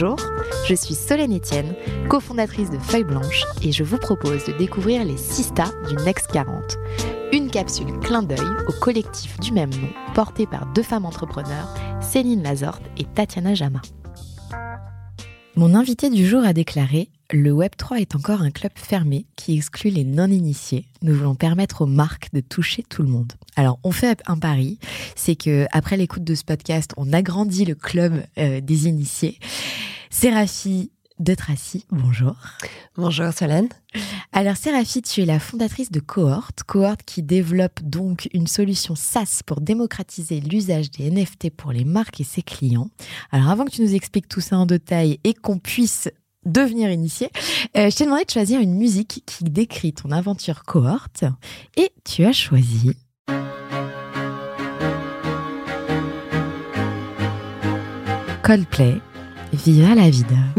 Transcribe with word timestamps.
Bonjour, 0.00 0.16
je 0.68 0.76
suis 0.76 0.94
Solène 0.94 1.36
Etienne, 1.36 1.74
cofondatrice 2.08 2.70
de 2.70 2.78
Feuille 2.78 3.02
Blanche 3.02 3.42
et 3.62 3.72
je 3.72 3.82
vous 3.82 3.98
propose 3.98 4.44
de 4.44 4.52
découvrir 4.52 5.04
les 5.04 5.16
Sista 5.16 5.64
du 5.88 5.96
Next 6.04 6.28
40. 6.30 6.76
Une 7.32 7.50
capsule 7.50 7.98
clin 7.98 8.22
d'œil 8.22 8.38
au 8.68 8.72
collectif 8.80 9.40
du 9.40 9.50
même 9.50 9.70
nom 9.70 9.88
porté 10.14 10.46
par 10.46 10.72
deux 10.72 10.84
femmes 10.84 11.04
entrepreneurs, 11.04 11.74
Céline 12.00 12.44
Lazorte 12.44 12.84
et 12.96 13.06
Tatiana 13.06 13.54
Jama. 13.54 13.82
Mon 15.56 15.74
invité 15.74 16.10
du 16.10 16.24
jour 16.24 16.44
a 16.44 16.52
déclaré 16.52 17.08
Le 17.32 17.50
Web3 17.50 18.00
est 18.00 18.14
encore 18.14 18.42
un 18.42 18.52
club 18.52 18.70
fermé 18.76 19.26
qui 19.34 19.56
exclut 19.56 19.90
les 19.90 20.04
non-initiés. 20.04 20.84
Nous 21.02 21.16
voulons 21.16 21.34
permettre 21.34 21.82
aux 21.82 21.86
marques 21.86 22.28
de 22.32 22.38
toucher 22.38 22.84
tout 22.88 23.02
le 23.02 23.08
monde. 23.08 23.32
Alors, 23.56 23.80
on 23.82 23.90
fait 23.90 24.22
un 24.28 24.38
pari, 24.38 24.78
c'est 25.16 25.34
que 25.34 25.66
après 25.72 25.96
l'écoute 25.96 26.22
de 26.22 26.36
ce 26.36 26.44
podcast, 26.44 26.92
on 26.96 27.12
agrandit 27.12 27.64
le 27.64 27.74
club 27.74 28.22
euh, 28.38 28.60
des 28.60 28.86
initiés. 28.86 29.40
Séraphie 30.10 30.90
de 31.18 31.34
Tracy, 31.34 31.84
bonjour. 31.90 32.36
Bonjour 32.96 33.32
Solène. 33.32 33.68
Alors 34.32 34.56
Séraphie, 34.56 35.02
tu 35.02 35.20
es 35.20 35.24
la 35.24 35.40
fondatrice 35.40 35.90
de 35.90 36.00
Cohort, 36.00 36.50
Cohort 36.66 36.98
qui 37.04 37.22
développe 37.22 37.80
donc 37.82 38.28
une 38.32 38.46
solution 38.46 38.94
SaaS 38.94 39.40
pour 39.44 39.60
démocratiser 39.60 40.40
l'usage 40.40 40.90
des 40.90 41.10
NFT 41.10 41.50
pour 41.50 41.72
les 41.72 41.84
marques 41.84 42.20
et 42.20 42.24
ses 42.24 42.42
clients. 42.42 42.88
Alors 43.32 43.48
avant 43.48 43.64
que 43.64 43.70
tu 43.70 43.82
nous 43.82 43.94
expliques 43.94 44.28
tout 44.28 44.40
ça 44.40 44.56
en 44.56 44.66
détail 44.66 45.18
et 45.24 45.34
qu'on 45.34 45.58
puisse 45.58 46.08
devenir 46.46 46.90
initié, 46.90 47.30
euh, 47.76 47.90
je 47.90 47.96
t'ai 47.96 48.04
demandé 48.04 48.24
de 48.24 48.30
choisir 48.30 48.60
une 48.60 48.74
musique 48.74 49.22
qui 49.26 49.44
décrit 49.44 49.92
ton 49.92 50.10
aventure 50.10 50.62
Cohort 50.64 51.08
et 51.76 51.90
tu 52.04 52.24
as 52.24 52.32
choisi... 52.32 52.92
Coldplay, 58.48 59.02
Viva 59.52 59.94
la 59.94 60.10
vida. 60.10 60.52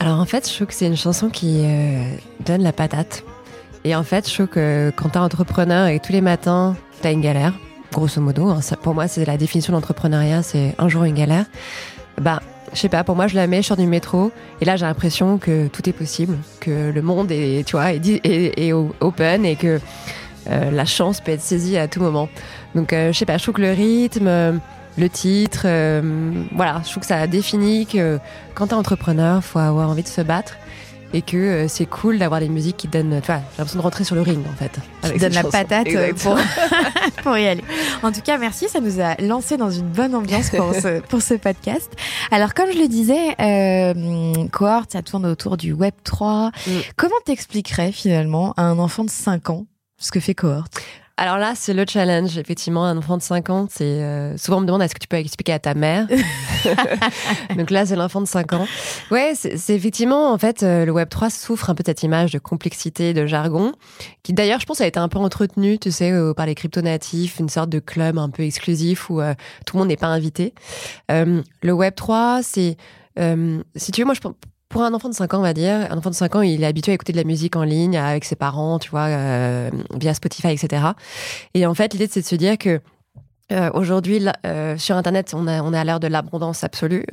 Alors 0.00 0.18
en 0.18 0.24
fait, 0.24 0.48
je 0.48 0.54
trouve 0.54 0.66
que 0.66 0.74
c'est 0.74 0.86
une 0.86 0.96
chanson 0.96 1.28
qui 1.28 1.62
euh, 1.64 2.02
donne 2.44 2.62
la 2.62 2.72
patate. 2.72 3.24
Et 3.84 3.94
en 3.94 4.02
fait, 4.02 4.28
je 4.28 4.34
trouve 4.34 4.46
que 4.46 4.92
quand 4.96 5.10
t'es 5.10 5.18
entrepreneur 5.18 5.88
et 5.88 6.00
tous 6.00 6.12
les 6.12 6.20
matins, 6.20 6.76
t'as 7.00 7.12
une 7.12 7.20
galère, 7.20 7.52
grosso 7.92 8.20
modo, 8.20 8.48
hein, 8.48 8.60
pour 8.82 8.94
moi 8.94 9.08
c'est 9.08 9.24
la 9.24 9.36
définition 9.36 9.72
de 9.72 9.76
l'entrepreneuriat, 9.76 10.42
c'est 10.42 10.74
un 10.78 10.88
jour 10.88 11.04
une 11.04 11.14
galère. 11.14 11.46
Bah, 12.20 12.40
je 12.72 12.78
sais 12.78 12.88
pas, 12.88 13.04
pour 13.04 13.16
moi 13.16 13.26
je 13.26 13.34
la 13.34 13.46
mets, 13.46 13.62
je 13.62 13.68
sors 13.68 13.76
du 13.76 13.86
métro 13.86 14.30
et 14.60 14.64
là 14.64 14.76
j'ai 14.76 14.86
l'impression 14.86 15.38
que 15.38 15.68
tout 15.68 15.88
est 15.88 15.92
possible, 15.92 16.36
que 16.60 16.90
le 16.90 17.02
monde 17.02 17.30
est, 17.30 17.66
tu 17.66 17.76
vois, 17.76 17.92
est, 17.92 18.72
open 18.72 19.44
et 19.44 19.56
que 19.56 19.80
euh, 20.50 20.70
la 20.70 20.84
chance 20.84 21.20
peut 21.20 21.32
être 21.32 21.42
saisie 21.42 21.76
à 21.76 21.88
tout 21.88 22.00
moment. 22.00 22.28
Donc 22.74 22.92
euh, 22.92 23.12
je 23.12 23.18
sais 23.18 23.26
pas, 23.26 23.36
je 23.36 23.42
trouve 23.42 23.56
que 23.56 23.62
le 23.62 23.72
rythme 23.72 24.60
le 24.98 25.08
titre. 25.08 25.62
Euh, 25.64 26.44
voilà, 26.54 26.82
je 26.84 26.90
trouve 26.90 27.02
que 27.02 27.06
ça 27.06 27.26
définit 27.26 27.86
que 27.86 28.18
quand 28.54 28.68
t'es 28.68 28.74
entrepreneur, 28.74 29.42
faut 29.42 29.58
avoir 29.58 29.88
envie 29.88 30.02
de 30.02 30.08
se 30.08 30.20
battre 30.20 30.54
et 31.14 31.22
que 31.22 31.36
euh, 31.36 31.68
c'est 31.68 31.86
cool 31.86 32.18
d'avoir 32.18 32.40
des 32.40 32.48
musiques 32.48 32.76
qui 32.76 32.88
donnent. 32.88 33.14
Enfin, 33.14 33.40
j'ai 33.52 33.58
l'impression 33.58 33.78
de 33.78 33.82
rentrer 33.82 34.04
sur 34.04 34.14
le 34.14 34.22
ring 34.22 34.40
en 34.46 34.56
fait. 34.56 34.78
Qui 35.12 35.18
donnent 35.18 35.32
la 35.32 35.44
patate 35.44 35.88
euh, 35.88 36.12
pour, 36.14 36.38
pour 37.22 37.36
y 37.36 37.46
aller. 37.46 37.62
En 38.02 38.12
tout 38.12 38.20
cas, 38.20 38.38
merci, 38.38 38.68
ça 38.68 38.80
nous 38.80 39.00
a 39.00 39.14
lancé 39.20 39.56
dans 39.56 39.70
une 39.70 39.88
bonne 39.88 40.14
ambiance 40.14 40.50
pour 40.50 40.74
ce, 40.74 41.00
pour 41.08 41.22
ce 41.22 41.34
podcast. 41.34 41.90
Alors, 42.30 42.54
comme 42.54 42.70
je 42.72 42.78
le 42.78 42.88
disais, 42.88 43.36
euh, 43.40 44.46
Cohort, 44.50 44.84
ça 44.88 45.02
tourne 45.02 45.26
autour 45.26 45.56
du 45.56 45.72
Web 45.72 45.94
3. 46.04 46.50
Mm. 46.66 46.70
Comment 46.96 47.14
t'expliquerais 47.24 47.92
finalement 47.92 48.54
à 48.56 48.62
un 48.62 48.78
enfant 48.78 49.04
de 49.04 49.10
5 49.10 49.50
ans 49.50 49.66
ce 49.98 50.10
que 50.10 50.20
fait 50.20 50.34
Cohort 50.34 50.64
alors 51.16 51.38
là, 51.38 51.52
c'est 51.54 51.74
le 51.74 51.84
challenge. 51.88 52.38
Effectivement, 52.38 52.84
un 52.84 52.96
enfant 52.96 53.16
de 53.16 53.22
5 53.22 53.50
ans, 53.50 53.66
c'est 53.70 53.84
euh, 53.84 54.36
souvent 54.38 54.58
on 54.58 54.60
me 54.60 54.66
demande 54.66 54.82
est-ce 54.82 54.94
que 54.94 55.00
tu 55.00 55.08
peux 55.08 55.16
expliquer 55.16 55.52
à 55.52 55.58
ta 55.58 55.74
mère? 55.74 56.08
Donc 57.56 57.70
là, 57.70 57.84
c'est 57.84 57.96
l'enfant 57.96 58.20
de 58.20 58.26
5 58.26 58.54
ans. 58.54 58.66
Ouais, 59.10 59.34
c'est 59.34 59.74
effectivement 59.74 60.32
en 60.32 60.38
fait 60.38 60.62
euh, 60.62 60.84
le 60.84 60.92
Web 60.92 61.08
3 61.08 61.30
souffre 61.30 61.70
un 61.70 61.74
peu 61.74 61.82
de 61.82 61.88
cette 61.88 62.02
image 62.02 62.32
de 62.32 62.38
complexité, 62.38 63.12
de 63.12 63.26
jargon, 63.26 63.72
qui 64.22 64.32
d'ailleurs, 64.32 64.60
je 64.60 64.66
pense, 64.66 64.80
a 64.80 64.86
été 64.86 64.98
un 64.98 65.08
peu 65.08 65.18
entretenue, 65.18 65.78
tu 65.78 65.90
sais, 65.90 66.10
euh, 66.10 66.32
par 66.32 66.46
les 66.46 66.54
crypto 66.54 66.80
natifs, 66.80 67.38
une 67.38 67.48
sorte 67.48 67.68
de 67.68 67.78
club 67.78 68.18
un 68.18 68.30
peu 68.30 68.42
exclusif 68.42 69.10
où 69.10 69.20
tout 69.66 69.76
le 69.76 69.78
monde 69.78 69.88
n'est 69.88 69.96
pas 69.96 70.08
invité. 70.08 70.54
le 71.08 71.72
Web 71.72 71.94
3, 71.94 72.40
c'est 72.42 72.76
si 73.76 73.92
tu 73.92 74.00
veux, 74.00 74.06
moi, 74.06 74.14
je 74.14 74.20
pense 74.20 74.34
pour 74.72 74.82
un 74.82 74.94
enfant 74.94 75.10
de 75.10 75.14
5 75.14 75.34
ans, 75.34 75.38
on 75.38 75.42
va 75.42 75.52
dire, 75.52 75.86
un 75.90 75.98
enfant 75.98 76.08
de 76.08 76.14
5 76.14 76.34
ans, 76.34 76.40
il 76.40 76.64
est 76.64 76.66
habitué 76.66 76.92
à 76.92 76.94
écouter 76.94 77.12
de 77.12 77.18
la 77.18 77.24
musique 77.24 77.56
en 77.56 77.62
ligne 77.62 77.96
avec 77.98 78.24
ses 78.24 78.36
parents, 78.36 78.78
tu 78.78 78.90
vois, 78.90 79.06
euh, 79.08 79.70
via 79.94 80.14
Spotify, 80.14 80.48
etc. 80.48 80.82
Et 81.52 81.66
en 81.66 81.74
fait, 81.74 81.92
l'idée, 81.92 82.08
c'est 82.10 82.22
de 82.22 82.26
se 82.26 82.34
dire 82.34 82.56
que 82.56 82.80
euh, 83.52 83.70
aujourd'hui, 83.74 84.24
euh, 84.46 84.78
sur 84.78 84.96
Internet, 84.96 85.34
on, 85.34 85.46
on 85.46 85.74
est 85.74 85.78
à 85.78 85.84
l'heure 85.84 86.00
de 86.00 86.06
l'abondance 86.06 86.64
absolue. 86.64 87.04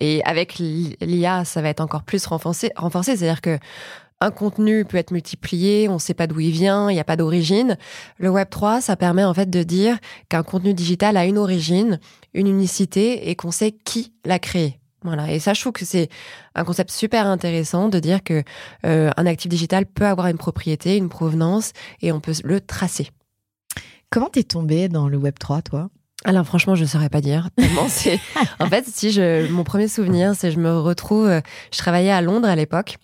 et 0.00 0.22
avec 0.24 0.58
l'IA, 0.58 1.44
ça 1.44 1.60
va 1.60 1.68
être 1.68 1.80
encore 1.80 2.04
plus 2.04 2.24
renforcé. 2.24 2.70
renforcé 2.76 3.16
C'est-à-dire 3.16 3.40
que 3.40 3.58
un 4.20 4.30
contenu 4.30 4.84
peut 4.84 4.96
être 4.96 5.10
multiplié, 5.10 5.88
on 5.88 5.94
ne 5.94 5.98
sait 5.98 6.14
pas 6.14 6.26
d'où 6.28 6.40
il 6.40 6.50
vient, 6.50 6.88
il 6.88 6.94
n'y 6.94 7.00
a 7.00 7.04
pas 7.04 7.16
d'origine. 7.16 7.76
Le 8.18 8.30
Web 8.30 8.48
3, 8.48 8.80
ça 8.80 8.96
permet 8.96 9.24
en 9.24 9.34
fait 9.34 9.50
de 9.50 9.62
dire 9.64 9.98
qu'un 10.28 10.42
contenu 10.44 10.72
digital 10.72 11.16
a 11.16 11.24
une 11.24 11.38
origine, 11.38 11.98
une 12.34 12.46
unicité 12.46 13.28
et 13.28 13.34
qu'on 13.34 13.52
sait 13.52 13.72
qui 13.72 14.12
l'a 14.24 14.38
créé. 14.38 14.78
Voilà. 15.02 15.32
Et 15.32 15.38
ça, 15.38 15.54
je 15.54 15.60
trouve 15.60 15.72
que 15.72 15.84
c'est 15.84 16.08
un 16.54 16.64
concept 16.64 16.90
super 16.90 17.26
intéressant 17.26 17.88
de 17.88 17.98
dire 17.98 18.22
que 18.22 18.42
euh, 18.84 19.10
un 19.16 19.26
actif 19.26 19.48
digital 19.48 19.86
peut 19.86 20.06
avoir 20.06 20.26
une 20.26 20.38
propriété, 20.38 20.96
une 20.96 21.08
provenance, 21.08 21.72
et 22.02 22.12
on 22.12 22.20
peut 22.20 22.34
le 22.44 22.60
tracer. 22.60 23.10
Comment 24.10 24.28
t'es 24.28 24.42
tombé 24.42 24.88
dans 24.88 25.08
le 25.08 25.16
Web 25.18 25.38
3, 25.38 25.62
toi? 25.62 25.90
Alors 26.24 26.44
franchement, 26.44 26.74
je 26.74 26.82
ne 26.82 26.88
saurais 26.88 27.10
pas 27.10 27.20
dire. 27.20 27.48
c'est 27.88 28.18
en 28.58 28.66
fait, 28.66 28.84
si 28.86 29.12
je 29.12 29.50
mon 29.52 29.62
premier 29.62 29.86
souvenir, 29.86 30.34
c'est 30.34 30.50
je 30.50 30.58
me 30.58 30.78
retrouve 30.78 31.28
euh, 31.28 31.40
je 31.72 31.78
travaillais 31.78 32.10
à 32.10 32.20
Londres 32.20 32.48
à 32.48 32.56
l'époque. 32.56 32.96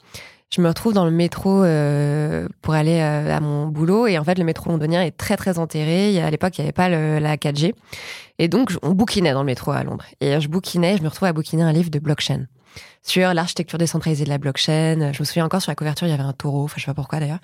Je 0.54 0.60
me 0.60 0.68
retrouve 0.68 0.92
dans 0.92 1.04
le 1.04 1.10
métro 1.10 1.64
euh, 1.64 2.46
pour 2.62 2.74
aller 2.74 3.00
à 3.00 3.40
mon 3.40 3.66
boulot 3.66 4.06
et 4.06 4.18
en 4.18 4.24
fait 4.24 4.38
le 4.38 4.44
métro 4.44 4.70
londonien 4.70 5.02
est 5.02 5.16
très 5.16 5.36
très 5.36 5.58
enterré. 5.58 6.22
À 6.22 6.30
l'époque, 6.30 6.56
il 6.58 6.60
n'y 6.60 6.66
avait 6.66 6.72
pas 6.72 6.88
la 6.88 7.36
4G 7.36 7.72
et 8.38 8.48
donc, 8.48 8.72
on 8.82 8.90
bouquinait 8.90 9.32
dans 9.32 9.42
le 9.42 9.46
métro 9.46 9.70
à 9.70 9.84
Londres. 9.84 10.04
Et 10.20 10.40
je 10.40 10.48
bouquinais, 10.48 10.96
je 10.96 11.02
me 11.02 11.08
retrouvais 11.08 11.28
à 11.28 11.32
bouquiner 11.32 11.62
un 11.62 11.72
livre 11.72 11.90
de 11.90 11.98
blockchain 11.98 12.46
sur 13.02 13.32
l'architecture 13.32 13.78
décentralisée 13.78 14.24
de 14.24 14.30
la 14.30 14.38
blockchain. 14.38 15.12
Je 15.12 15.20
me 15.20 15.24
souviens 15.24 15.44
encore 15.44 15.62
sur 15.62 15.70
la 15.70 15.76
couverture, 15.76 16.06
il 16.06 16.10
y 16.10 16.14
avait 16.14 16.22
un 16.22 16.32
taureau, 16.32 16.64
enfin 16.64 16.74
je 16.76 16.82
sais 16.82 16.86
pas 16.86 16.94
pourquoi 16.94 17.20
d'ailleurs. 17.20 17.38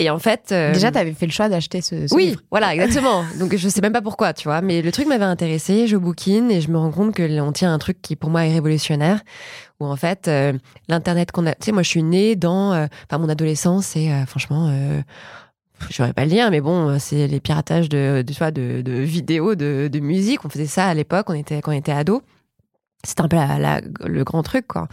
Et 0.00 0.10
en 0.10 0.20
fait, 0.20 0.50
euh, 0.52 0.72
déjà, 0.72 0.92
tu 0.92 0.98
avais 0.98 1.12
fait 1.12 1.26
le 1.26 1.32
choix 1.32 1.48
d'acheter 1.48 1.80
ce, 1.82 2.06
ce 2.06 2.14
oui, 2.14 2.26
livre. 2.26 2.40
voilà, 2.50 2.72
exactement. 2.74 3.24
Donc 3.38 3.54
je 3.54 3.68
sais 3.68 3.80
même 3.80 3.92
pas 3.92 4.00
pourquoi, 4.00 4.32
tu 4.32 4.44
vois, 4.48 4.60
mais 4.60 4.80
le 4.80 4.92
truc 4.92 5.08
m'avait 5.08 5.24
intéressé. 5.24 5.88
Je 5.88 5.96
bouquine 5.96 6.50
et 6.52 6.60
je 6.60 6.70
me 6.70 6.78
rends 6.78 6.92
compte 6.92 7.14
que 7.14 7.40
on 7.40 7.52
tient 7.52 7.74
un 7.74 7.78
truc 7.78 8.00
qui 8.00 8.14
pour 8.14 8.30
moi 8.30 8.46
est 8.46 8.52
révolutionnaire. 8.52 9.20
Où 9.80 9.86
en 9.86 9.96
fait, 9.96 10.28
euh, 10.28 10.52
l'internet 10.88 11.32
qu'on 11.32 11.46
a, 11.46 11.52
tu 11.52 11.66
sais, 11.66 11.72
moi 11.72 11.82
je 11.82 11.88
suis 11.88 12.02
née 12.04 12.36
dans, 12.36 12.72
euh, 12.72 12.86
enfin 13.10 13.18
mon 13.18 13.28
adolescence 13.28 13.96
et 13.96 14.10
euh, 14.10 14.24
franchement. 14.24 14.72
Je 15.90 16.02
n'aurais 16.02 16.12
pas 16.12 16.24
le 16.24 16.30
dire, 16.30 16.50
mais 16.50 16.60
bon, 16.60 16.98
c'est 16.98 17.28
les 17.28 17.38
piratages 17.38 17.88
de, 17.88 18.24
de, 18.26 18.50
de, 18.50 18.82
de 18.82 18.92
vidéos, 18.92 19.54
de, 19.54 19.88
de 19.92 20.00
musique. 20.00 20.44
On 20.44 20.48
faisait 20.48 20.66
ça 20.66 20.86
à 20.88 20.94
l'époque, 20.94 21.30
on 21.30 21.34
était, 21.34 21.60
quand 21.60 21.70
on 21.70 21.76
était 21.76 21.92
ado. 21.92 22.20
C'était 23.04 23.22
un 23.22 23.28
peu 23.28 23.36
la, 23.36 23.58
la- 23.60 23.80
le 24.06 24.24
grand 24.24 24.42
truc, 24.42 24.66
quoi. 24.66 24.88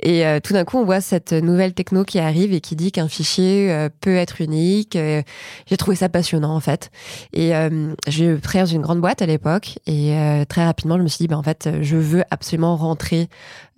Et 0.00 0.24
euh, 0.26 0.40
tout 0.40 0.54
d'un 0.54 0.64
coup, 0.64 0.78
on 0.78 0.84
voit 0.86 1.02
cette 1.02 1.32
nouvelle 1.34 1.74
techno 1.74 2.02
qui 2.02 2.18
arrive 2.18 2.52
et 2.54 2.62
qui 2.62 2.76
dit 2.76 2.90
qu'un 2.92 3.08
fichier 3.08 3.70
euh, 3.70 3.90
peut 4.00 4.16
être 4.16 4.40
unique. 4.40 4.96
Euh, 4.96 5.20
J'ai 5.66 5.76
trouvé 5.76 5.94
ça 5.94 6.08
passionnant, 6.08 6.54
en 6.56 6.60
fait. 6.60 6.90
Et 7.34 7.54
euh, 7.54 7.94
j'ai 8.08 8.40
travaillé 8.40 8.64
dans 8.64 8.74
une 8.76 8.80
grande 8.80 9.02
boîte 9.02 9.20
à 9.20 9.26
l'époque. 9.26 9.78
Et 9.86 10.14
euh, 10.16 10.46
très 10.46 10.64
rapidement, 10.64 10.96
je 10.96 11.02
me 11.02 11.08
suis 11.08 11.18
dit, 11.24 11.28
bah, 11.28 11.36
en 11.36 11.42
fait, 11.42 11.68
je 11.82 11.96
veux 11.98 12.24
absolument 12.30 12.74
rentrer 12.74 13.28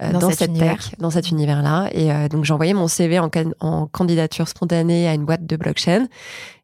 euh, 0.03 0.13
Dans 0.13 0.21
dans, 0.21 0.31
cet 0.31 0.39
cette 0.39 0.51
univers. 0.51 0.77
tech, 0.77 0.93
dans 1.01 1.11
cet 1.11 1.31
univers-là. 1.33 1.89
Et 1.93 2.13
euh, 2.13 2.29
donc, 2.29 2.45
j'ai 2.45 2.53
envoyé 2.55 2.75
mon 2.75 2.87
CV 2.87 3.19
en, 3.19 3.29
can- 3.29 3.55
en 3.59 3.87
candidature 3.89 4.47
spontanée 4.47 5.09
à 5.09 5.15
une 5.15 5.25
boîte 5.25 5.47
de 5.47 5.57
blockchain. 5.57 6.07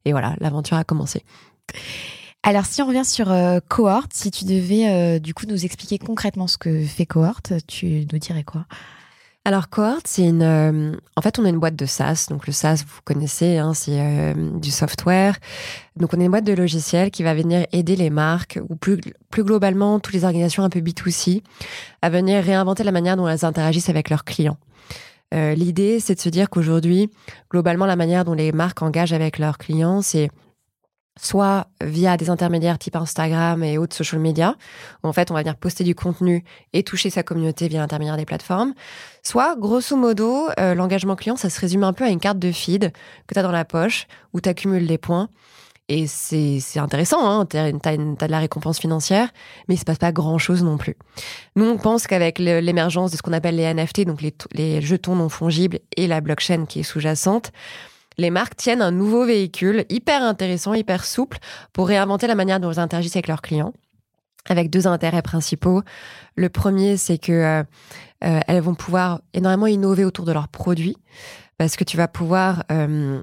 Et 0.05 0.13
voilà, 0.13 0.37
l'aventure 0.39 0.77
a 0.77 0.85
commencé. 0.85 1.25
Alors, 2.43 2.65
si 2.65 2.81
on 2.83 2.87
revient 2.87 3.05
sur 3.05 3.31
euh, 3.31 3.61
Cohort, 3.69 4.05
si 4.13 4.31
tu 4.31 4.45
devais 4.47 4.89
euh, 4.89 5.19
du 5.19 5.35
coup 5.35 5.45
nous 5.47 5.65
expliquer 5.65 5.99
concrètement 5.99 6.47
ce 6.47 6.57
que 6.57 6.85
fait 6.85 7.05
Cohort, 7.05 7.41
tu 7.67 8.07
nous 8.11 8.19
dirais 8.19 8.45
quoi? 8.45 8.65
Alors 9.45 9.69
Cohort, 9.69 10.01
c'est 10.05 10.25
une. 10.27 10.43
euh, 10.43 10.97
en 11.17 11.23
fait, 11.23 11.39
on 11.39 11.45
est 11.45 11.51
une 11.51 11.59
boîte 11.59 11.77
de 11.77 11.87
SaaS. 11.87 12.27
Donc 12.31 12.47
le 12.47 12.53
SaaS, 12.53 12.83
vous 12.87 13.01
connaissez, 13.05 13.59
hein, 13.59 13.73
c'est 13.75 13.99
euh, 14.01 14.59
du 14.59 14.71
software. 14.71 15.37
Donc 15.97 16.15
on 16.15 16.21
est 16.21 16.25
une 16.25 16.31
boîte 16.31 16.45
de 16.45 16.53
logiciels 16.55 17.11
qui 17.11 17.23
va 17.23 17.35
venir 17.35 17.67
aider 17.73 17.97
les 17.97 18.11
marques 18.11 18.59
ou 18.69 18.77
plus 18.77 19.01
plus 19.31 19.45
globalement 19.45 19.99
toutes 20.01 20.15
les 20.15 20.25
organisations 20.25 20.63
un 20.63 20.69
peu 20.71 20.81
B2C 20.81 21.43
à 22.03 22.11
venir 22.11 22.43
réinventer 22.43 22.85
la 22.85 22.93
manière 22.93 23.17
dont 23.17 23.29
elles 23.29 23.45
interagissent 23.45 23.89
avec 23.91 24.09
leurs 24.11 24.25
clients. 24.25 24.59
Euh, 25.33 25.55
L'idée, 25.55 26.01
c'est 26.01 26.15
de 26.17 26.21
se 26.21 26.29
dire 26.29 26.51
qu'aujourd'hui, 26.51 27.09
globalement, 27.51 27.87
la 27.87 27.97
manière 27.97 28.25
dont 28.25 28.35
les 28.35 28.51
marques 28.53 28.83
engagent 28.83 29.13
avec 29.13 29.39
leurs 29.39 29.59
clients, 29.59 30.03
c'est 30.03 30.31
soit 31.21 31.67
via 31.83 32.17
des 32.17 32.31
intermédiaires 32.31 32.79
type 32.79 32.97
Instagram 32.97 33.63
et 33.63 33.79
autres 33.79 33.97
social 33.97 34.21
media, 34.21 34.57
où 35.03 35.09
en 35.09 35.13
fait 35.13 35.31
on 35.31 35.35
va 35.35 35.41
venir 35.41 35.57
poster 35.57 35.85
du 35.85 35.95
contenu 35.95 36.45
et 36.73 36.83
toucher 36.83 37.11
sa 37.11 37.23
communauté 37.23 37.69
via 37.69 37.81
l'intermédiaire 37.81 38.17
des 38.17 38.25
plateformes, 38.25 38.75
soit 39.23 39.57
grosso 39.57 39.97
modo, 39.97 40.49
euh, 40.59 40.75
l'engagement 40.75 41.17
client, 41.17 41.37
ça 41.37 41.51
se 41.51 41.61
résume 41.61 41.85
un 41.85 41.93
peu 41.93 42.05
à 42.05 42.09
une 42.09 42.21
carte 42.21 42.39
de 42.39 42.53
feed 42.53 42.93
que 43.27 43.35
tu 43.35 43.41
as 43.41 43.43
dans 43.43 43.53
la 43.53 43.65
poche, 43.65 44.07
où 44.33 44.41
tu 44.41 44.49
accumules 44.49 44.87
des 44.87 44.99
points. 44.99 45.29
Et 45.89 46.07
c'est 46.07 46.61
c'est 46.61 46.79
intéressant, 46.79 47.29
hein, 47.29 47.47
tu 47.47 47.57
as, 47.57 47.73
de 47.73 48.27
la 48.27 48.39
récompense 48.39 48.79
financière, 48.79 49.29
mais 49.67 49.75
il 49.75 49.79
se 49.79 49.85
passe 49.85 49.99
pas 49.99 50.13
grand-chose 50.13 50.63
non 50.63 50.79
plus. 50.79 50.97
Nous, 51.57 51.65
on 51.65 51.79
pense 51.79 52.07
qu'avec 52.07 52.39
l'émergence 52.39 53.11
de 53.11 53.17
ce 53.17 53.23
qu'on 53.23 53.33
appelle 53.33 53.57
les 53.57 53.75
NFT, 53.75 54.03
donc 54.03 54.23
les, 54.23 54.33
les 54.53 54.81
jetons 54.81 55.17
non 55.17 55.29
fongibles, 55.29 55.81
et 55.97 56.07
la 56.07 56.21
blockchain 56.21 56.67
qui 56.67 56.81
est 56.81 56.85
sous-jacente, 56.85 57.51
les 58.21 58.31
marques 58.31 58.57
tiennent 58.57 58.83
un 58.83 58.91
nouveau 58.91 59.25
véhicule 59.25 59.85
hyper 59.89 60.23
intéressant, 60.23 60.75
hyper 60.75 61.05
souple 61.05 61.39
pour 61.73 61.89
réinventer 61.89 62.27
la 62.27 62.35
manière 62.35 62.61
dont 62.61 62.71
elles 62.71 62.79
interagissent 62.79 63.17
avec 63.17 63.29
leurs 63.29 63.43
clients, 63.43 63.73
avec 64.49 64.71
deux 64.71 64.87
intérêts 64.87 65.23
principaux. 65.23 65.83
Le 66.37 66.49
premier, 66.49 66.97
c'est 66.97 67.19
que 67.19 67.33
euh, 67.33 67.63
euh, 68.25 68.41
elles 68.47 68.61
vont 68.61 68.75
pouvoir 68.75 69.23
énormément 69.33 69.67
innover 69.67 70.05
autour 70.05 70.27
de 70.27 70.33
leurs 70.33 70.49
produits, 70.49 70.97
parce 71.57 71.77
que 71.77 71.85
tu 71.85 71.97
vas 71.97 72.09
pouvoir 72.09 72.65
euh, 72.71 73.21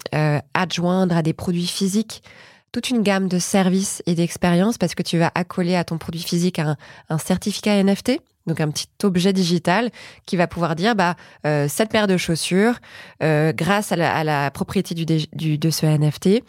adjoindre 0.53 1.15
à 1.15 1.21
des 1.21 1.33
produits 1.33 1.67
physiques 1.67 2.23
toute 2.71 2.89
une 2.89 3.01
gamme 3.01 3.27
de 3.27 3.39
services 3.39 4.03
et 4.07 4.15
d'expériences, 4.15 4.77
parce 4.77 4.93
que 4.93 5.03
tu 5.03 5.17
vas 5.17 5.31
accoler 5.35 5.75
à 5.75 5.83
ton 5.83 5.97
produit 5.97 6.21
physique 6.21 6.59
un 6.59 7.17
certificat 7.17 7.81
NFT. 7.81 8.19
Donc 8.47 8.61
un 8.61 8.69
petit 8.69 8.87
objet 9.03 9.33
digital 9.33 9.91
qui 10.25 10.37
va 10.37 10.47
pouvoir 10.47 10.75
dire 10.75 10.95
bah 10.95 11.15
euh, 11.45 11.67
cette 11.67 11.89
paire 11.89 12.07
de 12.07 12.15
chaussures, 12.17 12.75
euh, 13.21 13.51
grâce 13.53 13.91
à 13.91 13.95
la, 13.97 14.15
à 14.15 14.23
la 14.23 14.49
propriété 14.51 14.95
du, 14.95 15.05
du- 15.05 15.57
de 15.57 15.69
ce 15.69 15.85
NFT, 15.85 16.43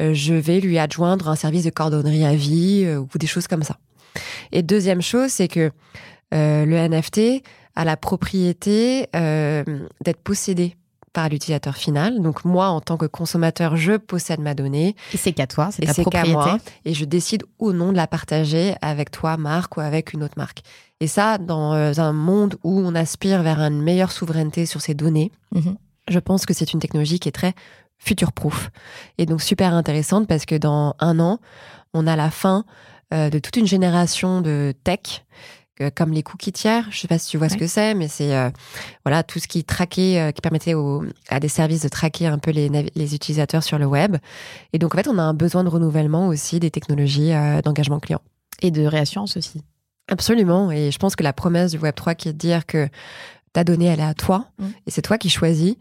euh, 0.00 0.14
je 0.14 0.34
vais 0.34 0.60
lui 0.60 0.78
adjoindre 0.78 1.28
un 1.28 1.36
service 1.36 1.64
de 1.64 1.70
cordonnerie 1.70 2.24
à 2.24 2.34
vie 2.34 2.84
euh, 2.84 2.98
ou 3.00 3.18
des 3.18 3.26
choses 3.26 3.46
comme 3.46 3.62
ça. 3.62 3.76
Et 4.50 4.62
deuxième 4.62 5.02
chose, 5.02 5.30
c'est 5.30 5.48
que 5.48 5.70
euh, 6.34 6.64
le 6.64 6.76
NFT 6.88 7.42
a 7.76 7.84
la 7.84 7.96
propriété 7.96 9.08
euh, 9.14 9.64
d'être 10.04 10.20
possédé 10.22 10.76
par 11.12 11.28
l'utilisateur 11.28 11.76
final. 11.76 12.20
Donc 12.20 12.44
moi, 12.44 12.68
en 12.68 12.80
tant 12.80 12.96
que 12.96 13.06
consommateur, 13.06 13.76
je 13.76 13.96
possède 13.98 14.40
ma 14.40 14.54
donnée 14.54 14.96
Et 15.12 15.16
c'est 15.16 15.32
qu'à 15.32 15.46
toi, 15.46 15.70
c'est 15.70 15.82
et 15.82 15.86
ta 15.86 15.94
qu'à 15.94 16.02
propriété. 16.02 16.32
moi 16.32 16.58
et 16.84 16.94
je 16.94 17.04
décide 17.04 17.44
ou 17.58 17.72
non 17.72 17.92
de 17.92 17.96
la 17.96 18.06
partager 18.06 18.74
avec 18.80 19.10
toi, 19.10 19.36
marque, 19.36 19.76
ou 19.76 19.80
avec 19.80 20.12
une 20.14 20.22
autre 20.22 20.34
marque. 20.36 20.62
Et 21.00 21.06
ça, 21.06 21.38
dans 21.38 21.74
euh, 21.74 21.92
un 21.98 22.12
monde 22.12 22.56
où 22.62 22.78
on 22.80 22.94
aspire 22.94 23.42
vers 23.42 23.60
une 23.60 23.82
meilleure 23.82 24.12
souveraineté 24.12 24.66
sur 24.66 24.80
ces 24.80 24.94
données, 24.94 25.32
Mhm. 25.54 25.76
je 26.08 26.18
pense 26.18 26.46
que 26.46 26.54
c'est 26.54 26.72
une 26.72 26.80
technologie 26.80 27.18
qui 27.18 27.28
est 27.28 27.32
très 27.32 27.54
future-proof 27.98 28.70
et 29.18 29.26
donc 29.26 29.42
super 29.42 29.74
intéressante 29.74 30.26
parce 30.26 30.44
que 30.46 30.54
dans 30.56 30.94
un 30.98 31.20
an, 31.20 31.38
on 31.94 32.06
a 32.06 32.16
la 32.16 32.30
fin 32.30 32.64
euh, 33.14 33.28
de 33.30 33.38
toute 33.38 33.56
une 33.56 33.66
génération 33.66 34.40
de 34.40 34.72
tech 34.84 35.24
comme 35.96 36.12
les 36.12 36.22
cookies 36.22 36.52
tiers. 36.52 36.86
Je 36.90 36.98
sais 36.98 37.08
pas 37.08 37.18
si 37.18 37.28
tu 37.30 37.38
vois 37.38 37.48
ce 37.48 37.56
que 37.56 37.66
c'est, 37.66 37.94
mais 37.94 38.08
c'est 38.08 38.34
euh, 38.36 38.50
voilà 39.04 39.22
tout 39.22 39.38
ce 39.38 39.48
qui 39.48 39.64
traquait, 39.64 40.20
euh, 40.20 40.30
qui 40.32 40.40
permettait 40.40 40.74
aux- 40.74 41.04
à 41.28 41.40
des 41.40 41.48
services 41.48 41.82
de 41.82 41.88
traquer 41.88 42.26
un 42.26 42.38
peu 42.38 42.50
les, 42.50 43.14
utilisateurs 43.14 43.62
sur 43.62 43.78
le 43.78 43.86
web. 43.86 44.16
Et 44.72 44.78
donc 44.78 44.94
en 44.94 44.98
fait, 44.98 45.08
on 45.08 45.18
a 45.18 45.22
un 45.22 45.34
besoin 45.34 45.64
de 45.64 45.68
renouvellement 45.68 46.28
aussi 46.28 46.60
des 46.60 46.70
technologies 46.70 47.32
euh, 47.32 47.60
d'engagement 47.62 48.00
client. 48.00 48.20
Et 48.60 48.70
de 48.70 48.84
réassurance 48.86 49.36
aussi. 49.36 49.62
Absolument. 50.08 50.70
Et 50.70 50.90
je 50.90 50.98
pense 50.98 51.16
que 51.16 51.22
la 51.24 51.32
promesse 51.32 51.72
du 51.72 51.78
Web 51.78 51.94
3 51.94 52.14
qui 52.14 52.28
est 52.28 52.32
de 52.32 52.38
dire 52.38 52.66
que 52.66 52.88
ta 53.52 53.64
donnée, 53.64 53.86
elle 53.86 54.00
est 54.00 54.04
à 54.04 54.14
toi 54.14 54.46
Mm. 54.58 54.64
et 54.86 54.90
c'est 54.90 55.02
toi 55.02 55.18
qui 55.18 55.30
choisis. 55.30 55.74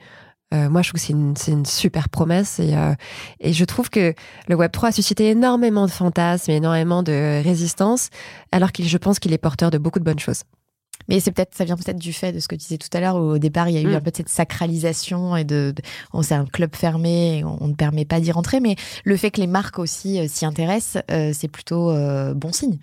Euh, 0.53 0.69
moi, 0.69 0.81
je 0.81 0.89
trouve 0.89 0.99
que 0.99 1.05
c'est 1.05 1.13
une, 1.13 1.33
une 1.47 1.65
super 1.65 2.09
promesse 2.09 2.59
et, 2.59 2.75
euh, 2.75 2.93
et 3.39 3.53
je 3.53 3.65
trouve 3.65 3.89
que 3.89 4.13
le 4.47 4.55
Web 4.55 4.71
3 4.71 4.89
a 4.89 4.91
suscité 4.91 5.29
énormément 5.29 5.85
de 5.85 5.91
fantasmes 5.91 6.51
et 6.51 6.55
énormément 6.55 7.03
de 7.03 7.41
résistance, 7.43 8.09
alors 8.51 8.71
qu'il, 8.71 8.87
je 8.87 8.97
pense 8.97 9.19
qu'il 9.19 9.33
est 9.33 9.37
porteur 9.37 9.71
de 9.71 9.77
beaucoup 9.77 9.99
de 9.99 10.03
bonnes 10.03 10.19
choses. 10.19 10.43
Mais 11.09 11.19
c'est 11.19 11.31
peut-être, 11.31 11.55
ça 11.55 11.65
vient 11.65 11.75
peut-être 11.77 11.97
du 11.97 12.13
fait 12.13 12.31
de 12.31 12.39
ce 12.39 12.47
que 12.47 12.53
tu 12.55 12.59
disais 12.59 12.77
tout 12.77 12.89
à 12.93 12.99
l'heure, 12.99 13.15
où 13.15 13.21
au 13.31 13.37
départ, 13.39 13.67
il 13.69 13.73
y 13.75 13.77
a 13.77 13.81
eu 13.81 13.87
Mm. 13.87 13.95
un 13.95 14.01
peu 14.01 14.11
de 14.11 14.15
cette 14.17 14.29
sacralisation 14.29 15.35
et 15.35 15.43
de, 15.43 15.73
de- 15.75 15.81
on 16.13 16.21
c'est 16.21 16.35
un 16.35 16.45
club 16.45 16.75
fermé, 16.75 17.39
et 17.39 17.43
on, 17.43 17.57
on 17.63 17.67
ne 17.69 17.73
permet 17.73 18.05
pas 18.05 18.19
d'y 18.19 18.31
rentrer. 18.31 18.59
Mais 18.59 18.75
le 19.03 19.17
fait 19.17 19.31
que 19.31 19.41
les 19.41 19.47
marques 19.47 19.79
aussi 19.79 20.19
euh, 20.19 20.27
s'y 20.27 20.45
intéressent, 20.45 21.01
euh, 21.09 21.31
c'est 21.33 21.47
plutôt 21.47 21.89
euh, 21.89 22.33
bon 22.35 22.51
signe. 22.51 22.77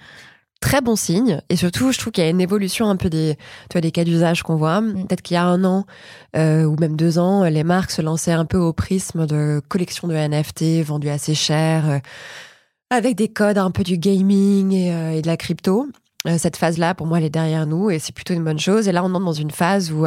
Très 0.61 0.81
bon 0.81 0.97
signe. 0.97 1.41
Et 1.51 1.57
surtout, 1.57 1.93
je 1.93 1.99
trouve 1.99 2.13
qu'il 2.13 2.25
y 2.25 2.27
a 2.27 2.31
une 2.31 2.41
évolution 2.41 2.91
un 2.91 2.97
peu 2.97 3.09
des, 3.09 3.37
tu 3.71 3.75
vois, 3.75 3.81
des 3.81 3.93
cas 3.93 4.03
d'usage 4.03 4.43
qu'on 4.43 4.57
voit. 4.57 4.81
Mm. 4.81 5.07
Peut-être 5.07 5.23
qu'il 5.23 5.35
y 5.35 5.39
a 5.39 5.45
un 5.45 5.63
an 5.65 5.87
euh, 6.37 6.65
ou 6.65 6.77
même 6.81 6.97
deux 6.97 7.19
ans, 7.19 7.45
les 7.45 7.63
marques 7.63 7.93
se 7.93 8.03
lançaient 8.03 8.33
un 8.33 8.45
peu 8.45 8.59
au 8.59 8.73
prisme 8.73 9.27
de 9.27 9.63
collection 9.69 10.09
de 10.09 10.15
NFT 10.15 10.85
vendus 10.85 11.11
assez 11.11 11.37
cher, 11.37 11.89
euh, 11.89 11.99
avec 12.91 13.15
des 13.15 13.29
codes 13.29 13.59
un 13.59 13.71
peu 13.71 13.85
du 13.85 13.99
gaming 13.99 14.73
et, 14.73 14.93
euh, 14.93 15.13
et 15.13 15.23
de 15.23 15.29
la 15.29 15.37
crypto. 15.37 15.87
Euh, 16.27 16.39
cette 16.39 16.57
phase-là, 16.57 16.97
pour 16.97 17.07
moi, 17.07 17.19
elle 17.19 17.25
est 17.25 17.31
derrière 17.31 17.65
nous 17.65 17.91
et 17.91 18.01
c'est 18.01 18.13
plutôt 18.13 18.35
une 18.35 18.43
bonne 18.43 18.59
chose. 18.59 18.89
Et 18.89 18.93
là, 18.93 19.05
on 19.05 19.15
entre 19.15 19.25
dans 19.25 19.33
une 19.33 19.53
phase 19.53 19.93
où 19.93 20.07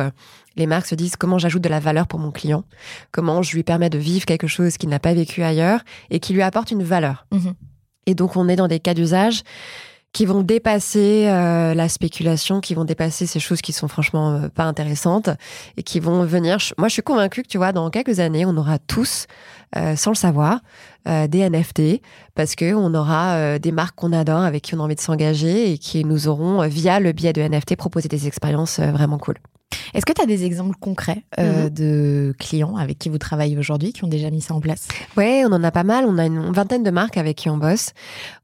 les 0.58 0.67
marques 0.67 0.88
se 0.88 0.96
disent 0.96 1.15
comment 1.15 1.38
j'ajoute 1.38 1.62
de 1.62 1.70
la 1.70 1.79
valeur 1.79 2.08
pour 2.08 2.20
mon 2.20 2.31
client, 2.31 2.65
comment 3.13 3.41
je 3.41 3.55
lui 3.55 3.63
permets 3.63 3.89
de 3.89 3.98
vivre 3.98 4.25
quelque 4.25 4.48
chose 4.48 4.75
qu'il 4.75 4.89
n'a 4.89 5.00
pas 5.00 5.13
vécu 5.13 5.43
ailleurs 5.43 5.79
et 6.10 6.20
qui 6.20 6.34
lui 6.34 6.41
apporte 6.41 6.72
une 6.72 6.84
valeur? 6.84 7.25
Mhm. 7.31 7.53
Et 8.08 8.15
donc, 8.15 8.36
on 8.36 8.50
est 8.50 8.58
dans 8.58 8.67
des 8.67 8.81
cas 8.81 8.93
d'usage 8.93 9.43
qui 10.13 10.25
vont 10.25 10.41
dépasser 10.41 11.27
euh, 11.27 11.74
la 11.74 11.88
spéculation, 11.88 12.60
qui 12.60 12.75
vont 12.75 12.86
dépasser 12.86 13.25
ces 13.25 13.39
choses 13.39 13.62
qui 13.62 13.74
sont 13.74 13.88
franchement 13.88 14.32
euh, 14.32 14.48
pas 14.50 14.63
intéressantes 14.63 15.30
et 15.77 15.84
qui 15.84 16.00
vont 16.00 16.24
venir. 16.25 16.58
Moi, 16.77 16.88
je 16.89 16.94
suis 16.94 17.01
convaincue 17.01 17.44
que 17.44 17.48
tu 17.48 17.58
vois, 17.58 17.72
dans 17.72 17.89
quelques 17.89 18.20
années, 18.20 18.46
on 18.46 18.58
aura 18.58 18.77
tous, 18.80 19.27
euh, 19.77 19.96
sans 19.96 20.12
le 20.12 20.15
savoir, 20.15 20.60
euh, 21.08 21.27
des 21.27 21.50
NFT 21.50 22.01
parce 22.36 22.56
que 22.56 22.74
on 22.74 22.94
aura 22.94 23.36
euh, 23.36 23.60
des 23.60 23.72
marques 23.72 23.96
qu'on 23.96 24.12
adore, 24.12 24.41
avec 24.41 24.63
qui 24.63 24.75
on 24.75 24.80
a 24.80 24.84
envie 24.84 24.96
de 24.96 25.01
s'engager 25.01 25.72
et 25.72 25.77
qui 25.77 26.03
nous 26.03 26.27
auront, 26.27 26.68
via 26.68 27.00
le 27.00 27.13
biais 27.13 27.32
de 27.32 27.41
NFT, 27.41 27.77
proposé 27.77 28.10
des 28.10 28.27
expériences 28.27 28.82
vraiment 28.82 29.18
cool. 29.18 29.36
Est-ce 29.94 30.06
que 30.06 30.13
tu 30.13 30.22
as 30.22 30.25
des 30.25 30.46
exemples 30.46 30.75
concrets 30.80 31.24
euh, 31.40 31.63
Mhm. 31.66 31.70
de 31.70 32.36
clients 32.40 32.75
avec 32.78 32.98
qui 33.00 33.10
vous 33.10 33.18
travaillez 33.18 33.58
aujourd'hui 33.58 33.94
qui 33.94 34.04
ont 34.04 34.08
déjà 34.08 34.30
mis 34.30 34.42
ça 34.42 34.54
en 34.54 34.62
place? 34.62 34.88
Ouais, 35.18 35.44
on 35.46 35.51
en 35.51 35.63
a 35.63 35.72
pas 35.72 35.84
mal. 35.84 36.06
On 36.08 36.18
a 36.18 36.25
une 36.25 36.51
vingtaine 36.51 36.84
de 36.84 36.92
marques 36.92 37.18
avec 37.18 37.38
qui 37.38 37.50
on 37.50 37.58
bosse. 37.58 37.92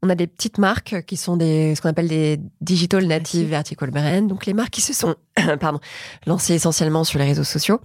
On 0.02 0.10
a 0.10 0.14
des 0.14 0.26
petites 0.26 0.58
marques 0.58 1.02
qui 1.06 1.16
sont 1.16 1.36
des, 1.36 1.74
ce 1.74 1.80
qu'on 1.80 1.88
appelle 1.88 2.08
des 2.08 2.38
digital 2.60 3.06
native 3.06 3.48
vertical 3.48 3.90
brand. 3.90 4.26
Donc 4.26 4.46
les 4.46 4.54
marques 4.54 4.70
qui 4.70 4.80
se 4.80 4.92
sont, 4.92 5.14
pardon, 5.60 5.80
lancées 6.26 6.54
essentiellement 6.54 7.04
sur 7.04 7.18
les 7.18 7.24
réseaux 7.24 7.44
sociaux. 7.44 7.80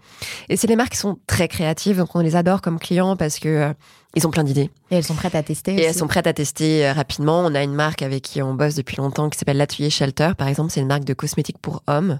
Et 0.49 0.57
c'est 0.57 0.67
les 0.67 0.75
marques 0.75 0.91
qui 0.93 0.97
sont 0.99 1.17
très 1.27 1.47
créatives. 1.47 1.97
Donc 1.97 2.15
on 2.15 2.19
les 2.19 2.35
adore 2.35 2.61
comme 2.61 2.79
clients 2.79 3.15
parce 3.15 3.39
que 3.39 3.47
euh, 3.49 3.73
ils 4.15 4.27
ont 4.27 4.31
plein 4.31 4.43
d'idées. 4.43 4.69
Et 4.91 4.95
elles 4.97 5.03
sont 5.03 5.15
prêtes 5.15 5.35
à 5.35 5.41
tester 5.41 5.71
Et 5.71 5.75
aussi 5.75 5.83
elles 5.85 5.95
sont 5.95 6.07
prêtes 6.07 6.27
à 6.27 6.33
tester 6.33 6.85
euh, 6.85 6.93
rapidement. 6.93 7.39
On 7.45 7.55
a 7.55 7.63
une 7.63 7.73
marque 7.73 8.01
avec 8.01 8.23
qui 8.23 8.41
on 8.41 8.53
bosse 8.53 8.75
depuis 8.75 8.97
longtemps 8.97 9.29
qui 9.29 9.39
s'appelle 9.39 9.57
l'Atelier 9.57 9.89
Shelter, 9.89 10.31
par 10.37 10.47
exemple. 10.47 10.71
C'est 10.71 10.81
une 10.81 10.87
marque 10.87 11.05
de 11.05 11.13
cosmétiques 11.13 11.57
pour 11.59 11.81
hommes. 11.87 12.19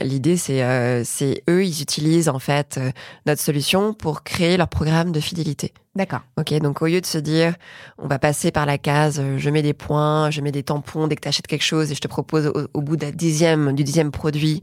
L'idée, 0.00 0.36
c'est 0.36 1.04
c'est 1.04 1.42
eux, 1.48 1.64
ils 1.64 1.82
utilisent 1.82 2.28
en 2.28 2.38
fait 2.38 2.78
notre 3.26 3.40
solution 3.40 3.92
pour 3.92 4.22
créer 4.22 4.56
leur 4.56 4.68
programme 4.68 5.10
de 5.10 5.18
fidélité. 5.18 5.72
D'accord. 5.96 6.20
Ok, 6.38 6.52
donc 6.60 6.80
au 6.80 6.86
lieu 6.86 7.00
de 7.00 7.06
se 7.06 7.18
dire, 7.18 7.54
on 7.98 8.06
va 8.06 8.20
passer 8.20 8.52
par 8.52 8.66
la 8.66 8.78
case, 8.78 9.20
je 9.36 9.50
mets 9.50 9.62
des 9.62 9.72
points, 9.72 10.30
je 10.30 10.40
mets 10.40 10.52
des 10.52 10.62
tampons 10.62 11.08
dès 11.08 11.16
que 11.16 11.22
tu 11.22 11.28
achètes 11.28 11.48
quelque 11.48 11.64
chose 11.64 11.90
et 11.90 11.96
je 11.96 12.00
te 12.00 12.06
propose 12.06 12.52
au, 12.72 12.80
bout 12.82 12.96
d'un 12.96 13.10
dixième, 13.10 13.72
du 13.72 13.82
dixième 13.82 14.12
produit 14.12 14.62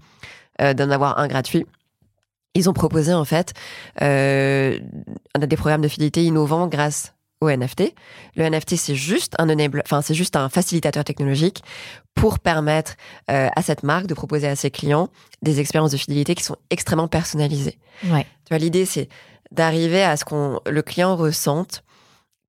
d'en 0.59 0.89
avoir 0.91 1.19
un 1.19 1.27
gratuit 1.27 1.65
ils 2.57 2.69
ont 2.69 2.73
proposé 2.73 3.13
en 3.13 3.25
fait 3.25 3.53
euh, 4.01 4.79
des 5.39 5.57
programmes 5.57 5.81
de 5.81 5.87
fidélité 5.87 6.23
innovants 6.23 6.67
grâce 6.67 7.13
au 7.41 7.49
NFT. 7.49 7.93
Le 8.35 8.49
NFT, 8.49 8.75
c'est 8.75 8.95
juste 8.95 9.33
un 9.37 9.49
enable, 9.49 9.81
enfin 9.85 10.01
c'est 10.01 10.13
juste 10.13 10.35
un 10.35 10.49
facilitateur 10.49 11.03
technologique 11.03 11.63
pour 12.15 12.39
permettre 12.39 12.95
euh, 13.29 13.49
à 13.55 13.61
cette 13.61 13.83
marque 13.83 14.07
de 14.07 14.13
proposer 14.13 14.47
à 14.47 14.55
ses 14.55 14.71
clients 14.71 15.09
des 15.43 15.59
expériences 15.59 15.91
de 15.91 15.97
fidélité 15.97 16.33
qui 16.33 16.43
sont 16.43 16.57
extrêmement 16.69 17.07
personnalisées. 17.07 17.77
Ouais. 18.05 18.23
Tu 18.45 18.49
vois, 18.49 18.57
l'idée 18.57 18.85
c'est 18.85 19.07
d'arriver 19.51 20.03
à 20.03 20.17
ce 20.17 20.25
qu'on 20.25 20.59
le 20.65 20.81
client 20.81 21.15
ressente 21.15 21.83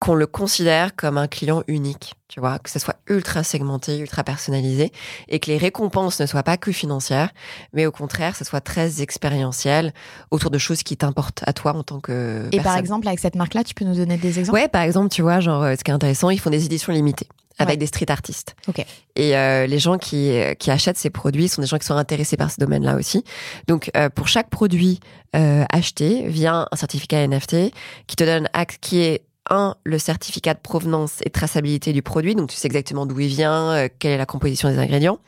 qu'on 0.01 0.15
le 0.15 0.27
considère 0.27 0.95
comme 0.95 1.19
un 1.19 1.27
client 1.27 1.63
unique, 1.67 2.15
tu 2.29 2.39
vois, 2.39 2.59
que 2.61 2.71
ce 2.71 2.79
soit 2.79 2.97
ultra 3.09 3.43
segmenté, 3.43 3.99
ultra 3.99 4.23
personnalisé, 4.23 4.93
et 5.29 5.41
que 5.41 5.51
les 5.51 5.59
récompenses 5.59 6.21
ne 6.21 6.27
soient 6.27 6.45
pas 6.45 6.57
que 6.57 6.71
financières, 6.71 7.31
mais 7.73 7.85
au 7.85 7.91
contraire, 7.91 8.37
ce 8.37 8.45
soit 8.45 8.61
très 8.61 9.03
expérientiel 9.03 9.93
autour 10.31 10.51
de 10.51 10.59
choses 10.59 10.83
qui 10.83 10.97
t'importent 10.97 11.43
à 11.47 11.53
toi 11.53 11.75
en 11.75 11.83
tant 11.83 11.99
que. 12.01 12.49
Et 12.53 12.61
par 12.61 12.77
exemple, 12.77 13.09
avec 13.09 13.19
cette 13.19 13.35
marque-là, 13.35 13.65
tu 13.65 13.75
peux 13.75 13.85
nous 13.85 13.97
donner 13.97 14.19
des 14.19 14.39
exemples? 14.39 14.59
Ouais, 14.59 14.69
par 14.69 14.83
exemple, 14.83 15.09
tu 15.09 15.23
vois, 15.23 15.41
genre, 15.41 15.65
ce 15.65 15.83
qui 15.83 15.91
est 15.91 15.95
intéressant, 15.95 16.31
ils 16.31 16.39
font 16.39 16.51
des 16.51 16.65
éditions 16.65 16.93
limitées 16.93 17.29
avec 17.59 17.79
des 17.79 17.87
street 17.87 18.11
artistes. 18.11 18.55
Ok. 18.69 18.85
Et 19.17 19.37
euh, 19.37 19.67
les 19.67 19.79
gens 19.79 19.99
qui, 19.99 20.33
qui 20.59 20.71
achètent 20.71 20.97
ces 20.97 21.11
produits 21.11 21.49
sont 21.49 21.61
des 21.61 21.67
gens 21.67 21.79
qui 21.79 21.87
sont 21.87 21.97
intéressés 21.97 22.37
par 22.37 22.51
ce 22.51 22.61
domaine-là 22.61 22.95
aussi. 22.97 23.25
Donc, 23.67 23.91
euh, 23.97 24.09
pour 24.09 24.29
chaque 24.29 24.49
produit 24.49 25.01
euh, 25.35 25.65
acheté, 25.73 26.29
vient 26.29 26.67
un 26.71 26.77
certificat 26.77 27.27
NFT 27.27 27.73
qui 28.07 28.17
te 28.17 28.25
donne 28.25 28.49
acte 28.53 28.79
qui 28.81 29.01
est 29.01 29.23
un, 29.51 29.75
le 29.85 29.99
certificat 29.99 30.55
de 30.55 30.61
provenance 30.61 31.21
et 31.25 31.31
traçabilité 31.31 31.93
du 31.93 32.03
produit, 32.03 32.35
donc 32.35 32.51
tu 32.51 32.57
sais 32.57 32.67
exactement 32.67 33.07
d'où 33.07 33.19
il 33.21 33.29
vient, 33.29 33.73
euh, 33.73 33.89
quelle 33.99 34.13
est 34.13 34.19
la 34.19 34.27
composition 34.27 34.69
des 34.69 34.79
ingrédients. 34.79 35.19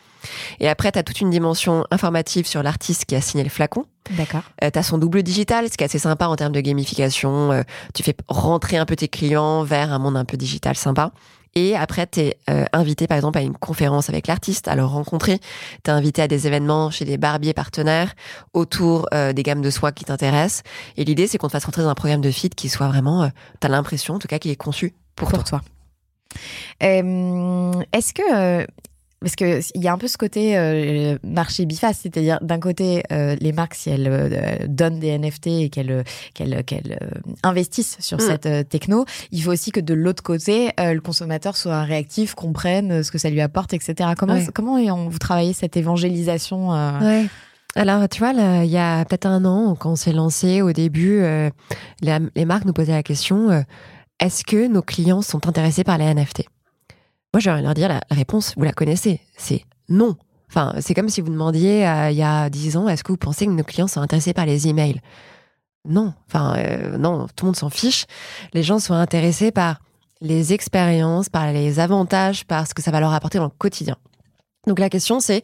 Et 0.59 0.69
après, 0.69 0.93
tu 0.93 0.99
as 0.99 1.03
toute 1.03 1.21
une 1.21 1.31
dimension 1.31 1.85
informative 1.91 2.47
sur 2.47 2.63
l'artiste 2.63 3.07
qui 3.07 3.17
a 3.17 3.21
signé 3.21 3.43
le 3.43 3.51
flacon. 3.51 3.87
D'accord. 4.11 4.43
Euh, 4.63 4.71
tu 4.71 4.79
as 4.79 4.83
son 4.83 4.99
double 4.99 5.23
digital, 5.23 5.69
ce 5.71 5.77
qui 5.77 5.85
est 5.85 5.87
assez 5.87 5.99
sympa 5.99 6.27
en 6.27 6.37
termes 6.37 6.53
de 6.53 6.61
gamification. 6.61 7.53
Euh, 7.53 7.63
tu 7.95 8.03
fais 8.03 8.15
rentrer 8.29 8.77
un 8.77 8.87
peu 8.87 8.97
tes 8.97 9.09
clients 9.09 9.63
vers 9.63 9.93
un 9.93 9.99
monde 9.99 10.17
un 10.17 10.25
peu 10.25 10.37
digital 10.37 10.77
sympa. 10.77 11.13
Et 11.55 11.77
après, 11.77 12.07
tu 12.07 12.21
es 12.21 12.37
euh, 12.49 12.65
invité, 12.73 13.07
par 13.07 13.17
exemple, 13.17 13.39
à 13.39 13.43
une 13.43 13.57
conférence 13.57 14.09
avec 14.09 14.27
l'artiste, 14.27 14.69
à 14.69 14.77
le 14.77 14.85
rencontrer. 14.85 15.39
Tu 15.85 15.91
es 15.91 15.91
invité 15.91 16.23
à 16.23 16.29
des 16.29 16.47
événements 16.47 16.91
chez 16.91 17.05
des 17.05 17.19
barbiers 17.19 17.55
partenaires 17.55 18.15
autour 18.55 19.09
euh, 19.13 19.33
des 19.33 19.43
gammes 19.43 19.63
de 19.63 19.71
soie 19.71 19.93
qui 19.93 20.05
t'intéressent. 20.05 20.63
Et 20.97 21.05
l'idée, 21.05 21.27
c'est 21.27 21.39
qu'on 21.39 21.49
te 21.49 21.53
fasse 21.53 21.65
rentrer 21.65 21.83
dans 21.83 21.89
un 21.89 21.95
programme 21.95 22.21
de 22.21 22.31
fit 22.31 22.51
qui 22.51 22.69
soit 22.69 22.89
vraiment, 22.89 23.25
euh, 23.25 23.29
tu 23.61 23.67
as 23.67 23.71
l'impression, 23.71 24.15
en 24.15 24.19
tout 24.19 24.29
cas, 24.29 24.39
qu'il 24.39 24.51
est 24.51 24.57
conçu 24.57 24.95
pour, 25.17 25.31
pour 25.31 25.45
toi. 25.45 25.61
Est-ce 26.81 28.15
que 28.15 28.67
parce 29.21 29.37
que 29.37 29.61
il 29.75 29.83
y 29.83 29.89
a 29.89 29.93
un 29.93 29.99
peu 29.99 30.09
ce 30.09 30.17
côté 30.17 30.57
euh, 30.57 31.19
marché 31.23 31.67
biface, 31.67 31.99
c'est-à-dire 32.03 32.39
d'un 32.41 32.59
côté 32.59 33.03
euh, 33.13 33.37
les 33.39 33.53
marques 33.53 33.75
si 33.75 33.91
elles 33.91 34.09
euh, 34.09 34.67
donnent 34.67 34.99
des 34.99 35.17
NFT 35.19 35.47
et 35.47 35.69
qu'elles 35.69 36.05
qu'elles 36.33 36.65
qu'elles 36.65 36.99
investissent 37.43 37.99
sur 38.01 38.17
mm. 38.19 38.21
cette 38.21 38.69
techno, 38.69 39.05
il 39.31 39.43
faut 39.43 39.53
aussi 39.53 39.73
que 39.73 39.81
de 39.81 39.93
l'autre 39.93 40.23
côté 40.23 40.71
le 40.79 41.01
consommateur 41.01 41.57
soit 41.57 41.83
réactif, 41.83 42.35
comprenne 42.35 43.03
ce 43.03 43.11
que 43.11 43.19
ça 43.19 43.29
lui 43.29 43.43
apporte, 43.43 43.75
etc. 43.75 44.11
Comment 44.17 44.39
comment 44.55 45.09
vous 45.09 45.19
travaillez 45.19 45.53
cette 45.53 45.77
évangélisation 45.77 46.71
ouais. 47.01 47.27
Alors, 47.77 48.09
tu 48.09 48.19
vois, 48.19 48.33
il 48.33 48.71
y 48.71 48.79
a 48.79 49.05
peut-être 49.05 49.27
un 49.27 49.45
an, 49.45 49.77
quand 49.77 49.93
on 49.93 49.97
s'est 49.97 50.13
lancé, 50.13 50.61
au 50.61 50.73
début, 50.73 51.23
les, 52.03 52.19
les, 52.35 52.45
marques 52.45 52.65
nous 52.65 52.73
posaient 52.73 52.91
la 52.91 53.05
question 53.05 53.65
est-ce 54.19 54.45
que 54.45 54.67
nos 54.67 54.83
clients 54.83 55.23
sont 55.23 55.47
intéressés 55.47 55.85
par 55.85 55.97
les 55.97 56.13
NFT 56.13 56.49
moi, 57.33 57.41
j'ai 57.41 57.51
envie 57.51 57.61
de 57.61 57.67
leur 57.67 57.75
dire, 57.75 57.89
la, 57.89 58.01
réponse, 58.11 58.55
vous 58.57 58.65
la 58.65 58.73
connaissez, 58.73 59.21
c'est 59.37 59.65
non. 59.89 60.17
Enfin, 60.49 60.75
c'est 60.81 60.95
comme 60.95 61.09
si 61.09 61.21
vous 61.21 61.31
demandiez 61.31 61.85
il 62.11 62.17
y 62.17 62.23
a 62.23 62.51
10 62.51 62.77
ans, 62.77 62.89
est-ce 62.89 63.05
que 63.05 63.13
vous 63.13 63.19
pensez 63.19 63.47
que 63.47 63.53
nos 63.53 63.63
clients 63.63 63.87
sont 63.87 64.01
intéressés 64.01 64.33
par 64.33 64.47
les 64.47 64.67
emails? 64.67 65.01
Non. 65.85 66.13
Enfin, 66.29 66.57
euh, 66.59 66.99
non, 66.99 67.27
tout 67.37 67.45
le 67.45 67.49
monde 67.49 67.57
s'en 67.57 67.71
fiche. 67.71 68.07
Les 68.53 68.63
gens 68.63 68.79
sont 68.79 68.95
intéressés 68.95 69.53
par 69.53 69.81
les 70.21 70.53
expériences, 70.53 71.29
par 71.29 71.53
les 71.53 71.81
avantages, 71.81 72.45
par 72.45 72.67
ce 72.67 72.75
que 72.75 72.83
ça 72.83 72.91
va 72.91 73.01
leur 73.01 73.13
apporter 73.13 73.39
dans 73.39 73.45
le 73.45 73.51
quotidien. 73.51 73.97
Donc 74.67 74.79
la 74.79 74.91
question 74.91 75.21
c'est, 75.21 75.41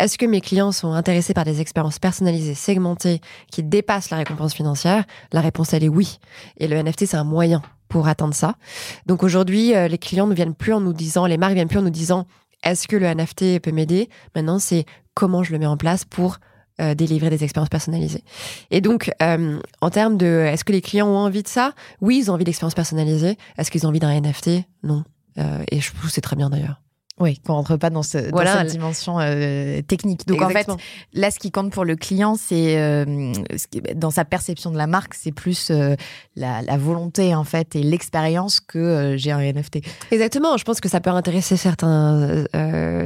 est-ce 0.00 0.18
que 0.18 0.26
mes 0.26 0.40
clients 0.40 0.72
sont 0.72 0.92
intéressés 0.92 1.34
par 1.34 1.44
des 1.44 1.60
expériences 1.60 2.00
personnalisées, 2.00 2.56
segmentées, 2.56 3.20
qui 3.52 3.62
dépassent 3.62 4.10
la 4.10 4.16
récompense 4.16 4.54
financière? 4.54 5.04
La 5.32 5.40
réponse 5.40 5.72
elle 5.72 5.84
est 5.84 5.88
oui. 5.88 6.18
Et 6.56 6.66
le 6.66 6.76
NFT 6.82 7.06
c'est 7.06 7.16
un 7.16 7.22
moyen 7.22 7.62
pour 7.96 8.08
atteindre 8.08 8.34
ça. 8.34 8.56
Donc 9.06 9.22
aujourd'hui, 9.22 9.74
euh, 9.74 9.88
les 9.88 9.96
clients 9.96 10.26
ne 10.26 10.34
viennent 10.34 10.54
plus 10.54 10.74
en 10.74 10.82
nous 10.82 10.92
disant, 10.92 11.24
les 11.24 11.38
marques 11.38 11.54
viennent 11.54 11.66
plus 11.66 11.78
en 11.78 11.82
nous 11.82 11.88
disant, 11.88 12.26
est-ce 12.62 12.86
que 12.86 12.94
le 12.94 13.06
NFT 13.06 13.58
peut 13.58 13.72
m'aider? 13.72 14.10
Maintenant, 14.34 14.58
c'est 14.58 14.84
comment 15.14 15.42
je 15.42 15.52
le 15.52 15.58
mets 15.58 15.64
en 15.64 15.78
place 15.78 16.04
pour 16.04 16.36
euh, 16.78 16.94
délivrer 16.94 17.30
des 17.30 17.42
expériences 17.42 17.70
personnalisées. 17.70 18.22
Et 18.70 18.82
donc, 18.82 19.10
euh, 19.22 19.58
en 19.80 19.88
termes 19.88 20.18
de, 20.18 20.26
est-ce 20.26 20.62
que 20.62 20.72
les 20.72 20.82
clients 20.82 21.08
ont 21.08 21.16
envie 21.16 21.42
de 21.42 21.48
ça? 21.48 21.72
Oui, 22.02 22.18
ils 22.18 22.30
ont 22.30 22.34
envie 22.34 22.44
d'expériences 22.44 22.74
personnalisées. 22.74 23.38
Est-ce 23.56 23.70
qu'ils 23.70 23.86
ont 23.86 23.88
envie 23.88 23.98
d'un 23.98 24.12
NFT 24.12 24.66
Non. 24.82 25.02
et 25.38 25.80
je 25.80 25.94
trouve 25.94 26.10
c'est 26.10 26.20
très 26.20 26.36
bien 26.36 26.50
d'ailleurs. 26.50 26.82
Oui, 27.18 27.38
qu'on 27.38 27.54
rentre 27.54 27.76
pas 27.76 27.88
dans, 27.88 28.02
ce, 28.02 28.30
dans 28.30 28.44
cette 28.44 28.66
dimension 28.66 29.18
euh, 29.18 29.80
technique. 29.80 30.26
Donc 30.26 30.42
en 30.42 30.50
fait, 30.50 30.68
là, 31.14 31.30
ce 31.30 31.38
qui 31.38 31.50
compte 31.50 31.72
pour 31.72 31.86
le 31.86 31.96
client, 31.96 32.34
c'est 32.38 32.76
euh, 32.76 33.32
dans 33.94 34.10
sa 34.10 34.26
perception 34.26 34.70
de 34.70 34.76
la 34.76 34.86
marque, 34.86 35.14
c'est 35.14 35.32
plus 35.32 35.70
euh, 35.70 35.96
la, 36.36 36.60
la, 36.60 36.76
volonté 36.76 37.34
en 37.34 37.44
fait 37.44 37.74
et 37.74 37.82
l'expérience 37.82 38.60
que 38.60 39.14
j'ai 39.16 39.32
un 39.32 39.40
NFT. 39.40 39.78
Exactement. 40.10 40.58
Je 40.58 40.64
pense 40.64 40.78
que 40.78 40.90
ça 40.90 41.00
peut 41.00 41.08
intéresser 41.08 41.56
certains 41.56 42.44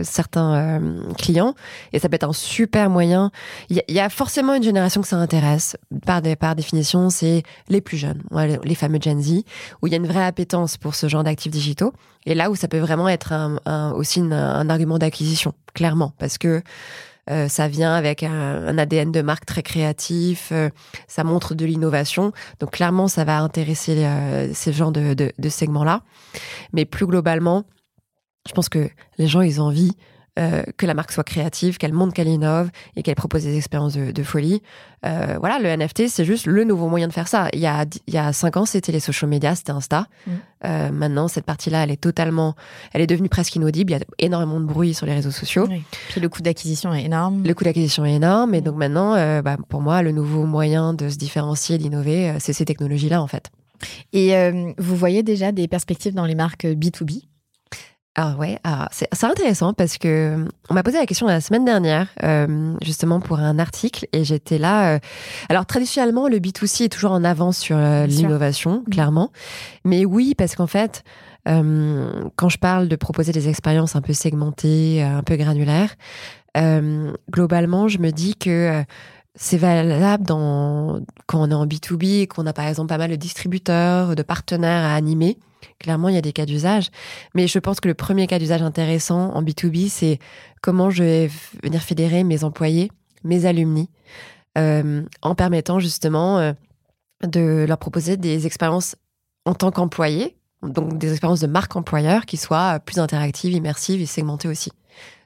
certains 0.02 0.80
clients 1.16 1.54
et 1.92 2.00
ça 2.00 2.08
peut 2.08 2.16
être 2.16 2.28
un 2.28 2.32
super 2.32 2.90
moyen. 2.90 3.30
Il 3.68 3.80
y, 3.88 4.00
a 4.00 4.08
forcément 4.08 4.54
une 4.54 4.64
génération 4.64 5.02
que 5.02 5.08
ça 5.08 5.16
intéresse. 5.16 5.76
Par 6.04 6.20
par 6.40 6.56
définition, 6.56 7.10
c'est 7.10 7.44
les 7.68 7.80
plus 7.80 7.96
jeunes, 7.96 8.22
les 8.64 8.74
fameux 8.74 8.98
Gen 9.00 9.22
Z, 9.22 9.44
où 9.82 9.86
il 9.86 9.90
y 9.90 9.94
a 9.94 9.98
une 9.98 10.06
vraie 10.08 10.24
appétence 10.24 10.76
pour 10.76 10.96
ce 10.96 11.08
genre 11.08 11.22
d'actifs 11.22 11.52
digitaux. 11.52 11.92
Et 12.26 12.34
là 12.34 12.50
où 12.50 12.56
ça 12.56 12.68
peut 12.68 12.78
vraiment 12.78 13.08
être 13.08 13.32
un, 13.32 13.92
aussi 14.00 14.20
un 14.20 14.68
argument 14.68 14.98
d'acquisition, 14.98 15.54
clairement, 15.74 16.12
parce 16.18 16.38
que 16.38 16.62
euh, 17.30 17.48
ça 17.48 17.68
vient 17.68 17.94
avec 17.94 18.22
un, 18.22 18.76
ADN 18.76 19.12
de 19.12 19.22
marque 19.22 19.46
très 19.46 19.62
créatif, 19.62 20.48
euh, 20.52 20.68
ça 21.06 21.22
montre 21.22 21.54
de 21.54 21.64
l'innovation. 21.64 22.32
Donc 22.58 22.72
clairement, 22.72 23.08
ça 23.08 23.24
va 23.24 23.40
intéresser 23.40 24.04
euh, 24.04 24.50
ces 24.52 24.72
genres 24.72 24.90
de, 24.90 25.14
de, 25.14 25.32
de 25.38 25.48
segments-là. 25.48 26.02
Mais 26.72 26.84
plus 26.84 27.06
globalement, 27.06 27.64
je 28.48 28.52
pense 28.52 28.68
que 28.68 28.90
les 29.18 29.28
gens, 29.28 29.42
ils 29.42 29.60
ont 29.60 29.66
envie 29.66 29.92
euh, 30.38 30.62
que 30.76 30.86
la 30.86 30.94
marque 30.94 31.10
soit 31.10 31.24
créative, 31.24 31.76
qu'elle 31.76 31.92
montre 31.92 32.14
qu'elle 32.14 32.28
innove 32.28 32.70
et 32.94 33.02
qu'elle 33.02 33.16
propose 33.16 33.42
des 33.42 33.56
expériences 33.56 33.94
de, 33.94 34.22
folie. 34.22 34.62
Euh, 35.04 35.36
voilà, 35.40 35.58
le 35.58 35.68
NFT, 35.76 36.06
c'est 36.06 36.24
juste 36.24 36.46
le 36.46 36.62
nouveau 36.62 36.88
moyen 36.88 37.08
de 37.08 37.12
faire 37.12 37.26
ça. 37.26 37.48
Il 37.52 37.58
y 37.58 37.66
a, 37.66 37.84
il 38.06 38.14
y 38.14 38.16
a 38.16 38.32
cinq 38.32 38.56
ans, 38.56 38.64
c'était 38.64 38.92
les 38.92 39.00
social 39.00 39.28
media, 39.28 39.56
c'était 39.56 39.72
Insta. 39.72 40.06
Mm. 40.26 40.30
Euh, 40.66 40.90
maintenant, 40.92 41.26
cette 41.26 41.44
partie-là, 41.44 41.82
elle 41.82 41.90
est 41.90 42.00
totalement, 42.00 42.54
elle 42.92 43.00
est 43.00 43.08
devenue 43.08 43.28
presque 43.28 43.56
inaudible. 43.56 43.92
Il 43.92 43.96
y 43.96 44.00
a 44.00 44.04
énormément 44.18 44.60
de 44.60 44.66
bruit 44.66 44.94
sur 44.94 45.04
les 45.04 45.14
réseaux 45.14 45.32
sociaux. 45.32 45.68
Puis 46.10 46.20
le 46.20 46.28
coût 46.28 46.42
d'acquisition 46.42 46.94
est 46.94 47.04
énorme. 47.04 47.42
Le 47.44 47.52
coût 47.52 47.64
d'acquisition 47.64 48.04
est 48.06 48.14
énorme. 48.14 48.54
Et 48.54 48.60
mm. 48.60 48.64
donc 48.64 48.76
maintenant, 48.76 49.42
bah, 49.42 49.56
pour 49.68 49.80
moi, 49.80 50.02
le 50.02 50.12
nouveau 50.12 50.44
moyen 50.46 50.94
de 50.94 51.08
se 51.08 51.16
différencier, 51.16 51.76
d'innover, 51.76 52.34
c'est 52.38 52.52
ces 52.52 52.64
technologies-là, 52.64 53.20
en 53.20 53.26
fait. 53.26 53.50
Et 54.12 54.32
vous 54.78 54.94
voyez 54.94 55.24
déjà 55.24 55.50
des 55.50 55.66
perspectives 55.66 56.14
dans 56.14 56.26
les 56.26 56.36
marques 56.36 56.66
B2B 56.66 57.24
ah 58.16 58.34
ouais, 58.38 58.58
c'est 58.90 59.24
intéressant 59.24 59.72
parce 59.72 59.96
que 59.96 60.44
on 60.68 60.74
m'a 60.74 60.82
posé 60.82 60.98
la 60.98 61.06
question 61.06 61.28
la 61.28 61.40
semaine 61.40 61.64
dernière, 61.64 62.08
euh, 62.24 62.74
justement 62.82 63.20
pour 63.20 63.38
un 63.38 63.60
article, 63.60 64.06
et 64.12 64.24
j'étais 64.24 64.58
là. 64.58 64.96
Euh, 64.96 64.98
alors 65.48 65.64
traditionnellement, 65.64 66.26
le 66.26 66.38
B2C 66.38 66.84
est 66.84 66.88
toujours 66.88 67.12
en 67.12 67.22
avance 67.22 67.58
sur 67.58 67.76
euh, 67.76 68.06
l'innovation, 68.06 68.80
mmh. 68.80 68.90
clairement. 68.90 69.30
Mais 69.84 70.04
oui, 70.04 70.34
parce 70.36 70.56
qu'en 70.56 70.66
fait, 70.66 71.04
quand 71.46 72.48
je 72.48 72.58
parle 72.58 72.88
de 72.88 72.96
proposer 72.96 73.32
des 73.32 73.48
expériences 73.48 73.96
un 73.96 74.02
peu 74.02 74.12
segmentées, 74.12 75.02
un 75.02 75.22
peu 75.22 75.36
granulaires, 75.36 75.94
globalement, 77.30 77.88
je 77.88 77.98
me 77.98 78.10
dis 78.10 78.34
que 78.36 78.84
c'est 79.36 79.56
valable 79.56 80.24
dans, 80.24 81.00
quand 81.26 81.40
on 81.40 81.50
est 81.50 81.54
en 81.54 81.66
B2B 81.66 82.20
et 82.20 82.26
qu'on 82.26 82.46
a 82.46 82.52
par 82.52 82.66
exemple 82.66 82.88
pas 82.88 82.98
mal 82.98 83.10
de 83.10 83.16
distributeurs, 83.16 84.14
de 84.16 84.22
partenaires 84.22 84.84
à 84.84 84.94
animer. 84.94 85.38
Clairement, 85.78 86.08
il 86.08 86.14
y 86.14 86.18
a 86.18 86.22
des 86.22 86.32
cas 86.32 86.46
d'usage. 86.46 86.90
Mais 87.34 87.46
je 87.46 87.58
pense 87.58 87.80
que 87.80 87.88
le 87.88 87.94
premier 87.94 88.26
cas 88.26 88.38
d'usage 88.38 88.62
intéressant 88.62 89.32
en 89.34 89.42
B2B, 89.42 89.88
c'est 89.88 90.18
comment 90.62 90.90
je 90.90 91.02
vais 91.02 91.30
venir 91.62 91.82
fédérer 91.82 92.24
mes 92.24 92.44
employés, 92.44 92.90
mes 93.24 93.46
alumni, 93.46 93.88
euh, 94.58 95.02
en 95.22 95.34
permettant 95.34 95.78
justement 95.78 96.38
euh, 96.38 96.52
de 97.26 97.64
leur 97.68 97.78
proposer 97.78 98.16
des 98.16 98.46
expériences 98.46 98.96
en 99.44 99.54
tant 99.54 99.70
qu'employés, 99.70 100.36
donc 100.62 100.98
des 100.98 101.10
expériences 101.10 101.40
de 101.40 101.46
marque 101.46 101.74
employeur 101.76 102.26
qui 102.26 102.36
soient 102.36 102.80
plus 102.80 102.98
interactives, 102.98 103.52
immersives 103.52 104.00
et 104.00 104.06
segmentées 104.06 104.48
aussi. 104.48 104.72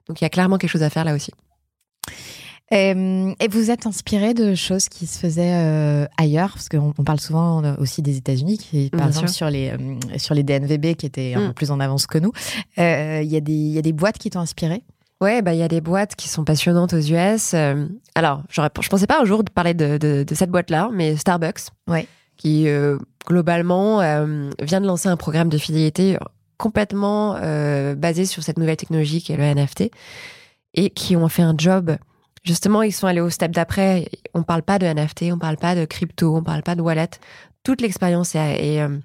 Donc 0.07 0.21
il 0.21 0.25
y 0.25 0.27
a 0.27 0.31
clairement 0.31 0.59
quelque 0.59 0.71
chose 0.71 0.83
à 0.83 0.91
faire 0.91 1.05
là 1.05 1.15
aussi. 1.15 1.33
Euh, 2.73 3.33
et 3.41 3.49
vous 3.49 3.71
êtes 3.71 3.87
inspiré 3.87 4.33
de 4.33 4.55
choses 4.55 4.89
qui 4.89 5.07
se 5.07 5.19
faisaient 5.19 5.53
euh, 5.55 6.07
ailleurs, 6.17 6.53
parce 6.55 6.69
qu'on 6.71 6.95
on 6.97 7.05
parle 7.05 7.21
souvent 7.21 7.63
euh, 7.63 7.75
aussi 7.79 8.01
des 8.01 8.17
États-Unis, 8.17 8.57
qui 8.59 8.89
par 8.91 9.01
Bien 9.01 9.09
exemple 9.09 9.29
sûr. 9.29 9.37
sur 9.37 9.51
les 9.51 9.71
euh, 9.71 10.19
sur 10.19 10.35
les 10.35 10.43
DNVB 10.43 10.95
qui 10.97 11.05
étaient 11.07 11.35
un 11.35 11.41
Mm. 11.41 11.47
peu 11.49 11.53
plus 11.53 11.71
en 11.71 11.79
avance 11.81 12.07
que 12.07 12.19
nous. 12.19 12.33
Euh, 12.79 13.21
Il 13.23 13.31
y 13.31 13.37
a 13.37 13.41
des 13.41 13.53
il 13.53 13.73
y 13.73 13.79
a 13.79 13.83
des 13.83 13.93
boîtes 13.93 14.17
qui 14.19 14.31
t'ont 14.31 14.41
inspiré? 14.41 14.83
Ouais, 15.21 15.43
bah 15.43 15.53
il 15.55 15.59
y 15.59 15.63
a 15.63 15.69
des 15.69 15.81
boîtes 15.81 16.17
qui 16.17 16.29
sont 16.29 16.45
passionnantes 16.45 16.93
aux 16.95 17.01
US. 17.01 17.53
Euh, 17.55 17.87
alors, 18.15 18.43
je 18.51 18.89
pensais 18.89 19.07
pas 19.07 19.21
un 19.21 19.25
jour 19.25 19.45
de 19.45 19.51
parler 19.51 19.73
de, 19.75 19.97
de, 19.99 20.25
de 20.25 20.35
cette 20.35 20.51
boîte-là, 20.51 20.91
mais 20.93 21.17
Starbucks, 21.17 21.69
Ouais. 21.89 22.07
qui 22.37 22.67
euh, 22.69 22.99
globalement 23.27 24.01
euh, 24.01 24.51
vient 24.63 24.81
de 24.81 24.87
lancer 24.87 25.09
un 25.09 25.17
programme 25.17 25.49
de 25.51 25.57
fidélité 25.59 26.19
complètement 26.59 27.37
euh, 27.43 27.95
basé 27.95 28.25
sur 28.27 28.43
cette 28.43 28.59
nouvelle 28.59 28.77
technologie 28.77 29.21
qui 29.23 29.33
est 29.33 29.37
le 29.37 29.45
NFT, 29.45 29.91
et 30.75 30.91
qui 30.91 31.15
ont 31.17 31.29
fait 31.29 31.43
un 31.43 31.55
job. 31.57 31.97
Justement, 32.45 32.83
ils 32.83 32.93
sont 32.93 33.07
allés 33.07 33.21
au 33.23 33.31
step 33.31 33.53
d'après. 33.53 34.09
On 34.35 34.43
parle 34.43 34.63
pas 34.63 34.79
de 34.79 34.87
NFT, 34.87 35.25
on 35.33 35.39
parle 35.39 35.57
pas 35.57 35.75
de 35.75 35.87
crypto, 35.87 36.37
on 36.37 36.43
parle 36.43 36.63
pas 36.63 36.75
de 36.75 36.83
wallet. 36.83 37.09
Toute 37.63 37.81
l'expérience 37.81 38.35
est, 38.35 38.75
est, 38.75 38.81
euh, 38.83 38.99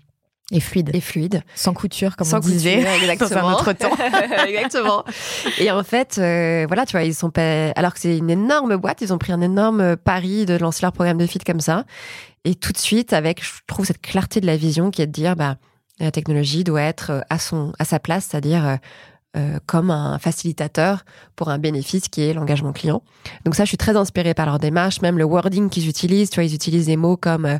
Et 0.51 0.59
fluide, 0.59 1.41
sans 1.55 1.73
couture, 1.73 2.17
comme 2.17 2.27
Sans 2.27 2.37
on 2.37 2.39
disait. 2.41 2.77
couture, 2.79 2.91
exactement. 3.09 3.53
autre 3.53 3.71
temps. 3.71 3.91
exactement. 4.47 5.05
Et 5.57 5.71
en 5.71 5.83
fait, 5.83 6.17
euh, 6.17 6.65
voilà, 6.67 6.85
tu 6.85 6.91
vois, 6.91 7.03
ils 7.03 7.15
sont 7.15 7.29
pas. 7.29 7.69
Alors 7.77 7.93
que 7.93 8.01
c'est 8.01 8.17
une 8.17 8.29
énorme 8.29 8.75
boîte, 8.75 8.99
ils 9.01 9.13
ont 9.13 9.17
pris 9.17 9.31
un 9.31 9.41
énorme 9.41 9.95
pari 9.95 10.45
de 10.45 10.55
lancer 10.57 10.81
leur 10.81 10.91
programme 10.91 11.17
de 11.17 11.25
feed 11.25 11.45
comme 11.45 11.61
ça. 11.61 11.85
Et 12.43 12.55
tout 12.55 12.73
de 12.73 12.77
suite, 12.77 13.13
avec, 13.13 13.41
je 13.43 13.51
trouve, 13.67 13.85
cette 13.85 14.01
clarté 14.01 14.41
de 14.41 14.47
la 14.47 14.57
vision 14.57 14.91
qui 14.91 15.01
est 15.01 15.07
de 15.07 15.11
dire, 15.13 15.37
bah, 15.37 15.55
la 15.99 16.11
technologie 16.11 16.65
doit 16.65 16.81
être 16.81 17.11
euh, 17.11 17.21
à 17.29 17.39
son, 17.39 17.71
à 17.79 17.85
sa 17.85 17.99
place, 17.99 18.27
c'est-à-dire 18.29 18.79
euh, 19.37 19.59
comme 19.67 19.91
un 19.91 20.17
facilitateur 20.19 21.05
pour 21.35 21.49
un 21.49 21.59
bénéfice 21.59 22.07
qui 22.07 22.21
est 22.23 22.33
l'engagement 22.33 22.73
client. 22.73 23.03
Donc 23.45 23.55
ça, 23.55 23.63
je 23.63 23.67
suis 23.69 23.77
très 23.77 23.95
inspirée 23.95 24.33
par 24.33 24.45
leur 24.47 24.57
démarche, 24.59 25.01
même 25.01 25.17
le 25.17 25.23
wording 25.23 25.69
qu'ils 25.69 25.87
utilisent. 25.87 26.29
Tu 26.29 26.35
vois, 26.35 26.45
ils 26.45 26.55
utilisent 26.55 26.87
des 26.87 26.97
mots 26.97 27.17
comme, 27.17 27.45
euh, 27.45 27.57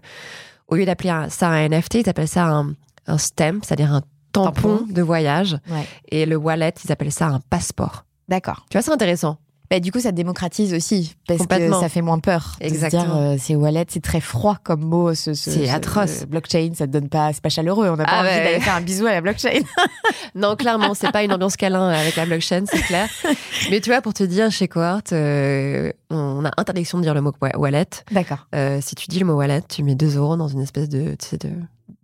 au 0.67 0.75
lieu 0.75 0.85
d'appeler 0.85 1.13
ça 1.29 1.49
un 1.49 1.67
NFT, 1.69 1.95
ils 1.95 2.09
appellent 2.09 2.27
ça 2.27 2.45
un, 2.47 2.73
un 3.07 3.17
stem, 3.17 3.59
c'est-à-dire 3.63 3.93
un 3.93 4.01
tampon, 4.31 4.77
Tampon. 4.77 4.85
de 4.89 5.01
voyage. 5.01 5.57
Ouais. 5.69 5.85
Et 6.09 6.25
le 6.25 6.35
wallet, 6.35 6.73
ils 6.85 6.91
appellent 6.91 7.11
ça 7.11 7.27
un 7.27 7.39
passeport. 7.49 8.05
D'accord. 8.27 8.65
Tu 8.69 8.77
vois, 8.77 8.81
c'est 8.83 8.91
intéressant. 8.91 9.37
Bah, 9.69 9.79
du 9.79 9.91
coup, 9.91 9.99
ça 9.99 10.11
démocratise 10.11 10.73
aussi 10.73 11.15
parce 11.27 11.45
que 11.45 11.71
ça 11.79 11.89
fait 11.89 12.01
moins 12.01 12.17
peur. 12.19 12.55
Exactement. 12.59 13.03
dire, 13.03 13.15
euh, 13.15 13.35
c'est 13.39 13.55
wallet, 13.55 13.85
c'est 13.87 14.01
très 14.01 14.19
froid 14.19 14.57
comme 14.63 14.81
mot. 14.81 15.13
Ce, 15.13 15.33
ce- 15.35 15.51
C'est 15.51 15.67
ce- 15.67 15.71
atroce. 15.71 16.23
euh, 16.23 16.25
blockchain, 16.25 16.71
ça 16.73 16.87
te 16.87 16.91
donne 16.91 17.07
pas, 17.09 17.31
c'est 17.33 17.41
pas 17.43 17.49
chaleureux. 17.49 17.87
On 17.89 17.95
n'a 17.95 18.05
pas 18.05 18.11
Ah 18.13 18.19
envie 18.21 18.29
ouais. 18.29 18.43
d'aller 18.43 18.59
faire 18.59 18.75
un 18.75 18.81
bisou 18.81 19.05
à 19.05 19.11
la 19.11 19.21
blockchain. 19.21 19.49
Non, 20.35 20.55
clairement, 20.55 20.93
c'est 20.93 21.11
pas 21.11 21.23
une 21.23 21.33
ambiance 21.33 21.55
câlin 21.57 21.89
avec 21.89 22.15
la 22.15 22.25
blockchain, 22.25 22.63
c'est 22.71 22.81
clair. 22.83 23.09
Mais 23.71 23.79
tu 23.81 23.89
vois, 23.89 24.01
pour 24.01 24.13
te 24.13 24.23
dire, 24.23 24.51
chez 24.51 24.67
Cohort, 24.67 25.01
euh, 25.11 25.91
on 26.11 26.45
a 26.45 26.51
interdiction 26.57 26.97
de 26.99 27.03
dire 27.03 27.13
le 27.15 27.21
mot 27.21 27.33
wa- 27.41 27.57
wallet. 27.57 27.87
D'accord. 28.11 28.47
Euh, 28.53 28.79
si 28.81 28.95
tu 28.95 29.07
dis 29.07 29.19
le 29.19 29.25
mot 29.25 29.33
wallet, 29.33 29.61
tu 29.67 29.81
mets 29.83 29.95
2 29.95 30.17
euros 30.17 30.37
dans 30.37 30.47
une 30.47 30.61
espèce 30.61 30.87
de, 30.87 31.15
tu 31.19 31.27
sais, 31.27 31.37
de, 31.37 31.49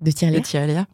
De 0.02 0.06
de 0.06 0.12
tirelire. 0.12 0.42
tirelire. 0.44 0.86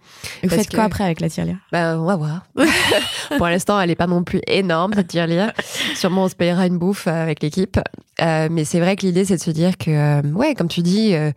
Vous 0.43 0.49
parce 0.49 0.55
faites 0.61 0.69
que- 0.69 0.75
quoi 0.75 0.83
après 0.85 1.03
avec 1.03 1.19
la 1.19 1.29
tirelire? 1.29 1.57
Ben, 1.71 1.97
on 1.99 2.05
va 2.05 2.15
voir. 2.15 2.45
Pour 3.37 3.47
l'instant, 3.47 3.79
elle 3.79 3.89
est 3.91 3.95
pas 3.95 4.07
non 4.07 4.23
plus 4.23 4.41
énorme, 4.47 4.93
cette 4.93 5.07
tirelire. 5.07 5.51
Sûrement, 5.95 6.23
on 6.25 6.29
se 6.29 6.35
payera 6.35 6.67
une 6.67 6.77
bouffe 6.77 7.07
euh, 7.07 7.11
avec 7.23 7.41
l'équipe. 7.41 7.79
Euh, 8.21 8.47
mais 8.51 8.63
c'est 8.65 8.79
vrai 8.79 8.95
que 8.95 9.05
l'idée, 9.05 9.25
c'est 9.25 9.35
de 9.37 9.41
se 9.41 9.51
dire 9.51 9.77
que, 9.77 9.91
euh, 9.91 10.21
ouais, 10.33 10.53
comme 10.55 10.67
tu 10.67 10.81
dis, 10.81 11.13
euh, 11.15 11.31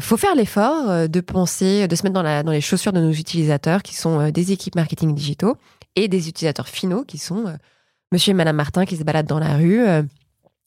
faut 0.00 0.16
faire 0.16 0.34
l'effort 0.34 1.08
de 1.08 1.20
penser, 1.20 1.88
de 1.88 1.94
se 1.96 2.02
mettre 2.04 2.14
dans, 2.14 2.22
la, 2.22 2.42
dans 2.42 2.52
les 2.52 2.60
chaussures 2.60 2.92
de 2.92 3.00
nos 3.00 3.12
utilisateurs, 3.12 3.82
qui 3.82 3.94
sont 3.96 4.30
des 4.30 4.52
équipes 4.52 4.74
marketing 4.76 5.14
digitaux, 5.14 5.56
et 5.96 6.06
des 6.08 6.28
utilisateurs 6.28 6.68
finaux, 6.68 7.02
qui 7.04 7.18
sont 7.18 7.44
monsieur 8.12 8.30
et 8.30 8.34
madame 8.34 8.54
Martin, 8.56 8.84
qui 8.84 8.96
se 8.96 9.02
baladent 9.02 9.26
dans 9.26 9.40
la 9.40 9.56
rue, 9.56 9.80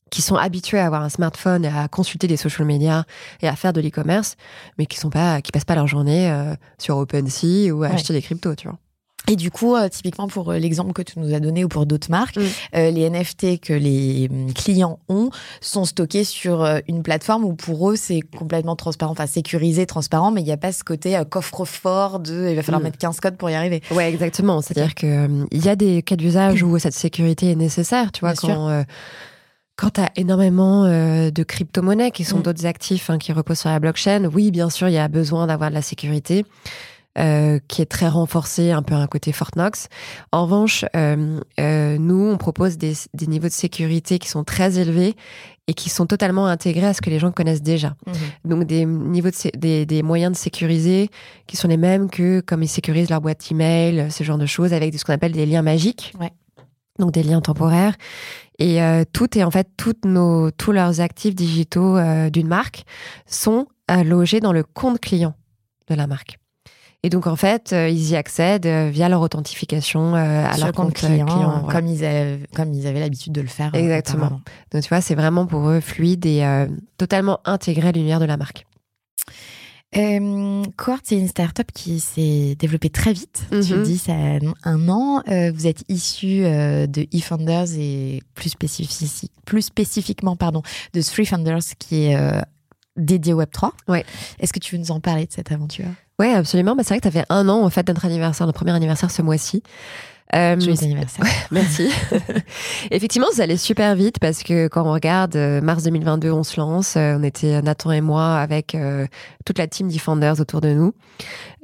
qui 0.10 0.22
sont 0.22 0.36
habitués 0.36 0.80
à 0.80 0.86
avoir 0.86 1.02
un 1.02 1.10
smartphone 1.10 1.66
et 1.66 1.70
à 1.70 1.88
consulter 1.88 2.28
des 2.28 2.38
social 2.38 2.68
media 2.68 3.06
et 3.42 3.48
à 3.48 3.56
faire 3.56 3.74
de 3.74 3.82
l'e-commerce, 3.82 4.36
mais 4.78 4.86
qui 4.86 4.98
sont 5.00 5.10
pas, 5.10 5.42
qui 5.42 5.52
passent 5.52 5.66
pas 5.66 5.76
leur 5.76 5.88
journée 5.88 6.30
euh, 6.32 6.54
sur 6.78 6.98
OpenSea 6.98 7.72
ou 7.72 7.84
à 7.84 7.88
Ouais. 7.88 7.94
acheter 7.96 8.14
des 8.14 8.22
cryptos, 8.22 8.56
tu 8.56 8.68
vois. 8.68 8.78
Et 9.30 9.38
du 9.38 9.52
coup, 9.52 9.74
euh, 9.74 9.88
typiquement 9.88 10.28
pour 10.28 10.52
euh, 10.52 10.58
l'exemple 10.60 10.92
que 10.92 11.02
tu 11.02 11.18
nous 11.18 11.34
as 11.34 11.40
donné 11.40 11.64
ou 11.64 11.70
pour 11.70 11.86
d'autres 11.86 12.12
marques, 12.12 12.36
Mm. 12.36 12.42
euh, 12.76 12.92
les 12.92 13.10
NFT 13.10 13.58
que 13.62 13.72
les 13.72 14.28
hum, 14.30 14.52
clients 14.54 15.00
ont 15.08 15.30
sont 15.62 15.86
stockés 15.86 16.26
sur 16.26 16.62
euh, 16.62 16.80
une 16.90 17.04
plateforme 17.04 17.46
où 17.46 17.54
pour 17.54 17.90
eux 17.90 17.96
c'est 17.96 18.20
complètement 18.20 18.76
transparent, 18.76 19.14
enfin 19.14 19.26
sécurisé, 19.26 19.86
transparent, 19.86 20.32
mais 20.32 20.42
il 20.42 20.44
n'y 20.44 20.52
a 20.52 20.58
pas 20.58 20.74
ce 20.74 20.84
côté 20.84 21.16
euh, 21.16 21.24
coffre-fort 21.24 22.20
de 22.20 22.50
il 22.50 22.56
va 22.58 22.64
falloir 22.64 22.82
Mm. 22.82 22.84
mettre 22.84 22.98
15 22.98 23.20
codes 23.22 23.38
pour 23.38 23.50
y 23.50 23.56
arriver. 23.56 23.82
Ouais, 23.92 24.10
exactement. 24.10 24.62
C'est-à-dire 24.62 24.94
que 24.94 25.08
euh, 25.08 25.46
il 25.52 25.64
y 25.66 25.70
a 25.70 25.78
des 25.78 26.04
cas 26.04 26.18
d'usage 26.18 26.62
où 26.62 26.78
cette 26.78 26.94
sécurité 26.94 27.50
est 27.52 27.56
nécessaire. 27.56 28.12
Tu 28.12 28.20
vois, 28.20 28.34
Bien 28.34 28.42
sûr. 28.56 28.84
Quand 29.76 29.88
quand 29.88 29.90
t'as 30.02 30.10
énormément 30.16 30.86
euh, 30.86 31.30
de 31.32 31.44
crypto-monnaies 31.44 32.12
qui 32.12 32.24
sont 32.24 32.40
Mm. 32.40 32.44
d'autres 32.44 32.66
actifs 32.66 33.10
hein, 33.10 33.18
qui 33.18 33.34
reposent 33.34 33.60
sur 33.60 33.70
la 33.70 33.80
blockchain, 33.80 34.26
oui, 34.34 34.50
bien 34.52 34.70
sûr, 34.70 34.88
il 34.88 34.94
y 34.94 34.98
a 34.98 35.08
besoin 35.08 35.48
d'avoir 35.48 35.70
de 35.70 35.76
la 35.76 35.82
sécurité. 35.82 36.46
euh, 37.20 37.60
qui 37.68 37.84
est 37.84 37.86
très 37.86 38.08
renforcée, 38.08 38.72
un 38.72 38.82
peu 38.82 38.96
un 38.96 39.06
côté 39.06 39.32
Fort 39.34 39.52
Knox. 39.56 39.88
En 40.32 40.46
revanche, 40.46 40.84
euh, 40.96 41.40
euh, 41.60 41.98
nous, 42.00 42.28
on 42.28 42.38
propose 42.38 42.80
des, 42.80 42.94
des 43.14 43.28
niveaux 43.28 43.50
de 43.50 43.54
sécurité 43.54 44.18
qui 44.18 44.28
sont 44.28 44.44
très 44.44 44.80
élevés 44.80 45.16
et 45.68 45.76
qui 45.76 45.92
sont 45.92 46.08
totalement 46.08 46.48
intégrés 46.48 46.88
à 46.88 46.94
ce 46.96 47.02
que 47.04 47.12
les 47.12 47.20
gens 47.20 47.32
connaissent 47.32 47.62
déjà. 47.62 47.96
Donc 48.46 48.64
des 48.64 48.86
niveaux 48.86 49.30
de 49.30 49.58
des, 49.60 49.86
des 49.86 50.02
moyens 50.02 50.32
de 50.32 50.38
sécuriser 50.38 51.10
qui 51.46 51.56
sont 51.56 51.68
les 51.68 51.78
mêmes 51.78 52.10
que 52.10 52.40
comme 52.42 52.64
ils 52.64 52.68
sécurisent 52.68 53.12
leur 53.12 53.22
boîte 53.22 53.52
email, 53.52 54.08
ce 54.10 54.24
genre 54.24 54.40
de 54.40 54.48
choses 54.48 54.74
avec 54.74 54.98
ce 54.98 55.06
qu'on 55.06 55.14
appelle 55.14 55.34
des 55.34 55.46
liens 55.46 55.62
magiques. 55.62 56.14
Ouais. 56.20 56.32
Donc 56.98 57.12
des 57.12 57.22
liens 57.22 57.42
temporaires. 57.42 57.94
Et 58.60 58.82
euh, 58.82 59.04
tout 59.12 59.38
est 59.38 59.44
en 59.44 59.52
fait 59.52 59.68
toutes 59.78 60.06
nos 60.06 60.52
tous 60.52 60.72
leurs 60.72 61.02
actifs 61.02 61.36
digitaux 61.36 61.98
euh, 61.98 62.30
d'une 62.30 62.48
marque 62.48 62.84
sont 63.26 63.68
euh, 63.92 64.04
logés 64.04 64.40
dans 64.40 64.54
le 64.54 64.64
compte 64.64 65.00
client 65.00 65.34
de 65.90 65.96
la 65.96 66.08
marque. 66.08 66.38
Et 67.06 67.10
donc 67.10 67.28
en 67.28 67.36
fait, 67.36 67.74
euh, 67.74 67.90
ils 67.90 68.12
y 68.12 68.16
accèdent 68.16 68.66
euh, 68.66 68.90
via 68.90 69.10
leur 69.10 69.20
authentification 69.20 70.16
euh, 70.16 70.46
à 70.46 70.54
sur 70.54 70.60
leur 70.60 70.68
le 70.68 70.74
compte 70.74 70.86
compte 70.86 70.96
client, 70.96 71.26
client. 71.26 71.60
voilà. 71.64 71.74
comme, 71.74 71.88
ils 71.88 72.06
avaient, 72.06 72.40
comme 72.56 72.74
ils 72.74 72.88
avaient 72.88 73.02
l'habitude 73.02 73.34
de 73.34 73.42
le 73.42 73.48
faire. 73.48 73.76
Exactement. 73.76 74.40
Donc 74.72 74.84
tu 74.84 74.88
vois, 74.88 75.02
c'est 75.02 75.16
vraiment 75.16 75.46
pour 75.46 75.68
eux 75.68 75.82
fluide 75.82 76.26
et 76.26 76.46
euh, 76.46 76.68
totalement 76.98 77.42
intégré 77.44 77.90
à 77.90 77.92
l'univers 77.92 78.22
de 78.22 78.26
la 78.26 78.38
marque. 78.38 78.66
Euh, 79.96 80.64
Cohort, 80.76 81.00
c'est 81.04 81.18
une 81.18 81.28
startup 81.28 81.72
qui 81.72 82.00
s'est 82.00 82.56
développée 82.58 82.90
très 82.90 83.14
vite. 83.14 83.44
Tu 83.52 83.56
Mhm. 83.58 83.76
le 83.78 83.84
dis, 83.84 83.98
ça 83.98 84.14
a 84.14 84.40
un 84.70 84.90
an. 84.90 85.22
Euh, 85.30 85.52
vous 85.54 85.68
êtes 85.68 85.84
issu 85.90 86.44
euh, 86.46 86.88
de 86.88 87.06
eFounders 87.12 87.74
et 87.78 88.22
plus, 88.34 88.50
spécifiquement 89.62 90.36
pardon, 90.36 90.62
de 90.94 91.02
Three 91.02 91.26
Founders 91.26 91.60
qui 91.78 92.06
est 92.06 92.16
euh, 92.16 92.42
dédié 92.98 93.34
au 93.34 93.42
Web3. 93.42 93.72
Ouais. 93.88 94.04
Est-ce 94.40 94.52
que 94.54 94.60
tu 94.60 94.76
veux 94.76 94.82
nous 94.82 94.92
en 94.92 95.00
parler 95.00 95.26
de 95.26 95.32
cette 95.32 95.52
aventure? 95.52 95.86
Ouais, 96.20 96.34
absolument. 96.34 96.76
Bah, 96.76 96.84
c'est 96.84 96.94
vrai 96.94 97.00
que 97.00 97.08
ça 97.08 97.12
fait 97.12 97.26
un 97.30 97.48
an, 97.50 97.64
en 97.64 97.70
fait, 97.70 97.88
notre 97.88 98.06
anniversaire, 98.06 98.46
notre 98.48 98.58
premier 98.58 98.72
anniversaire 98.72 99.12
ce 99.12 99.22
mois-ci. 99.22 99.62
Euh, 100.34 100.60
Joyeux 100.60 100.84
anniversaire. 100.84 101.26
Merci. 101.52 101.90
Effectivement, 102.92 103.28
ça 103.34 103.44
allait 103.44 103.58
super 103.58 103.96
vite 103.96 104.20
parce 104.20 104.44
que 104.44 104.68
quand 104.68 104.84
on 104.86 104.92
regarde 104.94 105.36
euh, 105.36 105.62
mars 105.62 105.84
2022, 105.84 106.32
on 106.32 106.44
se 106.44 106.60
lance. 106.60 106.96
euh, 106.98 107.18
on 107.20 107.24
était 107.24 107.62
Nathan 107.62 107.92
et 107.92 108.02
moi 108.02 108.38
avec 108.38 108.74
euh, 108.76 109.06
toute 109.46 109.60
la 109.60 109.68
team 109.68 109.90
Defenders 109.90 110.40
autour 110.40 110.62
de 110.62 110.70
nous. 110.74 110.94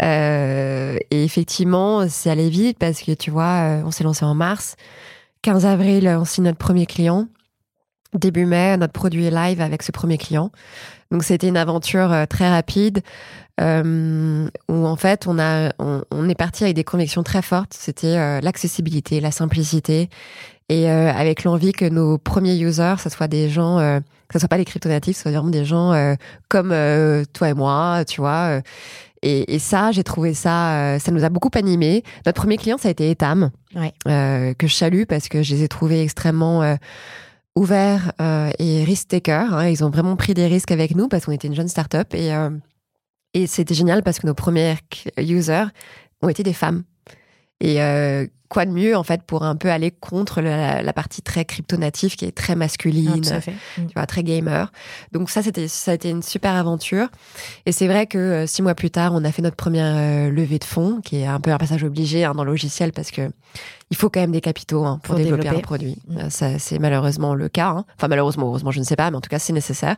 Euh, 0.01 0.97
et 1.11 1.23
effectivement, 1.23 2.07
c'est 2.07 2.29
allé 2.29 2.49
vite 2.49 2.77
parce 2.79 3.01
que 3.01 3.13
tu 3.13 3.31
vois, 3.31 3.79
euh, 3.79 3.81
on 3.85 3.91
s'est 3.91 4.03
lancé 4.03 4.23
en 4.25 4.35
mars. 4.35 4.75
15 5.41 5.65
avril, 5.65 6.07
on 6.19 6.25
signe 6.25 6.43
notre 6.43 6.57
premier 6.57 6.85
client. 6.85 7.27
Début 8.13 8.45
mai, 8.45 8.75
notre 8.77 8.93
produit 8.93 9.25
est 9.25 9.31
live 9.31 9.61
avec 9.61 9.83
ce 9.83 9.91
premier 9.91 10.17
client. 10.17 10.51
Donc 11.11 11.23
c'était 11.23 11.47
une 11.47 11.57
aventure 11.57 12.11
euh, 12.11 12.25
très 12.25 12.49
rapide 12.49 13.01
euh, 13.59 14.47
où 14.69 14.85
en 14.85 14.95
fait 14.95 15.27
on 15.27 15.37
a 15.39 15.71
on, 15.79 16.03
on 16.11 16.29
est 16.29 16.35
parti 16.35 16.63
avec 16.63 16.75
des 16.75 16.83
convictions 16.83 17.23
très 17.23 17.41
fortes. 17.41 17.73
C'était 17.77 18.17
euh, 18.17 18.41
l'accessibilité, 18.41 19.19
la 19.19 19.31
simplicité 19.31 20.09
et 20.69 20.89
euh, 20.89 21.11
avec 21.11 21.43
l'envie 21.43 21.71
que 21.71 21.85
nos 21.85 22.17
premiers 22.17 22.57
users, 22.57 22.95
ce 23.03 23.09
soit 23.09 23.27
des 23.27 23.49
gens, 23.49 23.77
que 23.79 24.33
ce 24.33 24.39
soit 24.39 24.47
pas 24.47 24.57
les 24.57 24.65
crypto-natifs, 24.65 25.15
ce 25.17 25.23
soit 25.23 25.31
vraiment 25.31 25.49
des 25.49 25.65
gens 25.65 25.93
comme 26.47 26.69
toi 27.33 27.49
et 27.49 27.53
moi, 27.55 28.03
tu 28.07 28.21
vois. 28.21 28.61
et, 29.23 29.55
et 29.55 29.57
ça, 29.59 29.91
j'ai 29.91 30.03
trouvé 30.03 30.35
ça, 30.35 30.99
ça 30.99 31.11
nous 31.11 31.23
a 31.23 31.29
beaucoup 31.29 31.49
animés. 31.55 32.03
Notre 32.27 32.39
premier 32.39 32.57
client, 32.57 32.77
ça 32.77 32.89
a 32.89 32.91
été 32.91 33.09
Etam, 33.09 33.49
Ouais. 33.75 33.93
que 34.05 34.67
je 34.67 34.73
salue 34.75 35.03
parce 35.09 35.27
que 35.27 35.41
je 35.41 35.55
les 35.55 35.63
ai 35.63 35.67
trouvés 35.67 36.03
extrêmement 36.03 36.77
ouverts 37.55 38.11
et 38.59 38.83
risk-takers. 38.83 39.51
hein. 39.53 39.67
Ils 39.69 39.83
ont 39.83 39.89
vraiment 39.89 40.15
pris 40.15 40.35
des 40.35 40.45
risques 40.45 40.71
avec 40.71 40.95
nous 40.95 41.07
parce 41.07 41.25
qu'on 41.25 41.31
était 41.31 41.47
une 41.47 41.55
jeune 41.55 41.67
start-up 41.67 42.13
et, 42.13 42.31
et 43.33 43.47
c'était 43.47 43.73
génial 43.73 44.03
parce 44.03 44.19
que 44.19 44.27
nos 44.27 44.33
premiers 44.33 44.75
users 45.17 45.65
ont 46.21 46.29
été 46.29 46.43
des 46.43 46.53
femmes. 46.53 46.83
Et 47.61 47.81
euh, 47.81 48.25
quoi 48.47 48.65
de 48.65 48.71
mieux 48.71 48.95
en 48.95 49.03
fait 49.03 49.21
pour 49.23 49.43
un 49.43 49.55
peu 49.55 49.69
aller 49.69 49.91
contre 49.91 50.41
la, 50.41 50.81
la 50.81 50.93
partie 50.93 51.21
très 51.21 51.43
crypto-native 51.43 52.15
qui 52.15 52.25
est 52.25 52.31
très 52.31 52.55
masculine, 52.55 53.21
Ah, 53.31 53.41
fait. 53.41 53.51
Mm. 53.77 53.87
tu 53.87 53.93
vois, 53.95 54.05
très 54.05 54.23
gamer. 54.23 54.71
Donc 55.11 55.29
ça, 55.29 55.43
c'était 55.43 55.67
ça 55.67 55.91
a 55.91 55.93
été 55.93 56.09
une 56.09 56.23
super 56.23 56.55
aventure. 56.55 57.09
Et 57.65 57.71
c'est 57.71 57.87
vrai 57.87 58.07
que 58.07 58.17
euh, 58.17 58.47
six 58.47 58.61
mois 58.61 58.75
plus 58.75 58.91
tard, 58.91 59.11
on 59.13 59.23
a 59.25 59.31
fait 59.31 59.41
notre 59.41 59.57
première 59.57 59.95
euh, 59.97 60.31
levée 60.31 60.57
de 60.57 60.63
fonds, 60.63 61.01
qui 61.01 61.17
est 61.17 61.25
un 61.25 61.39
peu 61.39 61.51
un 61.51 61.57
passage 61.57 61.83
obligé 61.83 62.23
hein, 62.23 62.33
dans 62.33 62.43
le 62.45 62.51
logiciel 62.51 62.93
parce 62.93 63.11
que 63.11 63.29
il 63.91 63.97
faut 63.97 64.09
quand 64.09 64.19
même 64.19 64.31
des 64.31 64.41
capitaux 64.41 64.85
hein, 64.85 64.99
pour, 65.03 65.15
Pour 65.15 65.15
développer, 65.15 65.43
développer. 65.43 65.59
un 65.59 65.61
produit. 65.63 65.97
Mm. 66.07 66.17
Euh, 66.17 66.29
ça, 66.29 66.59
c'est 66.59 66.77
malheureusement 66.79 67.33
le 67.33 67.49
cas. 67.49 67.69
hein. 67.69 67.85
Enfin, 67.97 68.07
malheureusement, 68.07 68.47
heureusement, 68.47 68.71
je 68.71 68.79
ne 68.79 68.83
sais 68.83 68.95
pas, 68.95 69.09
mais 69.09 69.17
en 69.17 69.21
tout 69.21 69.29
cas, 69.29 69.39
c'est 69.39 69.53
nécessaire. 69.53 69.95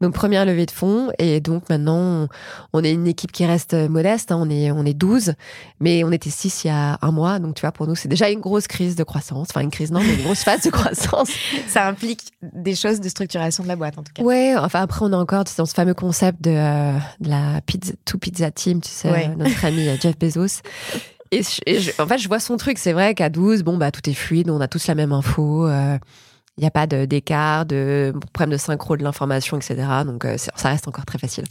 Donc, 0.00 0.12
première 0.14 0.44
levée 0.44 0.66
de 0.66 0.70
fonds. 0.72 1.10
Et 1.18 1.40
donc, 1.40 1.68
maintenant, 1.70 2.26
on, 2.72 2.82
est 2.84 2.92
une 2.92 3.06
équipe 3.06 3.30
qui 3.32 3.46
reste 3.46 3.74
modeste. 3.74 4.32
hein. 4.32 4.38
On, 4.40 4.50
est, 4.50 4.70
on 4.72 4.84
est 4.84 4.94
12, 4.94 5.34
mais 5.80 6.02
on 6.04 6.10
était 6.10 6.30
6 6.30 6.64
il 6.64 6.66
y 6.66 6.70
a 6.70 6.98
un 7.00 7.10
mois. 7.12 7.38
Donc, 7.38 7.54
tu 7.54 7.60
vois, 7.60 7.72
pour 7.72 7.86
nous, 7.86 7.94
c'est 7.94 8.08
déjà 8.08 8.28
une 8.28 8.40
grosse 8.40 8.66
crise 8.66 8.96
de 8.96 9.04
croissance. 9.04 9.48
Enfin, 9.50 9.60
une 9.60 9.70
crise, 9.70 9.92
non, 9.92 10.00
mais 10.00 10.14
une 10.14 10.22
grosse 10.22 10.42
phase 10.42 10.62
de 10.62 10.70
croissance. 10.70 11.30
Ça 11.68 11.86
implique 11.86 12.32
des 12.42 12.74
choses 12.74 13.00
de 13.00 13.08
structuration 13.08 13.62
de 13.62 13.68
la 13.68 13.76
boîte, 13.76 13.98
en 13.98 14.02
tout 14.02 14.12
cas. 14.14 14.22
Ouais, 14.22 14.54
enfin, 14.58 14.80
après, 14.82 15.04
on 15.04 15.12
est 15.12 15.16
encore 15.16 15.44
dans 15.56 15.66
ce 15.66 15.74
fameux 15.74 15.94
concept 15.94 16.42
de, 16.42 16.50
euh, 16.50 16.92
de 17.20 17.28
la 17.30 17.60
pizza, 17.64 17.92
two 18.04 18.18
pizza 18.18 18.50
team, 18.50 18.80
tu 18.80 18.90
sais, 18.90 19.10
Ouais. 19.10 19.28
euh, 19.30 19.34
notre 19.36 19.64
ami 19.64 19.86
euh, 19.88 19.96
Jeff 20.00 20.18
Bezos. 20.18 20.60
Et, 21.30 21.42
je- 21.42 21.90
en 22.02 22.06
fait, 22.06 22.18
je 22.18 22.28
vois 22.28 22.40
son 22.40 22.56
truc. 22.56 22.78
C'est 22.78 22.92
vrai 22.92 23.14
qu'à 23.14 23.28
12, 23.28 23.62
bon, 23.62 23.76
bah, 23.76 23.90
tout 23.90 24.08
est 24.08 24.14
fluide, 24.14 24.50
on 24.50 24.60
a 24.60 24.68
tous 24.68 24.86
la 24.86 24.94
même 24.94 25.12
info. 25.12 25.68
Il 25.68 26.62
n'y 26.62 26.66
a 26.66 26.70
pas 26.72 26.86
de- 26.88 27.04
d'écart, 27.04 27.66
de, 27.66 28.12
problème 28.32 28.50
de 28.50 28.56
synchro 28.56 28.96
de 28.96 29.04
l'information, 29.04 29.56
etc. 29.56 29.76
Donc, 30.04 30.24
euh, 30.24 30.36
ça 30.38 30.68
reste 30.70 30.88
encore 30.88 31.04
très 31.06 31.18
facile. 31.18 31.44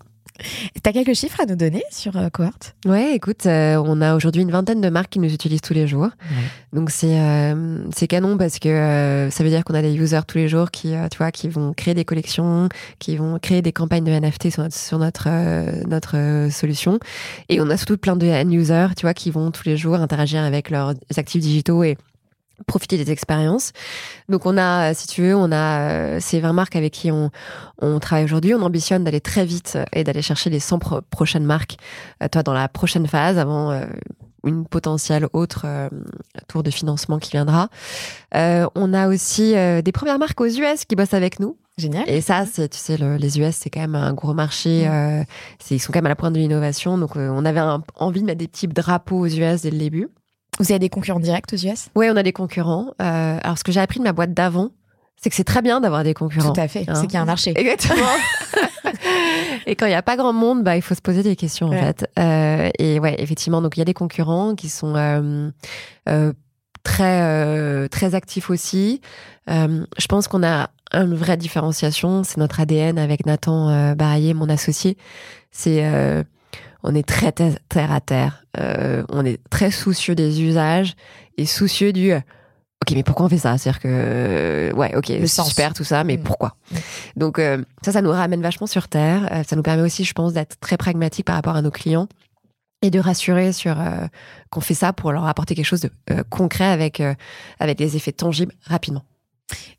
T'as 0.84 0.92
quelques 0.92 1.14
chiffres 1.14 1.40
à 1.42 1.46
nous 1.46 1.56
donner 1.56 1.84
sur 1.92 2.18
euh, 2.18 2.30
Cohort 2.30 2.52
Ouais, 2.86 3.16
écoute, 3.16 3.46
euh, 3.46 3.82
on 3.84 4.02
a 4.02 4.16
aujourd'hui 4.16 4.42
une 4.42 4.52
vingtaine 4.52 4.82
de 4.82 4.90
marques 4.90 5.10
qui 5.12 5.20
nous 5.20 5.34
utilisent 5.34 5.62
tous 5.62 5.74
les 5.74 5.88
jours. 5.88 6.10
Donc 6.74 6.90
c'est 6.90 7.20
euh, 7.20 7.80
c'est 7.96 8.08
canon 8.08 8.38
parce 8.38 8.60
que 8.60 8.70
euh, 8.70 9.30
ça 9.30 9.44
veut 9.44 9.50
dire 9.50 9.64
qu'on 9.64 9.74
a 9.74 9.82
des 9.82 9.96
users 9.96 10.22
tous 10.28 10.38
les 10.38 10.48
jours 10.48 10.72
qui 10.72 10.94
tu 11.12 11.18
vois 11.18 11.32
qui 11.32 11.50
vont 11.50 11.74
créer 11.74 11.94
des 11.94 12.06
collections, 12.06 12.70
qui 13.00 13.18
vont 13.18 13.40
créer 13.40 13.62
des 13.62 13.72
campagnes 13.72 14.04
de 14.04 14.12
NFT 14.12 14.52
sur 14.52 14.64
notre 14.64 14.76
sur 14.76 15.00
notre 15.00 15.28
notre 15.88 16.52
solution. 16.52 17.00
Et 17.50 17.60
on 17.62 17.70
a 17.70 17.78
surtout 17.78 17.98
plein 17.98 18.16
de 18.16 18.28
end 18.28 18.50
users, 18.52 18.88
tu 18.96 19.04
vois, 19.04 19.14
qui 19.14 19.32
vont 19.32 19.52
tous 19.52 19.66
les 19.66 19.78
jours 19.78 19.96
interagir 19.96 20.42
avec 20.44 20.70
leurs 20.70 20.94
actifs 21.16 21.42
digitaux 21.42 21.84
et 21.84 21.98
profiter 22.66 22.98
des 22.98 23.12
expériences. 23.12 23.72
Donc 24.30 24.46
on 24.46 24.58
a, 24.58 24.92
euh, 24.92 24.94
si 24.96 25.08
tu 25.08 25.22
veux, 25.22 25.36
on 25.36 25.52
a 25.52 25.80
euh, 25.92 26.18
ces 26.20 26.40
20 26.40 26.54
marques 26.54 26.76
avec 26.76 26.94
qui 26.94 27.12
on, 27.12 27.30
on 27.82 28.00
travaille 28.00 28.26
aujourd'hui. 28.26 28.54
On 28.56 28.62
ambitionne 28.62 29.04
d'aller 29.04 29.22
très 29.22 29.46
vite 29.46 29.78
et 29.94 30.04
d'aller 30.04 30.22
chercher 30.22 30.50
les 30.50 30.60
100 30.60 30.80
pro- 30.80 31.02
prochaines 31.02 31.46
marques, 31.46 31.78
euh, 32.24 32.28
toi, 32.28 32.44
dans 32.44 32.54
la 32.54 32.68
prochaine 32.68 33.06
phase, 33.08 33.38
avant 33.38 33.72
euh, 33.72 33.86
une 34.46 34.66
potentielle 34.66 35.28
autre 35.34 35.64
euh, 35.66 35.90
tour 36.48 36.64
de 36.64 36.72
financement 36.72 37.20
qui 37.20 37.32
viendra. 37.32 37.70
Euh, 38.36 38.66
on 38.76 38.94
a 38.94 39.08
aussi 39.08 39.56
euh, 39.56 39.82
des 39.82 39.92
premières 39.92 40.20
marques 40.20 40.40
aux 40.42 40.46
US 40.48 40.86
qui 40.86 40.96
bossent 40.96 41.14
avec 41.14 41.40
nous. 41.40 41.58
Génial. 41.78 42.10
Et 42.10 42.22
ça, 42.22 42.46
c'est, 42.52 42.70
tu 42.70 42.78
sais, 42.80 42.98
le- 42.98 43.18
les 43.18 43.40
US, 43.40 43.56
c'est 43.56 43.70
quand 43.70 43.82
même 43.82 43.94
un 43.96 44.14
gros 44.14 44.34
marché. 44.34 44.88
euh, 44.88 45.24
c'est, 45.60 45.76
ils 45.76 45.80
sont 45.80 45.92
quand 45.94 46.00
même 46.00 46.08
à 46.08 46.10
la 46.10 46.16
pointe 46.16 46.34
de 46.34 46.40
l'innovation. 46.40 46.98
Donc, 46.98 47.16
euh, 47.18 47.30
on 47.32 47.46
avait 47.46 47.60
un- 47.60 47.84
envie 47.98 48.22
de 48.22 48.26
mettre 48.26 48.40
des 48.40 48.48
petits 48.48 48.68
drapeaux 48.68 49.20
aux 49.20 49.28
US 49.28 49.62
dès 49.62 49.70
le 49.70 49.78
début. 49.78 50.08
Vous 50.60 50.72
avez 50.72 50.80
des 50.80 50.90
concurrents 50.90 51.20
directs 51.20 51.46
aux 51.54 51.58
US 51.58 51.90
Ouais, 51.96 52.10
on 52.10 52.16
a 52.16 52.24
des 52.24 52.34
concurrents. 52.34 52.88
Euh, 53.02 53.40
alors, 53.44 53.58
ce 53.58 53.64
que 53.64 53.72
j'ai 53.72 53.80
appris 53.80 54.00
de 54.00 54.04
ma 54.04 54.14
boîte 54.14 54.34
d'avant, 54.34 54.70
c'est 55.16 55.30
que 55.30 55.36
c'est 55.36 55.44
très 55.44 55.62
bien 55.62 55.82
d'avoir 55.82 56.04
des 56.04 56.14
concurrents. 56.14 56.54
Tout 56.54 56.60
à 56.62 56.68
fait. 56.68 56.86
Hein. 56.88 56.96
C'est 56.96 57.08
qu'il 57.08 57.14
y 57.16 57.18
a 57.18 57.22
un 57.22 57.26
marché. 57.26 57.54
Exactement. 57.56 58.06
et 59.66 59.76
quand 59.76 59.86
il 59.86 59.90
n'y 59.90 59.96
a 59.96 60.02
pas 60.02 60.16
grand 60.16 60.34
monde, 60.34 60.64
bah, 60.64 60.76
il 60.76 60.82
faut 60.82 60.96
se 60.96 61.02
poser 61.02 61.24
des 61.24 61.36
questions, 61.36 61.70
Ouais. 61.70 61.78
en 61.80 61.82
fait. 61.82 62.10
Euh, 62.20 62.70
et 62.80 63.00
ouais, 63.00 63.16
effectivement, 63.20 63.62
donc 63.62 63.78
il 63.78 63.80
y 63.80 63.82
a 63.82 63.86
des 63.86 63.94
concurrents 63.94 64.56
qui 64.56 64.70
sont 64.70 64.96
euh, 64.96 65.50
euh, 66.10 66.34
très, 66.84 67.22
euh, 67.24 67.88
très 67.88 68.16
actifs 68.16 68.50
aussi. 68.50 69.02
Euh, 69.50 69.86
je 69.98 70.08
pense 70.08 70.28
qu'on 70.28 70.44
a 70.44 70.70
une 70.94 71.16
vraie 71.16 71.38
différenciation. 71.38 72.24
C'est 72.24 72.38
notre 72.38 72.60
ADN 72.60 72.98
avec 72.98 73.26
Nathan 73.26 73.94
Baraillé, 73.96 74.34
mon 74.34 74.50
associé. 74.50 74.98
C'est. 75.52 75.84
On 76.84 76.94
est 76.96 77.08
très 77.08 77.32
ter- 77.32 77.58
terre 77.70 77.92
à 77.92 78.02
terre. 78.02 78.46
Euh, 78.60 79.04
on 79.10 79.26
est 79.26 79.40
très 79.50 79.72
soucieux 79.72 80.16
des 80.16 80.42
usages 80.42 80.96
et 81.38 81.46
soucieux 81.46 81.94
du. 81.94 82.12
euh, 82.14 82.20
Ok, 82.86 82.94
mais 82.96 83.02
pourquoi 83.04 83.26
on 83.26 83.30
fait 83.30 83.40
ça? 83.40 83.58
C'est-à-dire 83.58 83.82
que, 83.82 83.88
euh, 83.90 84.72
ouais, 84.74 84.96
ok, 84.96 85.10
Le 85.10 85.26
super 85.28 85.74
tout 85.74 85.84
ça, 85.84 86.04
mais 86.04 86.16
Mm. 86.18 86.24
pourquoi? 86.24 86.56
Mm. 86.72 86.76
Donc 87.18 87.40
euh, 87.40 87.64
ça, 87.84 87.92
ça 87.92 88.02
nous 88.04 88.12
ramène 88.12 88.42
vachement 88.42 88.68
sur 88.68 88.88
terre. 88.88 89.28
Euh, 89.32 89.44
ça 89.48 89.56
nous 89.56 89.64
permet 89.64 89.82
aussi, 89.82 90.04
je 90.06 90.14
pense, 90.14 90.34
d'être 90.34 90.60
très 90.60 90.78
pragmatique 90.78 91.26
par 91.26 91.36
rapport 91.36 91.56
à 91.56 91.62
nos 91.64 91.72
clients 91.72 92.08
et 92.84 92.92
de 92.92 93.00
rassurer 93.00 93.52
sur 93.52 93.82
euh, 93.82 94.06
qu'on 94.52 94.62
fait 94.62 94.76
ça 94.76 94.94
pour 94.94 95.12
leur 95.12 95.26
apporter 95.26 95.56
quelque 95.56 95.66
chose 95.66 95.82
de 95.82 95.92
concret 96.30 96.66
avec 96.66 97.02
avec 97.60 97.78
des 97.80 97.96
effets 97.96 98.12
tangibles 98.12 98.54
rapidement. 98.66 99.04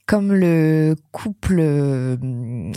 Comme 0.06 0.32
le 0.32 0.96
couple 1.12 1.58
euh, 1.60 2.16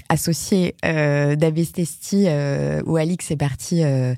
associé 0.10 0.76
euh, 0.84 1.38
d'Abestesti 1.38 2.26
euh, 2.28 2.82
où 2.86 2.98
Alix 2.98 3.32
est 3.32 3.38
parti 3.38 3.84
euh, 3.86 4.14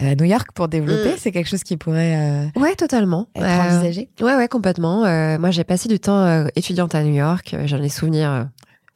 à 0.00 0.16
New 0.16 0.24
York 0.24 0.48
pour 0.52 0.66
développer, 0.66 1.10
Mm. 1.12 1.16
c'est 1.18 1.30
quelque 1.30 1.48
chose 1.48 1.62
qui 1.62 1.76
pourrait 1.76 2.50
Ouais, 2.56 2.74
totalement. 2.74 3.28
être 3.36 3.46
envisagé. 3.46 4.08
Ouais, 4.20 4.34
ouais, 4.34 4.48
complètement. 4.48 5.02
Moi, 5.38 5.50
j'ai 5.52 5.62
passé 5.62 5.88
du 5.88 6.00
temps 6.00 6.46
étudiante 6.56 6.96
à 6.96 7.04
New 7.04 7.14
York. 7.14 7.54
J'en 7.66 7.80
ai 7.80 7.88
souvenirs 7.88 8.30
euh, 8.32 8.44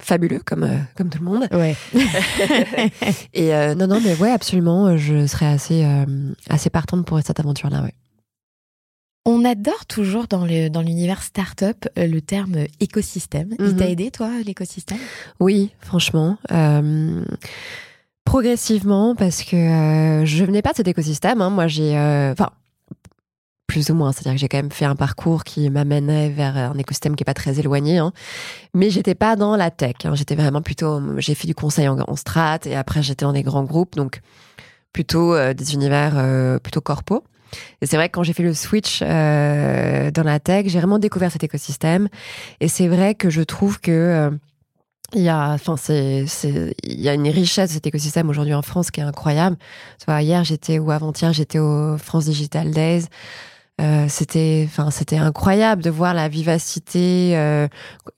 fabuleux, 0.03 0.41
comme 0.45 0.69
comme 0.97 1.09
tout 1.11 1.19
le 1.21 1.25
monde. 1.27 1.47
Ouais. 1.53 1.77
Et 3.35 3.53
non, 3.77 3.87
non, 3.87 4.01
mais 4.05 4.17
ouais, 4.17 4.33
absolument. 4.33 4.97
Je 4.97 5.27
serais 5.29 5.47
assez 5.47 5.87
assez 6.49 6.71
partante 6.71 7.07
pour 7.07 7.21
cette 7.23 7.39
aventure-là. 7.39 7.83
Ouais. 7.83 7.95
On 9.33 9.45
adore 9.45 9.87
toujours 9.87 10.27
dans 10.27 10.45
le 10.45 10.69
dans 10.71 10.83
l'univers 10.83 11.23
startup 11.23 11.87
euh, 11.99 12.07
le 12.07 12.21
terme 12.21 12.57
écosystème. 12.81 13.51
Il 13.59 13.65
Mhm. 13.67 13.77
t'a 13.77 13.89
aidé 13.89 14.11
toi 14.11 14.31
l'écosystème? 14.45 14.99
Oui, 15.39 15.71
franchement. 15.81 16.37
euh, 16.51 17.23
progressivement, 18.25 19.15
parce 19.15 19.43
que 19.43 19.57
euh, 19.57 20.25
je 20.25 20.45
venais 20.45 20.63
pas 20.63 20.71
de 20.73 20.77
cet 20.77 20.89
écosystème. 20.89 21.41
hein. 21.41 21.51
Moi, 21.51 21.67
j'ai. 21.69 21.97
euh, 21.97 22.33
Enfin. 22.33 22.51
plus 23.67 23.89
ou 23.91 23.95
moins, 23.95 24.11
c'est-à-dire 24.11 24.33
que 24.33 24.39
j'ai 24.41 24.49
quand 24.49 24.59
même 24.59 24.73
fait 24.73 24.85
un 24.85 24.97
parcours 24.97 25.45
qui 25.45 25.71
m'amènerait 25.71 26.31
vers 26.31 26.57
un 26.57 26.77
écosystème 26.77 27.15
qui 27.15 27.23
est 27.23 27.25
pas 27.25 27.35
très 27.35 27.61
éloigné, 27.61 27.99
hein. 27.99 28.13
mais 28.75 28.91
j'étais 28.91 29.15
pas 29.15 29.37
dans 29.37 29.55
la 29.55 29.71
tech. 29.71 29.95
hein. 30.05 30.17
J'étais 30.17 30.35
vraiment 30.35 30.61
plutôt, 30.61 31.01
j'ai 31.19 31.37
fait 31.37 31.47
du 31.47 31.55
conseil 31.55 31.87
en, 31.87 31.97
en 32.01 32.17
strat 32.17 32.59
et 32.67 32.75
après 32.75 33.01
j'étais 33.05 33.25
dans 33.25 33.33
des 33.33 33.45
grands 33.45 33.63
groupes, 33.63 33.95
donc 33.95 34.23
plutôt 34.93 35.37
des 35.55 35.75
univers 35.75 36.15
plutôt 36.61 36.81
corpo. 36.81 37.23
Et 37.81 37.87
c'est 37.87 37.97
vrai 37.97 38.09
que 38.09 38.15
quand 38.15 38.23
j'ai 38.23 38.33
fait 38.33 38.43
le 38.43 38.55
switch 38.55 39.01
euh, 39.03 40.11
dans 40.11 40.23
la 40.23 40.41
tech, 40.41 40.67
j'ai 40.69 40.79
vraiment 40.79 40.99
découvert 40.99 41.33
cet 41.33 41.45
écosystème. 41.45 42.09
Et 42.61 42.69
c'est 42.69 42.89
vrai 42.89 43.15
que 43.15 43.31
je 43.31 43.43
trouve 43.43 43.81
que 43.81 43.91
euh, 43.91 44.31
il 45.15 45.23
y 45.23 45.29
a, 45.29 45.51
enfin, 45.51 45.77
c'est, 45.77 46.25
il 46.85 47.01
y 47.01 47.09
a 47.09 47.15
une 47.15 47.29
richesse 47.29 47.71
de 47.71 47.75
cet 47.75 47.87
écosystème 47.87 48.29
aujourd'hui 48.29 48.55
en 48.55 48.63
France 48.63 48.91
qui 48.91 49.01
est 49.01 49.05
incroyable. 49.05 49.57
Tu 49.99 50.05
vois, 50.07 50.23
hier 50.23 50.45
j'étais 50.45 50.79
ou 50.79 50.91
avant-hier 50.91 51.33
j'étais 51.33 51.59
au 51.59 51.99
France 51.99 52.27
Digital 52.27 52.71
Days. 52.71 53.07
Euh, 53.81 54.07
c'était, 54.09 54.65
enfin, 54.67 54.91
c'était 54.91 55.17
incroyable 55.17 55.83
de 55.83 55.91
voir 55.91 56.13
la 56.13 56.29
vivacité, 56.29 57.33
euh, 57.37 57.67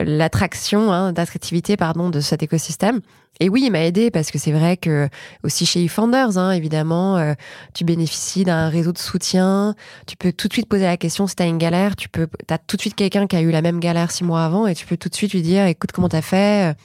l'attraction, 0.00 0.92
hein, 0.92 1.12
d'attractivité, 1.12 1.76
pardon, 1.76 2.10
de 2.10 2.20
cet 2.20 2.42
écosystème. 2.42 3.00
Et 3.38 3.48
oui, 3.48 3.62
il 3.66 3.70
m'a 3.70 3.84
aidé 3.84 4.10
parce 4.10 4.30
que 4.30 4.38
c'est 4.38 4.52
vrai 4.52 4.76
que 4.76 5.08
aussi 5.44 5.64
chez 5.64 5.84
eFounders, 5.84 6.36
hein, 6.36 6.50
évidemment, 6.50 7.16
euh, 7.16 7.34
tu 7.74 7.84
bénéficies 7.84 8.44
d'un 8.44 8.68
réseau 8.68 8.92
de 8.92 8.98
soutien. 8.98 9.74
Tu 10.06 10.16
peux 10.16 10.32
tout 10.32 10.48
de 10.48 10.52
suite 10.52 10.68
poser 10.68 10.84
la 10.84 10.96
question 10.96 11.26
si 11.26 11.36
t'as 11.36 11.46
une 11.46 11.58
galère. 11.58 11.96
Tu 11.96 12.08
peux, 12.08 12.28
t'as 12.46 12.58
tout 12.58 12.76
de 12.76 12.80
suite 12.80 12.94
quelqu'un 12.94 13.26
qui 13.26 13.36
a 13.36 13.40
eu 13.40 13.50
la 13.50 13.62
même 13.62 13.80
galère 13.80 14.10
six 14.10 14.24
mois 14.24 14.44
avant 14.44 14.66
et 14.66 14.74
tu 14.74 14.86
peux 14.86 14.96
tout 14.96 15.08
de 15.08 15.14
suite 15.14 15.32
lui 15.32 15.42
dire, 15.42 15.66
écoute, 15.66 15.92
comment 15.92 16.08
t'as 16.08 16.22
fait? 16.22 16.76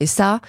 Et 0.00 0.06
ça, 0.06 0.40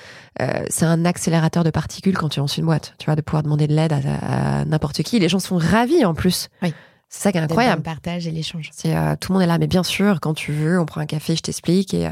euh, 0.41 0.63
c'est 0.69 0.86
un 0.86 1.05
accélérateur 1.05 1.63
de 1.63 1.71
particules 1.71 2.17
quand 2.17 2.29
tu 2.29 2.39
lances 2.39 2.58
une 2.58 2.65
boîte. 2.65 2.93
Tu 2.99 3.05
vois, 3.05 3.15
de 3.15 3.21
pouvoir 3.21 3.43
demander 3.43 3.67
de 3.67 3.73
l'aide 3.73 3.93
à, 3.93 4.60
à 4.62 4.65
n'importe 4.65 5.01
qui. 5.03 5.19
Les 5.19 5.29
gens 5.29 5.39
sont 5.39 5.58
ravis 5.58 6.05
en 6.05 6.13
plus. 6.13 6.49
Oui. 6.62 6.73
C'est 7.09 7.23
ça 7.23 7.31
qui 7.31 7.37
est 7.37 7.41
incroyable. 7.41 7.77
le 7.77 7.83
partage 7.83 8.27
et 8.27 8.31
l'échange. 8.31 8.69
C'est 8.71 8.95
euh, 8.95 9.15
tout 9.19 9.31
le 9.31 9.39
monde 9.39 9.43
est 9.43 9.47
là, 9.47 9.57
mais 9.57 9.67
bien 9.67 9.83
sûr, 9.83 10.19
quand 10.21 10.33
tu 10.35 10.51
veux, 10.51 10.79
on 10.79 10.85
prend 10.85 11.01
un 11.01 11.05
café, 11.07 11.35
je 11.35 11.41
t'explique 11.41 11.93
et 11.93 12.05
euh, 12.07 12.11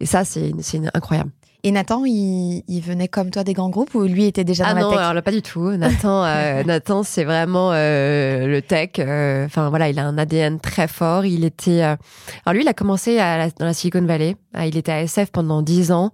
et 0.00 0.06
ça 0.06 0.24
c'est 0.24 0.52
incroyable. 0.94 1.30
Et 1.64 1.72
Nathan, 1.72 2.04
il, 2.04 2.62
il 2.68 2.80
venait 2.80 3.08
comme 3.08 3.30
toi 3.32 3.42
des 3.42 3.52
grands 3.52 3.68
groupes 3.68 3.92
ou 3.96 4.02
lui 4.04 4.26
était 4.26 4.44
déjà 4.44 4.62
dans 4.64 4.70
Ah 4.70 4.74
la 4.74 4.80
non, 4.82 4.90
tech? 4.90 4.98
alors 5.00 5.22
pas 5.24 5.32
du 5.32 5.42
tout. 5.42 5.72
Nathan, 5.76 6.24
euh, 6.24 6.62
Nathan, 6.66 7.02
c'est 7.02 7.24
vraiment 7.24 7.72
euh, 7.72 8.46
le 8.46 8.62
tech. 8.62 8.90
euh, 9.00 9.44
Enfin 9.46 9.68
voilà, 9.68 9.88
il 9.88 9.98
a 9.98 10.06
un 10.06 10.16
ADN 10.18 10.60
très 10.60 10.86
fort. 10.86 11.24
Il 11.26 11.44
était, 11.44 11.82
euh, 11.82 11.96
alors 12.46 12.54
lui, 12.54 12.62
il 12.62 12.68
a 12.68 12.74
commencé 12.74 13.18
à 13.18 13.36
la- 13.38 13.50
dans 13.50 13.64
la 13.66 13.74
Silicon 13.74 14.02
Valley. 14.04 14.36
Ah, 14.54 14.66
Il 14.68 14.76
était 14.76 14.92
à 14.92 15.02
SF 15.02 15.32
pendant 15.32 15.60
10 15.62 15.90
ans. 15.90 16.12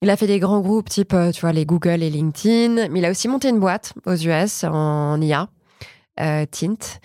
Il 0.00 0.08
a 0.08 0.16
fait 0.16 0.26
des 0.26 0.38
grands 0.40 0.60
groupes 0.60 0.88
type, 0.88 1.12
euh, 1.12 1.32
tu 1.32 1.42
vois, 1.42 1.52
les 1.52 1.66
Google 1.66 2.02
et 2.02 2.08
LinkedIn. 2.08 2.88
Mais 2.88 3.00
il 3.00 3.04
a 3.04 3.10
aussi 3.10 3.28
monté 3.28 3.50
une 3.50 3.60
boîte 3.60 3.92
aux 4.06 4.16
US 4.16 4.64
en 4.64 5.20
IA, 5.20 5.48
Tint. 6.16 7.00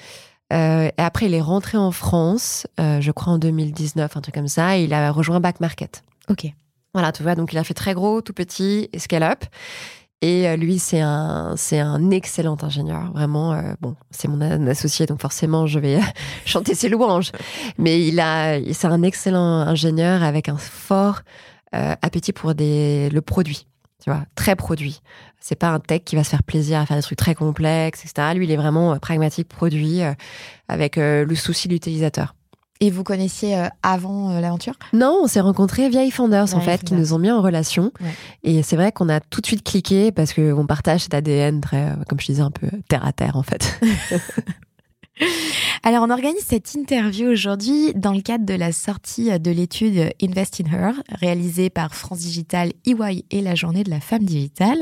Euh, 0.54 0.88
et 0.98 1.02
après, 1.02 1.26
il 1.26 1.34
est 1.34 1.41
rentré 1.41 1.78
en 1.78 1.91
France, 1.91 2.67
euh, 2.80 3.02
je 3.02 3.12
crois 3.12 3.34
en 3.34 3.38
2019, 3.38 4.15
un 4.15 4.22
truc 4.22 4.36
comme 4.36 4.48
ça. 4.48 4.78
Et 4.78 4.86
il 4.86 4.93
a 4.93 5.12
rejoint 5.12 5.39
Back 5.39 5.60
Market. 5.60 6.04
Ok. 6.30 6.48
Voilà, 6.93 7.12
tu 7.12 7.22
vois, 7.24 7.36
donc 7.36 7.54
il 7.54 7.58
a 7.58 7.63
fait 7.63 7.74
très 7.74 7.93
gros, 7.93 8.22
tout 8.22 8.34
petit 8.34 8.89
et 8.93 9.00
scale 9.00 9.24
up. 9.24 9.43
Et 10.22 10.48
euh, 10.48 10.56
lui, 10.56 10.80
c'est 10.80 11.02
un, 11.02 11.54
c'est 11.58 11.80
un 11.80 12.10
excellent 12.10 12.58
ingénieur, 12.63 13.12
vraiment. 13.12 13.54
euh, 13.54 13.74
bon, 13.82 13.96
c'est 14.10 14.28
mon 14.28 14.41
associé, 14.67 15.06
donc 15.06 15.22
forcément, 15.22 15.67
je 15.67 15.78
vais 15.78 16.00
chanter 16.46 16.74
ses 16.74 16.89
louanges. 16.89 17.32
Mais 17.78 18.02
il 18.08 18.20
a, 18.20 18.58
c'est 18.74 18.88
un 18.88 19.04
excellent 19.04 19.60
ingénieur 19.62 20.24
avec 20.24 20.50
un 20.50 20.58
fort 20.58 21.22
euh, 21.76 21.93
appétit 22.02 22.34
pour 22.34 22.56
des, 22.56 23.10
le 23.12 23.22
produit. 23.22 23.67
Tu 24.04 24.10
vois, 24.10 24.24
très 24.36 24.56
produit. 24.56 25.02
C'est 25.48 25.56
pas 25.56 25.70
un 25.70 25.80
tech 25.80 26.02
qui 26.04 26.18
va 26.18 26.26
se 26.26 26.30
faire 26.30 26.44
plaisir 26.44 26.78
à 26.82 26.86
faire 26.86 26.98
des 26.98 27.04
trucs 27.04 27.18
très 27.18 27.34
complexes, 27.34 28.04
etc. 28.04 28.34
Lui, 28.36 28.44
il 28.44 28.52
est 28.52 28.58
vraiment 28.58 28.92
euh, 28.92 28.98
pragmatique, 28.98 29.48
produit, 29.48 30.02
euh, 30.02 30.12
avec 30.68 30.98
euh, 30.98 31.24
le 31.24 31.36
souci 31.36 31.70
de 31.70 31.74
l'utilisateur. 31.74 32.36
Et 32.82 32.92
vous 32.92 33.06
connaissiez 33.06 33.58
avant 33.82 34.40
l'aventure? 34.40 34.74
Non, 34.92 35.22
on 35.24 35.28
s'est 35.28 35.40
rencontrés 35.40 35.90
via 35.90 36.04
eFounders 36.04 36.54
en 36.54 36.60
fait, 36.60 36.84
qui 36.84 36.94
nous 36.94 37.14
ont 37.14 37.18
mis 37.18 37.32
en 37.32 37.42
relation. 37.42 37.92
Et 38.44 38.62
c'est 38.62 38.76
vrai 38.76 38.92
qu'on 38.92 39.10
a 39.10 39.20
tout 39.20 39.42
de 39.42 39.48
suite 39.48 39.64
cliqué 39.64 40.12
parce 40.12 40.32
qu'on 40.32 40.68
partage 40.68 41.02
cet 41.02 41.16
ADN 41.16 41.60
très, 41.60 41.94
comme 42.08 42.20
je 42.20 42.28
disais, 42.28 42.44
un 42.44 42.52
peu 42.52 42.68
terre 42.88 43.04
à 43.04 43.14
terre 43.14 43.36
en 43.36 43.42
fait. 43.42 43.80
Alors, 45.84 46.04
on 46.04 46.10
organise 46.10 46.44
cette 46.46 46.74
interview 46.74 47.30
aujourd'hui 47.30 47.94
dans 47.94 48.13
le 48.13 48.22
cadre 48.22 48.46
de 48.46 48.54
la 48.54 48.72
sortie 48.72 49.40
de 49.40 49.52
l'étude 49.52 50.12
Invest 50.22 50.62
in 50.62 50.72
Her, 50.72 50.94
réalisée 51.10 51.70
par 51.70 51.94
France 51.94 52.20
Digital, 52.20 52.72
EY 52.86 53.26
et 53.32 53.42
la 53.42 53.56
Journée 53.56 53.84
de 53.84 53.90
la 53.90 54.00
Femme 54.00 54.24
Digitale. 54.24 54.80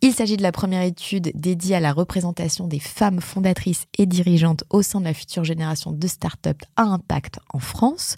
Il 0.00 0.12
s'agit 0.12 0.36
de 0.36 0.42
la 0.42 0.52
première 0.52 0.82
étude 0.82 1.32
dédiée 1.34 1.76
à 1.76 1.80
la 1.80 1.92
représentation 1.92 2.66
des 2.66 2.78
femmes 2.78 3.20
fondatrices 3.20 3.84
et 3.98 4.06
dirigeantes 4.06 4.64
au 4.70 4.82
sein 4.82 5.00
de 5.00 5.04
la 5.06 5.14
future 5.14 5.44
génération 5.44 5.92
de 5.92 6.06
start-up 6.06 6.58
à 6.76 6.82
impact 6.82 7.40
en 7.52 7.58
France. 7.58 8.16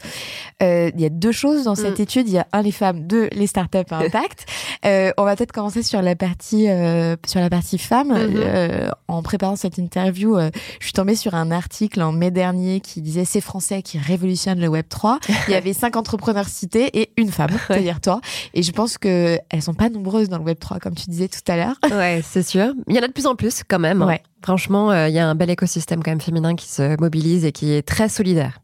Euh, 0.62 0.90
il 0.94 1.00
y 1.00 1.06
a 1.06 1.11
deux 1.11 1.33
choses 1.33 1.64
dans 1.64 1.74
cette 1.74 1.98
mm. 1.98 2.02
étude. 2.02 2.28
Il 2.28 2.35
y 2.35 2.38
a 2.38 2.46
un, 2.52 2.62
les 2.62 2.72
femmes, 2.72 3.06
deux, 3.06 3.28
les 3.33 3.46
start-up 3.46 3.90
à 3.92 3.98
impact. 4.04 4.46
Euh, 4.85 5.12
on 5.16 5.24
va 5.24 5.37
peut-être 5.37 5.52
commencer 5.52 5.83
sur 5.83 6.02
la 6.02 6.16
partie, 6.16 6.68
euh, 6.68 7.16
sur 7.26 7.40
la 7.40 7.50
partie 7.50 7.78
femmes. 7.78 8.11
Mm-hmm. 8.11 8.92
en 9.09 9.22
préparant 9.22 9.56
cette 9.56 9.78
interview, 9.78 10.38
je 10.38 10.85
suis 10.85 10.92
tombée 10.92 11.14
sur 11.14 11.35
un 11.35 11.50
article 11.50 12.02
en 12.02 12.10
mai 12.12 12.31
dernier 12.31 12.81
qui 12.81 13.01
disait 13.01 13.25
ces 13.25 13.40
Français 13.40 13.83
qui 13.83 13.99
révolutionnent 13.99 14.61
le 14.61 14.68
Web 14.68 14.87
3. 14.88 15.20
Il 15.49 15.53
y 15.53 15.55
avait 15.55 15.73
cinq 15.73 15.96
entrepreneurs 15.96 16.49
cités 16.49 17.01
et 17.01 17.12
une 17.16 17.31
femme, 17.31 17.51
c'est-à-dire 17.68 18.01
toi. 18.01 18.20
Et 18.55 18.62
je 18.62 18.73
pense 18.73 18.99
que 18.99 19.38
elles 19.51 19.62
sont 19.62 19.75
pas 19.75 19.88
nombreuses 19.90 20.29
dans 20.29 20.38
le 20.38 20.44
Web 20.44 20.59
3, 20.59 20.79
comme 20.79 20.94
tu 20.94 21.11
disais 21.11 21.29
tout 21.29 21.40
à 21.49 21.57
l'heure. 21.57 21.77
Ouais, 21.90 22.23
c'est 22.25 22.42
sûr. 22.42 22.73
Il 22.88 22.96
y 22.96 22.99
en 22.99 23.03
a 23.03 23.09
de 23.09 23.12
plus 23.12 23.27
en 23.27 23.35
plus 23.35 23.62
quand 23.66 23.79
même. 23.79 24.03
Hein. 24.03 24.07
Ouais. 24.07 24.23
Franchement, 24.42 24.90
euh, 24.90 25.09
il 25.09 25.14
y 25.14 25.18
a 25.18 25.29
un 25.29 25.35
bel 25.35 25.51
écosystème 25.51 26.03
quand 26.03 26.11
même 26.11 26.20
féminin 26.20 26.55
qui 26.55 26.68
se 26.68 26.99
mobilise 27.01 27.44
et 27.44 27.53
qui 27.53 27.73
est 27.73 27.87
très 27.87 28.09
solidaire 28.09 28.61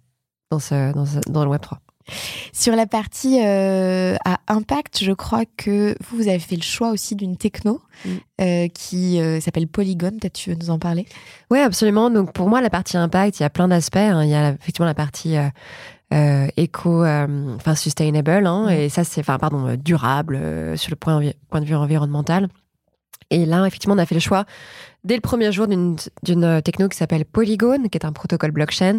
dans, 0.51 0.59
ce, 0.59 0.93
dans, 0.93 1.05
dans 1.27 1.45
le 1.45 1.51
Web 1.51 1.61
3. 1.61 1.81
Sur 2.53 2.77
la 2.77 2.87
partie 2.87 3.41
euh, 3.43 4.17
à 4.25 4.39
impact, 4.49 5.03
je 5.03 5.13
crois 5.13 5.45
que 5.57 5.97
vous, 6.01 6.17
vous 6.19 6.29
avez 6.29 6.39
fait 6.39 6.57
le 6.57 6.63
choix 6.63 6.91
aussi 6.91 7.17
d'une 7.17 7.37
techno 7.37 7.81
mm. 8.05 8.11
euh, 8.41 8.69
qui 8.69 9.21
euh, 9.21 9.41
s'appelle 9.41 9.67
Polygon. 9.67 10.13
Peut-être 10.21 10.35
tu 10.35 10.51
veux 10.51 10.57
nous 10.57 10.71
en 10.71 10.79
parler? 10.79 11.07
Oui, 11.51 11.59
absolument. 11.59 12.11
Donc 12.11 12.33
pour 12.33 12.49
moi, 12.49 12.61
la 12.61 12.71
partie 12.71 12.97
impact, 12.97 13.41
il 13.41 13.43
y 13.43 13.47
a 13.47 13.51
plein 13.51 13.69
d'aspects. 13.69 13.97
Hein. 13.97 14.25
Il 14.25 14.31
y 14.31 14.35
a 14.35 14.51
effectivement 14.51 14.87
la 14.87 14.95
partie 14.95 15.37
éco, 16.57 17.05
enfin 17.05 17.75
sustainable, 17.75 18.47
hein. 18.47 18.67
mm. 18.67 18.71
et 18.71 18.89
ça 18.89 19.05
c'est, 19.05 19.21
enfin 19.21 19.39
pardon, 19.39 19.77
durable 19.77 20.39
sur 20.79 20.91
le 20.91 20.97
point, 20.97 21.21
point 21.51 21.61
de 21.61 21.67
vue 21.67 21.75
environnemental. 21.75 22.49
Et 23.31 23.45
là, 23.45 23.67
effectivement, 23.67 23.97
on 23.97 23.99
a 23.99 24.07
fait 24.07 24.15
le 24.15 24.21
choix 24.21 24.45
dès 25.07 25.15
le 25.15 25.21
premier 25.21 25.53
jour 25.53 25.67
d'une 25.69 25.97
techno 26.63 26.89
qui 26.89 26.97
s'appelle 26.97 27.25
Polygon, 27.25 27.89
qui 27.89 27.97
est 27.97 28.05
un 28.05 28.13
protocole 28.13 28.51
blockchain, 28.51 28.99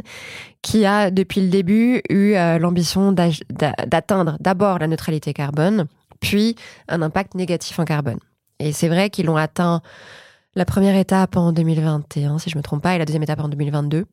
qui 0.62 0.86
a 0.86 1.12
depuis 1.12 1.42
le 1.42 1.50
début 1.50 2.02
eu 2.10 2.34
euh, 2.34 2.58
l'ambition 2.58 3.12
d'atteindre 3.12 4.38
d'abord 4.40 4.80
la 4.80 4.88
neutralité 4.88 5.34
carbone, 5.34 5.88
puis 6.20 6.56
un 6.88 7.02
impact 7.02 7.36
négatif 7.36 7.78
en 7.80 7.86
carbone. 7.86 8.20
Et 8.60 8.72
c'est 8.72 8.88
vrai 8.88 9.10
qu'ils 9.10 9.26
l'ont 9.26 9.36
atteint 9.36 9.82
la 10.56 10.66
première 10.66 10.96
étape 10.96 11.36
en 11.36 11.52
2021, 11.52 12.40
si 12.40 12.50
je 12.50 12.58
me 12.58 12.64
trompe 12.64 12.82
pas, 12.82 12.96
et 12.96 12.98
la 12.98 13.06
deuxième 13.06 13.24
étape 13.24 13.42
en 13.42 13.50
2022. 13.50 14.06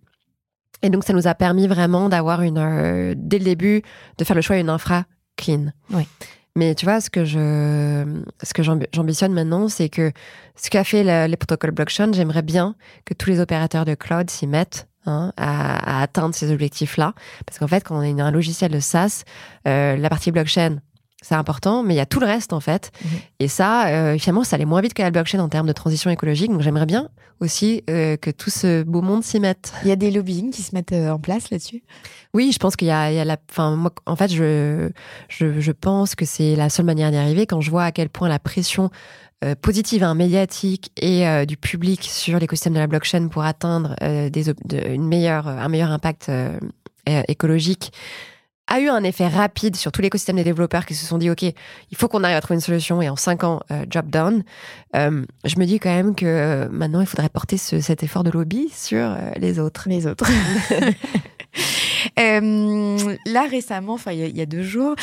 Et 0.83 0.91
donc, 0.91 1.05
ça 1.05 1.15
nous 1.15 1.27
a 1.27 1.35
permis 1.35 1.67
vraiment 1.67 2.11
d'avoir 2.11 2.43
une, 2.43 2.59
euh, 2.59 3.15
dès 3.17 3.39
le 3.39 3.45
début, 3.45 3.83
de 4.19 4.25
faire 4.25 4.37
le 4.37 4.43
choix 4.43 4.57
d'une 4.57 4.69
infra 4.69 5.05
clean. 5.37 5.73
Oui. 5.91 6.07
Mais 6.57 6.75
tu 6.77 6.85
vois, 6.85 7.01
ce 7.01 7.11
que 7.11 7.25
je, 7.25 8.23
ce 8.43 8.55
que 8.55 8.63
j'ambitionne 8.63 9.33
maintenant, 9.33 9.69
c'est 9.69 9.89
que 9.89 10.13
ce 10.55 10.71
qu'a 10.71 10.85
fait 10.85 11.03
les 11.27 11.37
protocoles 11.37 11.73
blockchain, 11.73 12.13
j'aimerais 12.13 12.43
bien 12.43 12.77
que 13.05 13.13
tous 13.13 13.29
les 13.29 13.41
opérateurs 13.41 13.85
de 13.85 13.95
cloud 13.95 14.31
s'y 14.31 14.47
mettent 14.47 14.89
hein, 15.05 15.33
à, 15.37 16.03
atteindre 16.03 16.33
ces 16.33 16.53
objectifs-là. 16.53 17.15
Parce 17.45 17.59
qu'en 17.59 17.67
fait, 17.67 17.83
quand 17.83 17.97
on 17.97 18.19
a 18.19 18.23
un 18.23 18.31
logiciel 18.31 18.71
de 18.71 18.79
SaaS, 18.79 19.25
euh, 19.67 19.97
la 19.97 20.09
partie 20.09 20.31
blockchain, 20.31 20.79
c'est 21.25 21.35
important, 21.35 21.83
mais 21.83 21.95
il 21.95 21.97
y 21.97 22.01
a 22.01 22.07
tout 22.07 22.21
le 22.21 22.27
reste 22.27 22.53
en 22.53 22.61
fait. 22.61 22.93
Mhm. 23.03 23.11
Et 23.41 23.49
ça, 23.49 23.87
euh, 23.87 24.19
finalement, 24.19 24.45
ça 24.45 24.57
allait 24.57 24.67
moins 24.67 24.83
vite 24.83 24.93
que 24.93 25.01
la 25.01 25.11
blockchain 25.11 25.41
en 25.41 25.49
termes 25.49 25.67
de 25.67 25.73
transition 25.73 26.11
écologique. 26.11 26.51
Donc 26.51 26.61
j'aimerais 26.61 26.85
bien 26.85 27.09
aussi 27.41 27.83
euh, 27.89 28.19
que 28.19 28.31
tout 28.31 28.51
ce 28.51 28.83
beau 28.83 29.01
monde 29.01 29.25
s'y 29.25 29.41
mette. 29.41 29.73
Il 29.85 29.89
y 29.89 29.93
a 29.93 29.97
des 29.97 30.11
lobbying 30.11 30.51
qui 30.51 30.61
se 30.61 30.75
mettent 30.75 30.93
euh, 30.93 31.11
en 31.11 31.19
place 31.19 31.51
là-dessus? 31.51 31.83
Oui, 32.35 32.53
je 32.53 32.59
pense 32.59 32.77
qu'il 32.77 32.89
y, 32.89 32.91
a, 32.91 33.11
il 33.11 33.17
y 33.17 33.21
a 33.21 33.25
la. 33.25 33.39
Enfin, 33.51 33.75
moi, 33.75 33.91
en 34.05 34.17
fait, 34.17 34.31
je, 34.31 34.91
je, 35.29 35.61
je 35.61 35.73
pense 35.73 36.15
que 36.15 36.27
c'est 36.27 36.57
la 36.57 36.69
seule 36.69 36.85
manière 36.85 37.11
d'y 37.11 37.17
arriver 37.17 37.47
quand 37.47 37.63
je 37.63 37.71
vois 37.71 37.85
à 37.85 37.93
quel 37.93 38.11
point 38.11 38.29
la 38.29 38.39
pression 38.39 38.91
positive, 39.61 40.03
hein, 40.03 40.15
médiatique 40.15 40.91
et 40.99 41.45
du 41.45 41.59
public 41.59 42.03
sur 42.03 42.39
l'écosystème 42.39 42.73
de 42.73 42.79
la 42.79 42.87
blockchain 42.87 43.29
pour 43.29 43.45
atteindre 43.45 43.95
des, 44.01 44.55
une 44.87 45.07
meilleure, 45.07 45.49
un 45.49 45.69
meilleur 45.69 45.91
impact 45.91 46.31
écologique 47.29 47.93
a 48.67 48.81
eu 48.81 48.89
un 48.89 49.05
effet 49.05 49.29
rapide 49.29 49.77
sur 49.77 49.93
tout 49.93 50.01
l'écosystème 50.01 50.37
des 50.37 50.45
développeurs 50.45 50.87
qui 50.87 50.95
se 50.95 51.05
sont 51.07 51.19
dit 51.19 51.31
ok 51.31 51.43
il 51.43 51.97
faut 51.97 52.09
qu'on 52.09 52.25
arrive 52.25 52.37
à 52.37 52.41
trouver 52.41 52.57
une 52.57 52.61
solution 52.61 53.03
et 53.03 53.09
en 53.09 53.17
cinq 53.17 53.45
ans 53.45 53.61
euh, 53.71 53.85
job 53.89 54.09
done 54.09 54.43
euh, 54.97 55.25
je 55.45 55.59
me 55.59 55.67
dis 55.67 55.79
quand 55.79 55.95
même 55.95 56.15
que 56.15 56.25
euh, 56.25 56.69
maintenant 56.71 57.01
il 57.01 57.07
faudrait 57.07 57.29
porter 57.29 57.59
cet 57.59 58.03
effort 58.03 58.25
de 58.25 58.31
lobby 58.31 58.71
sur 58.75 59.17
les 59.37 59.59
autres 59.59 59.89
les 59.89 60.07
autres 60.07 60.27
là 62.17 63.47
récemment, 63.49 63.95
enfin 63.95 64.13
il 64.13 64.37
y, 64.37 64.41
a 64.41 64.47
deux 64.47 64.63
jours, 64.63 64.95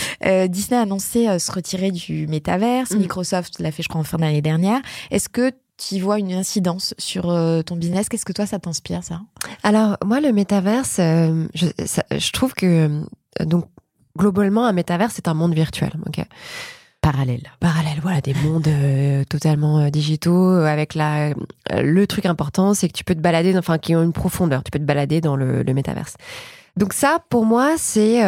Disney 0.47 0.77
a 0.77 0.81
annoncé 0.83 1.39
se 1.39 1.51
retirer 1.51 1.91
du 1.91 2.27
métaverse. 2.27 2.91
Mm. 2.91 2.97
Microsoft 2.97 3.59
l'a 3.59 3.71
fait, 3.71 3.83
je 3.83 3.89
crois, 3.89 4.01
en 4.01 4.03
fin 4.03 4.17
d'année 4.17 4.41
dernière. 4.41 4.81
Est-ce 5.11 5.29
que 5.29 5.51
tu 5.77 5.99
vois 5.99 6.19
une 6.19 6.33
incidence 6.33 6.93
sur 6.97 7.23
ton 7.65 7.75
business? 7.75 8.09
Qu'est-ce 8.09 8.25
que 8.25 8.33
toi 8.33 8.45
ça 8.45 8.59
t'inspire 8.59 9.03
ça? 9.03 9.21
Alors 9.63 9.97
moi 10.05 10.19
le 10.19 10.31
métaverse, 10.31 10.97
je, 10.97 11.67
je, 12.11 12.31
trouve 12.31 12.53
que 12.53 12.65
euh, 12.65 13.01
donc, 13.39 13.65
globalement, 14.17 14.65
un 14.65 14.73
métavers, 14.73 15.11
c'est 15.11 15.27
un 15.27 15.33
monde 15.33 15.53
virtuel. 15.53 15.91
ok 16.05 16.25
parallèle. 17.01 17.51
Parallèle, 17.59 17.99
voilà, 18.01 18.21
des 18.21 18.35
mondes 18.35 18.67
euh, 18.67 19.23
totalement 19.25 19.79
euh, 19.79 19.89
digitaux. 19.89 20.51
Avec 20.51 20.93
la, 20.93 21.33
le 21.75 22.07
truc 22.07 22.25
important, 22.25 22.73
c'est 22.73 22.87
que 22.87 22.93
tu 22.93 23.03
peux 23.03 23.15
te 23.15 23.19
balader, 23.19 23.57
enfin, 23.57 23.77
qui 23.79 23.95
ont 23.95 24.03
une 24.03 24.13
profondeur. 24.13 24.63
Tu 24.63 24.71
peux 24.71 24.79
te 24.79 24.83
balader 24.83 25.19
dans 25.19 25.35
le, 25.35 25.63
le 25.63 25.73
métaverse. 25.73 26.15
Donc 26.77 26.93
ça, 26.93 27.23
pour 27.29 27.45
moi, 27.45 27.73
c'est 27.77 28.21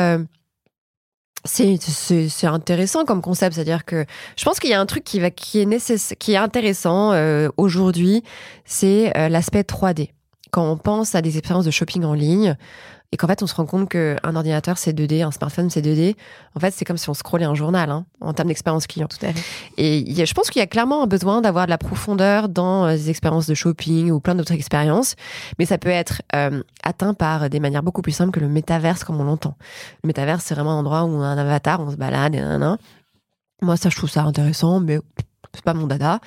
c'est 1.46 2.48
intéressant 2.48 3.04
comme 3.04 3.22
concept, 3.22 3.56
c'est-à-dire 3.56 3.84
que 3.86 4.06
je 4.38 4.46
pense 4.46 4.60
qu'il 4.60 4.70
y 4.70 4.74
a 4.74 4.80
un 4.80 4.86
truc 4.86 5.04
qui 5.04 5.20
va 5.20 5.30
qui 5.30 5.60
est 5.60 5.66
nécessaire, 5.66 6.18
qui 6.18 6.34
est 6.34 6.38
intéressant 6.38 7.14
aujourd'hui, 7.58 8.24
c'est 8.66 9.12
l'aspect 9.30 9.62
3D. 9.62 10.10
Quand 10.52 10.70
on 10.70 10.78
pense 10.78 11.16
à 11.16 11.22
des 11.22 11.38
expériences 11.38 11.66
de 11.66 11.72
shopping 11.72 12.04
en 12.04 12.14
ligne, 12.14 12.58
et 13.14 13.18
qu'en 13.18 13.28
fait 13.28 13.44
on 13.44 13.48
se 13.48 13.54
rend 13.54 13.68
compte 13.68 13.90
qu'un 13.90 14.36
ordinateur 14.36 14.80
c'est 14.80 14.92
2D, 14.92 15.24
un 15.24 15.30
smartphone 15.30 15.70
c'est 15.70 15.82
2D. 15.82 16.16
En 16.56 16.60
fait, 16.60 16.72
c'est 16.72 16.84
comme 16.84 16.98
si 16.98 17.10
on 17.12 17.14
scrollait 17.14 17.46
un 17.46 17.54
journal 17.54 17.92
hein, 17.92 18.06
en 18.22 18.34
termes 18.34 18.48
d'expérience 18.48 18.88
client. 18.88 19.08
Tout 19.08 19.24
à 19.24 19.32
fait. 19.32 19.44
Et 19.78 20.26
je 20.26 20.34
pense 20.34 20.50
qu'il 20.50 20.60
y 20.60 20.64
a 20.64 20.68
clairement 20.68 21.04
un 21.04 21.06
besoin 21.06 21.42
d'avoir 21.42 21.68
de 21.68 21.70
la 21.70 21.78
profondeur 21.78 22.50
dans 22.50 22.86
euh, 22.86 22.94
des 22.94 23.12
expériences 23.12 23.46
de 23.46 23.54
shopping 23.54 24.10
ou 24.10 24.20
plein 24.20 24.34
d'autres 24.34 24.54
expériences, 24.54 25.16
mais 25.60 25.66
ça 25.66 25.78
peut 25.78 25.90
être 25.90 26.24
euh, 26.36 26.64
atteint 26.82 27.14
par 27.14 27.52
des 27.52 27.60
manières 27.60 27.84
beaucoup 27.84 28.02
plus 28.02 28.14
simples 28.14 28.32
que 28.32 28.40
le 28.40 28.50
métaverse 28.50 29.04
comme 29.04 29.22
on 29.22 29.26
l'entend. 29.26 29.58
Le 30.04 30.08
métaverse 30.08 30.44
c'est 30.44 30.56
vraiment 30.56 30.72
un 30.72 30.80
endroit 30.80 31.04
où 31.04 31.10
on 31.10 31.22
a 31.22 31.28
un 31.28 31.38
avatar, 31.38 31.82
on 31.82 31.92
se 31.92 31.98
balade 31.98 32.34
et 32.34 32.42
nan, 32.42 32.78
Moi 33.62 33.78
ça 33.78 33.90
je 33.90 33.96
trouve 33.96 34.10
ça 34.10 34.24
intéressant, 34.24 34.80
mais 34.80 35.00
c'est 35.54 35.64
pas 35.64 35.74
mon 35.74 35.88
dada. 35.88 36.20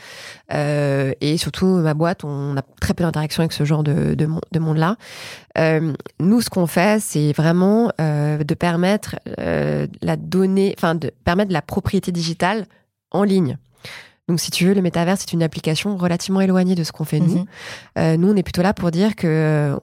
Euh, 0.52 1.12
et 1.20 1.36
surtout, 1.36 1.66
ma 1.66 1.94
boîte, 1.94 2.24
on 2.24 2.56
a 2.56 2.62
très 2.80 2.94
peu 2.94 3.04
d'interaction 3.04 3.42
avec 3.42 3.52
ce 3.52 3.64
genre 3.64 3.82
de, 3.82 4.14
de, 4.14 4.58
monde-là. 4.58 4.96
Euh, 5.58 5.92
nous, 6.20 6.40
ce 6.40 6.50
qu'on 6.50 6.66
fait, 6.66 7.00
c'est 7.00 7.32
vraiment 7.32 7.90
euh, 8.00 8.42
de 8.42 8.54
permettre 8.54 9.16
la 9.36 10.16
donnée, 10.16 10.74
enfin, 10.76 10.94
de 10.94 11.10
permettre 11.24 11.52
la 11.52 11.62
propriété 11.62 12.12
digitale 12.12 12.66
en 13.10 13.22
ligne. 13.22 13.58
Donc, 14.28 14.40
si 14.40 14.50
tu 14.50 14.66
veux, 14.66 14.74
le 14.74 14.82
métavers, 14.82 15.16
c'est 15.18 15.32
une 15.32 15.42
application 15.42 15.96
relativement 15.96 16.40
éloignée 16.40 16.74
de 16.74 16.82
ce 16.82 16.92
qu'on 16.92 17.04
fait 17.04 17.20
nous. 17.20 17.46
Mhm. 17.96 18.16
nous, 18.16 18.32
on 18.32 18.36
est 18.36 18.42
plutôt 18.42 18.62
là 18.62 18.74
pour 18.74 18.90
dire 18.90 19.14
que 19.14 19.78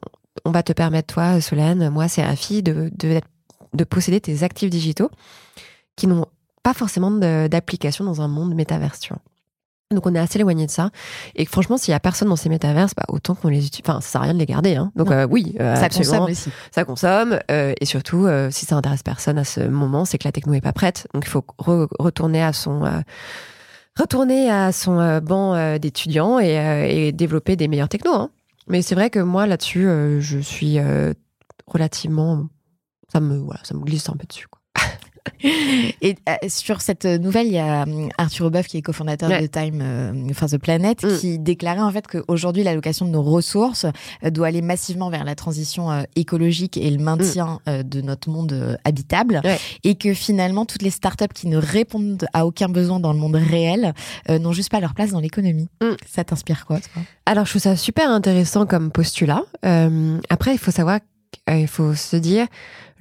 on 0.46 0.52
va 0.52 0.64
te 0.64 0.74
permettre, 0.74 1.14
toi, 1.14 1.40
Solène, 1.40 1.90
moi, 1.90 2.08
c'est 2.08 2.24
Rafi, 2.24 2.64
de, 2.64 2.92
de, 2.98 3.22
de 3.74 3.84
posséder 3.84 4.20
tes 4.20 4.44
actifs 4.44 4.70
digitaux 4.70 5.10
qui 5.96 6.08
n'ont 6.08 6.26
pas 6.64 6.74
forcément 6.74 7.12
d'application 7.12 8.06
dans 8.06 8.22
un 8.22 8.28
monde 8.28 8.56
métaverse, 8.56 9.02
tu 9.02 9.14
vois. 9.14 9.22
Donc 9.94 10.06
on 10.06 10.16
est 10.16 10.20
assez 10.20 10.40
éloigné 10.40 10.66
de 10.66 10.72
ça. 10.72 10.90
Et 11.36 11.46
franchement, 11.46 11.78
s'il 11.78 11.92
y 11.92 11.96
a 11.96 12.00
personne 12.00 12.30
dans 12.30 12.36
ces 12.36 12.50
métaverses, 12.50 12.94
bah, 12.96 13.06
autant 13.08 13.36
qu'on 13.36 13.50
les 13.50 13.66
utilise. 13.66 13.84
Enfin, 13.88 14.02
ça 14.02 14.10
sert 14.10 14.22
à 14.22 14.24
rien 14.26 14.34
de 14.34 14.40
les 14.40 14.46
garder. 14.46 14.76
Hein. 14.76 14.92
Donc 14.96 15.12
euh, 15.12 15.28
oui, 15.30 15.56
euh, 15.60 15.76
ça 15.76 15.90
consomme 15.90 16.24
aussi. 16.24 16.50
Ça 16.72 16.86
consomme. 16.86 17.40
Euh, 17.52 17.74
et 17.80 17.86
surtout, 17.86 18.28
si 18.52 18.66
ça 18.66 18.76
intéresse 18.76 19.04
personne 19.04 19.38
à 19.38 19.44
ce 19.44 19.62
moment, 19.62 20.06
c'est 20.06 20.18
que 20.18 20.28
la 20.28 20.32
techno 20.32 20.54
est 20.54 20.62
pas 20.62 20.74
prête. 20.74 21.08
Donc 21.14 21.26
il 21.26 21.30
faut 21.30 21.46
retourner 21.58 22.44
à 22.44 22.54
son 22.54 22.84
retourner 23.98 24.50
à 24.50 24.72
son 24.72 25.20
banc 25.20 25.78
d'étudiants 25.78 26.40
et, 26.40 27.12
développer 27.12 27.56
des 27.56 27.68
meilleurs 27.68 27.90
technos. 27.90 28.16
Hein. 28.16 28.30
Mais 28.68 28.82
c'est 28.82 28.96
vrai 28.96 29.10
que 29.10 29.20
moi 29.20 29.46
là-dessus, 29.46 29.88
je 30.20 30.40
suis 30.40 30.78
relativement, 31.68 32.48
ça 33.12 33.20
me 33.20 33.38
voilà, 33.38 33.62
ça 33.64 33.76
me 33.76 33.82
glisse 33.82 34.10
un 34.10 34.14
peu 34.14 34.26
dessus. 34.28 34.48
Quoi. 34.48 34.62
Et 36.02 36.16
euh, 36.30 36.34
sur 36.48 36.82
cette 36.82 37.06
nouvelle, 37.06 37.48
il 37.48 37.54
y 37.54 37.58
a 37.60 37.84
euh, 37.86 38.08
Arthur 38.18 38.46
Obeuf, 38.48 38.68
qui 38.68 38.78
est 38.78 38.82
cofondateur 38.82 39.30
Ouais. 39.30 39.42
de 39.42 39.48
Time, 39.48 39.80
euh, 39.82 40.12
enfin 40.32 40.48
The 40.48 40.58
Planet, 40.58 41.04
Mm. 41.04 41.18
qui 41.18 41.40
déclarait 41.40 41.82
en 41.82 41.92
fait 41.92 42.06
qu'aujourd'hui, 42.08 42.64
l'allocation 42.64 43.06
de 43.06 43.12
nos 43.12 43.22
ressources 43.24 43.86
euh, 44.24 44.30
doit 44.30 44.48
aller 44.48 44.62
massivement 44.62 45.10
vers 45.10 45.24
la 45.24 45.36
transition 45.36 45.92
euh, 45.92 46.04
écologique 46.16 46.78
et 46.78 46.90
le 46.90 47.02
maintien 47.02 47.60
euh, 47.68 47.84
de 47.84 48.02
notre 48.02 48.30
monde 48.30 48.54
euh, 48.54 48.76
habitable. 48.84 49.42
Ouais. 49.44 49.58
Et 49.84 49.96
que 49.96 50.14
finalement, 50.14 50.66
toutes 50.66 50.82
les 50.82 50.90
startups 50.92 51.34
qui 51.34 51.48
ne 51.48 51.58
répondent 51.58 52.26
à 52.34 52.46
aucun 52.46 52.68
besoin 52.70 53.00
dans 53.00 53.14
le 53.14 53.20
monde 53.20 53.36
réel 53.36 53.94
euh, 54.30 54.40
n'ont 54.40 54.54
juste 54.54 54.72
pas 54.72 54.80
leur 54.80 54.94
place 54.94 55.12
dans 55.12 55.20
l'économie. 55.20 55.70
Mm. 55.82 55.94
Ça 56.10 56.24
t'inspire 56.24 56.66
quoi, 56.66 56.80
toi? 56.80 57.02
Alors, 57.26 57.46
je 57.46 57.52
trouve 57.52 57.62
ça 57.62 57.76
super 57.76 58.10
intéressant 58.10 58.66
comme 58.66 58.92
postulat. 58.92 59.44
Euh, 59.66 60.20
après, 60.30 60.52
il 60.54 60.58
faut 60.58 60.72
savoir, 60.72 61.00
qu'il 61.48 61.68
faut 61.68 61.94
se 61.96 62.16
dire, 62.18 62.48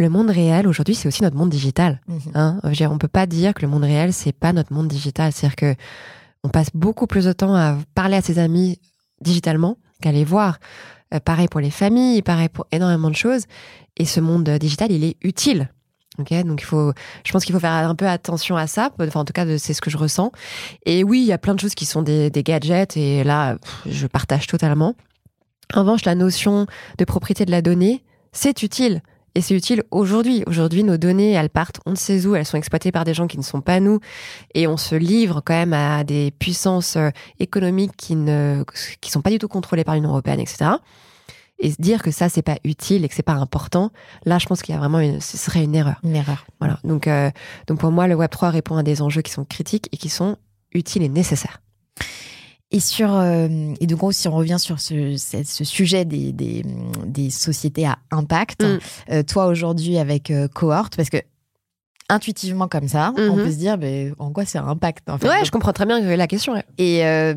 le 0.03 0.11
monde 0.11 0.31
réel 0.31 0.69
aujourd'hui, 0.69 0.95
c'est 0.95 1.09
aussi 1.09 1.23
notre 1.23 1.37
monde 1.37 1.51
digital. 1.51 2.01
Mhm. 2.09 2.21
Hein 2.35 2.61
dire, 2.73 2.93
on 2.93 2.99
peut 2.99 3.09
pas 3.09 3.27
dire 3.27 3.55
que 3.55 3.62
le 3.62 3.69
monde 3.69 3.85
réel, 3.85 4.12
c'est 4.12 4.33
pas 4.33 4.53
notre 4.53 4.73
monde 4.73 4.88
digital. 4.88 5.33
C'est-à-dire 5.33 5.57
que 5.57 5.75
on 6.45 6.49
passe 6.49 6.69
beaucoup 6.75 7.07
plus 7.07 7.25
de 7.25 7.33
temps 7.33 7.55
à 7.55 7.79
parler 7.95 8.17
à 8.17 8.21
ses 8.21 8.38
amis 8.38 8.79
digitalement 9.21 9.77
qu'à 10.01 10.12
les 10.12 10.25
voir. 10.25 10.59
Euh, 11.15 11.21
pareil 11.21 11.49
pour 11.49 11.61
les 11.61 11.71
familles, 11.71 12.23
pareil 12.23 12.49
pour 12.49 12.67
énormément 12.73 13.11
de 13.11 13.17
choses. 13.17 13.45
Et 13.97 14.05
ce 14.05 14.21
monde 14.21 14.49
euh, 14.49 14.59
digital, 14.59 14.91
il 14.91 15.05
est 15.05 15.17
utile. 15.23 15.71
Donc 16.19 16.31
il 16.31 16.65
faut, 16.65 16.93
je 17.25 17.33
pense 17.33 17.45
qu'il 17.45 17.55
faut 17.55 17.61
faire 17.61 17.71
un 17.71 17.95
peu 17.95 18.07
attention 18.07 18.57
à 18.57 18.67
ça. 18.67 18.91
Enfin, 19.01 19.21
en 19.21 19.25
tout 19.25 19.33
cas, 19.33 19.47
c'est 19.59 19.73
ce 19.73 19.81
que 19.81 19.91
je 19.91 19.97
ressens. 19.97 20.31
Et 20.85 21.05
oui, 21.05 21.21
il 21.21 21.27
y 21.27 21.33
a 21.33 21.38
plein 21.38 21.55
de 21.55 21.61
choses 21.61 21.75
qui 21.75 21.87
sont 21.87 22.03
des, 22.03 22.29
des 22.29 22.43
gadgets, 22.43 22.97
et 22.97 23.25
là, 23.25 23.57
pff, 23.57 23.95
je 23.95 24.07
partage 24.07 24.47
totalement. 24.47 24.95
En 25.75 25.81
revanche, 25.81 26.05
la 26.05 26.15
notion 26.15 26.67
de 26.99 27.05
propriété 27.07 27.47
de 27.47 27.51
la 27.51 27.62
donnée, 27.62 28.05
c'est 28.33 28.62
utile. 28.62 29.03
Et 29.35 29.40
c'est 29.40 29.55
utile 29.55 29.83
aujourd'hui. 29.90 30.42
Aujourd'hui, 30.47 30.85
nos 30.85 30.97
données, 30.97 31.33
elles 31.33 31.51
partent, 31.51 31.81
on 31.87 31.92
ne 31.92 31.97
sait 31.97 32.27
où, 32.27 32.35
elles 32.35 32.45
sont 32.45 32.59
exploitées 32.59 32.92
par 32.92 33.05
des 33.05 33.14
gens 33.14 33.27
qui 33.27 33.38
ne 33.38 33.42
sont 33.42 33.61
pas 33.61 33.81
nous, 33.81 34.01
et 34.55 34.66
on 34.66 34.77
se 34.77 34.95
livre 34.95 35.42
quand 35.45 35.55
même 35.55 35.73
à 35.73 36.05
des 36.05 36.33
puissances 36.38 36.97
euh, 36.97 37.11
économiques 37.38 37.97
qui 37.97 38.14
ne, 38.14 38.64
qui 39.01 39.11
sont 39.11 39.23
pas 39.23 39.31
du 39.31 39.38
tout 39.38 39.49
contrôlées 39.49 39.85
par 39.85 39.95
l'Union 39.95 40.11
européenne, 40.11 40.40
etc. 40.40 40.73
Et 41.59 41.71
se 41.71 41.81
dire 41.81 42.03
que 42.03 42.11
ça, 42.11 42.29
c'est 42.29 42.42
pas 42.42 42.57
utile 42.64 43.05
et 43.05 43.09
que 43.09 43.14
c'est 43.14 43.23
pas 43.23 43.35
important, 43.35 43.90
là, 44.25 44.38
je 44.38 44.47
pense 44.47 44.62
qu'il 44.62 44.75
y 44.75 44.77
a 44.77 44.81
vraiment 44.81 44.99
une, 44.99 45.21
ce 45.21 45.38
serait 45.38 45.62
une 45.62 45.75
erreur. 45.75 46.01
Une 46.03 46.16
erreur. 46.16 46.45
Voilà. 46.59 46.79
Donc, 46.83 47.07
euh, 47.07 47.31
donc 47.68 47.79
pour 47.79 47.92
moi, 47.92 48.09
le 48.09 48.14
Web 48.14 48.31
3 48.31 48.51
répond 48.51 48.77
à 48.77 48.83
des 48.83 49.01
enjeux 49.01 49.23
qui 49.23 49.31
sont 49.31 49.45
critiques 49.45 49.88
et 49.92 49.97
qui 49.97 50.09
sont 50.09 50.37
utiles 50.75 51.03
et 51.03 51.09
nécessaires. 51.09 51.62
Et 52.73 52.81
sur 52.81 53.15
euh, 53.15 53.49
et 53.81 53.87
donc 53.87 54.01
si 54.15 54.27
on 54.29 54.33
revient 54.35 54.59
sur 54.59 54.81
ce, 54.81 55.17
ce, 55.17 55.43
ce 55.45 55.63
sujet 55.65 56.05
des, 56.05 56.33
des, 56.33 56.65
des 57.07 57.29
sociétés 57.31 57.87
à 57.87 57.99
impact, 58.11 58.65
Mm. 58.65 58.79
euh, 59.11 59.23
toi 59.23 59.47
aujourd'hui 59.47 59.99
avec 59.99 60.31
euh, 60.31 60.49
Cohort, 60.49 60.89
parce 60.97 61.11
que 61.11 61.19
intuitivement 62.09 62.69
comme 62.69 62.89
ça, 62.89 63.13
on 63.17 63.37
Mhm. 63.37 63.43
peut 63.43 63.51
se 63.51 63.57
dire 63.57 63.79
ben, 63.79 64.15
en 64.19 64.33
quoi 64.33 64.45
c'est 64.45 64.59
un 64.59 64.67
impact 64.67 65.09
en 65.09 65.17
fait? 65.19 65.29
Ouais, 65.29 65.37
Donc, 65.37 65.47
je 65.47 65.51
comprends 65.51 65.73
très 65.73 65.87
bien 65.87 66.01
la 66.17 66.27
question. 66.27 66.53
ouais. 66.53 66.65
Et 66.77 67.07
euh, 67.07 67.35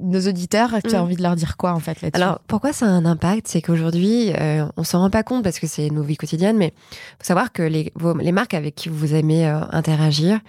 nos 0.00 0.20
auditeurs, 0.28 0.70
tu 0.86 0.94
as 0.94 0.98
Mm. 0.98 1.02
envie 1.02 1.16
de 1.16 1.22
leur 1.22 1.36
dire 1.36 1.56
quoi 1.56 1.72
en 1.72 1.78
fait 1.80 2.02
là-dessus? 2.02 2.22
Alors, 2.22 2.40
pourquoi 2.48 2.72
ça 2.72 2.86
a 2.86 2.88
un 2.88 3.06
impact? 3.06 3.48
C'est 3.48 3.62
qu'aujourd'hui, 3.62 4.32
euh, 4.38 4.66
on 4.76 4.84
s'en 4.84 4.98
rend 5.00 5.10
pas 5.10 5.22
compte 5.22 5.42
parce 5.44 5.58
que 5.58 5.66
c'est 5.66 5.88
nos 5.90 6.02
vies 6.02 6.16
quotidiennes, 6.16 6.56
mais 6.58 6.72
faut 7.18 7.24
savoir 7.24 7.52
que 7.52 7.62
les, 7.62 7.92
vos- 7.94 8.16
les 8.16 8.32
marques 8.32 8.54
avec 8.54 8.74
qui 8.74 8.88
vous 8.90 9.14
aimez 9.14 9.46
euh, 9.46 9.60
interagir, 9.70 10.40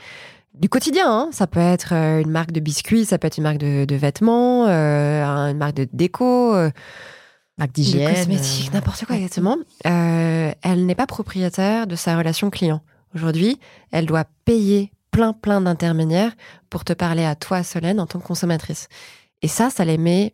du 0.54 0.70
quotidien, 0.70 1.10
hein, 1.10 1.30
ça 1.32 1.48
peut 1.48 1.60
être 1.60 1.94
euh, 1.94 2.22
une 2.22 2.32
marque 2.32 2.52
de 2.52 2.60
biscuits, 2.60 3.06
ça 3.06 3.18
peut 3.18 3.28
être 3.28 3.38
une 3.38 3.44
marque 3.44 3.60
de, 3.60 3.86
de 3.86 3.96
vêtements, 3.96 4.68
euh, 4.68 5.24
une 5.24 5.58
marque 5.58 5.76
de 5.76 5.88
déco, 5.94 6.54
euh, 6.56 6.70
Marque 7.60 7.74
d'hygiène, 7.74 8.16
cosmétiques, 8.16 8.70
euh, 8.70 8.74
n'importe 8.74 9.04
quoi 9.04 9.18
exactement. 9.18 9.58
Euh, 9.86 10.52
elle 10.62 10.86
n'est 10.86 10.96
pas 10.96 11.08
propriétaire 11.08 11.88
de 11.88 11.98
sa 11.98 12.18
relation 12.18 12.50
client. 12.50 12.82
Aujourd'hui, 13.14 13.60
elle 13.92 14.06
doit 14.06 14.24
payer 14.46 14.94
plein 15.12 15.34
plein 15.34 15.60
d'intermédiaires 15.60 16.32
pour 16.70 16.86
te 16.86 16.94
parler 16.94 17.26
à 17.26 17.36
toi, 17.36 17.64
Solène, 17.64 18.00
en 18.00 18.08
tant 18.08 18.20
que 18.20 18.26
consommatrice. 18.26 18.88
Et 19.42 19.50
ça, 19.50 19.70
ça 19.70 19.84
les 19.84 19.98
met 19.98 20.34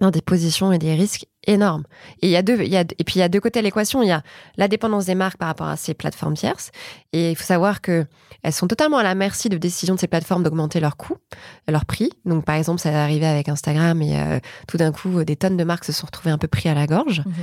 dans 0.00 0.10
des 0.10 0.22
positions 0.22 0.72
et 0.72 0.78
des 0.78 0.94
risques 0.94 1.26
énormes. 1.46 1.84
Et 2.22 2.26
il 2.26 2.30
y 2.30 2.36
a 2.36 2.42
deux, 2.42 2.60
il 2.60 2.68
y 2.68 2.76
a, 2.76 2.80
et 2.80 3.04
puis 3.04 3.14
il 3.16 3.18
y 3.18 3.22
a 3.22 3.28
deux 3.28 3.40
côtés 3.40 3.58
à 3.58 3.62
l'équation. 3.62 4.02
Il 4.02 4.08
y 4.08 4.12
a 4.12 4.22
la 4.56 4.68
dépendance 4.68 5.06
des 5.06 5.14
marques 5.14 5.38
par 5.38 5.48
rapport 5.48 5.68
à 5.68 5.76
ces 5.76 5.94
plateformes 5.94 6.34
tierces. 6.34 6.70
Et 7.12 7.30
il 7.30 7.36
faut 7.36 7.44
savoir 7.44 7.80
que 7.80 8.06
elles 8.42 8.52
sont 8.52 8.66
totalement 8.66 8.98
à 8.98 9.02
la 9.02 9.14
merci 9.14 9.48
de 9.48 9.58
décisions 9.58 9.94
de 9.94 10.00
ces 10.00 10.08
plateformes 10.08 10.42
d'augmenter 10.42 10.80
leurs 10.80 10.96
coûts, 10.96 11.16
leurs 11.68 11.84
prix. 11.84 12.10
Donc 12.24 12.44
par 12.44 12.56
exemple, 12.56 12.80
ça 12.80 12.90
est 12.90 12.94
arrivé 12.94 13.26
avec 13.26 13.48
Instagram 13.48 14.00
et 14.02 14.18
euh, 14.18 14.38
tout 14.66 14.76
d'un 14.78 14.92
coup, 14.92 15.24
des 15.24 15.36
tonnes 15.36 15.56
de 15.56 15.64
marques 15.64 15.84
se 15.84 15.92
sont 15.92 16.06
retrouvées 16.06 16.30
un 16.30 16.38
peu 16.38 16.48
pris 16.48 16.68
à 16.68 16.74
la 16.74 16.86
gorge. 16.86 17.22
Mhm. 17.26 17.34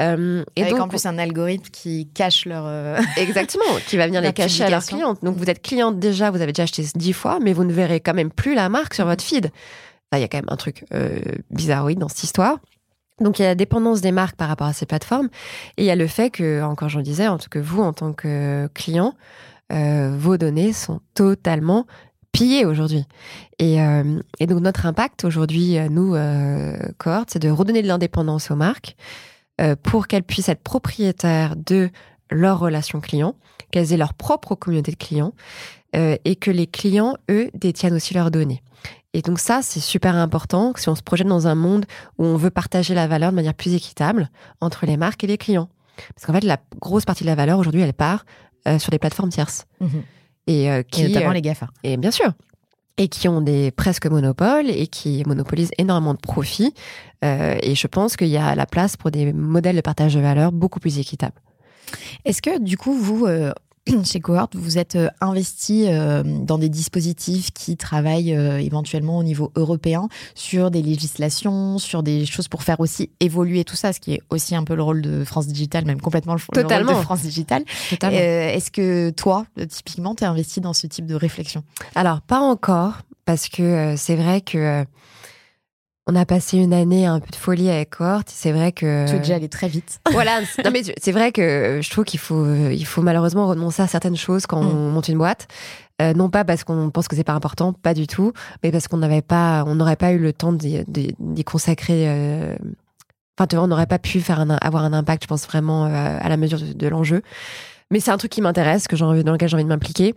Euh, 0.00 0.42
et 0.56 0.62
Avec 0.62 0.72
donc, 0.72 0.82
en 0.82 0.88
plus 0.88 1.04
un 1.04 1.18
algorithme 1.18 1.68
qui 1.70 2.08
cache 2.14 2.46
leur. 2.46 2.64
euh, 2.66 2.98
Exactement, 3.18 3.64
qui 3.86 3.96
va 3.98 4.06
venir 4.06 4.20
les 4.22 4.32
cacher 4.32 4.64
à 4.64 4.70
leurs 4.70 4.84
clientes. 4.84 5.22
Donc 5.22 5.36
vous 5.36 5.50
êtes 5.50 5.60
cliente 5.62 5.98
déjà, 5.98 6.30
vous 6.30 6.40
avez 6.40 6.52
déjà 6.52 6.62
acheté 6.62 6.82
10 6.94 7.12
fois, 7.12 7.38
mais 7.42 7.52
vous 7.52 7.64
ne 7.64 7.72
verrez 7.72 8.00
quand 8.00 8.14
même 8.14 8.30
plus 8.30 8.54
la 8.54 8.68
marque 8.70 8.94
sur 8.94 9.04
votre 9.04 9.22
feed. 9.22 9.50
Il 10.12 10.20
y 10.20 10.24
a 10.24 10.28
quand 10.28 10.38
même 10.38 10.46
un 10.48 10.56
truc 10.56 10.84
euh, 10.94 11.20
bizarroïde 11.50 11.98
dans 11.98 12.08
cette 12.08 12.24
histoire. 12.24 12.58
Donc 13.20 13.38
il 13.38 13.42
y 13.42 13.44
a 13.44 13.48
la 13.48 13.54
dépendance 13.54 14.00
des 14.00 14.12
marques 14.12 14.36
par 14.36 14.48
rapport 14.48 14.66
à 14.66 14.72
ces 14.72 14.86
plateformes, 14.86 15.28
et 15.76 15.82
il 15.82 15.84
y 15.84 15.90
a 15.90 15.96
le 15.96 16.06
fait 16.06 16.30
que, 16.30 16.62
encore 16.62 16.88
j'en 16.88 17.02
disais, 17.02 17.28
en 17.28 17.38
tout 17.38 17.48
cas 17.50 17.60
vous 17.60 17.82
en 17.82 17.92
tant 17.92 18.12
que 18.12 18.68
client, 18.74 19.14
euh, 19.72 20.16
vos 20.16 20.36
données 20.36 20.72
sont 20.72 21.00
totalement 21.14 21.86
pillées 22.32 22.64
aujourd'hui. 22.64 23.04
Et, 23.58 23.80
euh, 23.80 24.20
donc 24.40 24.60
notre 24.60 24.86
impact 24.86 25.24
aujourd'hui, 25.24 25.78
euh, 25.78 25.88
nous, 25.88 26.14
euh, 26.14 26.76
c'est 27.28 27.38
de 27.38 27.50
redonner 27.50 27.82
de 27.82 27.88
l'indépendance 27.88 28.50
aux 28.50 28.56
marques 28.56 28.96
pour 29.84 30.08
qu'elles 30.08 30.24
puissent 30.24 30.48
être 30.48 30.62
propriétaires 30.62 31.54
de 31.54 31.90
leurs 32.32 32.58
relations 32.58 33.00
clients, 33.00 33.36
qu'elles 33.70 33.92
aient 33.92 33.98
leur 33.98 34.14
propre 34.14 34.56
communauté 34.56 34.90
de 34.90 34.96
clients 34.96 35.34
et 35.94 36.36
que 36.36 36.50
les 36.50 36.66
clients, 36.66 37.16
eux, 37.30 37.48
détiennent 37.54 37.94
aussi 37.94 38.12
leurs 38.12 38.32
données. 38.32 38.60
Et 39.14 39.22
donc 39.22 39.38
ça, 39.38 39.60
c'est 39.62 39.80
super 39.80 40.16
important 40.16 40.72
si 40.76 40.88
on 40.88 40.94
se 40.94 41.02
projette 41.02 41.26
dans 41.26 41.46
un 41.46 41.54
monde 41.54 41.84
où 42.18 42.24
on 42.24 42.36
veut 42.36 42.50
partager 42.50 42.94
la 42.94 43.06
valeur 43.06 43.30
de 43.30 43.36
manière 43.36 43.54
plus 43.54 43.74
équitable 43.74 44.30
entre 44.60 44.86
les 44.86 44.96
marques 44.96 45.22
et 45.24 45.26
les 45.26 45.38
clients. 45.38 45.68
Parce 46.14 46.26
qu'en 46.26 46.32
fait, 46.32 46.44
la 46.44 46.58
grosse 46.80 47.04
partie 47.04 47.24
de 47.24 47.28
la 47.28 47.34
valeur 47.34 47.58
aujourd'hui, 47.58 47.82
elle 47.82 47.92
part 47.92 48.24
euh, 48.66 48.78
sur 48.78 48.90
les 48.90 48.98
plateformes 48.98 49.30
tierces. 49.30 49.66
Mhm. 49.80 50.02
Et, 50.46 50.70
euh, 50.70 50.82
qui, 50.82 51.02
Et 51.02 51.08
notamment 51.08 51.30
euh, 51.30 51.34
les 51.34 51.42
GAFA. 51.42 51.68
et 51.84 51.96
bien 51.96 52.10
sûr. 52.10 52.32
Et 52.96 53.08
qui 53.08 53.28
ont 53.28 53.40
des 53.40 53.70
presque 53.70 54.06
monopoles 54.06 54.68
et 54.68 54.86
qui 54.86 55.22
monopolisent 55.26 55.70
énormément 55.78 56.14
de 56.14 56.20
profits. 56.20 56.74
Et 57.22 57.74
je 57.74 57.86
pense 57.86 58.16
qu'il 58.16 58.28
y 58.28 58.36
a 58.36 58.54
la 58.54 58.66
place 58.66 58.96
pour 58.96 59.10
des 59.10 59.32
modèles 59.32 59.76
de 59.76 59.80
partage 59.80 60.14
de 60.14 60.20
valeur 60.20 60.52
beaucoup 60.52 60.78
plus 60.78 60.98
équitables. 60.98 61.40
Est-ce 62.24 62.42
que 62.42 62.58
du 62.58 62.76
coup, 62.76 62.92
vous, 62.92 63.26
euh, 63.26 63.52
chez 64.04 64.20
Cohort, 64.20 64.48
vous 64.54 64.78
êtes 64.78 64.96
euh, 64.96 65.08
investi 65.20 65.86
euh, 65.88 66.22
dans 66.22 66.58
des 66.58 66.68
dispositifs 66.68 67.50
qui 67.52 67.76
travaillent 67.76 68.34
euh, 68.34 68.58
éventuellement 68.58 69.18
au 69.18 69.22
niveau 69.22 69.52
européen 69.56 70.08
sur 70.34 70.70
des 70.70 70.82
législations, 70.82 71.78
sur 71.78 72.02
des 72.02 72.24
choses 72.26 72.48
pour 72.48 72.62
faire 72.62 72.80
aussi 72.80 73.10
évoluer 73.20 73.64
tout 73.64 73.76
ça, 73.76 73.92
ce 73.92 74.00
qui 74.00 74.14
est 74.14 74.22
aussi 74.30 74.54
un 74.54 74.64
peu 74.64 74.74
le 74.74 74.82
rôle 74.82 75.02
de 75.02 75.24
France 75.24 75.46
Digital, 75.46 75.84
même 75.84 76.00
complètement 76.00 76.34
le, 76.34 76.40
le 76.54 76.62
rôle 76.62 76.86
de 76.86 77.02
France 77.02 77.22
Digital. 77.22 77.64
Totalement. 77.90 78.18
Est-ce 78.18 78.70
que 78.70 79.10
toi, 79.10 79.46
typiquement, 79.68 80.14
tu 80.14 80.24
es 80.24 80.26
investi 80.26 80.60
dans 80.60 80.72
ce 80.72 80.86
type 80.86 81.06
de 81.06 81.14
réflexion? 81.14 81.64
Alors, 81.94 82.20
pas 82.20 82.40
encore, 82.40 82.98
parce 83.24 83.48
que 83.48 83.62
euh, 83.62 83.96
c'est 83.96 84.16
vrai 84.16 84.40
que 84.40 84.58
euh, 84.58 84.84
on 86.06 86.16
a 86.16 86.26
passé 86.26 86.58
une 86.58 86.72
année 86.72 87.06
un 87.06 87.20
peu 87.20 87.30
de 87.30 87.36
folie 87.36 87.70
avec 87.70 87.90
Cohort. 87.90 88.22
C'est 88.26 88.52
vrai 88.52 88.72
que. 88.72 89.06
Tu 89.08 89.14
es 89.14 89.18
déjà 89.18 89.36
allé 89.36 89.48
très 89.48 89.68
vite. 89.68 90.00
Voilà, 90.10 90.40
non 90.64 90.70
mais 90.72 90.82
c'est 91.00 91.12
vrai 91.12 91.32
que 91.32 91.80
je 91.82 91.90
trouve 91.90 92.04
qu'il 92.04 92.20
faut, 92.20 92.46
il 92.54 92.84
faut 92.84 93.02
malheureusement 93.02 93.46
renoncer 93.46 93.82
à 93.82 93.86
certaines 93.86 94.16
choses 94.16 94.46
quand 94.46 94.60
on 94.60 94.90
monte 94.90 95.08
une 95.08 95.18
boîte. 95.18 95.46
Euh, 96.00 96.14
non 96.14 96.30
pas 96.30 96.44
parce 96.44 96.64
qu'on 96.64 96.90
pense 96.90 97.06
que 97.06 97.14
c'est 97.14 97.22
pas 97.24 97.34
important, 97.34 97.72
pas 97.72 97.94
du 97.94 98.06
tout, 98.06 98.32
mais 98.62 98.72
parce 98.72 98.88
qu'on 98.88 98.96
n'avait 98.96 99.22
pas, 99.22 99.62
on 99.66 99.74
n'aurait 99.76 99.96
pas 99.96 100.12
eu 100.12 100.18
le 100.18 100.32
temps 100.32 100.52
d'y 100.52 101.44
consacrer. 101.44 102.08
euh, 102.08 102.56
Enfin, 103.38 103.46
tu 103.46 103.56
vois, 103.56 103.64
on 103.64 103.68
n'aurait 103.68 103.86
pas 103.86 103.98
pu 103.98 104.20
faire 104.20 104.40
un, 104.40 104.50
avoir 104.50 104.84
un 104.84 104.92
impact, 104.92 105.22
je 105.22 105.26
pense 105.28 105.46
vraiment 105.46 105.86
euh, 105.86 106.18
à 106.20 106.28
la 106.28 106.36
mesure 106.36 106.60
de, 106.60 106.72
de 106.74 106.88
l'enjeu. 106.88 107.22
Mais 107.90 107.98
c'est 108.00 108.10
un 108.10 108.18
truc 108.18 108.30
qui 108.30 108.42
m'intéresse, 108.42 108.88
que 108.88 108.96
j'ai 108.96 109.04
dans 109.04 109.32
lequel 109.32 109.48
j'ai 109.48 109.54
envie 109.54 109.64
de 109.64 109.68
m'impliquer. 109.70 110.14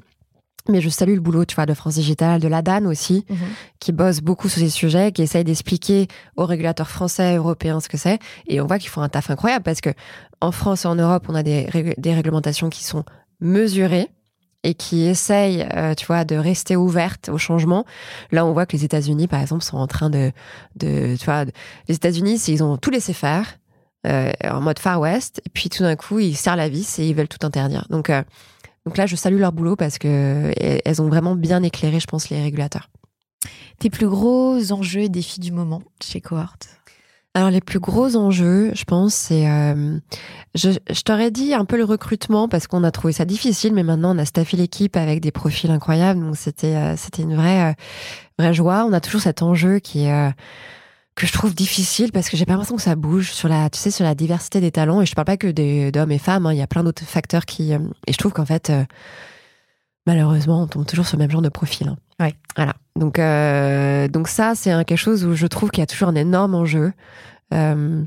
Mais 0.68 0.82
je 0.82 0.90
salue 0.90 1.14
le 1.14 1.20
boulot, 1.20 1.46
tu 1.46 1.56
vois, 1.56 1.66
de 1.66 1.74
France 1.74 1.94
Digital, 1.96 2.42
de 2.42 2.48
la 2.48 2.62
DAN 2.62 2.86
aussi, 2.86 3.24
qui 3.80 3.92
bosse 3.92 4.22
beaucoup 4.22 4.50
sur 4.50 4.60
ces 4.60 4.70
sujets, 4.70 5.12
qui 5.12 5.22
essaye 5.22 5.44
d'expliquer 5.44 6.08
aux 6.38 6.46
régulateurs 6.46 6.90
français, 6.90 7.36
européens 7.36 7.80
ce 7.80 7.88
que 7.90 7.98
c'est. 7.98 8.18
Et 8.48 8.60
on 8.62 8.66
voit 8.66 8.80
qu'ils 8.80 8.90
font 8.90 9.02
un 9.02 9.10
taf 9.10 9.30
incroyable 9.30 9.64
parce 9.64 9.82
que 9.82 9.92
en 10.42 10.52
France 10.52 10.86
et 10.86 10.88
en 10.88 10.96
Europe, 10.96 11.26
on 11.30 11.36
a 11.36 11.44
des, 11.44 11.66
rég- 11.66 11.94
des 12.00 12.14
réglementations 12.14 12.70
qui 12.70 12.84
sont 12.84 13.04
mesurées 13.40 14.10
et 14.64 14.74
qui 14.74 15.04
essayent, 15.06 15.68
euh, 15.76 15.94
tu 15.94 16.08
vois, 16.08 16.26
de 16.26 16.36
rester 16.36 16.76
ouvertes 16.76 17.30
au 17.30 17.38
changement. 17.38 17.86
Là, 18.32 18.46
on 18.46 18.52
voit 18.54 18.66
que 18.66 18.76
les 18.76 18.84
États-Unis, 18.84 19.28
par 19.28 19.40
exemple, 19.42 19.64
sont 19.64 19.78
en 19.78 19.86
train 19.86 20.10
de, 20.10 20.32
de 20.76 21.16
tu 21.18 21.26
vois, 21.26 21.46
de- 21.46 21.52
les 21.88 21.96
États-Unis, 21.96 22.42
ils 22.48 22.64
ont 22.64 22.78
tout 22.78 22.90
laissé 22.90 23.14
faire 23.14 23.60
euh, 24.08 24.32
en 24.44 24.62
mode 24.62 24.80
Far 24.80 25.00
West, 25.00 25.42
et 25.46 25.50
puis 25.50 25.70
tout 25.70 25.84
d'un 25.84 25.96
coup, 25.96 26.18
ils 26.20 26.36
serrent 26.36 26.56
la 26.56 26.70
vis 26.70 26.98
et 27.00 27.08
ils 27.08 27.16
veulent 27.16 27.28
tout 27.28 27.46
interdire. 27.46 27.86
Donc, 27.92 28.10
euh, 28.10 28.24
donc 28.86 28.98
là, 28.98 29.06
je 29.06 29.16
salue 29.16 29.40
leur 29.40 29.52
boulot 29.52 29.76
parce 29.76 29.98
que 29.98 30.54
elles- 30.58 30.82
elles 30.86 31.02
ont 31.02 31.08
vraiment 31.10 31.36
bien 31.36 31.64
éclairé, 31.64 32.00
je 32.00 32.08
pense, 32.08 32.30
les 32.30 32.42
régulateurs. 32.42 32.90
Tes 33.80 33.90
plus 33.90 34.08
gros 34.08 34.72
enjeux 34.72 35.02
et 35.02 35.10
défis 35.10 35.40
du 35.40 35.52
moment 35.52 35.82
chez 36.02 36.22
Cohort 36.22 36.56
Alors 37.34 37.50
les 37.50 37.60
plus 37.60 37.80
gros 37.80 38.16
enjeux, 38.16 38.72
je 38.74 38.86
pense, 38.86 39.14
c'est 39.14 39.50
euh, 39.50 40.00
je, 40.56 40.70
je 40.90 41.02
t'aurais 41.02 41.30
dit 41.32 41.54
un 41.54 41.66
peu 41.66 41.76
le 41.76 41.84
recrutement 41.84 42.48
parce 42.48 42.68
qu'on 42.68 42.84
a 42.86 42.92
trouvé 42.92 43.12
ça 43.12 43.26
difficile, 43.26 43.74
mais 43.74 43.84
maintenant 43.84 44.16
on 44.16 44.18
a 44.20 44.24
staffé 44.26 44.56
l'équipe 44.56 44.96
avec 44.96 45.20
des 45.20 45.32
profils 45.32 45.70
incroyables, 45.70 46.22
donc 46.22 46.38
c'était 46.38 46.76
euh, 46.76 46.96
c'était 46.96 47.24
une 47.24 47.36
vraie 47.36 47.72
euh, 47.72 47.74
vraie 48.40 48.54
joie. 48.54 48.86
On 48.88 48.94
a 48.94 49.02
toujours 49.02 49.20
cet 49.22 49.42
enjeu 49.42 49.80
qui 49.80 50.06
est 50.06 50.14
euh, 50.14 50.30
que 51.16 51.26
je 51.26 51.32
trouve 51.34 51.56
difficile 51.56 52.12
parce 52.12 52.30
que 52.30 52.36
j'ai 52.38 52.46
pas 52.46 52.52
l'impression 52.54 52.76
que 52.76 52.82
ça 52.82 52.96
bouge 52.96 53.32
sur 53.32 53.48
la 53.48 53.70
tu 53.70 53.80
sais 53.80 53.90
sur 53.92 54.04
la 54.04 54.16
diversité 54.16 54.60
des 54.60 54.72
talents 54.72 55.02
et 55.02 55.06
je 55.06 55.16
parle 55.16 55.26
pas 55.26 55.38
que 55.38 55.90
d'hommes 55.90 56.12
et 56.12 56.18
femmes, 56.20 56.46
hein, 56.46 56.52
il 56.54 56.58
y 56.58 56.62
a 56.62 56.68
plein 56.68 56.84
d'autres 56.84 57.04
facteurs 57.06 57.46
qui 57.46 57.74
euh, 57.74 57.80
et 58.08 58.12
je 58.14 58.18
trouve 58.18 58.34
qu'en 58.34 58.46
fait 58.46 58.70
euh, 58.70 58.84
malheureusement 60.06 60.62
on 60.64 60.68
tombe 60.68 60.86
toujours 60.86 61.08
sur 61.08 61.18
le 61.18 61.24
même 61.24 61.32
genre 61.32 61.42
de 61.42 61.50
profil. 61.50 61.88
hein. 61.90 61.98
Ouais. 62.20 62.34
Voilà. 62.56 62.74
Donc 62.98 63.20
euh, 63.20 64.08
donc 64.08 64.28
ça 64.28 64.54
c'est 64.56 64.72
un- 64.72 64.84
quelque 64.84 64.98
chose 64.98 65.26
où 65.26 65.36
je 65.36 65.48
trouve 65.48 65.70
qu'il 65.70 65.82
y 65.82 65.84
a 65.84 65.88
toujours 65.88 66.10
un 66.10 66.16
énorme 66.16 66.56
enjeu. 66.56 66.94
Euh, 67.54 68.04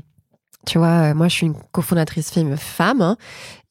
tu 0.67 0.77
vois, 0.77 1.11
euh, 1.11 1.13
moi 1.13 1.27
je 1.29 1.33
suis 1.35 1.45
une 1.47 1.55
cofondatrice 1.71 2.29
femme, 2.31 2.57
femme 2.57 3.01
hein, 3.01 3.17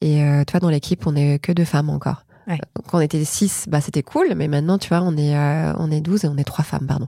et 0.01 0.23
euh, 0.23 0.43
tu 0.45 0.53
vois 0.53 0.61
dans 0.61 0.71
l'équipe 0.71 1.07
on 1.07 1.15
est 1.17 1.39
que 1.39 1.53
deux 1.53 1.65
femmes 1.65 1.91
encore. 1.91 2.25
Ouais. 2.49 2.59
Quand 2.89 2.99
on 2.99 3.01
était 3.01 3.25
six, 3.25 3.67
bah 3.69 3.81
c'était 3.81 4.03
cool, 4.03 4.35
mais 4.35 4.49
maintenant 4.49 4.79
tu 4.79 4.89
vois 4.89 5.03
on 5.03 5.17
est 5.17 5.37
euh, 5.37 5.75
on 5.79 5.91
est 5.91 6.01
12 6.01 6.25
et 6.25 6.29
on 6.29 6.37
est 6.37 6.45
trois 6.45 6.65
femmes 6.65 6.87
pardon. 6.87 7.07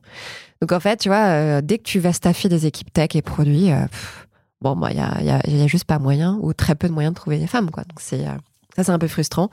Donc 0.61 0.73
en 0.73 0.81
fait 0.81 0.99
tu 0.99 1.09
vois 1.09 1.29
euh, 1.29 1.61
dès 1.63 1.79
que 1.79 1.85
tu 1.85 1.99
vas 1.99 2.13
staffer 2.13 2.49
des 2.49 2.67
équipes 2.67 2.93
tech 2.93 3.09
et 3.15 3.23
produits, 3.23 3.73
euh, 3.73 3.87
pff, 3.87 4.29
bon 4.61 4.77
bah 4.77 4.89
il 4.91 4.99
y 4.99 5.01
a, 5.01 5.23
y, 5.23 5.31
a, 5.31 5.41
il 5.47 5.57
y 5.57 5.63
a 5.63 5.67
juste 5.67 5.85
pas 5.85 5.99
moyen 5.99 6.39
ou 6.43 6.53
très 6.53 6.75
peu 6.75 6.89
de 6.89 6.93
moyens 6.93 7.15
de 7.15 7.19
trouver 7.19 7.39
des 7.39 7.47
femmes 7.47 7.71
quoi. 7.71 7.85
Donc 7.85 8.01
c'est 8.01 8.27
euh, 8.27 8.33
ça 8.77 8.85
c'est 8.85 8.93
un 8.93 8.99
peu 8.99 9.09
frustrant. 9.09 9.49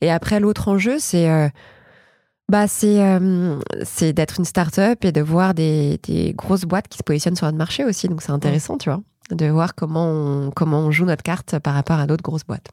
Et 0.00 0.10
après 0.10 0.38
l'autre 0.38 0.68
enjeu 0.68 0.98
c'est 1.00 1.50
bah 2.48 2.68
c'est 2.68 3.02
euh, 3.02 3.58
c'est 3.84 4.12
d'être 4.12 4.38
une 4.38 4.44
start-up 4.44 5.04
et 5.04 5.12
de 5.12 5.20
voir 5.20 5.54
des, 5.54 5.98
des 6.02 6.34
grosses 6.34 6.64
boîtes 6.64 6.88
qui 6.88 6.98
se 6.98 7.02
positionnent 7.02 7.36
sur 7.36 7.46
notre 7.46 7.58
marché 7.58 7.84
aussi. 7.84 8.08
Donc 8.08 8.22
c'est 8.22 8.32
intéressant, 8.32 8.76
tu 8.76 8.90
vois, 8.90 9.00
de 9.30 9.46
voir 9.46 9.74
comment 9.74 10.06
on, 10.06 10.50
comment 10.50 10.80
on 10.80 10.90
joue 10.90 11.06
notre 11.06 11.22
carte 11.22 11.58
par 11.58 11.74
rapport 11.74 11.98
à 11.98 12.06
d'autres 12.06 12.22
grosses 12.22 12.44
boîtes. 12.44 12.70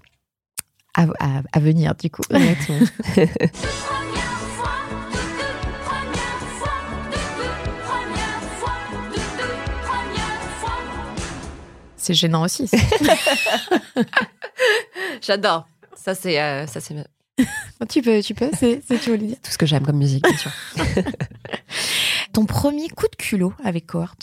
À, 0.93 1.03
à- 1.19 1.41
à 1.53 1.59
venir, 1.59 1.95
du 1.95 2.09
coup. 2.09 2.23
C'est 11.97 12.13
gênant 12.13 12.43
aussi. 12.43 12.69
J'adore. 15.21 15.67
Ça 15.95 16.15
c'est 16.15 16.41
euh, 16.41 16.65
ça 16.65 16.79
c'est 16.79 16.95
tu 17.89 18.01
peux, 18.01 18.21
tu 18.21 18.33
peux, 18.33 18.49
c'est 18.57 18.81
c'est 18.87 18.99
tu 18.99 19.11
voulais 19.11 19.27
dire. 19.27 19.37
tout 19.41 19.51
ce 19.51 19.57
que 19.57 19.65
j'aime 19.65 19.85
comme 19.85 19.97
musique, 19.97 20.23
bien 20.23 20.37
sûr. 20.37 20.51
Ton 22.33 22.45
premier 22.45 22.89
coup 22.89 23.07
de 23.07 23.15
culot 23.15 23.53
avec 23.63 23.87
Cohort 23.87 24.15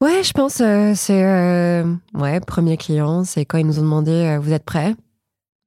Ouais, 0.00 0.22
je 0.22 0.32
pense 0.32 0.60
euh, 0.60 0.92
c'est 0.94 1.22
euh, 1.24 1.84
ouais 2.14 2.40
premier 2.40 2.76
client, 2.76 3.24
c'est 3.24 3.44
quand 3.44 3.58
ils 3.58 3.66
nous 3.66 3.78
ont 3.78 3.82
demandé 3.82 4.12
euh, 4.12 4.38
vous 4.38 4.52
êtes 4.52 4.64
prêts? 4.64 4.94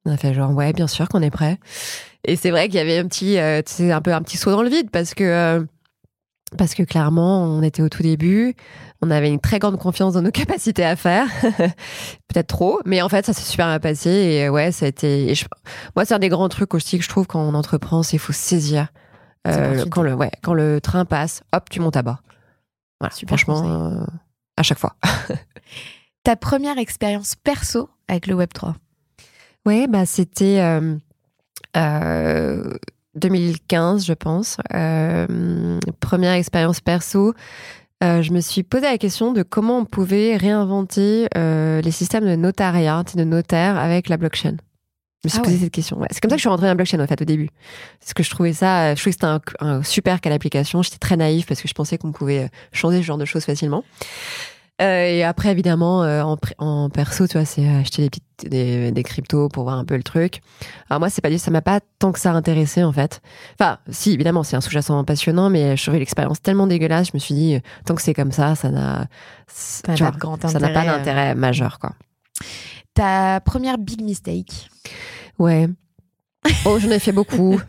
On 0.08 0.12
a 0.12 0.18
fait 0.18 0.34
genre 0.34 0.52
ouais 0.54 0.72
bien 0.74 0.88
sûr 0.88 1.10
qu'on 1.10 1.22
est 1.22 1.30
prêts. 1.30 1.60
Et 2.24 2.36
c'est 2.36 2.50
vrai 2.50 2.68
qu'il 2.68 2.76
y 2.76 2.80
avait 2.80 2.98
un 2.98 3.08
petit 3.08 3.38
euh, 3.38 3.62
tu 3.62 3.74
sais, 3.74 3.92
un 3.92 4.02
peu 4.02 4.14
un 4.14 4.22
petit 4.22 4.38
saut 4.38 4.52
dans 4.52 4.64
le 4.64 4.70
vide 4.70 4.90
parce 4.90 5.14
que 5.14 5.24
euh, 5.24 5.64
parce 6.58 6.76
que 6.76 6.84
clairement 6.84 7.44
on 7.44 7.62
était 7.62 7.82
au 7.82 7.90
tout 7.90 8.04
début, 8.04 8.56
on 9.02 9.12
avait 9.12 9.30
une 9.30 9.40
très 9.42 9.60
grande 9.60 9.78
confiance 9.78 10.14
dans 10.14 10.22
nos 10.22 10.32
capacités 10.32 10.86
à 10.86 10.96
faire, 10.96 11.28
peut-être 11.42 12.48
trop, 12.48 12.80
mais 12.86 13.02
en 13.02 13.10
fait 13.10 13.26
ça 13.26 13.34
s'est 13.34 13.42
super 13.50 13.68
bien 13.68 13.80
passé 13.80 14.10
et 14.10 14.46
euh, 14.46 14.50
ouais 14.50 14.72
ça 14.72 14.86
a 14.86 14.90
été 14.90 15.36
je- 15.36 15.46
moi 15.96 16.06
c'est 16.06 16.14
un 16.14 16.20
des 16.20 16.30
grands 16.30 16.48
trucs 16.50 16.74
aussi 16.74 16.98
que 16.98 17.04
je 17.04 17.10
trouve 17.10 17.28
quand 17.28 17.42
on 17.42 17.54
entreprend, 17.54 18.02
c'est 18.02 18.12
qu'il 18.12 18.20
faut 18.20 18.32
saisir 18.34 18.88
C'est 19.46 19.58
euh, 19.60 19.86
quand 19.92 20.04
le 20.04 20.14
ouais 20.14 20.32
quand 20.42 20.54
le 20.54 20.80
train 20.80 21.04
passe, 21.04 21.42
hop 21.54 21.70
tu 21.70 21.82
montes 21.82 21.98
à 21.98 22.02
bord. 22.02 22.22
Voilà, 23.02 23.14
Super 23.14 23.38
franchement 23.38 23.68
euh, 23.92 24.06
à 24.56 24.64
chaque 24.64 24.80
fois. 24.80 24.96
Ta 26.24 26.36
première 26.38 26.78
expérience 26.78 27.36
perso 27.36 27.90
avec 28.08 28.26
le 28.28 28.36
Web3 28.36 28.74
Ouais, 29.68 29.86
bah 29.88 30.06
c'était 30.06 30.62
euh, 30.62 30.96
euh, 31.76 32.74
2015, 33.16 34.06
je 34.06 34.14
pense. 34.14 34.58
Euh, 34.74 35.78
première 36.00 36.32
expérience 36.32 36.80
perso. 36.80 37.34
Euh, 38.02 38.22
je 38.22 38.32
me 38.32 38.40
suis 38.40 38.64
posé 38.64 38.84
la 38.86 38.98
question 38.98 39.34
de 39.34 39.44
comment 39.44 39.80
on 39.80 39.84
pouvait 39.86 40.38
réinventer 40.38 41.28
euh, 41.36 41.82
les 41.82 41.92
systèmes 41.92 42.26
de 42.26 42.36
notariat, 42.38 43.04
de 43.14 43.24
notaire 43.26 43.78
avec 43.78 44.08
la 44.08 44.16
blockchain. 44.16 44.56
Je 45.24 45.28
me 45.28 45.30
suis 45.30 45.40
Ah 45.40 45.42
posé 45.42 45.56
ouais. 45.56 45.64
cette 45.64 45.74
question. 45.74 45.98
Ouais, 45.98 46.08
C'est 46.12 46.22
comme 46.22 46.30
ça 46.30 46.36
que 46.36 46.40
je 46.40 46.44
suis 46.44 46.50
rentrée 46.50 46.68
dans 46.68 46.72
la 46.72 46.76
blockchain 46.76 47.02
en 47.02 47.08
fait 47.08 47.22
au 47.22 47.26
début. 47.26 47.50
Parce 48.00 48.14
que 48.14 48.24
je 48.24 48.30
trouvais 48.30 48.54
ça, 48.54 48.96
je 48.96 49.02
trouvais 49.02 49.12
que 49.14 49.20
c'était 49.20 49.26
un, 49.26 49.42
un 49.60 49.84
super 49.84 50.22
cas 50.22 50.30
d'application. 50.30 50.82
J'étais 50.82 51.00
très 51.00 51.18
naïve 51.18 51.46
parce 51.46 51.62
que 51.62 51.68
je 51.68 51.74
pensais 51.74 51.98
qu'on 51.98 52.14
pouvait 52.14 52.46
euh, 52.46 52.48
changer 52.72 53.00
ce 53.00 53.04
genre 53.06 53.18
de 53.18 53.26
choses 53.26 53.44
facilement. 53.44 53.84
Euh, 54.80 55.06
et 55.06 55.24
après, 55.24 55.52
évidemment, 55.52 56.04
euh, 56.04 56.24
en, 56.60 56.90
perso, 56.90 57.28
tu 57.28 57.38
vois, 57.38 57.46
c'est 57.46 57.68
acheter 57.68 58.04
des, 58.04 58.10
petites, 58.10 58.52
des, 58.52 58.92
des 58.92 59.04
cryptos 59.04 59.50
pour 59.50 59.64
voir 59.64 59.78
un 59.78 59.86
peu 59.86 59.98
le 59.98 60.04
truc. 60.04 60.42
Alors 60.90 61.00
moi, 61.00 61.10
c'est 61.10 61.22
pas 61.22 61.32
dit, 61.32 61.40
ça 61.40 61.50
m'a 61.50 61.64
pas 61.64 61.80
tant 61.98 62.12
que 62.12 62.20
ça 62.20 62.32
intéressé 62.32 62.84
en 62.84 62.92
fait. 62.92 63.22
Enfin, 63.60 63.80
si, 63.90 64.12
évidemment, 64.12 64.44
c'est 64.44 64.56
un 64.56 64.62
sous-jacent 64.62 65.04
passionnant, 65.04 65.50
mais 65.50 65.76
je 65.76 65.84
trouvais 65.84 66.00
l'expérience 66.00 66.42
tellement 66.42 66.68
dégueulasse. 66.68 67.08
Je 67.08 67.12
me 67.16 67.20
suis 67.20 67.34
dit, 67.34 67.60
tant 67.86 67.96
que 67.96 68.02
c'est 68.04 68.14
comme 68.14 68.32
ça, 68.32 68.54
ça 68.54 68.70
n'a, 68.70 69.08
pas 69.84 70.86
d'intérêt 70.86 71.34
majeur, 71.34 71.80
quoi. 71.80 71.94
Ta 72.94 73.40
première 73.42 73.78
big 73.78 74.02
mistake? 74.04 74.70
Ouais. 75.40 75.68
Oh, 76.66 76.78
j'en 76.80 76.92
ai 76.92 77.00
fait 77.00 77.12
beaucoup. 77.12 77.60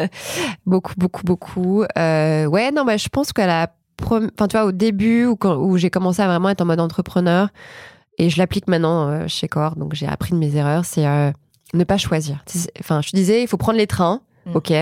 beaucoup, 0.66 0.94
beaucoup, 0.96 1.22
beaucoup. 1.24 1.84
Euh, 1.98 2.46
ouais, 2.46 2.70
non, 2.70 2.84
bah, 2.84 2.96
je 2.96 3.08
pense 3.08 3.32
qu'à 3.32 3.46
la 3.46 3.74
enfin, 4.02 4.48
tu 4.48 4.56
vois, 4.56 4.64
au 4.66 4.72
début, 4.72 5.26
où, 5.26 5.76
j'ai 5.76 5.90
commencé 5.90 6.22
à 6.22 6.26
vraiment 6.26 6.48
être 6.48 6.60
en 6.60 6.66
mode 6.66 6.80
entrepreneur, 6.80 7.48
et 8.18 8.30
je 8.30 8.38
l'applique 8.38 8.68
maintenant 8.68 9.08
euh, 9.08 9.24
chez 9.28 9.48
Core, 9.48 9.76
donc 9.76 9.94
j'ai 9.94 10.06
appris 10.06 10.32
de 10.32 10.38
mes 10.38 10.54
erreurs, 10.56 10.84
c'est 10.84 11.06
euh, 11.06 11.30
ne 11.72 11.84
pas 11.84 11.98
choisir. 11.98 12.44
Enfin, 12.80 13.00
je 13.02 13.10
disais, 13.14 13.42
il 13.42 13.48
faut 13.48 13.56
prendre 13.56 13.78
les 13.78 13.86
trains, 13.86 14.20
Mm. 14.46 14.56
ok. 14.56 14.72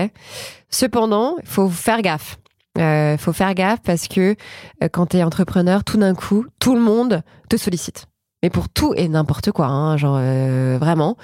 Cependant, 0.69 1.35
il 1.41 1.47
faut 1.47 1.69
faire 1.69 2.01
gaffe. 2.01 2.37
Il 2.75 3.17
faut 3.19 3.33
faire 3.33 3.53
gaffe 3.53 3.79
parce 3.83 4.07
que 4.07 4.35
euh, 4.83 4.89
quand 4.91 5.07
tu 5.07 5.17
es 5.17 5.23
entrepreneur, 5.23 5.83
tout 5.83 5.97
d'un 5.97 6.15
coup, 6.15 6.45
tout 6.59 6.75
le 6.75 6.81
monde 6.81 7.21
te 7.49 7.55
sollicite. 7.55 8.07
Mais 8.41 8.49
pour 8.49 8.67
tout 8.67 8.93
et 8.97 9.07
n'importe 9.07 9.51
quoi, 9.51 9.67
hein, 9.67 9.95
genre 9.95 10.17
euh, 10.19 10.77
vraiment. 10.79 11.15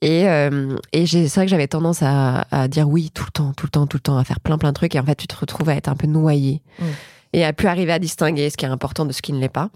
Et, 0.00 0.26
euh, 0.28 0.76
c'est 0.94 1.28
vrai 1.34 1.44
que 1.44 1.50
j'avais 1.50 1.66
tendance 1.68 2.02
à, 2.02 2.46
à 2.50 2.66
dire 2.68 2.88
oui 2.88 3.10
tout 3.12 3.24
le 3.26 3.30
temps, 3.32 3.52
tout 3.54 3.66
le 3.66 3.70
temps, 3.70 3.86
tout 3.86 3.98
le 3.98 4.02
temps, 4.02 4.16
à 4.16 4.24
faire 4.24 4.40
plein 4.40 4.56
plein 4.56 4.70
de 4.70 4.74
trucs. 4.74 4.94
Et 4.94 5.00
en 5.00 5.04
fait, 5.04 5.16
tu 5.16 5.26
te 5.26 5.36
retrouves 5.36 5.68
à 5.68 5.74
être 5.74 5.88
un 5.88 5.96
peu 5.96 6.06
noyé 6.06 6.62
Mm. 6.78 6.84
Et 7.32 7.44
à 7.44 7.52
plus 7.52 7.68
arriver 7.68 7.92
à 7.92 7.98
distinguer 7.98 8.50
ce 8.50 8.56
qui 8.56 8.64
est 8.64 8.68
important 8.68 9.06
de 9.06 9.12
ce 9.12 9.22
qui 9.22 9.32
ne 9.32 9.40
l'est 9.40 9.48
pas. 9.48 9.70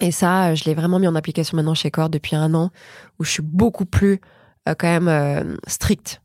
Et 0.00 0.12
ça, 0.12 0.48
euh, 0.48 0.54
je 0.54 0.64
l'ai 0.64 0.74
vraiment 0.74 0.98
mis 0.98 1.06
en 1.06 1.14
application 1.14 1.56
maintenant 1.56 1.74
chez 1.74 1.90
Core 1.90 2.08
depuis 2.08 2.36
un 2.36 2.54
an, 2.54 2.70
où 3.18 3.24
je 3.24 3.30
suis 3.30 3.42
beaucoup 3.42 3.84
plus 3.84 4.20
euh, 4.68 4.74
quand 4.78 4.88
même 4.88 5.08
euh, 5.08 5.56
stricte 5.66 6.20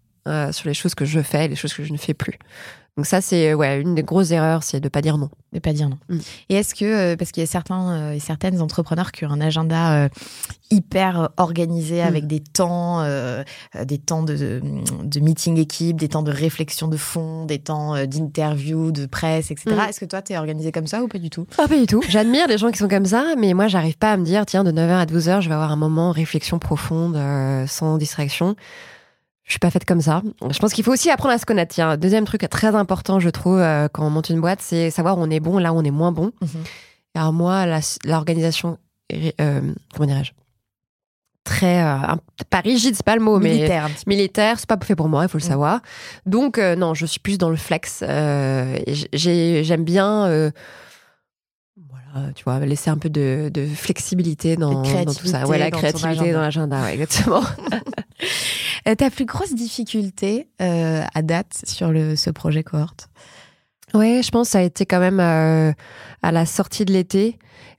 sur 0.52 0.68
les 0.68 0.74
choses 0.74 0.96
que 0.96 1.06
je 1.06 1.20
fais 1.20 1.46
et 1.46 1.48
les 1.48 1.56
choses 1.56 1.76
que 1.76 1.84
je 1.84 1.94
ne 1.94 2.00
fais 2.00 2.16
plus. 2.16 2.40
Donc 2.98 3.06
ça, 3.06 3.20
c'est 3.20 3.54
ouais 3.54 3.82
une 3.82 3.94
des 3.94 4.04
grosses 4.04 4.32
erreurs, 4.32 4.64
c'est 4.64 4.80
de 4.80 4.88
pas 4.88 5.02
dire 5.02 5.18
non. 5.18 5.30
Ne 5.52 5.60
pas 5.60 5.74
dire 5.74 5.90
non. 5.90 5.98
Mm. 6.08 6.18
Et 6.50 6.56
est-ce 6.56 6.74
que, 6.74 6.86
euh, 6.86 7.16
parce 7.18 7.32
qu'il 7.32 7.42
y 7.42 7.44
a 7.44 7.48
certains 7.48 7.92
euh, 7.92 8.12
et 8.14 8.20
certaines 8.20 8.62
entrepreneurs 8.62 9.12
qui 9.12 9.26
ont 9.26 9.32
un 9.32 9.42
agenda 9.42 10.06
euh, 10.06 10.10
hyper 10.72 11.30
organisé 11.38 12.02
Mm. 12.02 12.08
avec 12.08 12.28
des 12.28 12.40
temps, 12.40 13.02
euh, 13.02 13.44
des 13.84 13.98
temps 13.98 14.24
de, 14.24 14.62
de 15.04 15.20
meeting 15.20 15.58
équipe, 15.58 15.98
des 15.98 16.08
temps 16.08 16.24
de 16.24 16.32
réflexion 16.32 16.88
de 16.88 16.98
fond, 16.98 17.46
des 17.46 17.60
temps 17.60 17.96
d'interview, 18.06 18.92
de 18.92 19.06
presse, 19.06 19.52
etc. 19.52 19.76
Mm. 19.76 19.90
Est-ce 19.90 20.00
que 20.00 20.06
toi, 20.06 20.22
tu 20.22 20.34
es 20.34 20.38
organisé 20.38 20.72
comme 20.72 20.88
ça 20.88 21.04
ou 21.04 21.08
pas 21.08 21.20
du 21.20 21.30
tout? 21.30 21.46
Ah, 21.58 21.68
pas 21.68 21.78
du 21.78 21.88
tout. 21.88 22.02
J'admire 22.08 22.48
les 22.48 22.58
gens 22.58 22.72
qui 22.72 22.78
sont 22.78 22.88
comme 22.88 23.06
ça, 23.06 23.36
mais 23.38 23.54
moi, 23.54 23.68
j'arrive 23.68 23.98
pas 23.98 24.14
à 24.14 24.18
me 24.18 24.24
dire, 24.24 24.46
tiens, 24.46 24.64
de 24.64 24.72
9h 24.72 24.92
à 24.92 25.06
12h, 25.06 25.42
je 25.42 25.50
vais 25.50 25.56
avoir 25.56 25.72
un 25.72 25.76
moment 25.78 26.12
réflexion 26.12 26.60
profonde, 26.60 27.18
euh, 27.18 27.68
sans 27.68 27.98
distraction. 27.98 28.56
Je 29.46 29.52
suis 29.52 29.60
pas 29.60 29.70
faite 29.70 29.86
comme 29.86 30.02
ça. 30.02 30.22
Je 30.50 30.58
pense 30.60 30.74
qu'il 30.74 30.84
faut 30.84 30.92
aussi 30.92 31.10
apprendre 31.12 31.34
à 31.36 31.38
se 31.38 31.46
connaître. 31.46 31.74
Tiens, 31.74 31.98
deuxième 31.98 32.26
truc 32.26 32.48
très 32.50 32.74
important, 32.76 33.20
je 33.20 33.30
trouve, 33.30 33.60
euh, 33.60 33.88
quand 33.92 34.06
on 34.06 34.10
monte 34.10 34.30
une 34.30 34.42
boîte, 34.42 34.60
c'est 34.62 34.90
savoir 34.90 35.18
où 35.18 35.22
on 35.22 35.30
est 35.30 35.40
bon, 35.40 35.60
là 35.60 35.72
où 35.72 35.78
on 35.78 35.84
est 35.84 35.92
moins 35.92 36.12
bon. 36.12 36.32
Mhm. 36.42 36.64
Alors 37.14 37.32
moi, 37.32 37.66
la- 37.68 37.80
l'organisation, 38.06 38.78
euh, 39.14 39.62
comment 39.94 40.08
dirais-je, 40.08 40.32
très, 41.44 41.84
euh, 41.84 42.16
pas 42.50 42.62
rigide, 42.62 42.96
c'est 42.96 43.06
pas 43.06 43.16
le 43.16 43.22
mot, 43.22 43.38
mais 43.40 43.50
Militaire 43.54 43.88
peu. 43.88 43.94
militaire, 44.08 44.60
c'est 44.60 44.68
pas 44.68 44.78
fait 44.84 44.96
pour 44.96 45.10
moi, 45.10 45.22
il 45.24 45.30
faut 45.30 45.38
le 45.38 45.44
Mm. 45.46 45.48
savoir. 45.48 45.80
Donc 46.26 46.58
euh, 46.58 46.76
non, 46.76 46.96
je 46.96 47.06
suis 47.06 47.20
plus 47.20 47.38
dans 47.38 47.52
le 47.52 47.56
flex. 47.56 48.00
J'aime 49.14 49.84
bien, 49.84 50.26
euh, 50.26 50.50
voilà, 51.88 52.32
tu 52.34 52.44
vois, 52.46 52.60
laisser 52.62 52.90
un 52.90 52.98
peu 52.98 53.10
de, 53.12 53.52
de 53.54 53.68
flexibilité 53.68 54.56
dans, 54.56 54.82
dans 55.04 55.14
tout 55.14 55.28
ça. 55.28 55.46
Ouais, 55.46 55.60
la 55.60 55.70
créativité 55.70 55.70
dans 55.70 55.80
ton 55.92 56.00
créativité 56.00 56.34
dans 56.34 56.42
l'agenda, 56.42 56.82
ouais, 56.82 56.94
exactement. 56.96 57.44
Euh, 58.88 58.96
ta 58.96 59.10
plus 59.10 59.26
grosse 59.26 59.54
difficulté 59.56 60.48
euh, 60.62 61.02
à 61.14 61.22
date 61.22 61.62
sur 61.66 61.92
le, 61.92 62.16
ce 62.16 62.30
projet 62.30 62.64
cohorte? 62.64 63.10
Ouais, 63.94 64.22
je 64.24 64.30
pense 64.30 64.48
que 64.48 64.52
ça 64.54 64.60
a 64.60 64.62
été 64.64 64.86
quand 64.86 65.00
même 65.00 65.20
euh, 65.20 65.72
à 66.22 66.32
la 66.32 66.46
sortie 66.46 66.86
de 66.86 66.94
l'été. 66.94 67.38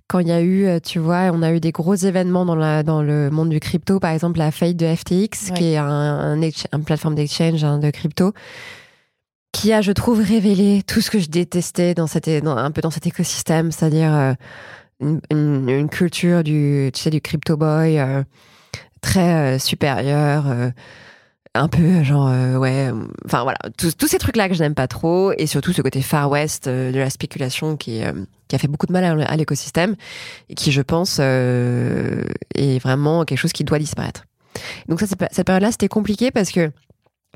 Quand 0.08 0.20
il 0.20 0.28
y 0.28 0.32
a 0.32 0.40
eu, 0.40 0.68
tu 0.82 0.98
vois, 1.00 1.30
on 1.32 1.42
a 1.42 1.52
eu 1.52 1.58
des 1.60 1.72
gros 1.72 1.94
événements 1.96 2.44
dans, 2.44 2.54
la, 2.54 2.82
dans 2.84 3.02
le 3.02 3.28
monde 3.30 3.48
du 3.50 3.58
crypto, 3.60 3.98
par 3.98 4.12
exemple 4.12 4.38
la 4.38 4.50
faillite 4.52 4.76
de 4.78 4.86
FTX, 4.94 5.50
Ouais. 5.50 5.56
qui 5.56 5.64
est 5.72 5.76
un, 5.76 5.84
un, 5.86 6.40
ex- 6.42 6.66
un 6.72 6.80
plateforme 6.80 7.16
d'exchange 7.16 7.64
hein, 7.64 7.78
de 7.78 7.90
crypto, 7.90 8.32
qui 9.52 9.72
a, 9.72 9.80
je 9.80 9.90
trouve, 9.92 10.20
révélé 10.20 10.82
tout 10.86 11.00
ce 11.00 11.10
que 11.10 11.18
je 11.18 11.28
détestais 11.28 11.94
dans 11.94 12.06
cet, 12.06 12.28
é- 12.28 12.40
dans, 12.40 12.56
un 12.56 12.70
peu 12.70 12.80
dans 12.82 12.90
cet 12.92 13.06
écosystème, 13.06 13.72
c'est-à-dire 13.72 14.14
euh, 14.14 14.32
une, 15.00 15.20
une- 15.30 15.68
une 15.68 15.88
culture 15.88 16.44
du, 16.44 16.90
tu 16.94 17.00
sais, 17.00 17.10
du 17.10 17.20
crypto 17.20 17.56
boy 17.56 17.98
euh, 17.98 18.22
très 19.00 19.56
euh, 19.56 19.58
supérieure, 19.58 20.44
euh, 20.48 20.70
un 21.54 21.68
peu 21.68 22.02
genre, 22.02 22.28
euh, 22.28 22.56
ouais, 22.56 22.88
euh, 22.90 23.06
enfin 23.24 23.42
voilà, 23.42 23.58
tous, 23.78 24.06
ces 24.06 24.18
trucs-là 24.18 24.48
que 24.48 24.54
je 24.54 24.60
n'aime 24.62 24.74
pas 24.74 24.88
trop, 24.88 25.32
et 25.38 25.46
surtout 25.46 25.72
ce 25.72 25.80
côté 25.82 26.02
Far 26.02 26.30
West 26.30 26.66
euh, 26.66 26.92
de 26.92 26.98
la 26.98 27.08
spéculation 27.10 27.76
qui, 27.76 28.04
euh, 28.04 28.12
qui 28.48 28.56
a 28.56 28.58
fait 28.58 28.68
beaucoup 28.68 28.86
de 28.86 28.92
mal 28.92 29.04
à, 29.04 29.24
à 29.24 29.36
l'écosystème, 29.36 29.96
et 30.48 30.54
qui, 30.54 30.70
je 30.72 30.82
pense, 30.82 31.18
est 31.18 32.78
vraiment 32.82 33.24
quelque 33.24 33.38
chose 33.38 33.52
qui 33.52 33.64
doit 33.64 33.78
disparaître. 33.78 34.24
Donc 34.88 35.00
ça, 35.00 35.06
cette 35.06 35.46
période-là, 35.46 35.70
c'était 35.70 35.88
compliqué 35.88 36.30
parce 36.30 36.50
que 36.50 36.70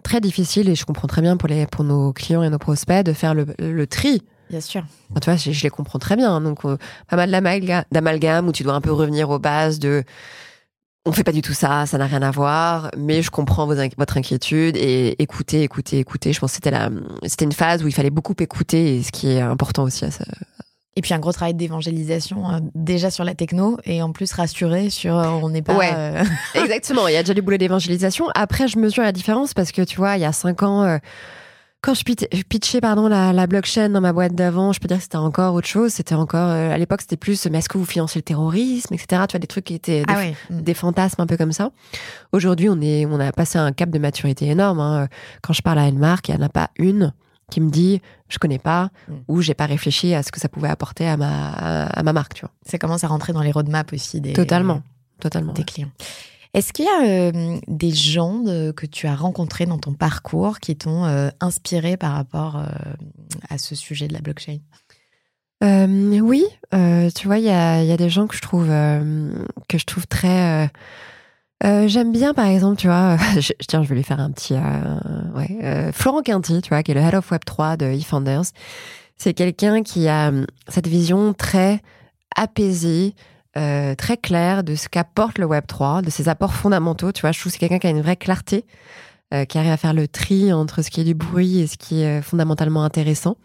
très 0.03 0.21
difficile, 0.21 0.69
et 0.69 0.75
je 0.75 0.85
comprends 0.85 1.09
très 1.09 1.23
bien 1.23 1.37
pour, 1.37 1.49
les, 1.49 1.67
pour 1.67 1.85
nos 1.85 2.13
clients 2.13 2.43
et 2.43 2.51
nos 2.51 2.59
prospects, 2.59 3.05
de 3.05 3.13
faire 3.13 3.35
le, 3.35 3.47
le 3.59 3.87
tri 3.87 4.23
Bien 4.51 4.61
sûr. 4.61 4.83
Enfin, 5.11 5.21
tu 5.21 5.31
vois, 5.31 5.37
je, 5.37 5.53
je 5.53 5.63
les 5.63 5.71
comprends 5.71 6.01
très 6.01 6.17
bien. 6.17 6.35
hein. 6.35 6.41
Donc, 6.41 6.63
pas 6.63 7.17
mal 7.17 7.31
d'amalga- 7.31 7.85
d'amalgame 7.93 8.49
où 8.49 8.53
tu 8.53 8.65
dois 8.65 8.75
un 8.75 8.81
peu 8.81 8.93
revenir 8.93 9.31
aux 9.31 9.39
bases 9.39 9.79
de. 9.79 10.03
On 11.07 11.13
fait 11.13 11.25
pas 11.25 11.33
du 11.33 11.41
tout 11.41 11.55
ça, 11.55 11.87
ça 11.87 11.97
n'a 11.97 12.05
rien 12.07 12.21
à 12.21 12.31
voir, 12.31 12.91
mais 12.97 13.23
je 13.23 13.31
comprends 13.31 13.65
vos 13.67 13.75
inqui- 13.75 13.95
votre 13.97 14.19
inquiétude 14.19 14.77
et 14.77 15.17
écoutez, 15.23 15.63
écoutez, 15.63 15.99
écoutez. 15.99 16.33
Je 16.35 16.41
pense 16.41 16.51
que 16.51 16.55
c'était 16.57 16.71
la, 16.71 16.91
c'était 17.25 17.47
une 17.47 17.53
phase 17.53 17.83
où 17.83 17.89
il 17.89 17.95
fallait 17.95 18.11
beaucoup 18.11 18.35
écouter 18.39 18.97
et 18.97 19.03
ce 19.03 19.11
qui 19.11 19.29
est 19.31 19.41
important 19.41 19.85
aussi 19.85 20.05
à 20.05 20.11
ça. 20.11 20.25
Et 20.97 21.01
puis 21.01 21.15
un 21.15 21.19
gros 21.19 21.33
travail 21.33 21.55
d'évangélisation 21.55 22.51
euh, 22.51 22.59
déjà 22.75 23.11
sur 23.11 23.25
la 23.25 23.35
techno 23.35 23.79
et 23.85 24.03
en 24.03 24.13
plus 24.13 24.31
rassurer 24.35 24.91
sur 24.91 25.17
euh, 25.19 25.29
on 25.29 25.49
n'est 25.49 25.63
pas. 25.63 25.75
Ouais. 25.75 25.91
euh, 25.95 26.23
Exactement, 26.55 27.09
il 27.09 27.15
y 27.15 27.17
a 27.17 27.23
déjà 27.23 27.33
du 27.33 27.41
boulot 27.41 27.57
d'évangélisation. 27.57 28.27
Après, 28.35 28.69
je 28.69 28.79
mesure 28.79 29.03
la 29.03 29.13
différence 29.13 29.55
parce 29.55 29.73
que 29.73 29.81
tu 29.83 29.97
vois, 29.97 30.17
il 30.17 30.21
y 30.21 30.27
a 30.27 30.33
cinq 30.33 30.63
ans, 30.63 30.99
quand 31.83 31.95
je 31.95 32.05
pit- 32.05 32.28
je 32.33 32.43
pitchais 32.43 32.81
pardon, 32.81 33.09
la, 33.09 33.33
la 33.33 33.47
blockchain 33.47 33.89
dans 33.89 34.01
ma 34.01 34.12
boîte 34.12 34.35
d'avant, 34.35 34.72
je 34.72 34.81
peux 34.81 34.89
dire 34.89 34.99
que 34.99 35.03
c'était 35.03 35.16
encore 35.16 35.55
autre 35.55 35.66
chose. 35.68 35.93
C'était 35.93 36.14
encore, 36.14 36.49
euh, 36.51 36.70
à 36.72 36.76
l'époque, 36.78 37.01
c'était 37.01 37.16
plus, 37.16 37.47
mais 37.47 37.59
est-ce 37.59 37.68
que 37.68 37.78
vous 37.78 37.87
financez 37.87 38.18
le 38.18 38.22
terrorisme, 38.22 38.93
etc. 38.95 39.22
Tu 39.28 39.33
vois, 39.33 39.41
des 39.41 39.47
trucs 39.47 39.64
qui 39.64 39.74
étaient 39.74 40.03
des, 40.03 40.12
Ah. 40.49 40.53
Mm. 40.53 40.61
des 40.62 40.74
fantasmes 40.74 41.22
un 41.22 41.26
peu 41.26 41.37
comme 41.37 41.53
ça. 41.53 41.70
Aujourd'hui, 42.33 42.68
on 42.68 42.81
est, 42.81 43.07
on 43.07 43.18
a 43.18 43.33
passé 43.33 43.59
un 43.59 43.72
cap 43.72 43.89
de 43.91 43.99
maturité 43.99 44.47
énorme. 44.47 44.81
hein. 44.81 45.09
Quand 45.43 45.53
je 45.55 45.62
parle 45.62 45.78
à 45.78 45.89
une 45.89 45.99
marque, 45.99 46.28
il 46.28 46.37
n'y 46.37 46.43
en 46.43 46.47
a 46.47 46.51
pas 46.51 46.70
une 46.78 47.12
qui 47.51 47.61
me 47.61 47.70
dit, 47.70 48.01
je 48.28 48.39
connais 48.39 48.59
pas, 48.61 48.91
Mm. 49.09 49.12
ou 49.28 49.41
j'ai 49.43 49.55
pas 49.55 49.66
réfléchi 49.66 50.14
à 50.14 50.22
ce 50.22 50.31
que 50.31 50.39
ça 50.39 50.49
pouvait 50.49 50.68
apporter 50.68 51.09
à 51.09 51.16
ma, 51.16 51.51
à 51.87 52.03
ma 52.03 52.12
marque, 52.12 52.35
tu 52.35 52.43
vois. 52.43 52.51
Ça 52.64 52.78
commence 52.78 53.03
à 53.05 53.09
rentrer 53.09 53.33
dans 53.33 53.43
les 53.43 53.51
roadmaps 53.53 53.93
aussi 53.95 54.20
des, 54.20 54.35
Totalement, 54.35 54.83
totalement. 55.18 55.53
des 55.55 55.64
clients. 55.64 55.91
Est-ce 56.53 56.73
qu'il 56.73 56.85
y 56.85 56.89
a 56.89 57.05
euh, 57.07 57.59
des 57.69 57.93
gens 57.93 58.39
de- 58.41 58.73
que 58.73 58.87
tu 58.87 59.07
as 59.07 59.15
rencontrés 59.15 59.67
dans 59.67 59.79
ton 59.79 59.95
parcours 59.95 60.59
qui 60.59 60.77
t'ont 60.77 61.05
euh, 61.05 61.29
inspiré 61.41 61.97
par 61.97 62.13
rapport 62.13 62.57
euh, 62.57 62.67
à 63.49 63.59
ce 63.59 63.75
sujet 63.75 64.09
de 64.09 64.13
la 64.13 64.21
blockchain? 64.21 64.59
Euh, 65.63 66.19
oui, 66.21 66.45
euh, 66.75 67.11
tu 67.15 67.27
vois, 67.27 67.39
il 67.39 67.45
y 67.45 67.51
a, 67.51 67.97
des 67.97 68.09
gens 68.11 68.27
que 68.27 68.35
je 68.35 68.41
trouve 68.41 68.69
euh, 68.71 69.45
que 69.69 69.79
je 69.79 69.85
trouve 69.85 70.07
très. 70.07 70.65
euh, 70.65 70.69
euh, 71.65 71.89
J'aime 71.89 72.13
bien, 72.13 72.33
par 72.35 72.47
exemple, 72.47 72.79
tu 72.81 72.87
vois, 72.87 73.17
tiens, 73.69 73.83
je 73.83 73.89
vais 73.91 73.95
lui 73.97 74.03
faire 74.03 74.21
un 74.21 74.31
petit. 74.31 74.55
euh, 74.55 74.99
euh, 75.63 75.93
Florent 75.93 76.23
Quinty, 76.23 76.63
tu 76.63 76.71
vois, 76.71 76.83
qui 76.83 76.93
est 76.93 76.95
le 76.95 77.01
head 77.03 77.15
of 77.15 77.31
Web 77.31 77.45
3 77.45 77.77
de 77.77 77.87
eFounders. 77.87 78.45
C'est 79.19 79.35
quelqu'un 79.35 79.83
qui 79.83 80.09
a 80.09 80.31
euh, 80.33 80.47
cette 80.69 80.87
vision 80.87 81.35
très 81.35 81.83
apaisée, 82.35 83.15
euh, 83.57 83.97
très 83.97 84.17
claire 84.17 84.63
de 84.63 84.77
ce 84.77 84.89
qu'apporte 84.89 85.39
le 85.39 85.45
Web 85.45 85.65
3, 85.67 86.03
de 86.03 86.11
ses 86.11 86.29
apports 86.29 86.55
fondamentaux. 86.55 87.11
Tu 87.11 87.23
vois, 87.23 87.33
je 87.33 87.41
trouve 87.41 87.51
que 87.53 87.59
c'est 87.59 87.59
quelqu'un 87.59 87.81
qui 87.81 87.87
a 87.89 87.91
une 87.91 88.01
vraie 88.01 88.17
clarté, 88.17 88.65
euh, 89.35 89.45
qui 89.45 89.59
arrive 89.59 89.73
à 89.73 89.77
faire 89.77 89.93
le 89.93 90.07
tri 90.07 90.53
entre 90.53 90.83
ce 90.83 90.91
qui 90.91 91.01
est 91.01 91.05
du 91.05 91.15
bruit 91.15 91.59
et 91.59 91.67
ce 91.67 91.77
qui 91.77 92.03
est 92.03 92.21
euh, 92.21 92.23
fondamentalement 92.23 92.85
intéressant. 92.85 93.37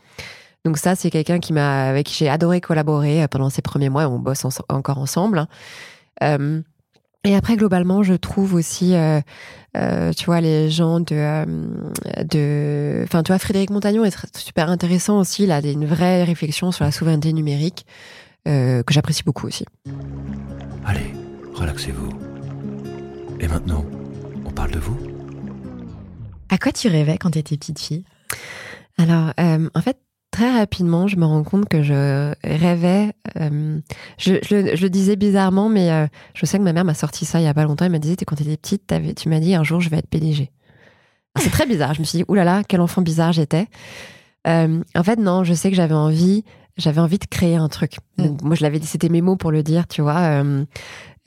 Donc 0.64 0.78
ça, 0.78 0.96
c'est 0.96 1.10
quelqu'un 1.10 1.40
qui 1.40 1.58
avec 1.58 2.06
qui 2.06 2.16
j'ai 2.16 2.30
adoré 2.30 2.62
collaborer 2.62 3.28
pendant 3.28 3.50
ces 3.50 3.62
premiers 3.62 3.90
mois. 3.90 4.08
On 4.08 4.20
bosse 4.20 4.46
encore 4.70 4.98
ensemble. 4.98 5.48
hein. 6.22 6.62
Et 7.24 7.36
après, 7.36 7.56
globalement, 7.56 8.04
je 8.04 8.14
trouve 8.14 8.54
aussi, 8.54 8.94
tu 9.74 10.26
vois, 10.26 10.42
les 10.42 10.70
gens 10.70 11.00
de, 11.00 11.46
enfin, 13.04 13.24
tu 13.24 13.32
vois, 13.32 13.40
Frédéric 13.40 13.72
Montagnon 13.72 14.06
est 14.06 14.38
super 14.38 14.70
intéressant 14.70 15.20
aussi. 15.20 15.44
Il 15.44 15.52
a 15.52 15.60
une 15.60 15.86
vraie 15.86 16.24
réflexion 16.24 16.72
sur 16.72 16.84
la 16.84 16.92
souveraineté 16.92 17.34
numérique 17.34 17.86
euh, 18.48 18.84
que 18.84 18.94
j'apprécie 18.94 19.24
beaucoup 19.24 19.48
aussi. 19.48 19.66
Allez, 20.86 21.14
relaxez-vous. 21.54 22.10
Et 23.40 23.48
maintenant, 23.48 23.86
on 24.46 24.52
parle 24.52 24.72
de 24.72 24.80
vous 24.80 24.98
À 26.50 26.58
quoi 26.58 26.72
tu 26.72 26.88
rêvais 26.88 27.18
quand 27.18 27.32
tu 27.32 27.40
étais 27.40 27.58
petite 27.58 27.80
fille? 27.80 28.04
Alors, 28.98 29.34
euh, 29.40 29.70
en 29.74 29.82
fait, 29.82 29.98
très 30.32 30.52
rapidement, 30.58 31.08
je 31.08 31.18
me 31.18 31.26
rends 31.26 31.44
compte 31.44 31.68
que 31.68 31.82
je 31.84 32.34
rêvais. 32.44 33.12
euh, 33.40 33.80
je, 34.18 34.36
je 34.44 34.56
le- 34.56 34.76
je 34.76 34.82
le 34.84 34.90
disais 34.90 35.16
bizarrement, 35.16 35.70
mais 35.70 35.92
euh, 35.92 36.08
je 36.34 36.46
sais 36.46 36.58
que 36.58 36.64
ma 36.64 36.72
mère 36.74 36.86
m'a 36.86 36.94
sorti 36.94 37.26
ça 37.26 37.40
il 37.40 37.44
y 37.44 37.48
a 37.48 37.54
pas 37.54 37.64
longtemps. 37.66 37.86
Elle 37.86 37.92
m'a 37.92 38.00
dit, 38.00 38.16
quand 38.26 38.36
tu 38.36 38.44
étais 38.44 38.58
petite, 38.58 38.94
tu 39.18 39.30
m'as 39.30 39.40
dit 39.40 39.56
un 39.56 39.64
jour 39.64 39.82
je 39.82 39.90
vais 39.90 39.98
être 39.98 40.08
PDG. 40.10 40.52
Alors, 41.36 41.44
C'est 41.44 41.50
très 41.52 41.66
bizarre. 41.66 41.94
Je 41.94 42.00
me 42.00 42.06
suis 42.06 42.20
dit, 42.20 42.26
oulala, 42.30 42.64
quel 42.68 42.80
enfant 42.80 43.02
bizarre 43.02 43.34
j'étais. 43.34 43.68
Euh, 44.48 44.82
en 44.96 45.04
fait, 45.04 45.18
non, 45.20 45.44
je 45.44 45.54
sais 45.54 45.70
que 45.72 45.76
j'avais 45.76 45.94
envie, 45.96 46.46
j'avais 46.78 47.00
envie 47.02 47.20
de 47.20 47.26
créer 47.26 47.56
un 47.56 47.70
truc. 47.70 47.98
Donc, 48.18 48.42
moi, 48.42 48.56
je 48.56 48.64
l'avais 48.64 48.80
dit, 48.80 48.88
c'était 48.88 49.10
mes 49.10 49.22
mots 49.22 49.36
pour 49.38 49.52
le 49.52 49.64
dire, 49.64 49.88
tu 49.88 50.02
vois. 50.02 50.20
euh, 50.20 50.66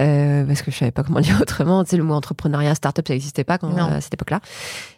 euh, 0.01 0.45
parce 0.47 0.63
que 0.63 0.71
je 0.71 0.77
savais 0.77 0.91
pas 0.93 1.03
comment 1.03 1.21
dire 1.29 1.39
autrement. 1.41 1.83
Tu 1.85 1.91
sais, 1.91 1.97
le 1.97 2.05
mot 2.05 2.15
entrepreneuriat, 2.15 2.75
start-up, 2.75 3.07
ça 3.09 3.15
n'existait 3.15 3.45
pas 3.45 3.59
quand, 3.59 3.69
Non. 3.71 3.87
à 3.87 4.01
cette 4.01 4.15
époque-là. 4.15 4.41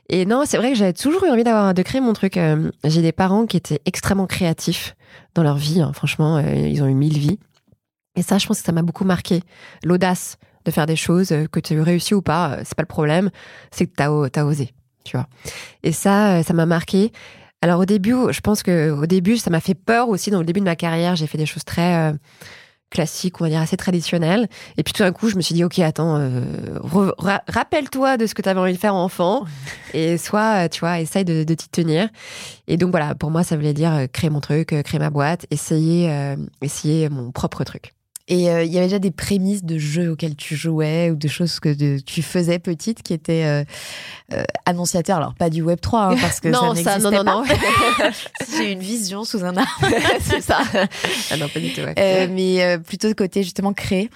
Et 0.09 0.26
non, 0.26 0.42
c'est 0.46 0.57
vrai 0.59 0.70
que 0.72 0.76
j'avais 0.78 0.92
toujours 0.92 1.24
eu 1.24 1.30
envie 1.30 1.44
d'avoir 1.44 1.72
de 1.72 1.82
créer 1.82 2.01
mon 2.01 2.12
truc. 2.12 2.36
Euh, 2.36 2.70
J'ai 2.84 3.01
des 3.03 3.12
parents 3.12 3.46
qui 3.46 3.57
étaient 3.57 3.80
extrêmement 3.86 4.26
créatifs 4.26 4.96
dans 5.34 5.42
leur 5.42 5.57
vie. 5.57 5.80
hein. 5.80 5.92
Franchement, 5.94 6.36
euh, 6.38 6.55
ils 6.55 6.82
ont 6.82 6.86
eu 6.88 6.94
mille 6.94 7.16
vies. 7.18 7.38
Et 8.16 8.22
ça, 8.22 8.38
je 8.38 8.46
pense 8.46 8.59
que 8.61 8.66
ça 8.66 8.72
m'a 8.72 8.82
beaucoup 8.82 9.05
marqué. 9.05 9.42
L'audace 9.84 10.36
de 10.66 10.70
faire 10.70 10.84
des 10.86 10.96
choses, 10.96 11.30
euh, 11.32 11.46
que 11.46 11.61
tu 11.61 11.80
réussis 11.80 12.12
ou 12.14 12.22
pas, 12.22 12.51
euh, 12.51 12.62
c'est 12.64 12.74
pas 12.74 12.82
le 12.82 12.86
problème. 12.88 13.30
C'est 13.70 13.86
que 13.86 13.94
t'as 13.96 14.11
t'as 14.28 14.44
osé, 14.44 14.74
tu 15.05 15.16
vois. 15.16 15.28
Et 15.84 15.92
ça, 15.92 16.32
euh, 16.38 16.42
ça 16.42 16.53
m'a 16.53 16.66
marqué. 16.66 17.12
Alors 17.62 17.80
au 17.80 17.84
début, 17.84 18.14
je 18.30 18.40
pense 18.40 18.62
que 18.62 18.90
au 18.90 19.06
début, 19.06 19.36
ça 19.36 19.50
m'a 19.50 19.61
fait 19.61 19.74
peur 19.74 20.08
aussi. 20.08 20.30
Dans 20.30 20.40
le 20.40 20.46
début 20.46 20.61
de 20.61 20.64
ma 20.64 20.76
carrière, 20.76 21.16
j'ai 21.16 21.26
fait 21.26 21.38
des 21.38 21.46
choses 21.46 21.64
très 21.64 22.11
euh, 22.11 22.12
classiques, 22.90 23.40
on 23.40 23.44
va 23.44 23.50
dire 23.50 23.61
assez 23.61 23.76
traditionnelles. 23.76 24.48
Et 24.76 24.82
puis 24.82 24.92
tout 24.92 25.02
d'un 25.02 25.12
coup, 25.12 25.28
je 25.28 25.36
me 25.36 25.40
suis 25.40 25.54
dit, 25.54 25.64
ok, 25.64 25.78
attends, 25.80 26.16
euh, 26.18 26.42
rappelle-toi 27.48 28.16
de 28.16 28.26
ce 28.26 28.34
que 28.34 28.42
tu 28.42 28.48
avais 28.48 28.61
envie 28.61 28.72
de 28.72 28.78
faire 28.78 28.94
enfant, 28.94 29.44
et 29.94 30.18
soit, 30.18 30.64
euh, 30.64 30.68
tu 30.68 30.80
vois, 30.80 31.00
essaye 31.00 31.24
de, 31.24 31.44
de 31.44 31.54
t'y 31.54 31.68
tenir. 31.68 32.08
Et 32.66 32.76
donc 32.76 32.90
voilà, 32.90 33.14
pour 33.14 33.30
moi, 33.30 33.44
ça 33.44 33.56
voulait 33.56 33.74
dire 33.74 33.94
euh, 33.94 34.06
créer 34.06 34.30
mon 34.30 34.40
truc, 34.40 34.72
euh, 34.72 34.82
créer 34.82 34.98
ma 34.98 35.11
boîte, 35.11 35.46
essayer, 35.50 36.11
euh, 36.11 36.36
essayer 36.62 37.08
mon 37.08 37.30
propre 37.30 37.64
truc. 37.64 37.92
Et 38.28 38.48
euh, 38.48 38.62
il 38.62 38.72
y 38.72 38.76
avait 38.78 38.86
déjà 38.86 39.00
des 39.00 39.10
prémices 39.10 39.64
de 39.64 39.76
jeux 39.76 40.10
auxquels 40.12 40.36
tu 40.36 40.54
jouais 40.54 41.10
ou 41.10 41.16
de 41.16 41.26
choses 41.26 41.58
que 41.58 41.68
de- 41.74 41.98
tu 41.98 42.22
faisais 42.22 42.60
petite 42.60 43.02
qui 43.02 43.12
étaient 43.12 43.44
euh, 43.44 43.64
euh, 44.34 44.44
annonciateurs. 44.66 45.16
Alors, 45.16 45.34
pas 45.34 45.50
du 45.50 45.62
Web 45.62 45.80
3, 45.80 46.00
hein, 46.12 46.16
parce 46.20 46.38
que 46.38 46.48
non, 46.52 46.74
ça 46.76 46.82
ça, 46.84 46.98
non, 47.00 47.10
non, 47.10 47.24
pas. 47.24 47.32
non. 47.34 47.44
J'ai 48.56 48.72
une 48.72 48.78
vision 48.80 49.24
sous 49.24 49.44
un 49.44 49.56
arbre. 49.56 49.70
c'est 50.20 50.42
ça. 50.42 50.60
Ah 51.32 51.36
non, 51.38 51.48
pas 51.48 51.58
du 51.60 51.72
tout. 51.72 51.80
ouais. 51.80 51.94
Euh, 51.98 52.28
mais 52.30 52.62
euh, 52.62 52.78
plutôt 52.78 53.08
de 53.08 53.14
côté, 53.14 53.42
justement, 53.42 53.72
créer. 53.72 54.10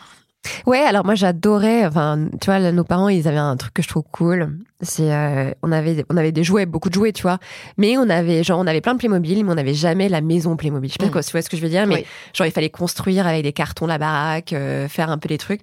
Ouais, 0.66 0.78
alors 0.80 1.05
moi 1.05 1.14
j'adorais. 1.14 1.86
Enfin, 1.86 2.28
tu 2.40 2.47
vois, 2.47 2.59
là, 2.59 2.72
nos 2.72 2.84
parents, 2.84 3.09
ils 3.09 3.26
avaient 3.28 3.36
un 3.38 3.57
truc 3.57 3.74
que 3.74 3.82
je 3.82 3.88
trouve 3.88 4.05
cool. 4.12 4.59
C'est, 4.80 5.11
euh, 5.12 5.51
on 5.62 5.72
avait, 5.72 6.05
on 6.11 6.16
avait 6.16 6.32
des 6.32 6.45
jouets, 6.45 6.66
beaucoup 6.66 6.88
de 6.90 6.95
jouets, 6.95 7.12
tu 7.12 7.22
vois. 7.22 7.38
Mais 7.78 7.97
on 7.97 8.09
avait, 8.11 8.45
genre, 8.45 8.59
on 8.59 8.66
avait 8.66 8.80
plein 8.82 8.92
de 8.95 8.99
Playmobil, 8.99 9.42
mais 9.45 9.51
on 9.51 9.55
n'avait 9.55 9.72
jamais 9.74 10.09
la 10.11 10.20
maison 10.20 10.57
Playmobil. 10.57 10.90
Je 10.90 10.95
sais 10.95 10.99
pas 10.99 11.07
Mm. 11.07 11.11
quoi, 11.12 11.22
tu 11.22 11.30
vois 11.32 11.40
ce 11.42 11.49
que 11.49 11.57
je 11.57 11.62
veux 11.62 11.68
dire, 11.70 11.86
mais 11.86 11.95
Oui. 11.95 12.05
genre 12.34 12.47
il 12.47 12.51
fallait 12.53 12.68
construire 12.70 13.26
avec 13.26 13.42
des 13.42 13.53
cartons 13.53 13.86
la 13.86 13.97
baraque, 13.99 14.53
euh, 14.53 14.88
faire 14.88 15.11
un 15.11 15.16
peu 15.18 15.28
des 15.28 15.38
trucs. 15.38 15.61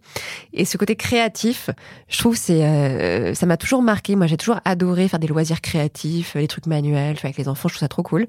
Et 0.53 0.65
ce 0.65 0.77
côté 0.77 0.95
créatif, 0.95 1.69
je 2.09 2.17
trouve, 2.17 2.35
c'est, 2.35 2.63
euh, 2.65 3.33
ça 3.35 3.45
m'a 3.45 3.57
toujours 3.57 3.83
marqué. 3.83 4.15
Moi, 4.15 4.25
j'ai 4.27 4.37
toujours 4.37 4.59
adoré 4.65 5.07
faire 5.07 5.19
des 5.19 5.27
loisirs 5.27 5.61
créatifs, 5.61 6.33
les 6.35 6.47
trucs 6.47 6.65
manuels, 6.65 7.15
tu 7.15 7.21
vois, 7.21 7.27
avec 7.27 7.37
les 7.37 7.47
enfants. 7.47 7.67
Je 7.69 7.75
trouve 7.75 7.79
ça 7.81 7.87
trop 7.87 8.03
cool. 8.03 8.25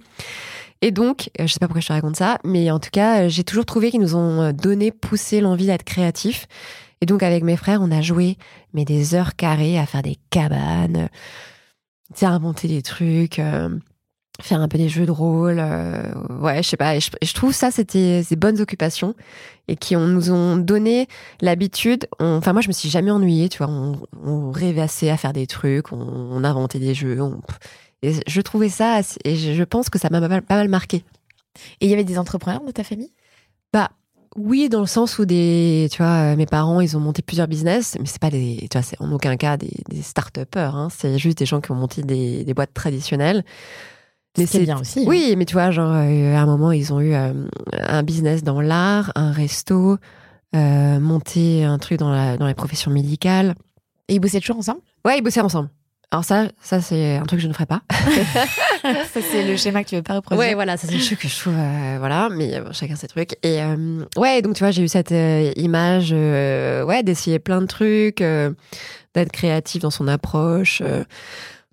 Et 0.82 0.90
donc, 0.90 1.30
euh, 1.40 1.46
je 1.46 1.52
sais 1.52 1.60
pas 1.60 1.68
pourquoi 1.68 1.80
je 1.80 1.86
te 1.86 1.92
raconte 1.92 2.16
ça, 2.16 2.38
mais 2.44 2.70
en 2.72 2.80
tout 2.80 2.90
cas, 2.90 3.22
euh, 3.22 3.28
j'ai 3.28 3.44
toujours 3.44 3.64
trouvé 3.64 3.90
qu'ils 3.92 4.00
nous 4.00 4.16
ont 4.16 4.42
euh, 4.42 4.52
donné, 4.52 4.90
poussé 4.90 5.40
l'envie 5.40 5.66
d'être 5.66 5.84
créatifs. 5.84 6.46
Et 7.00 7.06
donc, 7.06 7.22
avec 7.22 7.44
mes 7.44 7.56
frères, 7.56 7.80
on 7.80 7.90
a 7.92 8.02
joué, 8.02 8.36
mais 8.74 8.84
des 8.84 9.14
heures 9.14 9.36
carrées 9.36 9.78
à 9.78 9.86
faire 9.86 10.02
des 10.02 10.16
cabanes, 10.30 11.08
inventer 12.20 12.68
des 12.68 12.82
trucs, 12.82 13.40
faire 14.40 14.60
un 14.60 14.68
peu 14.68 14.78
des 14.78 14.88
jeux 14.88 15.06
de 15.06 15.10
rôle. 15.10 15.58
ouais, 16.40 16.62
je 16.62 16.68
sais 16.68 16.76
pas. 16.76 16.94
Et 16.94 17.00
je, 17.00 17.34
trouve 17.34 17.52
ça, 17.52 17.72
c'était 17.72 18.22
des 18.22 18.36
bonnes 18.36 18.60
occupations 18.60 19.14
et 19.66 19.74
qui 19.74 19.96
ont, 19.96 20.06
nous 20.06 20.30
ont 20.30 20.56
donné 20.56 21.08
l'habitude. 21.40 22.06
on- 22.20 22.36
Enfin, 22.36 22.52
moi, 22.52 22.62
je 22.62 22.68
me 22.68 22.72
suis 22.72 22.88
jamais 22.88 23.10
ennuyée, 23.10 23.48
tu 23.48 23.58
vois. 23.58 23.68
On, 23.68 23.98
on 24.24 24.52
rêvassait 24.52 25.10
à 25.10 25.16
faire 25.16 25.32
des 25.32 25.48
trucs, 25.48 25.92
on, 25.92 25.98
on 25.98 26.44
inventait 26.44 26.78
des 26.78 26.94
jeux. 26.94 27.20
on- 27.20 27.40
et 28.02 28.14
je 28.26 28.40
trouvais 28.40 28.68
ça, 28.68 29.00
et 29.24 29.36
je, 29.36 29.62
pense 29.64 29.88
que 29.88 29.98
ça 29.98 30.08
m'a 30.10 30.20
pas 30.20 30.40
mal- 30.48 30.68
marqué. 30.68 31.04
Et 31.80 31.86
il 31.86 31.90
y 31.90 31.92
avait 31.92 32.04
des 32.04 32.18
entrepreneurs 32.18 32.64
de 32.64 32.70
ta 32.70 32.84
famille? 32.84 33.12
Bah 33.72 33.90
oui, 34.36 34.68
dans 34.68 34.80
le 34.80 34.86
sens 34.86 35.18
où 35.18 35.26
des, 35.26 35.88
tu 35.90 35.98
vois, 35.98 36.32
euh, 36.32 36.36
mes 36.36 36.46
parents, 36.46 36.80
ils 36.80 36.96
ont 36.96 37.00
monté 37.00 37.20
plusieurs 37.22 37.48
business, 37.48 37.96
mais 38.00 38.06
c'est 38.06 38.20
pas 38.20 38.30
des, 38.30 38.66
tu 38.70 38.78
vois, 38.78 38.82
c'est 38.82 39.00
en 39.00 39.12
aucun 39.12 39.36
cas 39.36 39.56
des, 39.56 39.70
des 39.88 40.02
start-upers. 40.02 40.74
Hein, 40.74 40.88
c'est 40.90 41.18
juste 41.18 41.38
des 41.38 41.46
gens 41.46 41.60
qui 41.60 41.70
ont 41.70 41.74
monté 41.74 42.02
des, 42.02 42.44
des 42.44 42.54
boîtes 42.54 42.72
traditionnelles. 42.72 43.44
Mais 44.38 44.46
c'est 44.46 44.60
bien 44.60 44.80
aussi. 44.80 45.00
hein. 45.00 45.04
Oui, 45.06 45.34
mais 45.36 45.44
tu 45.44 45.52
vois, 45.52 45.70
genre, 45.70 45.92
euh, 45.92 46.34
à 46.34 46.40
un 46.40 46.46
moment, 46.46 46.72
ils 46.72 46.92
ont 46.94 47.00
eu 47.00 47.12
euh, 47.12 47.46
un 47.72 48.02
business 48.02 48.42
dans 48.42 48.62
l'art, 48.62 49.12
un 49.14 49.30
resto, 49.30 49.98
euh, 50.54 51.00
monté 51.00 51.64
un 51.64 51.78
truc 51.78 51.98
dans, 51.98 52.10
la, 52.10 52.38
dans 52.38 52.46
les 52.46 52.54
professions 52.54 52.90
médicales. 52.90 53.54
Et 54.08 54.14
ils 54.14 54.20
bossaient 54.20 54.40
toujours 54.40 54.58
ensemble? 54.58 54.80
Ouais, 55.04 55.18
ils 55.18 55.22
bossaient 55.22 55.42
ensemble. 55.42 55.68
Alors 56.12 56.26
ça, 56.26 56.48
ça 56.60 56.82
c'est 56.82 57.16
un 57.16 57.22
truc 57.22 57.38
que 57.38 57.42
je 57.42 57.48
ne 57.48 57.54
ferai 57.54 57.64
pas. 57.64 57.80
Ça, 58.82 59.20
c'est 59.22 59.46
le 59.46 59.56
schéma 59.56 59.82
que 59.82 59.88
tu 59.88 59.94
veux 59.94 60.02
pas 60.02 60.16
reproduire. 60.16 60.48
Ouais, 60.48 60.54
voilà, 60.54 60.76
ça 60.76 60.86
c'est 60.88 60.94
le 60.96 61.02
truc 61.04 61.20
que 61.20 61.28
je 61.28 61.38
trouve, 61.38 61.54
euh, 61.56 61.96
voilà, 61.98 62.28
mais 62.30 62.54
euh, 62.54 62.72
chacun 62.72 62.96
ses 62.96 63.06
trucs. 63.06 63.32
Et 63.42 63.62
euh, 63.62 64.04
ouais, 64.16 64.42
donc 64.42 64.54
tu 64.56 64.64
vois, 64.64 64.72
j'ai 64.72 64.82
eu 64.82 64.88
cette 64.88 65.12
euh, 65.12 65.52
image, 65.56 66.12
ouais, 66.12 67.02
d'essayer 67.02 67.38
plein 67.38 67.60
de 67.62 67.66
trucs, 67.66 68.18
d'être 68.18 69.32
créatif 69.32 69.82
dans 69.82 69.90
son 69.90 70.06
approche, 70.08 70.82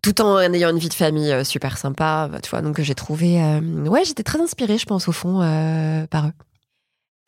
tout 0.01 0.21
en 0.21 0.39
ayant 0.39 0.69
une 0.69 0.77
vie 0.77 0.89
de 0.89 0.93
famille 0.93 1.43
super 1.43 1.77
sympa, 1.77 2.29
bah, 2.31 2.39
tu 2.41 2.49
vois. 2.49 2.61
Donc 2.61 2.79
j'ai 2.79 2.95
trouvé, 2.95 3.41
euh, 3.41 3.59
ouais, 3.87 4.05
j'étais 4.05 4.23
très 4.23 4.39
inspirée, 4.39 4.77
je 4.77 4.85
pense, 4.85 5.07
au 5.07 5.11
fond, 5.11 5.41
euh, 5.41 6.05
par 6.07 6.27
eux. 6.27 6.33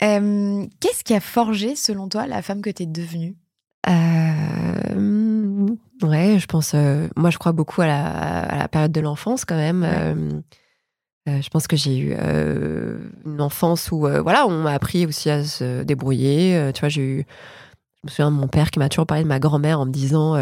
Euh, 0.03 0.65
Qu'est-ce 0.79 1.03
qui 1.03 1.13
a 1.13 1.19
forgé, 1.19 1.75
selon 1.75 2.07
toi, 2.07 2.27
la 2.27 2.41
femme 2.41 2.61
que 2.61 2.69
tu 2.69 2.83
es 2.83 2.85
devenue 2.85 3.35
Ouais, 6.01 6.37
je 6.39 6.45
pense. 6.47 6.73
euh, 6.73 7.07
moi, 7.15 7.29
je 7.29 7.37
crois 7.37 7.51
beaucoup 7.51 7.81
à 7.81 7.87
la, 7.87 8.41
à 8.41 8.57
la 8.57 8.67
période 8.67 8.91
de 8.91 9.01
l'enfance 9.01 9.45
quand 9.45 9.55
même. 9.55 9.81
Ouais. 9.83 9.89
Euh, 9.91 10.41
euh, 11.29 11.41
je 11.41 11.49
pense 11.49 11.67
que 11.67 11.75
j'ai 11.75 11.97
eu 11.97 12.15
euh, 12.17 12.97
une 13.25 13.41
enfance 13.41 13.91
où, 13.91 14.07
euh, 14.07 14.21
voilà, 14.21 14.47
on 14.47 14.63
m'a 14.63 14.71
appris 14.71 15.05
aussi 15.05 15.29
à 15.29 15.43
se 15.43 15.83
débrouiller. 15.83 16.71
Tu 16.73 16.79
vois, 16.79 16.89
j'ai 16.89 17.01
eu. 17.01 17.25
Je 18.03 18.07
me 18.07 18.09
souviens 18.09 18.31
de 18.31 18.35
mon 18.35 18.47
père 18.47 18.71
qui 18.71 18.79
m'a 18.79 18.89
toujours 18.89 19.05
parlé 19.05 19.23
de 19.23 19.27
ma 19.29 19.39
grand-mère 19.39 19.79
en 19.79 19.85
me 19.85 19.91
disant. 19.91 20.35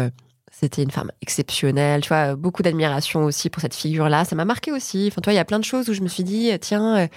c'était 0.50 0.82
une 0.82 0.90
femme 0.90 1.12
exceptionnelle, 1.20 2.00
tu 2.00 2.08
vois, 2.08 2.34
beaucoup 2.34 2.62
d'admiration 2.62 3.24
aussi 3.24 3.50
pour 3.50 3.60
cette 3.60 3.74
figure-là. 3.74 4.24
Ça 4.24 4.34
m'a 4.34 4.46
marqué 4.46 4.72
aussi. 4.72 5.08
Enfin, 5.08 5.20
tu 5.20 5.26
vois, 5.26 5.34
il 5.34 5.36
y 5.36 5.40
a 5.40 5.44
plein 5.44 5.58
de 5.58 5.64
choses 5.64 5.88
où 5.90 5.92
je 5.94 6.00
me 6.00 6.08
suis 6.08 6.24
dit, 6.24 6.50
tiens, 6.60 7.08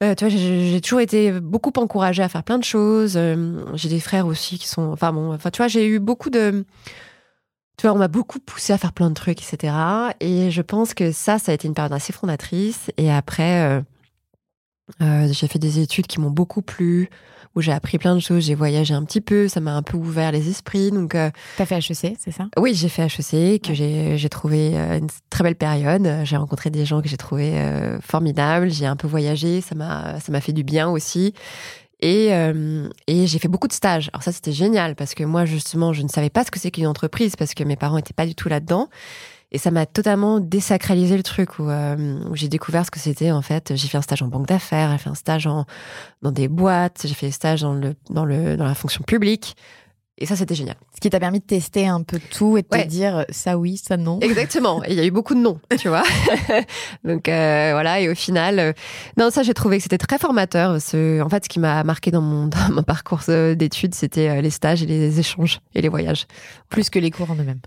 tu 0.00 0.06
vois, 0.20 0.28
j'ai 0.28 0.80
toujours 0.82 1.00
été 1.00 1.40
beaucoup 1.40 1.72
encouragée 1.76 2.22
à 2.22 2.28
faire 2.28 2.44
plein 2.44 2.58
de 2.58 2.64
choses. 2.64 3.18
J'ai 3.74 3.88
des 3.88 4.00
frères 4.00 4.26
aussi 4.26 4.58
qui 4.58 4.68
sont, 4.68 4.92
enfin 4.92 5.12
bon, 5.14 5.32
enfin 5.32 5.50
tu 5.50 5.56
vois, 5.58 5.68
j'ai 5.68 5.86
eu 5.86 5.98
beaucoup 5.98 6.28
de, 6.30 6.66
tu 7.78 7.86
vois, 7.86 7.94
on 7.94 7.98
m'a 7.98 8.08
beaucoup 8.08 8.40
poussé 8.40 8.72
à 8.72 8.78
faire 8.78 8.92
plein 8.92 9.08
de 9.08 9.14
trucs, 9.14 9.40
etc. 9.40 9.72
Et 10.18 10.50
je 10.50 10.62
pense 10.62 10.94
que 10.94 11.12
ça, 11.12 11.38
ça 11.38 11.52
a 11.52 11.54
été 11.54 11.68
une 11.68 11.74
période 11.74 11.92
assez 11.92 12.12
fondatrice. 12.12 12.90
Et 12.96 13.10
après, 13.10 13.62
euh, 13.62 13.80
euh, 15.00 15.28
j'ai 15.32 15.46
fait 15.46 15.60
des 15.60 15.78
études 15.78 16.08
qui 16.08 16.20
m'ont 16.20 16.30
beaucoup 16.30 16.60
plu, 16.60 17.08
où 17.54 17.60
j'ai 17.60 17.72
appris 17.72 17.98
plein 17.98 18.16
de 18.16 18.20
choses. 18.20 18.44
J'ai 18.44 18.56
voyagé 18.56 18.94
un 18.94 19.04
petit 19.04 19.20
peu, 19.20 19.46
ça 19.46 19.60
m'a 19.60 19.76
un 19.76 19.82
peu 19.82 19.96
ouvert 19.96 20.32
les 20.32 20.48
esprits. 20.48 20.90
Donc 20.90 21.14
euh, 21.14 21.30
T'as 21.56 21.66
fait 21.66 21.76
HEC, 21.76 22.16
c'est 22.18 22.32
ça? 22.32 22.48
Oui, 22.58 22.74
j'ai 22.74 22.88
fait 22.88 23.04
HEC, 23.04 23.62
que 23.62 23.74
j'ai 23.74 24.18
j'ai 24.18 24.28
trouvé 24.28 24.72
euh, 24.74 24.98
une 24.98 25.08
très 25.30 25.44
belle 25.44 25.54
période. 25.54 26.08
J'ai 26.24 26.36
rencontré 26.36 26.70
des 26.70 26.84
gens 26.84 27.00
que 27.00 27.08
j'ai 27.08 27.16
trouvé 27.16 27.54
formidables. 28.02 28.70
J'ai 28.70 28.86
un 28.86 28.96
peu 28.96 29.06
voyagé, 29.06 29.60
ça 29.60 29.76
m'a 29.76 30.18
ça 30.18 30.32
m'a 30.32 30.40
fait 30.40 30.52
du 30.52 30.64
bien 30.64 30.88
aussi. 30.88 31.32
Et, 32.00 32.32
euh, 32.32 32.88
et 33.06 33.26
j'ai 33.26 33.38
fait 33.38 33.48
beaucoup 33.48 33.68
de 33.68 33.72
stages. 33.72 34.10
Alors 34.12 34.22
ça, 34.22 34.32
c'était 34.32 34.52
génial 34.52 34.94
parce 34.94 35.14
que 35.14 35.24
moi, 35.24 35.44
justement, 35.44 35.92
je 35.92 36.02
ne 36.02 36.08
savais 36.08 36.30
pas 36.30 36.44
ce 36.44 36.50
que 36.50 36.58
c'est 36.60 36.70
qu'une 36.70 36.86
entreprise 36.86 37.34
parce 37.36 37.54
que 37.54 37.64
mes 37.64 37.76
parents 37.76 37.96
n'étaient 37.96 38.14
pas 38.14 38.26
du 38.26 38.34
tout 38.34 38.48
là-dedans. 38.48 38.88
Et 39.50 39.58
ça 39.58 39.70
m'a 39.70 39.86
totalement 39.86 40.40
désacralisé 40.40 41.16
le 41.16 41.22
truc 41.22 41.58
où, 41.58 41.70
euh, 41.70 42.20
où 42.28 42.36
j'ai 42.36 42.48
découvert 42.48 42.84
ce 42.84 42.90
que 42.90 42.98
c'était 43.00 43.30
en 43.30 43.40
fait. 43.40 43.74
J'ai 43.74 43.88
fait 43.88 43.96
un 43.96 44.02
stage 44.02 44.22
en 44.22 44.28
banque 44.28 44.46
d'affaires, 44.46 44.92
j'ai 44.92 44.98
fait 44.98 45.10
un 45.10 45.14
stage 45.14 45.46
en, 45.46 45.64
dans 46.20 46.32
des 46.32 46.48
boîtes, 46.48 47.06
j'ai 47.06 47.14
fait 47.14 47.26
des 47.26 47.32
stages 47.32 47.62
dans, 47.62 47.72
le, 47.72 47.94
dans, 48.10 48.26
le, 48.26 48.56
dans 48.56 48.66
la 48.66 48.74
fonction 48.74 49.02
publique. 49.04 49.56
Et 50.20 50.26
ça, 50.26 50.34
c'était 50.34 50.54
génial. 50.56 50.74
Ce 50.94 51.00
qui 51.00 51.10
t'a 51.10 51.20
permis 51.20 51.38
de 51.38 51.44
tester 51.44 51.86
un 51.86 52.02
peu 52.02 52.18
tout 52.18 52.56
et 52.58 52.62
de 52.62 52.66
Ouais. 52.72 52.84
te 52.84 52.88
dire 52.88 53.24
ça 53.30 53.56
oui, 53.56 53.76
ça 53.76 53.96
non. 53.96 54.18
Exactement. 54.20 54.82
Et 54.84 54.88
il 54.92 54.94
y 54.96 55.00
a 55.00 55.04
eu 55.04 55.12
beaucoup 55.12 55.34
de 55.34 55.40
noms, 55.40 55.60
tu 55.78 55.88
vois. 55.88 56.02
Donc 57.04 57.28
euh, 57.28 57.70
voilà. 57.72 58.00
Et 58.00 58.08
au 58.08 58.14
final, 58.14 58.58
euh, 58.58 58.72
non, 59.16 59.30
ça 59.30 59.42
j'ai 59.42 59.54
trouvé 59.54 59.76
que 59.76 59.84
c'était 59.84 59.98
très 59.98 60.18
formateur. 60.18 60.80
Ce, 60.80 61.20
en 61.22 61.28
fait, 61.28 61.44
ce 61.44 61.48
qui 61.48 61.60
m'a 61.60 61.84
marqué 61.84 62.10
dans 62.10 62.20
mon, 62.20 62.46
dans 62.48 62.72
mon 62.72 62.82
parcours 62.82 63.20
euh, 63.28 63.54
d'études, 63.54 63.94
c'était 63.94 64.42
les 64.42 64.50
stages 64.50 64.82
et 64.82 64.86
les 64.86 65.20
échanges 65.20 65.60
et 65.74 65.80
les 65.82 65.88
voyages. 65.88 66.26
Plus 66.68 66.90
que 66.90 66.98
les 66.98 67.10
cours 67.10 67.30
en 67.30 67.34
eux-mêmes. 67.36 67.60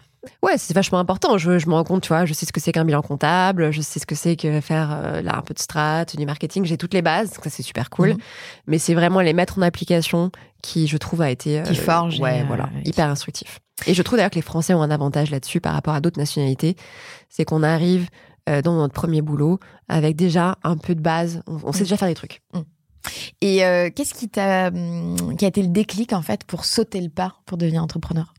Ouais, 0.43 0.57
c'est 0.57 0.73
vachement 0.73 0.99
important. 0.99 1.37
Je, 1.37 1.57
je 1.57 1.67
me 1.67 1.73
rends 1.73 1.83
compte, 1.83 2.03
tu 2.03 2.09
vois, 2.09 2.25
je 2.25 2.33
sais 2.33 2.45
ce 2.45 2.53
que 2.53 2.59
c'est 2.59 2.71
qu'un 2.71 2.85
bilan 2.85 3.01
comptable, 3.01 3.71
je 3.71 3.81
sais 3.81 3.99
ce 3.99 4.05
que 4.05 4.13
c'est 4.13 4.35
que 4.35 4.61
faire 4.61 4.91
euh, 4.91 5.21
là 5.21 5.35
un 5.37 5.41
peu 5.41 5.53
de 5.55 5.59
strat, 5.59 6.05
du 6.05 6.25
marketing. 6.25 6.63
J'ai 6.65 6.77
toutes 6.77 6.93
les 6.93 7.01
bases, 7.01 7.31
donc 7.33 7.43
ça 7.43 7.49
c'est 7.49 7.63
super 7.63 7.89
cool. 7.89 8.09
Mhm. 8.09 8.17
Mais 8.67 8.77
c'est 8.77 8.93
vraiment 8.93 9.21
les 9.21 9.33
mettre 9.33 9.57
en 9.57 9.63
application 9.63 10.31
qui, 10.61 10.85
je 10.87 10.97
trouve, 10.97 11.21
a 11.21 11.31
été 11.31 11.59
euh, 11.59 11.63
Qui 11.63 11.75
forge 11.75 12.19
et, 12.19 12.21
ouais, 12.21 12.41
euh, 12.41 12.45
voilà, 12.45 12.69
qui- 12.83 12.89
hyper 12.91 13.09
instructif. 13.09 13.59
Et 13.87 13.95
je 13.95 14.01
trouve 14.03 14.17
d'ailleurs 14.17 14.29
que 14.29 14.35
les 14.35 14.43
Français 14.43 14.75
ont 14.75 14.83
un 14.83 14.91
avantage 14.91 15.31
là-dessus 15.31 15.59
par 15.59 15.73
rapport 15.73 15.95
à 15.95 16.01
d'autres 16.01 16.19
nationalités, 16.19 16.75
c'est 17.29 17.43
qu'on 17.45 17.63
arrive 17.63 18.07
euh, 18.47 18.61
dans 18.61 18.75
notre 18.75 18.93
premier 18.93 19.21
boulot 19.23 19.59
avec 19.89 20.15
déjà 20.15 20.55
un 20.63 20.77
peu 20.77 20.93
de 20.93 21.01
base. 21.01 21.41
On, 21.47 21.57
on 21.63 21.71
sait 21.71 21.79
déjà 21.83 21.97
faire 21.97 22.07
des 22.07 22.13
trucs. 22.13 22.41
Et 23.41 23.65
euh, 23.65 23.89
qu'est-ce 23.89 24.13
qui 24.13 24.29
t'a, 24.29 24.67
hum, 24.67 25.35
qui 25.35 25.45
a 25.45 25.47
été 25.47 25.63
le 25.63 25.69
déclic 25.69 26.13
en 26.13 26.21
fait 26.21 26.43
pour 26.43 26.65
sauter 26.65 27.01
le 27.01 27.09
pas 27.09 27.37
pour 27.47 27.57
devenir 27.57 27.81
entrepreneur? 27.81 28.35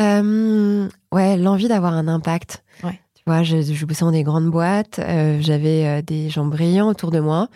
Euh, 0.00 0.88
ouais, 1.12 1.36
l'envie 1.36 1.68
d'avoir 1.68 1.94
un 1.94 2.08
impact. 2.08 2.64
Ouais. 2.82 2.98
Tu 3.14 3.22
vois, 3.26 3.42
je, 3.42 3.60
je 3.62 3.86
bossais 3.86 4.04
dans 4.04 4.10
des 4.10 4.24
grandes 4.24 4.50
boîtes, 4.50 4.98
euh, 4.98 5.38
j'avais 5.40 5.86
euh, 5.86 6.02
des 6.02 6.28
gens 6.28 6.44
brillants 6.44 6.88
autour 6.88 7.10
de 7.10 7.20
moi. 7.20 7.48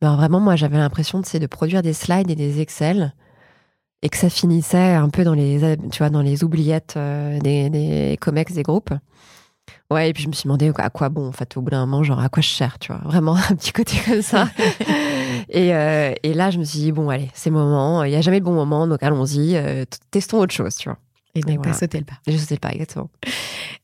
Mais 0.00 0.06
alors 0.06 0.18
vraiment, 0.18 0.40
moi, 0.40 0.56
j'avais 0.56 0.78
l'impression 0.78 1.22
sais, 1.22 1.38
de 1.38 1.46
produire 1.46 1.82
des 1.82 1.92
slides 1.92 2.30
et 2.30 2.36
des 2.36 2.60
Excel 2.60 3.14
et 4.02 4.08
que 4.08 4.16
ça 4.16 4.30
finissait 4.30 4.94
un 4.94 5.10
peu 5.10 5.24
dans 5.24 5.34
les, 5.34 5.76
tu 5.90 5.98
vois, 5.98 6.08
dans 6.08 6.22
les 6.22 6.42
oubliettes 6.42 6.96
des, 6.96 7.68
des 7.68 8.16
comex 8.18 8.54
des 8.54 8.62
groupes. 8.62 8.94
Ouais, 9.90 10.08
et 10.08 10.12
puis 10.12 10.22
je 10.22 10.28
me 10.28 10.32
suis 10.32 10.44
demandé 10.44 10.70
à 10.76 10.90
quoi 10.90 11.08
bon, 11.08 11.28
en 11.28 11.32
fait, 11.32 11.56
au 11.56 11.62
bout 11.62 11.70
d'un 11.70 11.80
moment, 11.84 12.04
genre 12.04 12.20
à 12.20 12.28
quoi 12.28 12.42
je 12.42 12.48
sers, 12.48 12.78
tu 12.78 12.92
vois, 12.92 13.00
vraiment 13.04 13.34
un 13.50 13.56
petit 13.56 13.72
côté 13.72 13.96
comme 14.06 14.22
ça. 14.22 14.48
et, 15.48 15.74
euh, 15.74 16.14
et 16.22 16.32
là, 16.32 16.50
je 16.50 16.58
me 16.58 16.64
suis 16.64 16.78
dit, 16.78 16.92
bon, 16.92 17.08
allez, 17.08 17.28
c'est 17.34 17.50
le 17.50 17.56
moment, 17.56 18.04
il 18.04 18.10
n'y 18.10 18.16
a 18.16 18.20
jamais 18.20 18.38
de 18.38 18.44
bon 18.44 18.54
moment, 18.54 18.86
donc 18.86 19.02
allons-y, 19.02 19.56
euh, 19.56 19.84
testons 20.10 20.38
autre 20.38 20.54
chose, 20.54 20.76
tu 20.76 20.88
vois. 20.88 20.98
Et 21.34 21.42
donc 21.42 21.58
voilà. 21.58 21.74
sauté 21.74 21.98
le 21.98 22.04
pas. 22.04 22.18
Je 22.26 22.36
sais 22.36 22.58
pas 22.58 22.70
exactement. 22.70 23.08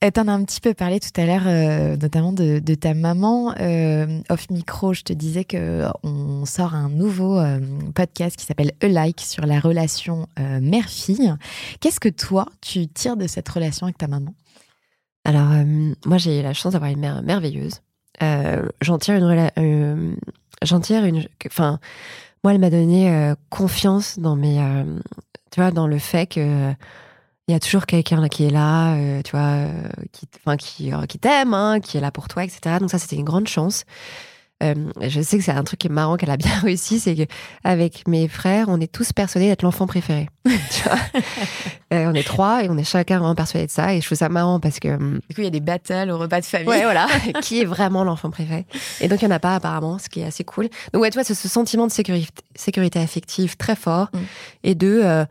Euh, 0.04 0.10
T'en 0.10 0.28
as 0.28 0.32
un 0.32 0.44
petit 0.44 0.60
peu 0.60 0.74
parlé 0.74 1.00
tout 1.00 1.20
à 1.20 1.26
l'heure, 1.26 1.44
euh, 1.46 1.96
notamment 1.96 2.32
de, 2.32 2.58
de 2.58 2.74
ta 2.74 2.92
maman. 2.92 3.54
Euh, 3.60 4.20
off 4.28 4.50
micro, 4.50 4.92
je 4.92 5.02
te 5.02 5.12
disais 5.12 5.44
que 5.44 5.84
on 6.02 6.44
sort 6.44 6.74
un 6.74 6.88
nouveau 6.88 7.38
euh, 7.38 7.60
podcast 7.94 8.36
qui 8.36 8.44
s'appelle 8.44 8.72
A 8.82 8.88
Like 8.88 9.20
sur 9.20 9.46
la 9.46 9.60
relation 9.60 10.26
mère-fille. 10.38 11.34
Qu'est-ce 11.80 12.00
que 12.00 12.08
toi, 12.08 12.46
tu 12.60 12.88
tires 12.88 13.16
de 13.16 13.26
cette 13.26 13.48
relation 13.48 13.86
avec 13.86 13.98
ta 13.98 14.08
maman? 14.08 14.34
Alors, 15.24 15.48
moi, 16.04 16.18
j'ai 16.18 16.40
eu 16.40 16.42
la 16.42 16.52
chance 16.52 16.74
d'avoir 16.74 16.90
une 16.90 17.00
mère 17.00 17.22
merveilleuse. 17.22 17.80
J'en 18.20 18.98
tire 18.98 19.16
une. 19.16 20.16
j'en 20.62 20.80
tire 20.80 21.04
une. 21.04 21.26
Enfin, 21.46 21.80
moi, 22.44 22.54
elle 22.54 22.60
m'a 22.60 22.70
donné 22.70 23.32
confiance 23.50 24.18
dans 24.18 24.36
mes. 24.36 24.56
tu 25.50 25.60
vois, 25.60 25.70
dans 25.70 25.86
le 25.86 25.98
fait 25.98 26.26
que. 26.26 26.74
Il 27.48 27.52
y 27.52 27.54
a 27.54 27.60
toujours 27.60 27.86
quelqu'un 27.86 28.26
qui 28.26 28.44
est 28.44 28.50
là, 28.50 28.94
euh, 28.96 29.22
tu 29.22 29.30
vois, 29.30 29.40
euh, 29.40 29.70
qui, 30.10 30.26
enfin, 30.44 30.56
qui, 30.56 30.92
euh, 30.92 31.06
qui 31.06 31.20
t'aime, 31.20 31.54
hein, 31.54 31.78
qui 31.78 31.96
est 31.96 32.00
là 32.00 32.10
pour 32.10 32.26
toi, 32.26 32.42
etc. 32.42 32.78
Donc 32.80 32.90
ça, 32.90 32.98
c'était 32.98 33.14
une 33.14 33.24
grande 33.24 33.46
chance. 33.46 33.84
Je 34.60 35.20
sais 35.20 35.38
que 35.38 35.44
c'est 35.44 35.52
un 35.52 35.62
truc 35.62 35.78
qui 35.78 35.86
est 35.86 35.90
marrant 35.90 36.16
qu'elle 36.16 36.30
a 36.30 36.36
bien 36.36 36.58
réussi, 36.62 36.98
c'est 36.98 37.14
que 37.14 37.22
avec 37.62 38.08
mes 38.08 38.26
frères, 38.26 38.66
on 38.68 38.80
est 38.80 38.90
tous 38.90 39.12
persuadés 39.12 39.46
d'être 39.46 39.62
l'enfant 39.62 39.86
préféré. 39.86 40.28
tu 40.44 40.82
vois 40.82 40.98
on 42.10 42.14
est 42.14 42.26
trois 42.26 42.64
et 42.64 42.68
on 42.68 42.76
est 42.76 42.84
chacun 42.84 43.18
vraiment 43.18 43.36
persuadé 43.36 43.66
de 43.66 43.70
ça. 43.70 43.94
Et 43.94 44.00
je 44.00 44.06
trouve 44.06 44.18
ça 44.18 44.28
marrant 44.28 44.58
parce 44.58 44.80
que 44.80 44.88
hum, 44.88 45.20
Du 45.28 45.36
coup, 45.36 45.42
il 45.42 45.44
y 45.44 45.46
a 45.46 45.50
des 45.50 45.60
battles 45.60 46.10
au 46.10 46.18
repas 46.18 46.40
de 46.40 46.46
famille. 46.46 46.66
Ouais, 46.66 46.82
voilà. 46.82 47.06
qui 47.42 47.60
est 47.60 47.64
vraiment 47.64 48.02
l'enfant 48.02 48.30
préféré 48.30 48.66
Et 49.00 49.06
donc, 49.06 49.22
il 49.22 49.28
n'y 49.28 49.32
en 49.32 49.36
a 49.36 49.40
pas 49.40 49.54
apparemment, 49.54 49.98
ce 50.00 50.08
qui 50.08 50.20
est 50.20 50.26
assez 50.26 50.42
cool. 50.42 50.68
Donc, 50.92 51.02
ouais, 51.02 51.10
tu 51.10 51.14
vois, 51.14 51.22
c'est 51.22 51.34
ce 51.34 51.48
sentiment 51.48 51.86
de 51.86 51.92
sécurité, 51.92 52.42
sécurité 52.56 52.98
affective 52.98 53.56
très 53.56 53.76
fort. 53.76 54.08
Mm. 54.12 54.18
Et 54.64 54.74
de, 54.74 55.26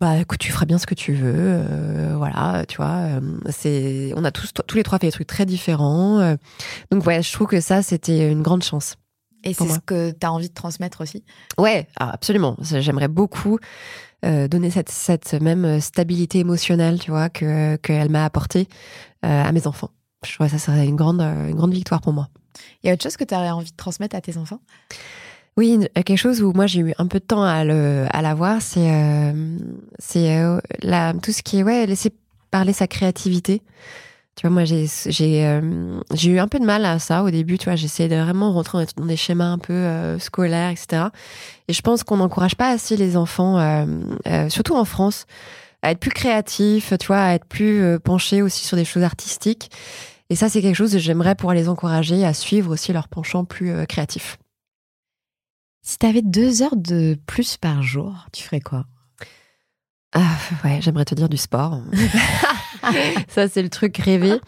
bah, 0.00 0.16
écoute, 0.18 0.38
tu 0.38 0.52
feras 0.52 0.66
bien 0.66 0.78
ce 0.78 0.86
que 0.86 0.94
tu 0.94 1.12
veux. 1.12 1.34
euh, 1.36 2.14
voilà, 2.16 2.64
tu 2.66 2.76
vois. 2.76 3.18
euh, 3.20 3.20
c'est, 3.50 4.12
on 4.16 4.24
a 4.24 4.30
tous, 4.30 4.52
tous 4.66 4.76
les 4.76 4.82
trois 4.82 4.98
fait 4.98 5.06
des 5.08 5.12
trucs 5.12 5.26
très 5.26 5.46
différents. 5.46 6.20
euh, 6.20 6.36
donc, 6.90 7.04
ouais, 7.06 7.22
je 7.22 7.32
trouve 7.32 7.48
que 7.48 7.60
ça, 7.60 7.82
c'était 7.82 8.30
une 8.30 8.42
grande 8.42 8.62
chance. 8.62 8.96
Et 9.44 9.54
c'est 9.54 9.68
ce 9.68 9.78
que 9.78 10.10
tu 10.10 10.26
as 10.26 10.32
envie 10.32 10.48
de 10.48 10.54
transmettre 10.54 11.00
aussi? 11.00 11.24
Ouais, 11.58 11.86
ah, 11.98 12.10
absolument. 12.10 12.56
J'aimerais 12.60 13.06
beaucoup 13.08 13.58
euh, 14.24 14.48
donner 14.48 14.70
cette, 14.70 14.90
cette 14.90 15.32
même 15.34 15.80
stabilité 15.80 16.40
émotionnelle, 16.40 16.98
tu 16.98 17.12
vois, 17.12 17.28
que 17.28 17.76
qu'elle 17.76 18.10
m'a 18.10 18.24
apportée 18.24 18.68
euh, 19.24 19.44
à 19.44 19.52
mes 19.52 19.68
enfants. 19.68 19.90
Je 20.26 20.34
crois 20.34 20.46
que 20.46 20.52
ça 20.52 20.58
serait 20.58 20.86
une 20.86 20.96
grande, 20.96 21.20
une 21.20 21.54
grande 21.54 21.72
victoire 21.72 22.00
pour 22.00 22.12
moi. 22.12 22.28
Il 22.82 22.88
y 22.88 22.90
a 22.90 22.94
autre 22.94 23.04
chose 23.04 23.16
que 23.16 23.22
tu 23.22 23.34
aurais 23.34 23.50
envie 23.50 23.70
de 23.70 23.76
transmettre 23.76 24.16
à 24.16 24.20
tes 24.20 24.36
enfants? 24.36 24.60
Oui, 25.58 25.70
une- 25.74 25.88
quelque 26.04 26.16
chose 26.16 26.40
où 26.40 26.52
moi 26.52 26.68
j'ai 26.68 26.78
eu 26.80 26.94
un 26.98 27.08
peu 27.08 27.18
de 27.18 27.24
temps 27.24 27.42
à 27.42 27.64
le 27.64 28.06
à 28.12 28.22
l'avoir, 28.22 28.62
c'est 28.62 28.92
euh, 28.92 29.58
c'est 29.98 30.36
euh, 30.38 30.60
tout 31.20 31.32
ce 31.32 31.42
qui 31.42 31.58
est 31.58 31.62
ouais 31.64 31.84
laisser 31.84 32.12
parler 32.52 32.72
sa 32.72 32.86
créativité. 32.86 33.62
Tu 34.36 34.46
vois, 34.46 34.50
moi 34.50 34.64
j'ai 34.64 34.86
j'ai 35.06 35.46
euh, 35.46 36.00
j'ai 36.14 36.30
eu 36.30 36.38
un 36.38 36.46
peu 36.46 36.60
de 36.60 36.64
mal 36.64 36.84
à 36.84 37.00
ça 37.00 37.24
au 37.24 37.30
début. 37.30 37.58
Tu 37.58 37.64
vois, 37.64 37.74
j'essayais 37.74 38.08
de 38.08 38.14
vraiment 38.14 38.52
rentrer 38.52 38.86
dans 38.96 39.06
des 39.06 39.16
schémas 39.16 39.46
un 39.46 39.58
peu 39.58 39.72
euh, 39.72 40.20
scolaires, 40.20 40.70
etc. 40.70 41.06
Et 41.66 41.72
je 41.72 41.82
pense 41.82 42.04
qu'on 42.04 42.18
n'encourage 42.18 42.54
pas 42.56 42.70
assez 42.70 42.96
les 42.96 43.16
enfants, 43.16 43.58
euh, 43.58 43.84
euh, 44.28 44.48
surtout 44.50 44.76
en 44.76 44.84
France, 44.84 45.26
à 45.82 45.90
être 45.92 46.00
plus 46.00 46.12
créatifs. 46.12 46.92
Tu 47.00 47.06
vois, 47.08 47.20
à 47.20 47.34
être 47.34 47.46
plus 47.46 47.82
euh, 47.82 47.98
penchés 47.98 48.42
aussi 48.42 48.64
sur 48.64 48.76
des 48.76 48.84
choses 48.84 49.02
artistiques. 49.02 49.70
Et 50.30 50.36
ça, 50.36 50.48
c'est 50.48 50.62
quelque 50.62 50.76
chose 50.76 50.92
que 50.92 50.98
j'aimerais 51.00 51.34
pouvoir 51.34 51.54
les 51.56 51.68
encourager 51.68 52.24
à 52.24 52.34
suivre 52.34 52.72
aussi 52.72 52.92
leur 52.92 53.08
penchant 53.08 53.44
plus 53.44 53.70
euh, 53.72 53.86
créatif. 53.86 54.38
Si 55.82 55.98
t'avais 55.98 56.22
deux 56.22 56.62
heures 56.62 56.76
de 56.76 57.18
plus 57.26 57.56
par 57.56 57.82
jour, 57.82 58.26
tu 58.32 58.42
ferais 58.42 58.60
quoi? 58.60 58.84
Ah, 60.14 60.36
ouais, 60.64 60.78
j'aimerais 60.80 61.04
te 61.04 61.14
dire 61.14 61.28
du 61.28 61.36
sport. 61.36 61.80
ça, 63.28 63.46
c'est 63.48 63.62
le 63.62 63.68
truc 63.68 63.96
rêvé. 63.98 64.40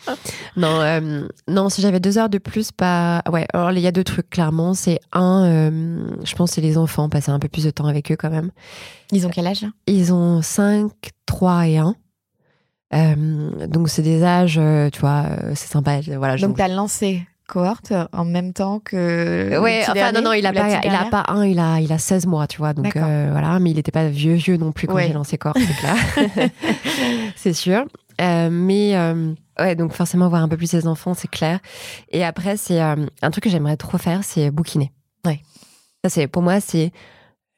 Non, 0.57 0.81
euh, 0.81 1.29
non, 1.49 1.69
si 1.69 1.83
j'avais 1.83 2.01
deux 2.01 2.17
heures 2.17 2.31
de 2.31 2.39
plus, 2.39 2.73
pas. 2.73 3.23
Ouais, 3.31 3.47
alors 3.53 3.71
il 3.73 3.81
y 3.81 3.87
a 3.87 3.93
deux 3.93 4.05
trucs, 4.05 4.31
clairement. 4.31 4.73
C'est 4.73 4.99
un, 5.13 5.45
euh, 5.45 6.17
je 6.25 6.35
pense, 6.35 6.53
c'est 6.53 6.63
les 6.63 6.79
enfants, 6.79 7.11
passer 7.11 7.31
un 7.31 7.39
peu 7.39 7.49
plus 7.49 7.65
de 7.65 7.71
temps 7.71 7.87
avec 7.87 8.11
eux 8.11 8.17
quand 8.17 8.31
même. 8.31 8.51
Ils 9.13 9.27
ont 9.27 9.31
quel 9.31 9.47
âge 9.47 9.67
Ils 9.87 10.15
ont 10.15 10.41
5, 10.41 10.91
3 11.27 11.69
et 11.69 11.77
1. 11.79 11.95
Euh, 12.93 13.67
donc, 13.67 13.91
c'est 13.91 14.03
des 14.03 14.23
âges, 14.25 14.61
tu 14.93 15.01
vois, 15.01 15.27
c'est 15.55 15.71
sympa. 15.71 16.01
Voilà, 16.01 16.39
Donc 16.39 16.57
t'as 16.57 16.69
lancé 16.69 17.27
cohorte 17.51 17.93
en 18.13 18.25
même 18.25 18.53
temps 18.53 18.79
que. 18.81 19.59
Ouais, 19.61 19.81
enfin 19.83 19.95
dernier 19.95 20.19
non 20.21 20.31
non, 20.31 20.33
il 20.33 20.47
a 20.47 20.53
pas 20.53 20.81
il 20.83 20.95
a 20.95 21.05
pas 21.11 21.25
un, 21.29 21.45
il 21.45 21.59
a 21.59 21.81
il 21.81 21.93
a 21.93 21.99
16 21.99 22.27
mois, 22.27 22.47
tu 22.47 22.59
vois. 22.59 22.73
Donc 22.73 22.97
euh, 22.97 23.29
voilà, 23.33 23.59
mais 23.59 23.71
il 23.73 23.79
était 23.79 23.91
pas 23.93 24.09
vieux 24.09 24.35
vieux 24.35 24.57
non 24.57 24.73
plus 24.73 24.87
quand 24.87 24.95
Ouais. 24.95 25.09
j'ai 25.09 25.13
lancé 25.13 25.37
corps, 25.37 25.57
c'est 25.57 25.77
clair. 25.77 26.51
c'est 27.37 27.53
sûr. 27.53 27.85
Euh, 28.21 28.49
mais 28.51 28.97
euh, 28.97 29.33
ouais, 29.59 29.75
donc 29.75 29.93
forcément 29.93 30.29
voir 30.29 30.43
un 30.43 30.49
peu 30.49 30.57
plus 30.57 30.71
ses 30.71 30.87
enfants, 30.87 31.15
c'est 31.15 31.29
clair. 31.31 31.59
Et 32.11 32.25
après 32.25 32.57
c'est 32.57 32.81
euh, 32.83 32.97
un 33.23 33.31
truc 33.31 33.45
que 33.45 33.51
j'aimerais 33.51 33.77
trop 33.77 33.99
faire, 33.99 34.25
c'est 34.25 34.51
bouquiner. 34.51 34.93
Ouais. 35.27 35.41
Ça 36.05 36.11
c'est 36.11 36.27
pour 36.29 36.43
moi 36.43 36.61
c'est 36.61 36.93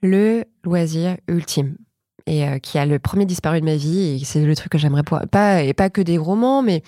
le 0.02 0.44
loisir 0.64 1.16
ultime 1.28 1.76
et 2.26 2.46
euh, 2.46 2.58
qui 2.58 2.78
a 2.78 2.86
le 2.86 2.98
premier 2.98 3.26
disparu 3.26 3.60
de 3.60 3.64
ma 3.64 3.76
vie 3.76 4.00
et 4.00 4.24
c'est 4.24 4.44
le 4.44 4.56
truc 4.56 4.72
que 4.72 4.78
j'aimerais 4.78 5.02
pas 5.02 5.62
et 5.62 5.72
pas 5.74 5.90
que 5.90 6.00
des 6.00 6.18
romans 6.18 6.62
mais 6.62 6.82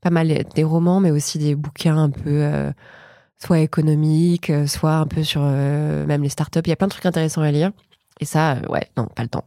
pas 0.00 0.10
mal 0.10 0.28
des 0.54 0.64
romans 0.64 1.00
mais 1.00 1.10
aussi 1.10 1.38
des 1.38 1.54
bouquins 1.54 1.96
un 1.96 2.10
peu 2.10 2.22
euh, 2.26 2.70
soit 3.38 3.60
économiques 3.60 4.50
euh, 4.50 4.66
soit 4.66 4.94
un 4.94 5.06
peu 5.06 5.22
sur 5.22 5.42
euh, 5.44 6.04
même 6.06 6.22
les 6.22 6.28
startups. 6.28 6.60
Il 6.64 6.70
y 6.70 6.72
a 6.72 6.76
plein 6.76 6.88
de 6.88 6.92
trucs 6.92 7.06
intéressants 7.06 7.42
à 7.42 7.50
lire. 7.50 7.70
Et 8.20 8.24
ça 8.24 8.56
euh, 8.56 8.68
ouais 8.68 8.88
non 8.96 9.06
pas 9.06 9.22
le 9.22 9.28
temps 9.28 9.44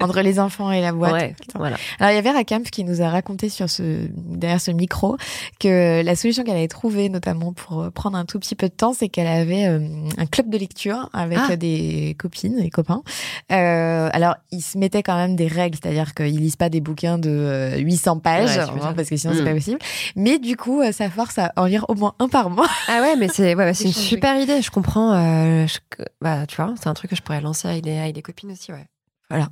Entre 0.00 0.20
les 0.20 0.38
enfants 0.38 0.70
et 0.70 0.80
la 0.80 0.92
boîte. 0.92 1.12
ouais 1.12 1.34
voilà 1.56 1.76
Alors 1.98 2.12
il 2.12 2.14
y 2.14 2.18
avait 2.18 2.30
Rakamp 2.30 2.62
qui 2.62 2.84
nous 2.84 3.02
a 3.02 3.08
raconté 3.08 3.48
sur 3.48 3.68
ce 3.68 4.06
derrière 4.16 4.60
ce 4.60 4.70
micro 4.70 5.16
que 5.60 6.02
la 6.02 6.14
solution 6.16 6.44
qu'elle 6.44 6.56
avait 6.56 6.68
trouvée 6.68 7.08
notamment 7.08 7.52
pour 7.52 7.82
euh, 7.82 7.90
prendre 7.90 8.16
un 8.16 8.24
tout 8.24 8.38
petit 8.38 8.54
peu 8.54 8.68
de 8.68 8.74
temps, 8.74 8.92
c'est 8.92 9.08
qu'elle 9.08 9.26
avait 9.26 9.66
euh, 9.66 9.80
un 10.18 10.26
club 10.26 10.50
de 10.50 10.58
lecture 10.58 11.08
avec 11.12 11.38
Ah. 11.40 11.52
euh, 11.52 11.56
des 11.56 12.16
copines 12.18 12.58
et 12.58 12.70
copains. 12.70 13.02
Euh, 13.50 14.08
alors 14.12 14.36
ils 14.50 14.60
se 14.62 14.78
mettaient 14.78 15.02
quand 15.02 15.16
même 15.16 15.36
des 15.36 15.48
règles, 15.48 15.78
c'est-à-dire 15.82 16.14
qu'ils 16.14 16.38
lisent 16.38 16.56
pas 16.56 16.68
des 16.68 16.80
bouquins 16.80 17.18
de 17.18 17.30
euh, 17.30 17.78
800 17.78 18.18
pages 18.18 18.56
Ouais, 18.56 18.66
tu 18.66 18.72
veux 18.74 18.82
hein, 18.84 18.92
parce 18.94 19.08
que 19.08 19.16
sinon 19.16 19.32
c'est 19.34 19.42
Mm. 19.42 19.44
pas 19.46 19.54
possible. 19.54 19.78
Mais 20.16 20.38
du 20.38 20.56
coup 20.56 20.80
euh, 20.80 20.92
ça 20.92 21.08
force 21.10 21.38
à 21.38 21.52
en 21.56 21.64
lire 21.66 21.84
au 21.88 21.94
moins 21.94 22.14
un 22.18 22.28
par 22.28 22.50
mois. 22.50 22.68
ah 22.88 23.00
ouais 23.00 23.16
mais 23.16 23.28
c'est 23.28 23.54
ouais, 23.54 23.64
ouais, 23.64 23.74
c'est 23.74 23.84
une 23.86 23.92
super 23.92 24.38
idée 24.40 24.62
je 24.62 24.70
comprends 24.70 25.12
euh, 25.14 25.66
je- 25.66 25.78
bah 26.20 26.46
tu 26.46 26.56
vois 26.56 26.74
c'est 26.80 26.88
un 26.88 26.94
truc 26.94 27.10
que 27.10 27.16
je 27.16 27.22
pourrais 27.22 27.40
lancer 27.40 27.68
avec 27.68 27.82
des 27.82 27.98
avec 27.98 28.14
des 28.14 28.22
copines 28.22 28.52
aussi 28.52 28.70
ouais 28.72 28.86
voilà 29.32 29.48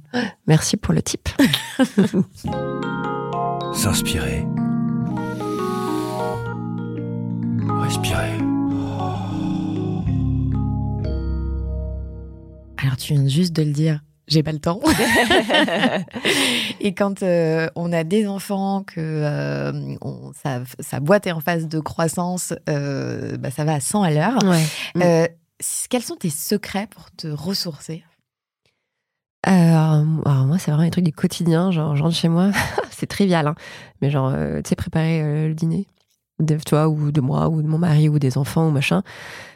merci 0.47 0.77
pour 0.77 0.93
le 0.95 1.01
tip 1.03 1.29
S'inspirer. 3.75 4.45
Respirer. 7.83 8.37
Alors 12.83 12.97
tu 12.99 13.15
viens 13.15 13.29
juste 13.29 13.53
de 13.55 13.63
le 13.63 13.73
dire. 13.73 14.01
J'ai 14.29 14.43
pas 14.45 14.53
le 14.53 14.59
temps. 14.61 14.81
et 16.81 16.95
quand 16.95 17.23
euh, 17.25 17.69
on 17.75 17.93
a 17.93 18.05
des 18.05 18.29
enfants, 18.29 18.85
que 18.85 19.01
euh, 19.01 19.97
on- 20.03 20.33
sa, 20.41 20.61
sa 20.79 21.01
boîte 21.01 21.27
est 21.27 21.33
en 21.33 21.41
phase 21.41 21.67
de 21.67 21.81
croissance, 21.81 22.53
euh, 22.69 23.37
bah, 23.39 23.51
ça 23.51 23.65
va 23.65 23.75
à 23.75 23.81
100 23.81 24.03
à 24.03 24.11
l'heure. 24.11 24.39
ouais 24.45 24.63
Mm. 24.95 25.03
Euh, 25.03 25.27
c- 25.61 25.87
quels 25.91 26.03
sont 26.03 26.15
tes 26.17 26.31
secrets 26.31 26.87
pour 26.89 27.11
te 27.13 27.27
ressourcer? 27.27 28.05
Euh, 29.47 29.51
alors, 29.51 30.47
moi, 30.47 30.59
c'est 30.59 30.71
vraiment 30.71 30.85
des 30.85 30.91
trucs 30.91 31.05
du 31.05 31.13
quotidien. 31.13 31.71
Genre, 31.71 31.97
je 31.97 32.03
rentre 32.03 32.15
chez 32.15 32.29
moi, 32.29 32.51
c'est 32.91 33.07
trivial, 33.07 33.47
hein, 33.47 33.55
mais 34.03 34.11
genre, 34.11 34.31
euh, 34.35 34.61
tu 34.63 34.69
sais, 34.69 34.77
préparer 34.77 35.23
euh, 35.23 35.49
le 35.49 35.55
dîner, 35.55 35.87
de, 36.41 36.57
tu 36.57 36.71
vois, 36.75 36.89
ou 36.89 37.11
de 37.11 37.21
moi, 37.21 37.49
ou 37.49 37.63
de 37.63 37.67
mon 37.67 37.79
mari, 37.79 38.09
ou 38.09 38.19
des 38.19 38.37
enfants, 38.39 38.69
ou 38.69 38.71
machin. 38.71 39.03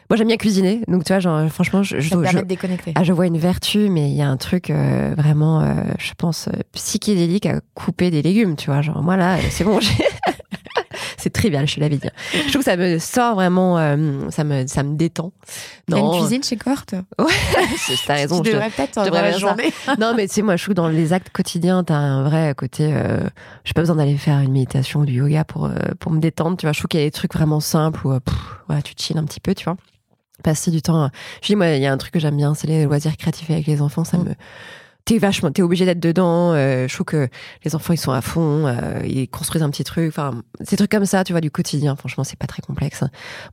Moi, 0.09 0.17
j'aime 0.17 0.27
bien 0.27 0.37
cuisiner, 0.37 0.81
donc 0.87 1.03
tu 1.03 1.13
vois, 1.13 1.19
genre, 1.19 1.47
franchement, 1.49 1.81
je, 1.83 1.99
je, 1.99 2.09
je- 2.41 2.45
déconnecter. 2.45 2.91
ah, 2.95 3.03
je 3.03 3.11
vois 3.13 3.25
une 3.27 3.37
vertu, 3.39 3.89
mais 3.89 4.09
il 4.09 4.15
y 4.15 4.21
a 4.21 4.29
un 4.29 4.37
truc 4.37 4.69
euh, 4.69 5.13
vraiment, 5.17 5.61
euh, 5.61 5.73
je 5.99 6.13
pense, 6.15 6.47
psychédélique 6.73 7.45
à 7.47 7.59
couper 7.75 8.11
des 8.11 8.21
légumes, 8.21 8.55
tu 8.55 8.67
vois. 8.71 8.81
Genre, 8.81 9.01
moi, 9.03 9.17
là, 9.17 9.37
c'est 9.49 9.63
bon, 9.63 9.79
j'ai- 9.79 10.03
c'est 11.25 11.31
trivial, 11.31 11.67
je 11.67 11.79
l'avais 11.79 11.97
dit. 11.97 12.07
Je 12.33 12.39
trouve 12.49 12.57
que 12.57 12.63
ça 12.63 12.77
me 12.77 12.99
sort 12.99 13.33
vraiment, 13.33 13.79
euh, 13.79 14.29
ça, 14.29 14.43
me, 14.43 14.67
ça 14.67 14.83
me 14.83 14.95
détend. 14.95 15.31
A 15.91 15.97
une 15.97 16.11
cuisine 16.19 16.43
chez 16.43 16.55
Cohort 16.55 16.85
Ouais, 17.17 17.25
t'as 18.05 18.13
raison. 18.13 18.41
Tu 18.43 18.51
devrais 18.51 18.69
peut-être 18.69 18.95
la 19.09 19.37
journée. 19.37 19.73
non, 19.99 20.13
mais 20.15 20.27
tu 20.27 20.35
sais, 20.35 20.41
moi, 20.43 20.55
je 20.55 20.63
trouve 20.63 20.75
que 20.75 20.77
dans 20.81 20.87
les 20.87 21.13
actes 21.13 21.29
quotidiens, 21.31 21.83
t'as 21.83 21.95
un 21.95 22.23
vrai 22.23 22.53
côté. 22.55 22.91
Euh, 22.93 23.21
j'ai 23.63 23.73
pas 23.73 23.81
besoin 23.81 23.95
d'aller 23.95 24.17
faire 24.17 24.39
une 24.39 24.51
méditation 24.51 24.99
ou 24.99 25.05
du 25.05 25.13
yoga 25.13 25.43
pour, 25.45 25.65
euh, 25.65 25.71
pour 25.99 26.11
me 26.11 26.19
détendre. 26.19 26.57
Tu 26.57 26.67
vois, 26.67 26.73
je 26.73 26.79
trouve 26.79 26.89
qu'il 26.89 26.99
y 26.99 27.03
a 27.03 27.07
des 27.07 27.11
trucs 27.11 27.33
vraiment 27.33 27.59
simples 27.59 28.05
où 28.05 28.11
euh, 28.11 28.19
pff, 28.19 28.83
tu 28.83 28.93
chill 28.97 29.17
un 29.17 29.23
petit 29.23 29.39
peu, 29.39 29.55
tu 29.55 29.63
vois. 29.65 29.77
Passer 30.43 30.69
du 30.69 30.81
temps. 30.83 31.09
Je 31.41 31.47
dis, 31.47 31.55
moi, 31.55 31.69
il 31.69 31.81
y 31.81 31.87
a 31.87 31.91
un 31.91 31.97
truc 31.97 32.13
que 32.13 32.19
j'aime 32.19 32.37
bien, 32.37 32.53
c'est 32.53 32.67
les 32.67 32.83
loisirs 32.85 33.17
créatifs 33.17 33.49
avec 33.49 33.65
les 33.65 33.81
enfants. 33.81 34.03
Ça 34.03 34.17
Mm. 34.17 34.23
me. 34.25 34.35
T'es 35.05 35.19
vachement, 35.19 35.51
t'es 35.51 35.61
obligé 35.61 35.85
d'être 35.85 35.99
dedans. 35.99 36.53
euh, 36.53 36.87
je 36.87 36.93
trouve 36.95 37.05
que 37.05 37.27
les 37.63 37.75
enfants, 37.75 37.93
ils 37.93 37.97
sont 37.97 38.11
à 38.11 38.21
fond, 38.21 38.65
euh, 38.65 38.99
ils 39.05 39.29
construisent 39.29 39.61
un 39.61 39.69
petit 39.69 39.83
truc. 39.83 40.07
Enfin, 40.09 40.41
ces 40.63 40.77
trucs 40.77 40.89
comme 40.89 41.05
ça, 41.05 41.23
tu 41.23 41.31
vois, 41.33 41.41
du 41.41 41.51
quotidien. 41.51 41.95
Franchement, 41.95 42.23
c'est 42.23 42.39
pas 42.39 42.47
très 42.47 42.63
complexe. 42.63 43.03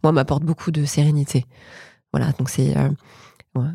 Moi, 0.03 0.13
m'apporte 0.13 0.45
beaucoup 0.45 0.71
de 0.71 0.85
sérénité. 0.87 1.45
Voilà, 2.13 2.33
donc 2.39 2.49
c'est. 2.49 2.75
euh, 2.77 2.89
ouais. 3.55 3.69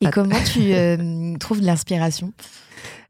Et 0.00 0.06
Ah. 0.06 0.10
comment 0.12 0.36
tu 0.44 0.72
euh, 0.74 1.36
trouves 1.40 1.60
de 1.60 1.66
l'inspiration? 1.66 2.32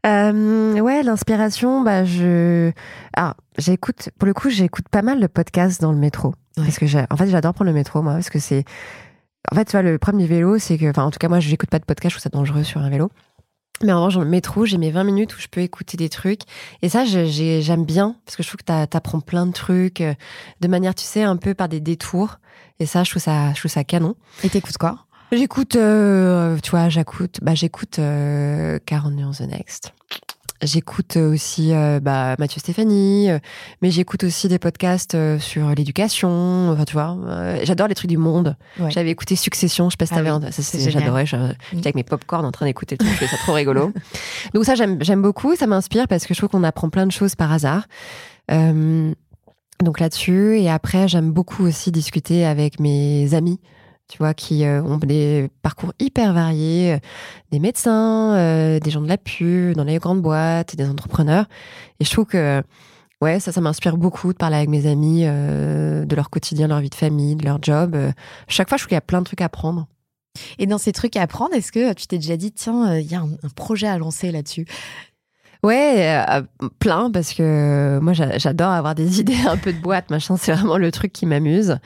Euh, 0.07 0.79
ouais, 0.81 1.03
l'inspiration, 1.03 1.83
bah 1.83 2.05
je, 2.05 2.73
ah, 3.17 3.37
j'écoute. 3.59 4.09
Pour 4.19 4.27
le 4.27 4.35
coup, 4.35 4.51
j'écoute 4.51 4.89
pas 4.91 5.03
mal 5.03 5.21
de 5.21 5.27
podcasts 5.27 5.81
dans 5.81 5.93
le 5.93 5.99
métro 5.99 6.29
Ouais. 6.59 6.65
parce 6.65 6.79
que 6.79 6.87
j'ai, 6.87 7.05
en 7.11 7.17
fait, 7.17 7.29
j'adore 7.29 7.55
prendre 7.55 7.71
le 7.71 7.75
métro 7.75 8.03
moi 8.03 8.15
parce 8.15 8.29
que 8.31 8.39
c'est, 8.39 8.65
en 9.51 9.55
fait, 9.55 9.65
tu 9.67 9.73
vois, 9.73 9.83
le 9.83 9.99
premier 9.99 10.27
vélo, 10.27 10.59
c'est 10.59 10.77
que, 10.77 10.91
enfin, 10.91 11.05
en 11.05 11.11
tout 11.11 11.19
cas, 11.19 11.29
moi, 11.29 11.41
j'écoute 11.41 11.71
pas 11.71 11.79
de 11.79 11.85
podcast, 11.85 12.15
je 12.15 12.19
trouve 12.19 12.23
ça 12.23 12.37
dangereux 12.37 12.63
sur 12.65 12.81
un 12.81 12.91
vélo. 12.91 13.11
Mais 13.83 13.93
en 13.93 13.99
revanche, 13.99 14.15
dans 14.15 14.23
le 14.23 14.29
métro, 14.29 14.65
j'ai 14.65 14.79
mes 14.79 14.91
20 14.91 15.05
minutes 15.05 15.37
où 15.37 15.41
je 15.41 15.49
peux 15.49 15.61
écouter 15.61 15.97
des 15.97 16.09
trucs. 16.09 16.43
Et 16.83 16.89
ça, 16.89 17.05
j'aime 17.05 17.85
bien, 17.85 18.17
parce 18.25 18.37
que 18.37 18.43
je 18.43 18.49
trouve 18.49 18.59
que 18.59 18.85
t'apprends 18.85 19.21
plein 19.21 19.47
de 19.47 19.53
trucs, 19.53 20.01
euh, 20.01 20.15
de 20.61 20.69
manière, 20.69 20.95
tu 20.95 21.05
sais, 21.05 21.23
un 21.23 21.37
peu 21.37 21.55
par 21.55 21.69
des 21.69 21.81
détours. 21.81 22.39
Et 22.79 22.87
ça, 22.87 23.03
je 23.03 23.11
trouve 23.11 23.23
ça, 23.23 23.53
je 23.55 23.59
trouve 23.61 23.71
ça 23.71 23.83
canon. 23.83 24.15
Et 24.45 24.49
t'écoutes 24.49 24.79
quoi? 24.79 25.07
J'écoute, 25.33 25.77
euh, 25.77 26.59
tu 26.63 26.71
vois, 26.71 26.91
j'écoute, 26.91 27.39
bah, 27.43 27.55
j'écoute 27.55 27.99
euh, 27.99 28.79
40 28.85 29.15
Nuances 29.15 29.39
the 29.39 29.49
Next. 29.49 29.93
J'écoute 30.63 31.17
aussi 31.17 31.73
euh, 31.75 31.99
bah, 32.01 32.37
Mathieu 32.39 32.61
Stéphanie, 32.61 33.31
euh, 33.31 33.39
mais 33.83 33.91
j'écoute 33.91 34.23
aussi 34.25 34.47
des 34.49 34.59
podcasts 34.61 35.15
euh, 35.17 35.39
sur 35.41 35.69
l'éducation. 35.71 36.71
Enfin, 36.71 36.85
tu 36.85 36.93
vois, 36.93 37.17
euh, 37.27 37.61
j'adore 37.65 37.89
les 37.89 37.95
trucs 37.97 38.09
du 38.11 38.17
monde. 38.17 38.57
Ouais. 38.79 38.91
J'avais 38.91 39.11
écouté 39.11 39.35
Succession, 39.35 39.91
je 39.91 39.95
sais 39.95 39.97
pas 39.97 40.07
si 40.07 40.13
Ah 40.15 40.19
t'avais 40.19 40.31
oui, 40.31 40.41
ça, 40.53 40.63
c'est 40.63 40.63
c'est- 40.63 40.91
j'adorais. 40.91 41.27
je- 41.27 41.37
J'étais 41.73 41.87
avec 41.89 41.95
mes 41.97 42.05
popcorn 42.05 42.45
en 42.45 42.53
train 42.53 42.67
d'écouter 42.67 42.97
le 43.01 43.05
truc, 43.05 43.29
ça 43.29 43.37
trop 43.39 43.55
rigolo. 43.55 43.93
Donc 44.55 44.65
ça, 44.65 44.75
j'aime, 44.77 45.03
j'aime 45.03 45.21
beaucoup. 45.23 45.57
Ça 45.57 45.67
m'inspire 45.67 46.07
parce 46.07 46.27
que 46.27 46.35
je 46.35 46.39
trouve 46.39 46.51
qu'on 46.51 46.65
apprend 46.65 46.91
plein 46.91 47.07
de 47.07 47.13
choses 47.13 47.35
par 47.35 47.51
hasard. 47.53 47.87
Euh, 48.51 49.13
donc 49.83 49.99
là-dessus, 49.99 50.61
et 50.61 50.71
après, 50.71 51.09
j'aime 51.09 51.33
beaucoup 51.33 51.65
aussi 51.65 51.91
discuter 51.91 52.45
avec 52.45 52.79
mes 52.79 53.35
amis 53.35 53.59
tu 54.13 54.19
vois, 54.19 54.35
qui 54.35 54.67
euh, 54.67 54.83
ont 54.83 54.99
des 54.99 55.49
parcours 55.63 55.95
hyper 55.99 56.35
variés, 56.35 56.93
euh, 56.93 56.99
des 57.51 57.59
médecins, 57.61 58.35
euh, 58.37 58.79
des 58.79 58.91
gens 58.91 59.01
de 59.01 59.09
la 59.09 59.17
pub, 59.17 59.75
dans 59.75 59.85
les 59.85 59.97
grandes 59.97 60.21
boîtes, 60.21 60.77
des 60.77 60.87
entrepreneurs. 60.87 61.47
Et 61.99 62.05
je 62.05 62.11
trouve 62.11 62.27
que, 62.27 62.63
ouais, 63.23 63.41
ça, 63.41 63.53
ça 63.53 63.63
m'inspire 63.63 63.97
beaucoup 63.97 64.35
de 64.35 64.37
parler 64.37 64.57
avec 64.57 64.69
mes 64.69 64.87
amis 64.87 65.23
de 65.25 66.15
leur 66.15 66.29
quotidien, 66.29 66.67
de 66.67 66.73
leur 66.73 66.81
vie 66.83 66.91
de 66.91 66.95
famille, 66.95 67.37
de 67.37 67.45
leur 67.47 67.59
job. 67.63 67.97
Chaque 68.49 68.69
fois, 68.69 68.77
je 68.77 68.83
trouve 68.83 68.89
qu'il 68.89 68.97
y 68.97 68.99
a 68.99 69.01
plein 69.01 69.21
de 69.21 69.25
trucs 69.25 69.41
à 69.41 69.47
apprendre. 69.47 69.87
Et 70.59 70.67
dans 70.67 70.77
ces 70.79 70.93
trucs 70.93 71.17
à 71.17 71.23
apprendre, 71.23 71.55
est-ce 71.55 71.73
que 71.73 71.95
tu 71.95 72.07
t'es 72.07 72.19
déjà 72.19 72.37
dit, 72.37 72.53
tiens, 72.53 72.99
il 72.99 73.11
y 73.11 73.15
a 73.15 73.21
un, 73.21 73.31
un 73.43 73.49
projet 73.57 73.87
à 73.87 73.97
lancer 73.97 74.31
là-dessus? 74.31 74.67
Ouais, 75.63 76.23
euh, 76.29 76.43
plein, 76.81 77.11
parce 77.11 77.33
que 77.35 77.99
moi, 78.03 78.13
j'a- 78.13 78.37
j'adore 78.37 78.73
avoir 78.73 78.95
des 78.95 79.21
idées 79.21 79.39
un 79.47 79.57
peu 79.57 79.73
de 79.73 79.79
boîte, 79.81 80.11
machin. 80.11 80.37
C'est 80.37 80.53
vraiment 80.53 80.77
le 80.77 80.91
truc 80.91 81.13
qui 81.15 81.25
m'amuse. 81.25 81.79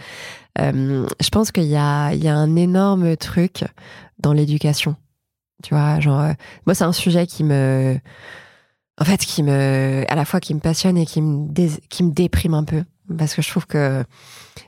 Euh, 0.61 1.07
je 1.21 1.29
pense 1.31 1.53
qu'il 1.53 1.65
y 1.65 1.77
a, 1.77 2.09
un 2.09 2.57
énorme 2.57 3.17
truc 3.17 3.65
dans 4.19 4.33
l'éducation. 4.33 4.97
Tu 5.63 5.75
vois, 5.75 6.01
genre, 6.01 6.21
euh, 6.21 6.33
moi, 6.67 6.75
c'est 6.75 6.85
un 6.85 6.93
sujet 6.93 7.27
qui 7.27 7.45
me, 7.45 7.99
en 8.99 9.05
fait, 9.05 9.19
qui 9.19 9.43
me, 9.43 10.05
à 10.09 10.15
la 10.15 10.25
fois 10.25 10.41
qui 10.41 10.55
me 10.55 10.61
passionne 10.61 10.97
et 10.97 11.07
qui 11.07 11.23
me, 11.23 12.11
déprime 12.11 12.55
un 12.55 12.65
peu. 12.65 12.85
Parce 13.17 13.37
que 13.37 13.43
je 13.43 13.49
trouve 13.49 13.67
que 13.67 14.03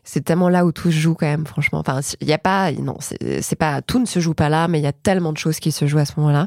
c'est 0.04 0.24
tellement 0.24 0.48
là 0.48 0.64
où 0.64 0.70
tout 0.70 0.92
se 0.92 0.96
joue 0.96 1.14
quand 1.14 1.26
même, 1.26 1.44
franchement. 1.44 1.80
Enfin, 1.80 2.00
il 2.20 2.28
y 2.28 2.32
a 2.32 2.38
pas, 2.38 2.70
non, 2.70 2.96
c'est 3.00 3.56
pas, 3.56 3.82
tout 3.82 3.98
ne 3.98 4.06
se 4.06 4.20
joue 4.20 4.32
pas 4.32 4.48
là, 4.48 4.68
mais 4.68 4.78
il 4.78 4.84
y 4.84 4.88
a 4.88 4.92
tellement 4.92 5.32
de 5.32 5.38
choses 5.38 5.58
qui 5.58 5.72
se 5.72 5.88
jouent 5.88 5.98
à 5.98 6.04
ce 6.04 6.12
moment-là. 6.18 6.46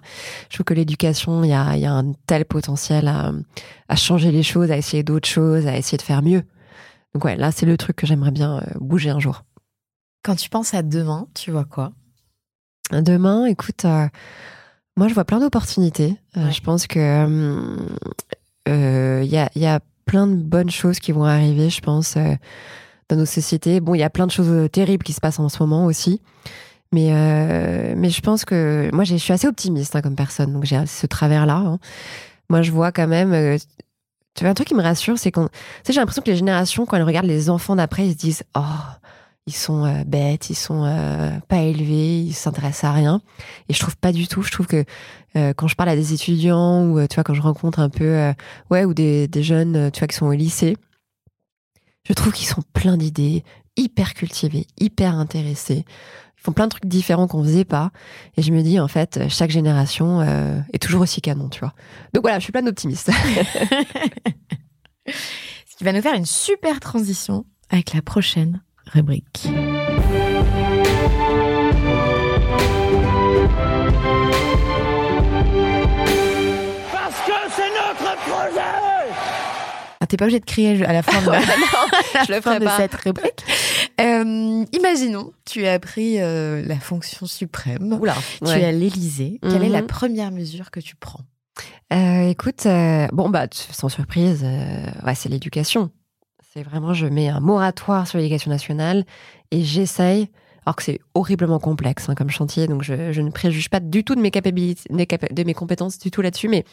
Je 0.50 0.56
trouve 0.56 0.64
que 0.64 0.74
l'éducation, 0.74 1.44
il 1.44 1.50
y 1.50 1.54
a, 1.54 1.92
un 1.92 2.14
tel 2.28 2.46
potentiel 2.46 3.10
à 3.90 3.96
changer 3.98 4.32
les 4.32 4.44
choses, 4.44 4.72
à 4.72 4.78
essayer 4.78 5.04
d'autres 5.04 5.28
choses, 5.28 5.68
à 5.68 5.76
essayer 5.76 5.98
de 5.98 6.04
faire 6.04 6.22
mieux. 6.22 6.44
Donc 7.14 7.26
ouais, 7.26 7.36
là, 7.36 7.52
c'est 7.52 7.66
le 7.66 7.78
truc 7.78 7.96
que 7.98 8.08
j'aimerais 8.08 8.32
bien 8.32 8.58
euh, 8.60 8.62
bouger 8.80 9.10
un 9.10 9.20
jour. 9.20 9.44
Quand 10.24 10.36
tu 10.36 10.50
penses 10.50 10.74
à 10.74 10.82
demain, 10.82 11.28
tu 11.34 11.52
vois 11.52 11.66
quoi? 11.66 11.92
Demain, 12.92 13.46
écoute, 13.46 13.86
euh, 13.86 14.08
moi, 14.98 15.08
je 15.08 15.14
vois 15.14 15.26
plein 15.26 15.40
d'opportunités. 15.40 16.18
Euh, 16.38 16.46
Ouais. 16.46 16.52
je 16.52 16.62
pense 16.62 16.88
que 16.88 17.00
euh, 18.68 19.22
il 19.24 19.30
y, 19.30 19.38
a, 19.38 19.50
y 19.56 19.66
a 19.66 19.80
plein 20.06 20.28
de 20.28 20.36
bonnes 20.36 20.70
choses 20.70 21.00
qui 21.00 21.12
vont 21.12 21.24
arriver, 21.24 21.70
je 21.70 21.82
pense, 21.82 22.18
dans 23.10 23.16
nos 23.16 23.26
sociétés. 23.26 23.80
Bon, 23.80 23.94
il 23.96 24.00
y 24.00 24.04
a 24.04 24.10
plein 24.10 24.28
de 24.28 24.32
choses 24.32 24.70
terribles 24.72 25.04
qui 25.04 25.14
se 25.14 25.22
passent 25.22 25.40
en 25.40 25.50
ce 25.50 25.62
moment 25.62 25.86
aussi. 25.86 26.22
Mais, 26.94 27.10
mais 27.96 28.10
je 28.10 28.22
pense 28.22 28.44
que 28.46 28.90
moi, 28.94 29.06
je 29.06 29.16
suis 29.16 29.32
assez 29.34 29.48
optimiste 29.48 29.96
hein, 29.96 30.02
comme 30.02 30.16
personne, 30.16 30.52
donc 30.54 30.66
j'ai 30.66 30.86
ce 30.86 31.08
travers-là. 31.08 31.56
hein. 31.56 31.80
Moi, 32.50 32.62
je 32.62 32.72
vois 32.72 32.92
quand 32.92 33.08
même. 33.08 33.58
Tu 34.36 34.44
vois, 34.44 34.52
un 34.52 34.54
truc 34.54 34.68
qui 34.68 34.76
me 34.76 34.82
rassure, 34.82 35.18
c'est 35.18 35.32
qu'on. 35.32 35.48
Tu 35.48 35.54
sais, 35.84 35.94
j'ai 35.94 36.00
l'impression 36.00 36.22
que 36.22 36.30
les 36.30 36.38
générations, 36.38 36.86
quand 36.86 36.98
elles 36.98 37.04
regardent 37.04 37.26
les 37.28 37.50
enfants 37.50 37.76
d'après, 37.76 38.08
ils 38.08 38.14
se 38.14 38.18
disent 38.18 38.44
Oh, 38.56 38.62
ils 39.46 39.56
sont 39.56 39.86
euh, 39.86 40.04
bêtes, 40.06 40.50
ils 40.50 40.56
sont 40.56 40.86
euh, 40.86 41.32
pas 41.48 41.58
élevés, 41.58 42.22
ils 42.22 42.34
s'intéressent 42.34 42.86
à 42.86 42.94
rien. 42.94 43.22
Et 43.68 43.74
je 43.74 43.80
trouve 43.80 43.98
pas 43.98 44.12
du 44.12 44.28
tout. 44.28 44.42
Je 44.42 44.52
trouve 44.52 44.68
que 44.68 44.86
euh, 45.36 45.54
quand 45.54 45.68
je 45.68 45.76
parle 45.76 45.90
à 45.90 45.96
des 45.96 46.14
étudiants 46.14 46.86
ou 46.86 47.06
tu 47.08 47.16
vois 47.16 47.24
quand 47.24 47.34
je 47.34 47.42
rencontre 47.42 47.80
un 47.80 47.90
peu 47.90 48.34
ouais 48.70 48.86
ou 48.86 48.94
des, 48.94 49.28
des 49.28 49.44
jeunes 49.44 49.92
tu 49.92 50.00
vois 50.00 50.08
qui 50.08 50.16
sont 50.16 50.28
au 50.28 50.34
lycée, 50.34 50.78
je 52.08 52.14
trouve 52.14 52.34
qu'ils 52.34 52.48
sont 52.48 52.64
pleins 52.74 52.98
d'idées, 52.98 53.44
hyper 53.82 54.14
cultivés, 54.14 54.68
hyper 54.80 55.16
intéressés. 55.16 55.86
Ils 56.38 56.44
font 56.44 56.52
plein 56.54 56.66
de 56.66 56.70
trucs 56.72 56.86
différents 56.86 57.28
qu'on 57.28 57.44
faisait 57.44 57.66
pas. 57.66 57.92
Et 58.38 58.42
je 58.42 58.52
me 58.52 58.62
dis 58.62 58.80
en 58.80 58.88
fait 58.88 59.18
euh, 59.18 59.26
chaque 59.30 59.52
génération 59.52 60.22
euh, 60.22 60.60
est 60.74 60.80
toujours 60.82 61.02
aussi 61.02 61.22
canon, 61.22 61.50
tu 61.50 61.60
vois. 61.60 61.74
Donc 62.14 62.24
voilà, 62.24 62.40
je 62.40 62.44
suis 62.44 62.52
plein 62.52 62.64
d'optimisme. 62.64 63.12
Ce 65.08 65.76
qui 65.78 65.84
va 65.84 65.94
nous 65.94 66.02
faire 66.02 66.14
une 66.16 66.26
super 66.26 66.80
transition 66.80 67.46
avec 67.70 67.94
la 67.94 68.02
prochaine 68.02 68.62
rubrique. 68.88 69.48
Parce 76.92 77.16
que 77.26 77.34
c'est 77.56 77.70
notre 77.70 78.16
projet 78.22 78.62
Ah, 80.00 80.08
T'es 80.08 80.18
pas 80.18 80.26
obligé 80.26 80.40
de 80.40 80.46
crier 80.46 80.86
à 80.86 80.94
la 80.94 81.02
fin 81.04 81.22
de, 81.22 81.30
à 81.32 81.40
la 81.40 82.24
je 82.26 82.32
le 82.32 82.42
fin 82.42 82.54
ferai 82.54 82.60
de 82.60 82.66
pas. 82.66 82.78
cette 82.78 82.96
rubrique. 82.96 83.44
Euh, 84.02 84.66
imaginons, 84.74 85.32
tu 85.46 85.66
as 85.66 85.80
pris 85.80 86.20
euh, 86.20 86.64
la 86.66 86.80
fonction 86.80 87.26
suprême. 87.26 87.98
Oula. 88.00 88.16
Tu 88.44 88.50
es 88.50 88.66
à 88.66 88.72
l'Élysée. 88.72 89.40
Quelle 89.42 89.64
est 89.64 89.70
la 89.70 89.82
Mhm. 89.82 89.88
première 89.88 90.32
mesure 90.32 90.72
que 90.72 90.80
tu 90.80 90.96
prends? 90.96 91.22
Euh, 91.94 92.30
écoute, 92.30 92.66
bon 93.14 93.30
bah 93.30 93.48
sans 93.52 93.90
surprise, 93.90 94.44
ouais, 94.44 95.16
c'est 95.16 95.30
l'éducation. 95.30 95.92
C'est 96.54 96.64
vraiment, 96.64 96.94
je 96.94 97.06
mets 97.06 97.30
un 97.30 97.40
moratoire 97.40 98.08
sur 98.08 98.18
l'éducation 98.18 98.50
nationale 98.52 99.06
et 99.52 99.64
j'essaye, 99.64 100.30
alors 100.66 100.76
que 100.76 100.84
c'est 100.84 101.00
horriblement 101.14 101.60
complexe 101.60 102.10
hein, 102.10 102.16
comme 102.16 102.30
chantier, 102.30 102.68
donc 102.68 102.84
je, 102.84 103.12
je 103.12 103.22
ne 103.22 103.30
préjuge 103.30 103.70
pas 103.70 103.80
du 103.80 104.04
tout 104.04 104.16
de 104.16 104.22
mes 104.22 104.32
capacités, 104.32 104.90
de 104.90 105.44
mes 105.44 105.54
compétences 105.54 105.98
du 106.00 106.12
tout 106.12 106.22
là-dessus, 106.22 106.48
mais 106.50 106.66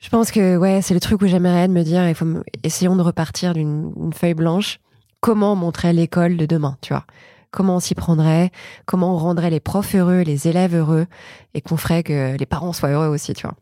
je 0.00 0.08
pense 0.08 0.30
que 0.30 0.56
ouais, 0.56 0.80
c'est 0.82 0.94
le 0.94 1.00
truc 1.00 1.20
où 1.22 1.26
j'aimerais 1.26 1.68
de 1.68 1.72
me 1.72 1.82
dire, 1.82 2.08
il 2.08 2.14
faut 2.14 2.26
essayons 2.64 2.96
de 2.96 3.02
repartir 3.02 3.54
d'une 3.54 3.92
une 4.00 4.12
feuille 4.12 4.34
blanche. 4.34 4.78
Comment 5.20 5.56
montrer 5.56 5.92
l'école 5.92 6.36
de 6.36 6.46
demain, 6.46 6.76
tu 6.80 6.92
vois 6.92 7.04
Comment 7.50 7.76
on 7.76 7.80
s'y 7.80 7.94
prendrait 7.94 8.50
Comment 8.86 9.14
on 9.14 9.18
rendrait 9.18 9.50
les 9.50 9.60
profs 9.60 9.94
heureux, 9.94 10.20
les 10.20 10.48
élèves 10.48 10.74
heureux, 10.76 11.06
et 11.54 11.60
qu'on 11.60 11.76
ferait 11.76 12.02
que 12.02 12.36
les 12.36 12.46
parents 12.46 12.72
soient 12.72 12.90
heureux 12.90 13.08
aussi, 13.08 13.32
tu 13.34 13.42
vois 13.46 13.54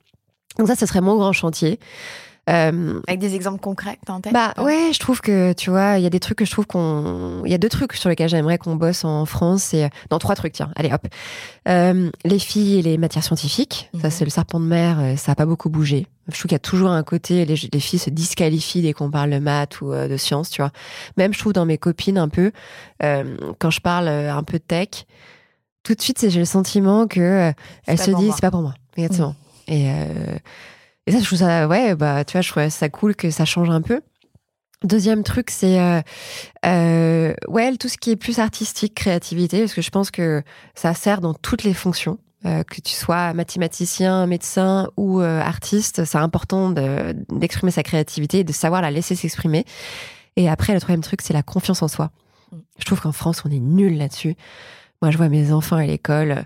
donc 0.58 0.68
ça, 0.68 0.74
ce 0.74 0.86
serait 0.86 1.02
mon 1.02 1.16
grand 1.16 1.34
chantier. 1.34 1.78
Euh, 2.48 3.00
Avec 3.08 3.20
des 3.20 3.34
exemples 3.34 3.60
concrets 3.60 3.98
en 4.08 4.20
tête 4.22 4.32
bah 4.32 4.54
ouais, 4.58 4.90
je 4.94 4.98
trouve 4.98 5.20
que 5.20 5.52
tu 5.52 5.68
vois, 5.68 5.98
il 5.98 6.02
y 6.02 6.06
a 6.06 6.10
des 6.10 6.20
trucs 6.20 6.38
que 6.38 6.44
je 6.46 6.50
trouve 6.50 6.66
qu'on, 6.66 7.42
il 7.44 7.50
y 7.50 7.54
a 7.54 7.58
deux 7.58 7.68
trucs 7.68 7.92
sur 7.92 8.08
lesquels 8.08 8.30
j'aimerais 8.30 8.56
qu'on 8.56 8.74
bosse 8.76 9.04
en 9.04 9.26
France. 9.26 9.64
C'est 9.64 9.90
non 10.10 10.18
trois 10.18 10.34
trucs, 10.34 10.54
tiens, 10.54 10.70
allez 10.76 10.90
hop, 10.94 11.06
Euh, 11.68 12.10
les 12.24 12.38
filles 12.38 12.78
et 12.78 12.82
les 12.82 12.96
matières 12.96 13.22
scientifiques. 13.24 13.90
Ça 14.00 14.06
Mhm. 14.06 14.10
c'est 14.10 14.24
le 14.24 14.30
serpent 14.30 14.60
de 14.60 14.64
mer, 14.64 14.98
euh, 14.98 15.16
ça 15.16 15.32
a 15.32 15.34
pas 15.34 15.44
beaucoup 15.46 15.68
bougé. 15.68 16.06
Je 16.28 16.32
trouve 16.32 16.48
qu'il 16.48 16.52
y 16.52 16.56
a 16.56 16.58
toujours 16.58 16.90
un 16.90 17.02
côté, 17.02 17.44
les, 17.44 17.54
les 17.72 17.80
filles 17.80 17.98
se 17.98 18.10
disqualifient 18.10 18.82
dès 18.82 18.92
qu'on 18.92 19.10
parle 19.10 19.30
de 19.30 19.38
maths 19.38 19.80
ou 19.80 19.92
euh, 19.92 20.08
de 20.08 20.16
sciences, 20.16 20.50
tu 20.50 20.60
vois. 20.60 20.72
Même 21.16 21.32
je 21.32 21.38
trouve 21.38 21.52
dans 21.52 21.66
mes 21.66 21.78
copines 21.78 22.18
un 22.18 22.28
peu, 22.28 22.52
euh, 23.02 23.36
quand 23.58 23.70
je 23.70 23.80
parle 23.80 24.08
euh, 24.08 24.34
un 24.34 24.42
peu 24.42 24.58
de 24.58 24.64
tech, 24.64 25.06
tout 25.82 25.94
de 25.94 26.00
suite 26.00 26.28
j'ai 26.28 26.40
le 26.40 26.44
sentiment 26.44 27.06
que 27.06 27.52
elles 27.86 27.98
se 27.98 28.10
disent 28.10 28.32
c'est 28.34 28.40
pas 28.40 28.50
pour 28.50 28.62
moi, 28.62 28.74
exactement. 28.96 29.36
Et, 29.68 29.90
euh, 29.90 30.38
et 31.06 31.12
ça, 31.12 31.20
je 31.20 31.24
trouve 31.24 31.38
ça, 31.38 31.68
ouais, 31.68 31.94
bah, 31.94 32.24
tu 32.24 32.32
vois, 32.32 32.40
je 32.40 32.50
trouve 32.50 32.68
ça 32.68 32.88
cool 32.88 33.14
que 33.14 33.30
ça 33.30 33.44
change 33.44 33.70
un 33.70 33.82
peu. 33.82 34.00
Deuxième 34.84 35.22
truc, 35.22 35.50
c'est 35.50 35.80
euh, 35.80 36.00
euh, 36.66 37.34
ouais, 37.48 37.76
tout 37.76 37.88
ce 37.88 37.96
qui 37.96 38.10
est 38.10 38.16
plus 38.16 38.38
artistique, 38.38 38.94
créativité, 38.94 39.60
parce 39.60 39.74
que 39.74 39.82
je 39.82 39.90
pense 39.90 40.10
que 40.10 40.42
ça 40.74 40.94
sert 40.94 41.20
dans 41.20 41.34
toutes 41.34 41.62
les 41.62 41.74
fonctions. 41.74 42.18
Euh, 42.44 42.62
que 42.64 42.80
tu 42.82 42.92
sois 42.94 43.32
mathématicien, 43.32 44.26
médecin 44.26 44.88
ou 44.98 45.20
euh, 45.20 45.40
artiste, 45.40 46.04
c'est 46.04 46.18
important 46.18 46.70
de- 46.70 47.16
d'exprimer 47.30 47.72
sa 47.72 47.82
créativité 47.82 48.40
et 48.40 48.44
de 48.44 48.52
savoir 48.52 48.82
la 48.82 48.90
laisser 48.90 49.14
s'exprimer. 49.16 49.64
Et 50.36 50.48
après, 50.48 50.74
le 50.74 50.80
troisième 50.80 51.00
truc, 51.00 51.22
c'est 51.22 51.32
la 51.32 51.42
confiance 51.42 51.82
en 51.82 51.88
soi. 51.88 52.10
Mm. 52.52 52.56
Je 52.78 52.84
trouve 52.84 53.00
qu'en 53.00 53.12
France, 53.12 53.42
on 53.46 53.50
est 53.50 53.58
nul 53.58 53.96
là-dessus. 53.96 54.36
Moi, 55.00 55.10
je 55.10 55.16
vois 55.16 55.30
mes 55.30 55.50
enfants 55.50 55.76
à 55.76 55.86
l'école. 55.86 56.44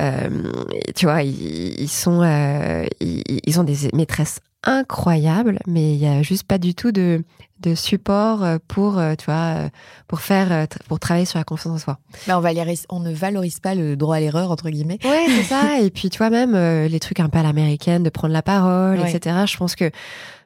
euh, 0.00 0.52
tu 0.96 1.04
vois, 1.04 1.22
ils, 1.22 1.78
ils 1.78 1.88
sont, 1.88 2.22
euh, 2.22 2.86
ils, 3.00 3.22
ils 3.44 3.60
ont 3.60 3.64
des 3.64 3.90
maîtresses 3.92 4.40
incroyables, 4.64 5.58
mais 5.66 5.92
il 5.94 5.98
y 5.98 6.06
a 6.06 6.22
juste 6.22 6.44
pas 6.44 6.58
du 6.58 6.74
tout 6.74 6.92
de, 6.92 7.24
de 7.60 7.74
support 7.74 8.42
euh, 8.44 8.58
pour, 8.68 8.98
euh, 8.98 9.14
tu 9.16 9.24
vois, 9.26 9.34
euh, 9.56 9.68
pour 10.08 10.20
faire, 10.20 10.66
pour 10.88 10.98
travailler 11.00 11.26
sur 11.26 11.38
la 11.38 11.44
confiance 11.44 11.74
en 11.74 11.78
soi. 11.78 11.98
Bah, 12.26 12.36
on, 12.38 12.40
valorise, 12.40 12.86
on 12.90 13.00
ne 13.00 13.12
valorise 13.12 13.60
pas 13.60 13.74
le 13.74 13.96
droit 13.96 14.16
à 14.16 14.20
l'erreur, 14.20 14.50
entre 14.50 14.68
guillemets. 14.70 14.98
Ouais, 15.04 15.24
c'est 15.28 15.42
ça. 15.54 15.80
Et 15.80 15.90
puis, 15.90 16.10
tu 16.10 16.18
vois, 16.18 16.30
même 16.30 16.54
euh, 16.54 16.88
les 16.88 17.00
trucs 17.00 17.20
un 17.20 17.28
peu 17.28 17.38
à 17.38 17.42
l'américaine, 17.42 18.02
de 18.02 18.10
prendre 18.10 18.32
la 18.34 18.42
parole, 18.42 18.98
Ouais. 19.00 19.10
etc. 19.14 19.44
Je 19.46 19.56
pense 19.56 19.74
que 19.76 19.90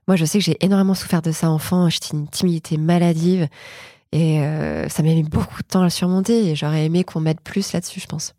moi, 0.06 0.16
je 0.16 0.24
sais 0.24 0.38
que 0.38 0.44
j'ai 0.44 0.56
énormément 0.64 0.94
souffert 0.94 1.22
de 1.22 1.32
ça 1.32 1.50
enfant. 1.50 1.88
J'étais 1.88 2.16
une 2.16 2.28
timidité 2.28 2.76
maladive. 2.76 3.48
Et 4.12 4.40
euh, 4.42 4.88
ça 4.88 5.02
m'a 5.02 5.08
mis 5.08 5.24
beaucoup 5.24 5.60
de 5.62 5.66
temps 5.66 5.80
à 5.80 5.84
le 5.84 5.90
surmonter. 5.90 6.50
Et 6.50 6.54
j'aurais 6.54 6.84
aimé 6.84 7.02
qu'on 7.04 7.20
m'aide 7.20 7.40
plus 7.40 7.72
là-dessus, 7.72 8.00
je 8.00 8.06
pense. 8.06 8.34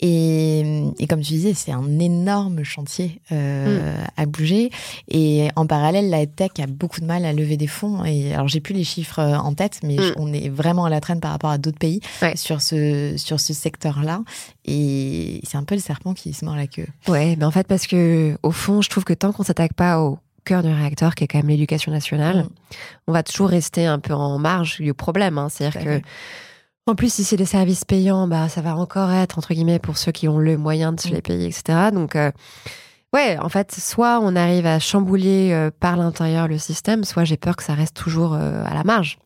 Et, 0.00 0.84
et 0.98 1.06
comme 1.06 1.20
tu 1.20 1.32
disais, 1.32 1.54
c'est 1.54 1.72
un 1.72 1.98
énorme 1.98 2.62
chantier 2.64 3.20
euh, 3.32 3.96
à 4.16 4.26
bouger. 4.26 4.70
Et 5.08 5.48
en 5.56 5.66
parallèle, 5.66 6.10
la 6.10 6.26
tech 6.26 6.50
a 6.60 6.66
beaucoup 6.66 7.00
de 7.00 7.06
mal 7.06 7.24
à 7.24 7.32
lever 7.32 7.56
des 7.56 7.66
fonds. 7.66 8.04
Et 8.04 8.34
alors, 8.34 8.48
j'ai 8.48 8.60
plus 8.60 8.74
les 8.74 8.84
chiffres 8.84 9.18
euh, 9.20 9.36
en 9.36 9.54
tête, 9.54 9.80
mais 9.82 9.96
Mm. 9.96 10.12
on 10.16 10.32
est 10.32 10.48
vraiment 10.48 10.84
à 10.84 10.90
la 10.90 11.00
traîne 11.00 11.20
par 11.20 11.30
rapport 11.30 11.50
à 11.50 11.58
d'autres 11.58 11.78
pays 11.78 12.00
Ouais. 12.22 12.36
sur 12.36 12.60
ce 12.60 13.14
sur 13.16 13.40
ce 13.40 13.52
secteur-là. 13.54 14.20
Et 14.64 15.40
c'est 15.44 15.56
un 15.56 15.64
peu 15.64 15.74
le 15.74 15.80
serpent 15.80 16.12
qui 16.14 16.32
se 16.32 16.44
mord 16.44 16.56
la 16.56 16.66
queue. 16.66 16.86
Ouais, 17.08 17.36
mais 17.38 17.44
en 17.44 17.50
fait, 17.50 17.66
parce 17.66 17.86
que 17.86 18.36
au 18.42 18.50
fond, 18.50 18.82
je 18.82 18.90
trouve 18.90 19.04
que 19.04 19.14
tant 19.14 19.32
qu'on 19.32 19.42
s'attaque 19.42 19.74
pas 19.74 20.00
au 20.00 20.18
cœur 20.44 20.62
du 20.62 20.68
réacteur, 20.68 21.14
qui 21.14 21.24
est 21.24 21.26
quand 21.26 21.38
même 21.38 21.48
l'éducation 21.48 21.90
nationale, 21.92 22.44
Mm. 22.44 22.48
on 23.08 23.12
va 23.12 23.22
toujours 23.22 23.48
rester 23.48 23.86
un 23.86 23.98
peu 23.98 24.12
en 24.14 24.38
marge 24.38 24.80
du 24.80 24.94
problème. 24.94 25.38
hein. 25.38 25.48
C'est-à-dire 25.48 25.82
que, 25.82 26.00
en 26.86 26.94
plus, 26.94 27.12
si 27.12 27.24
c'est 27.24 27.36
des 27.36 27.44
services 27.46 27.84
payants, 27.84 28.28
bah, 28.28 28.48
ça 28.48 28.60
va 28.60 28.76
encore 28.76 29.10
être, 29.10 29.38
entre 29.38 29.52
guillemets, 29.54 29.78
pour 29.78 29.98
ceux 29.98 30.12
qui 30.12 30.28
ont 30.28 30.38
le 30.38 30.56
moyen 30.56 30.92
de 30.92 31.00
se 31.00 31.08
Mm. 31.08 31.12
les 31.14 31.22
payer, 31.22 31.46
etc. 31.46 31.90
Donc, 31.92 32.14
euh, 32.16 32.30
ouais, 33.12 33.38
en 33.38 33.48
fait, 33.48 33.72
soit 33.74 34.20
on 34.22 34.36
arrive 34.36 34.66
à 34.66 34.78
chambouler 34.78 35.52
euh, 35.52 35.70
par 35.78 35.96
l'intérieur 35.96 36.48
le 36.48 36.58
système, 36.58 37.04
soit 37.04 37.24
j'ai 37.24 37.36
peur 37.36 37.56
que 37.56 37.62
ça 37.64 37.74
reste 37.74 37.96
toujours 37.96 38.34
euh, 38.34 38.62
à 38.64 38.74
la 38.74 38.84
marge. 38.84 39.18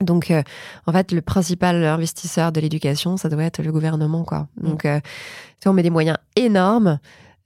Donc, 0.00 0.30
euh, 0.30 0.42
en 0.86 0.92
fait, 0.92 1.10
le 1.12 1.20
principal 1.20 1.84
investisseur 1.84 2.52
de 2.52 2.60
l'éducation, 2.60 3.16
ça 3.16 3.28
doit 3.28 3.42
être 3.42 3.60
le 3.62 3.72
gouvernement, 3.72 4.24
quoi. 4.24 4.46
Donc, 4.56 4.84
euh, 4.84 5.00
tu 5.00 5.64
vois, 5.64 5.72
on 5.72 5.74
met 5.74 5.82
des 5.82 5.90
moyens 5.90 6.16
énormes. 6.36 7.00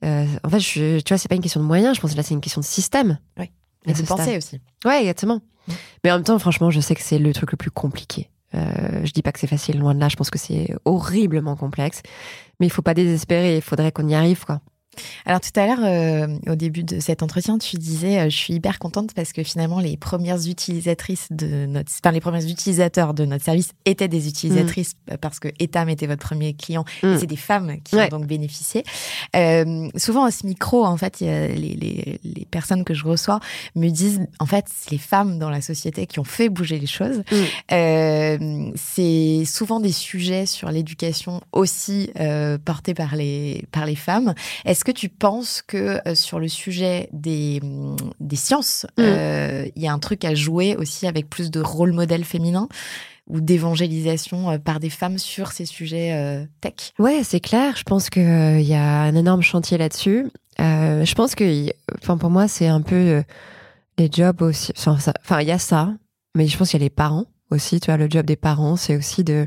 Euh, 0.05 0.26
en 0.45 0.49
fait, 0.51 0.61
je, 0.61 1.01
tu 1.01 1.09
vois, 1.14 1.18
c'est 1.18 1.28
pas 1.28 1.34
une 1.34 1.40
question 1.43 1.61
de 1.61 1.66
moyens, 1.66 1.97
je 1.97 2.01
pense 2.03 2.12
que 2.12 2.16
là, 2.16 2.22
c'est 2.22 2.34
une 2.34 2.40
question 2.43 2.61
de 2.61 2.66
système. 2.66 3.18
Oui. 3.38 3.51
Et 3.86 3.93
de 3.95 3.97
stade. 4.05 4.36
aussi. 4.36 4.61
Ouais, 4.84 5.01
exactement. 5.01 5.40
Mm. 5.66 5.72
Mais 6.05 6.11
en 6.12 6.16
même 6.16 6.24
temps, 6.24 6.38
franchement, 6.38 6.70
je 6.70 6.80
sais 6.80 6.95
que 6.95 7.01
c'est 7.03 7.18
le 7.18 7.32
truc 7.32 7.53
le 7.53 7.57
plus 7.57 7.70
compliqué. 7.70 8.28
Euh, 8.55 9.05
je 9.05 9.13
dis 9.13 9.23
pas 9.23 9.33
que 9.33 9.39
c'est 9.39 9.47
facile, 9.47 9.79
loin 9.79 9.95
de 9.95 10.01
là. 10.01 10.09
Je 10.09 10.17
pense 10.17 10.31
que 10.31 10.39
c'est 10.39 10.75
horriblement 10.85 11.57
complexe. 11.57 12.03
Mais 12.61 12.67
il 12.67 12.71
faut 12.71 12.83
pas 12.83 12.95
désespérer. 12.95 13.57
Il 13.57 13.63
faudrait 13.63 13.93
qu'on 13.93 14.09
y 14.09 14.15
arrive, 14.15 14.45
quoi. 14.45 14.61
Alors 15.24 15.40
tout 15.40 15.51
à 15.59 15.66
l'heure, 15.66 15.78
euh, 15.82 16.26
au 16.51 16.55
début 16.55 16.84
de 16.84 17.01
cet 17.01 17.22
entretien, 17.22 17.57
tu 17.59 17.76
disais, 17.76 18.18
euh, 18.20 18.24
je 18.30 18.36
suis 18.36 18.55
hyper 18.55 18.78
contente 18.78 19.14
parce 19.14 19.32
que 19.32 19.43
finalement, 19.43 19.80
les 19.80 19.97
premières 19.97 20.47
utilisatrices 20.47 21.28
de 21.30 21.66
notre, 21.66 21.90
enfin 22.03 22.12
les 22.12 22.20
premiers 22.20 22.45
utilisateurs 22.51 23.14
de 23.14 23.24
notre 23.24 23.45
service 23.45 23.70
étaient 23.86 24.09
des 24.09 24.28
utilisatrices 24.28 24.95
euh, 25.11 25.16
parce 25.20 25.38
que 25.38 25.49
Etam 25.61 25.88
était 25.88 26.07
votre 26.07 26.22
premier 26.26 26.53
client. 26.55 26.84
Mm. 27.03 27.07
Et 27.14 27.18
c'est 27.18 27.26
des 27.26 27.36
femmes 27.36 27.76
qui 27.84 27.97
Ouais. 27.97 28.07
ont 28.07 28.18
donc 28.18 28.26
bénéficié. 28.26 28.84
Euh, 29.36 29.88
souvent 29.97 30.24
à 30.24 30.30
ce 30.30 30.47
micro, 30.47 30.84
en 30.84 30.97
fait, 30.97 31.20
les, 31.20 31.49
les, 31.57 32.20
les 32.22 32.45
personnes 32.51 32.84
que 32.84 32.95
je 32.95 33.05
reçois 33.05 33.40
me 33.74 33.88
disent, 33.88 34.20
en 34.40 34.47
fait, 34.47 34.66
c'est 34.74 34.90
les 34.90 34.99
femmes 34.99 35.38
dans 35.38 35.51
la 35.51 35.61
société 35.61 36.07
qui 36.07 36.18
ont 36.20 36.24
fait 36.24 36.49
bouger 36.49 36.78
les 36.78 36.86
choses. 36.86 37.22
Mm. 37.30 38.72
C'est 38.76 39.45
souvent 39.47 39.80
des 39.80 39.93
sujets 39.93 40.47
sur 40.47 40.70
l'éducation 40.70 41.40
aussi 41.53 42.11
portés 42.64 42.95
par 42.95 43.16
les 43.16 43.64
par 43.72 43.86
les 43.86 43.97
femmes. 43.97 44.34
Est-ce 44.64 44.82
Est-ce 44.83 44.93
que 44.93 44.99
tu 44.99 45.11
penses 45.11 45.62
que 45.62 46.01
euh, 46.09 46.16
sur 46.16 46.41
le 46.41 46.49
sujet 46.49 47.09
des, 47.12 47.61
des 48.18 48.35
sciences, 48.35 48.85
Mm. 48.99 49.03
euh, 49.03 49.68
il 49.76 49.80
y 49.80 49.87
a 49.87 49.93
un 49.93 50.01
truc 50.01 50.24
à 50.24 50.35
jouer 50.35 50.74
aussi 50.74 51.07
avec 51.07 51.30
plus 51.30 51.53
de 51.53 51.61
rôle 51.61 51.93
modèle 51.93 52.24
féminin 52.24 52.66
ou 53.28 53.41
d'évangélisation 53.41 54.51
euh, 54.51 54.59
par 54.59 54.80
des 54.80 54.91
femmes 54.91 55.18
sur 55.18 55.53
ces 55.53 55.66
sujets 55.66 56.49
tech? 56.61 56.95
Ouais, 56.99 57.20
c'est 57.22 57.39
clair. 57.39 57.76
Je 57.76 57.85
pense 57.85 58.11
qu'il 58.11 58.61
y 58.62 58.74
a 58.74 59.03
un 59.03 59.14
énorme 59.14 59.43
chantier 59.43 59.78
là-dessus. 59.78 60.26
Je 60.59 61.14
pense 61.14 61.37
que, 61.37 61.70
enfin, 62.03 62.18
pour 62.18 62.30
moi, 62.30 62.49
c'est 62.49 62.66
un 62.66 62.83
peu 62.83 63.22
les 63.99 64.11
jobs 64.11 64.43
aussi. 64.43 64.72
Enfin, 64.85 65.41
il 65.43 65.47
y 65.47 65.53
a 65.53 65.61
ça, 65.61 65.95
mais 66.35 66.49
je 66.49 66.59
pense 66.59 66.70
qu'il 66.70 66.80
y 66.80 66.83
a 66.83 66.87
les 66.87 66.91
parents 66.91 67.26
aussi. 67.53 67.78
Tu 67.78 67.87
vois, 67.87 67.99
le 67.99 68.11
job 68.11 68.26
des 68.26 68.35
parents, 68.35 68.74
c'est 68.74 68.97
aussi 68.97 69.22
de 69.22 69.47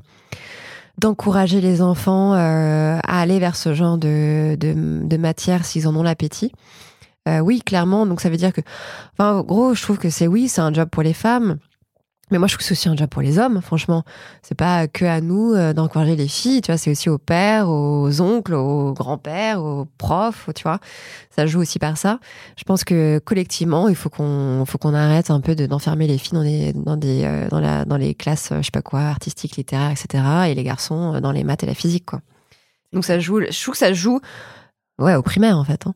d'encourager 0.98 1.62
les 1.62 1.82
enfants 1.82 2.34
euh, 2.34 3.00
à 3.04 3.20
aller 3.20 3.40
vers 3.40 3.56
ce 3.56 3.74
genre 3.74 3.98
de, 3.98 4.56
de, 4.60 5.02
de 5.04 5.18
matière 5.18 5.66
s'ils 5.66 5.88
en 5.88 5.96
ont 5.96 6.04
l'appétit. 6.04 6.52
Euh, 7.28 7.40
oui, 7.40 7.62
clairement. 7.62 8.06
Donc 8.06 8.22
ça 8.22 8.30
veut 8.30 8.38
dire 8.38 8.54
que, 8.54 8.62
enfin, 9.14 9.40
en 9.40 9.42
gros, 9.42 9.74
je 9.74 9.82
trouve 9.82 9.98
que 9.98 10.10
c'est 10.10 10.28
oui, 10.28 10.48
c'est 10.48 10.62
un 10.62 10.74
job 10.74 10.90
pour 10.90 11.04
les 11.04 11.14
femmes. 11.14 11.58
Mais 12.32 12.40
moi, 12.40 12.48
je 12.48 12.54
trouve 12.54 12.60
que 12.60 12.64
c'est 12.66 12.72
aussi 12.74 12.90
un 12.90 12.96
job 12.96 13.08
pour 13.08 13.22
les 13.22 13.38
hommes, 13.38 13.62
franchement. 13.62 14.04
C'est 14.42 14.56
pas 14.56 14.88
que 14.88 15.06
à 15.06 15.22
nous 15.22 15.54
euh, 15.54 15.74
d'encourager 15.74 16.16
les 16.16 16.28
filles, 16.28 16.62
tu 16.62 16.72
vois, 16.72 16.78
c'est 16.78 16.90
aussi 16.90 17.08
aux 17.10 17.20
pères, 17.20 17.70
aux 17.70 18.20
oncles, 18.20 18.56
aux 18.56 18.94
grands-pères, 18.94 19.62
aux 19.64 19.86
profs, 20.00 20.50
tu 20.56 20.64
vois. 20.64 20.80
Ça 21.30 21.46
joue 21.46 21.60
aussi 21.62 21.78
par 21.78 21.98
ça. 21.98 22.20
Je 22.58 22.64
pense 22.64 22.84
que 22.84 23.20
collectivement, 23.20 23.90
il 23.90 23.96
faut 23.96 24.10
qu'on 24.10 24.64
faut 24.66 24.80
qu'on 24.80 24.96
arrête 24.96 25.30
un 25.30 25.40
peu 25.40 25.54
de- 25.56 25.68
d'enfermer 25.68 26.08
les 26.08 26.18
filles 26.18 26.34
dans 26.34 26.44
des 26.44 26.74
dans 26.74 26.98
des 26.98 27.22
euh, 27.26 27.48
dans 27.50 27.60
la 27.60 27.86
dans 27.86 27.98
les 27.98 28.16
classes, 28.16 28.52
euh, 28.52 28.58
je 28.58 28.64
sais 28.64 28.72
pas 28.72 28.82
quoi, 28.82 29.02
artistiques, 29.02 29.56
littéraires, 29.58 29.92
etc. 29.92 30.24
et 30.50 30.56
les 30.56 30.64
garçons 30.64 31.20
dans 31.20 31.32
les 31.32 31.44
maths 31.44 31.62
et 31.62 31.68
la 31.68 31.76
physique, 31.76 32.06
quoi. 32.06 32.22
Donc 32.92 33.06
ça 33.06 33.20
joue, 33.20 33.42
je 33.42 33.62
trouve 33.62 33.74
que 33.74 33.78
ça 33.80 33.94
joue 33.94 34.20
ouais, 35.00 35.14
au 35.16 35.22
primaire 35.22 35.58
en 35.60 35.64
fait. 35.64 35.86
hein. 35.86 35.94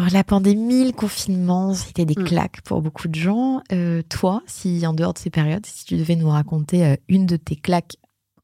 Alors, 0.00 0.14
la 0.14 0.24
pandémie, 0.24 0.86
le 0.86 0.92
confinement, 0.92 1.74
c'était 1.74 2.06
des 2.06 2.14
Mm. 2.18 2.24
claques 2.24 2.62
pour 2.62 2.80
beaucoup 2.80 3.06
de 3.06 3.14
gens. 3.14 3.60
Euh, 3.70 4.00
toi, 4.08 4.42
si 4.46 4.86
en 4.86 4.94
dehors 4.94 5.12
de 5.12 5.18
ces 5.18 5.28
périodes, 5.28 5.66
si 5.66 5.84
tu 5.84 5.98
devais 5.98 6.16
nous 6.16 6.30
raconter 6.30 6.86
euh, 6.86 6.96
une 7.10 7.26
de 7.26 7.36
tes 7.36 7.54
claques 7.54 7.96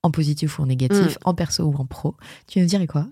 en 0.03 0.11
positif 0.11 0.59
ou 0.59 0.65
en 0.65 0.67
négatif, 0.67 1.17
en 1.25 1.33
perso 1.33 1.65
ou 1.65 1.75
en 1.77 1.87
pro, 1.87 2.15
tu 2.47 2.61
nous 2.61 2.67
dirais 2.67 2.87
quoi? 2.87 3.07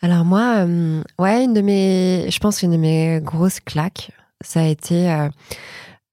Alors 0.00 0.24
moi, 0.24 0.64
euh, 0.66 1.02
ouais, 1.18 1.44
une 1.44 1.52
de 1.52 1.60
mes, 1.60 2.30
je 2.30 2.38
pense 2.38 2.62
une 2.62 2.70
de 2.70 2.78
mes 2.78 3.20
grosses 3.22 3.60
claques, 3.60 4.10
ça 4.40 4.60
a 4.60 4.66
été, 4.66 5.28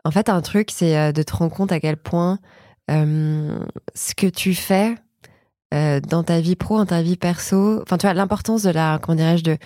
en 0.03 0.11
fait, 0.11 0.27
un 0.27 0.41
truc, 0.41 0.69
c'est 0.69 1.13
de 1.13 1.23
te 1.23 1.33
rendre 1.33 1.53
compte 1.53 1.71
à 1.71 1.79
quel 1.79 1.95
point 1.95 2.39
ce 2.89 4.15
que 4.17 4.27
tu 4.27 4.53
fais 4.53 4.95
euh, 5.73 5.99
dans 5.99 6.23
ta 6.23 6.39
vie 6.39 6.55
pro, 6.55 6.77
dans 6.77 6.85
ta 6.85 7.01
vie 7.01 7.17
perso, 7.17 7.81
enfin, 7.81 7.97
tu 7.97 8.05
vois, 8.05 8.13
l'importance 8.13 8.61
de 8.63 8.69
la, 8.69 8.99
comment 9.01 9.15
dirais-je, 9.15 9.43
de, 9.43 9.57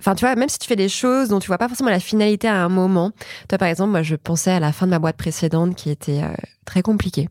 enfin, 0.00 0.14
tu 0.14 0.24
vois, 0.24 0.34
même 0.34 0.48
si 0.48 0.58
tu 0.58 0.66
fais 0.66 0.76
des 0.76 0.88
choses 0.88 1.28
dont 1.28 1.40
tu 1.40 1.48
vois 1.48 1.58
pas 1.58 1.68
forcément 1.68 1.90
la 1.90 2.00
finalité 2.00 2.48
à 2.48 2.64
un 2.64 2.70
moment. 2.70 3.10
Toi, 3.48 3.58
par 3.58 3.68
exemple, 3.68 3.90
moi, 3.90 4.02
je 4.02 4.16
pensais 4.16 4.50
à 4.50 4.60
la 4.60 4.72
fin 4.72 4.86
de 4.86 4.92
ma 4.92 4.98
boîte 4.98 5.16
précédente 5.16 5.74
qui 5.74 5.90
était 5.90 6.22
euh, 6.22 6.32
très 6.64 6.80
compliquée. 6.80 7.28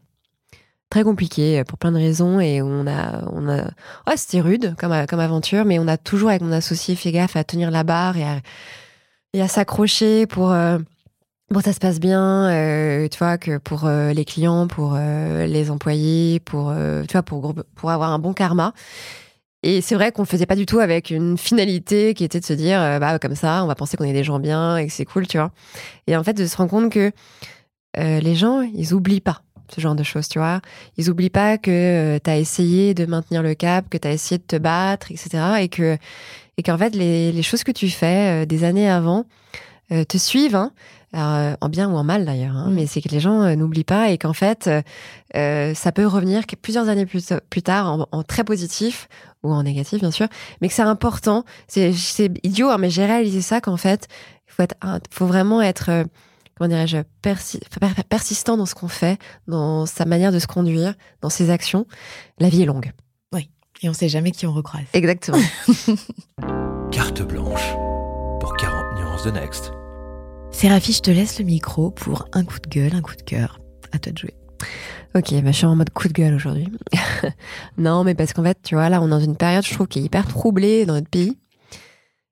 Très 0.91 1.03
compliquée 1.03 1.59
euh, 1.59 1.63
pour 1.63 1.79
plein 1.79 1.91
de 1.91 1.97
raisons 1.97 2.39
et 2.39 2.61
on 2.61 2.85
a, 2.85 3.27
on 3.31 3.49
a, 3.49 3.63
Ouais, 4.07 4.17
c'était 4.17 4.41
rude 4.41 4.75
comme, 4.77 4.93
comme 5.07 5.19
aventure, 5.19 5.65
mais 5.65 5.79
on 5.79 5.87
a 5.87 5.97
toujours, 5.97 6.29
avec 6.29 6.41
mon 6.41 6.51
associé, 6.51 6.95
fait 6.95 7.11
gaffe 7.11 7.35
à 7.35 7.43
tenir 7.43 7.71
la 7.71 7.83
barre 7.83 8.17
et 8.17 9.41
à, 9.41 9.47
s'accrocher 9.47 10.27
pour, 10.27 10.55
que 11.53 11.61
ça 11.61 11.73
se 11.73 11.79
passe 11.79 11.99
bien, 11.99 12.49
euh, 12.49 13.07
tu 13.07 13.17
vois, 13.19 13.37
que 13.37 13.57
pour 13.57 13.85
euh, 13.85 14.13
les 14.13 14.25
clients, 14.25 14.67
pour 14.67 14.93
euh, 14.95 15.45
les 15.45 15.69
employés, 15.71 16.39
pour, 16.39 16.73
tu 17.07 17.11
vois, 17.11 17.23
pour, 17.23 17.53
pour 17.75 17.91
avoir 17.91 18.11
un 18.11 18.19
bon 18.19 18.33
karma. 18.33 18.73
Et 19.63 19.81
c'est 19.81 19.95
vrai 19.95 20.11
qu'on 20.11 20.21
le 20.21 20.27
faisait 20.27 20.45
pas 20.45 20.55
du 20.55 20.65
tout 20.67 20.79
avec 20.79 21.09
une 21.09 21.37
finalité 21.37 22.13
qui 22.13 22.23
était 22.23 22.39
de 22.39 22.45
se 22.45 22.53
dire, 22.53 22.79
bah, 22.99 23.17
comme 23.17 23.35
ça, 23.35 23.63
on 23.63 23.67
va 23.67 23.73
penser 23.73 23.97
qu'on 23.97 24.03
est 24.03 24.13
des 24.13 24.23
gens 24.23 24.39
bien 24.39 24.77
et 24.77 24.85
que 24.85 24.93
c'est 24.93 25.05
cool, 25.05 25.25
tu 25.25 25.37
vois. 25.37 25.51
Et 26.05 26.15
en 26.15 26.23
fait, 26.23 26.33
de 26.33 26.45
se 26.45 26.55
rendre 26.55 26.69
compte 26.69 26.91
que 26.91 27.11
les 27.97 28.35
gens, 28.35 28.61
ils 28.61 28.93
oublient 28.93 29.21
pas 29.21 29.41
ce 29.73 29.81
genre 29.81 29.95
de 29.95 30.03
choses, 30.03 30.27
tu 30.27 30.37
vois. 30.37 30.61
Ils 30.97 31.09
oublient 31.09 31.31
pas 31.31 31.57
que 31.57 32.19
tu 32.23 32.29
as 32.29 32.37
essayé 32.37 32.93
de 32.93 33.07
maintenir 33.07 33.41
le 33.41 33.55
cap, 33.55 33.89
que 33.89 33.97
tu 33.97 34.07
as 34.07 34.11
essayé 34.11 34.37
de 34.37 34.43
te 34.43 34.57
battre, 34.57 35.11
etc. 35.11 35.29
Et 35.61 35.69
que 35.69 35.97
et 36.57 36.63
qu'en 36.63 36.77
fait, 36.77 36.95
les, 36.95 37.31
les 37.31 37.43
choses 37.43 37.63
que 37.63 37.71
tu 37.71 37.89
fais 37.89 38.45
des 38.45 38.63
années 38.65 38.89
avant 38.89 39.25
te 39.89 40.17
suivent, 40.17 40.55
hein. 40.55 40.73
Alors, 41.15 41.33
euh, 41.35 41.53
en 41.61 41.69
bien 41.69 41.89
ou 41.89 41.95
en 41.95 42.03
mal 42.03 42.25
d'ailleurs, 42.25 42.55
hein, 42.55 42.69
Mm. 42.69 42.73
mais 42.73 42.85
c'est 42.87 43.01
que 43.01 43.07
les 43.09 43.19
gens 43.21 43.41
euh, 43.43 43.55
n'oublient 43.55 43.85
pas 43.85 44.09
et 44.09 44.17
qu'en 44.17 44.33
fait, 44.33 44.69
euh, 45.35 45.73
ça 45.73 45.91
peut 45.93 46.05
revenir 46.05 46.43
plusieurs 46.61 46.89
années 46.89 47.05
plus, 47.05 47.31
plus 47.49 47.61
tard 47.61 47.87
en, 47.91 48.05
en 48.11 48.23
très 48.23 48.43
positif 48.43 49.07
ou 49.41 49.51
en 49.53 49.63
négatif, 49.63 49.99
bien 50.01 50.11
sûr, 50.11 50.27
mais 50.61 50.67
que 50.67 50.73
c'est 50.73 50.81
important. 50.81 51.45
C'est 51.67 51.93
idiot, 52.43 52.69
hein, 52.69 52.77
mais 52.77 52.89
j'ai 52.89 53.05
réalisé 53.05 53.41
ça 53.41 53.61
qu'en 53.61 53.77
fait, 53.77 54.07
il 54.47 54.51
faut, 54.53 54.63
être, 54.63 54.75
un- 54.81 54.99
faut 55.09 55.25
vraiment 55.25 55.61
être, 55.61 55.89
euh, 55.89 56.03
comment 56.57 56.67
dirais-je, 56.67 56.97
persi- 57.23 57.61
per- 57.79 58.03
persistant 58.09 58.57
dans 58.57 58.65
ce 58.65 58.75
qu'on 58.75 58.87
fait, 58.89 59.17
dans 59.47 59.85
sa 59.85 60.03
manière 60.05 60.33
de 60.33 60.39
se 60.39 60.47
conduire, 60.47 60.95
dans 61.21 61.29
ses 61.29 61.49
actions. 61.49 61.85
La 62.39 62.49
vie 62.49 62.61
est 62.63 62.65
longue. 62.65 62.91
Et 63.81 63.89
on 63.89 63.93
sait 63.93 64.07
jamais 64.07 64.31
qui 64.31 64.47
on 64.47 64.53
recroise. 64.53 64.85
Exactement. 64.93 65.37
Carte 66.93 67.21
blanche 67.23 67.73
pour 68.39 68.55
40 68.55 68.97
nuances 68.97 69.23
de 69.25 69.31
Next. 69.31 69.73
Séraphie, 70.55 70.93
je 70.93 71.01
te 71.01 71.11
laisse 71.11 71.37
le 71.37 71.43
micro 71.43 71.91
pour 71.91 72.29
un 72.31 72.45
coup 72.45 72.59
de 72.63 72.69
gueule, 72.69 72.95
un 72.95 73.01
coup 73.01 73.13
de 73.13 73.21
cœur. 73.21 73.59
À 73.91 73.99
toi 73.99 74.13
de 74.13 74.17
jouer. 74.17 74.33
Ok, 75.13 75.33
bah, 75.43 75.51
je 75.51 75.57
suis 75.57 75.65
en 75.65 75.75
mode 75.75 75.89
coup 75.89 76.07
de 76.07 76.13
gueule 76.13 76.33
aujourd'hui. 76.33 76.71
non, 77.77 78.05
mais 78.05 78.15
parce 78.15 78.31
qu'en 78.31 78.41
fait, 78.41 78.57
tu 78.63 78.75
vois, 78.75 78.87
là, 78.87 79.01
on 79.01 79.07
est 79.07 79.09
dans 79.09 79.19
une 79.19 79.35
période, 79.35 79.65
je 79.65 79.73
trouve, 79.73 79.87
qui 79.87 79.99
est 79.99 80.03
hyper 80.03 80.25
troublée 80.25 80.85
dans 80.85 80.93
notre 80.93 81.09
pays. 81.09 81.37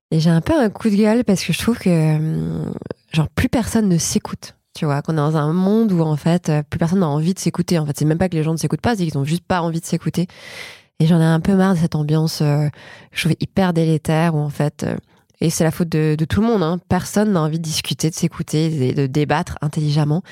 Et 0.10 0.22
j'ai 0.22 0.30
un 0.30 0.40
peu 0.40 0.58
un 0.58 0.70
coup 0.70 0.90
de 0.90 0.96
gueule 0.96 1.26
parce 1.26 1.44
que 1.44 1.52
je 1.52 1.60
trouve 1.60 1.78
que, 1.78 2.16
hum, 2.16 2.74
genre, 3.12 3.28
plus 3.28 3.50
personne 3.50 3.90
ne 3.90 3.98
s'écoute. 3.98 4.56
Tu 4.74 4.86
vois, 4.86 5.02
qu'on 5.02 5.14
est 5.14 5.18
dans 5.18 5.36
un 5.36 5.52
monde 5.52 5.92
où, 5.92 6.00
en 6.00 6.16
fait, 6.16 6.48
euh, 6.48 6.64
plus 6.64 6.80
personne 6.80 7.02
n'a 7.02 7.10
envie 7.10 7.34
de 7.34 7.40
s'écouter. 7.40 7.78
En 7.78 7.86
fait, 7.86 8.00
c'est 8.00 8.06
même 8.06 8.18
pas 8.18 8.30
que 8.30 8.38
les 8.38 8.44
gens 8.44 8.54
ne 8.54 8.58
s'écoutent 8.58 8.80
pas, 8.80 8.96
c'est 8.96 9.04
qu'ils 9.04 9.18
ont 9.18 9.26
juste 9.26 9.44
pas 9.46 9.62
envie 9.62 9.82
de 9.82 9.86
s'écouter. 9.86 10.28
Et 11.02 11.08
j'en 11.08 11.20
ai 11.20 11.26
un 11.26 11.42
peu 11.42 11.56
marre 11.56 11.74
de 11.74 11.80
cette 11.80 11.96
ambiance, 11.96 12.40
euh, 12.42 12.70
je 13.12 13.20
trouve 13.20 13.36
hyper 13.42 13.74
délétère, 13.74 14.34
où, 14.34 14.40
en 14.40 14.50
fait, 14.50 14.84
euh, 14.84 14.96
et 15.42 15.50
c'est 15.50 15.64
la 15.64 15.72
faute 15.72 15.90
de, 15.90 16.16
de 16.18 16.26
tout 16.26 16.42
le 16.42 16.48
monde, 16.48 16.64
hein, 16.64 16.80
personne 16.90 17.34
n'a 17.34 17.42
envie 17.42 17.60
de 17.60 17.64
discuter, 17.64 18.10
de 18.10 18.16
s'écouter, 18.16 18.90
et 18.90 18.94
de 18.94 19.08
débattre 19.08 19.58
intelligemment. 19.62 20.24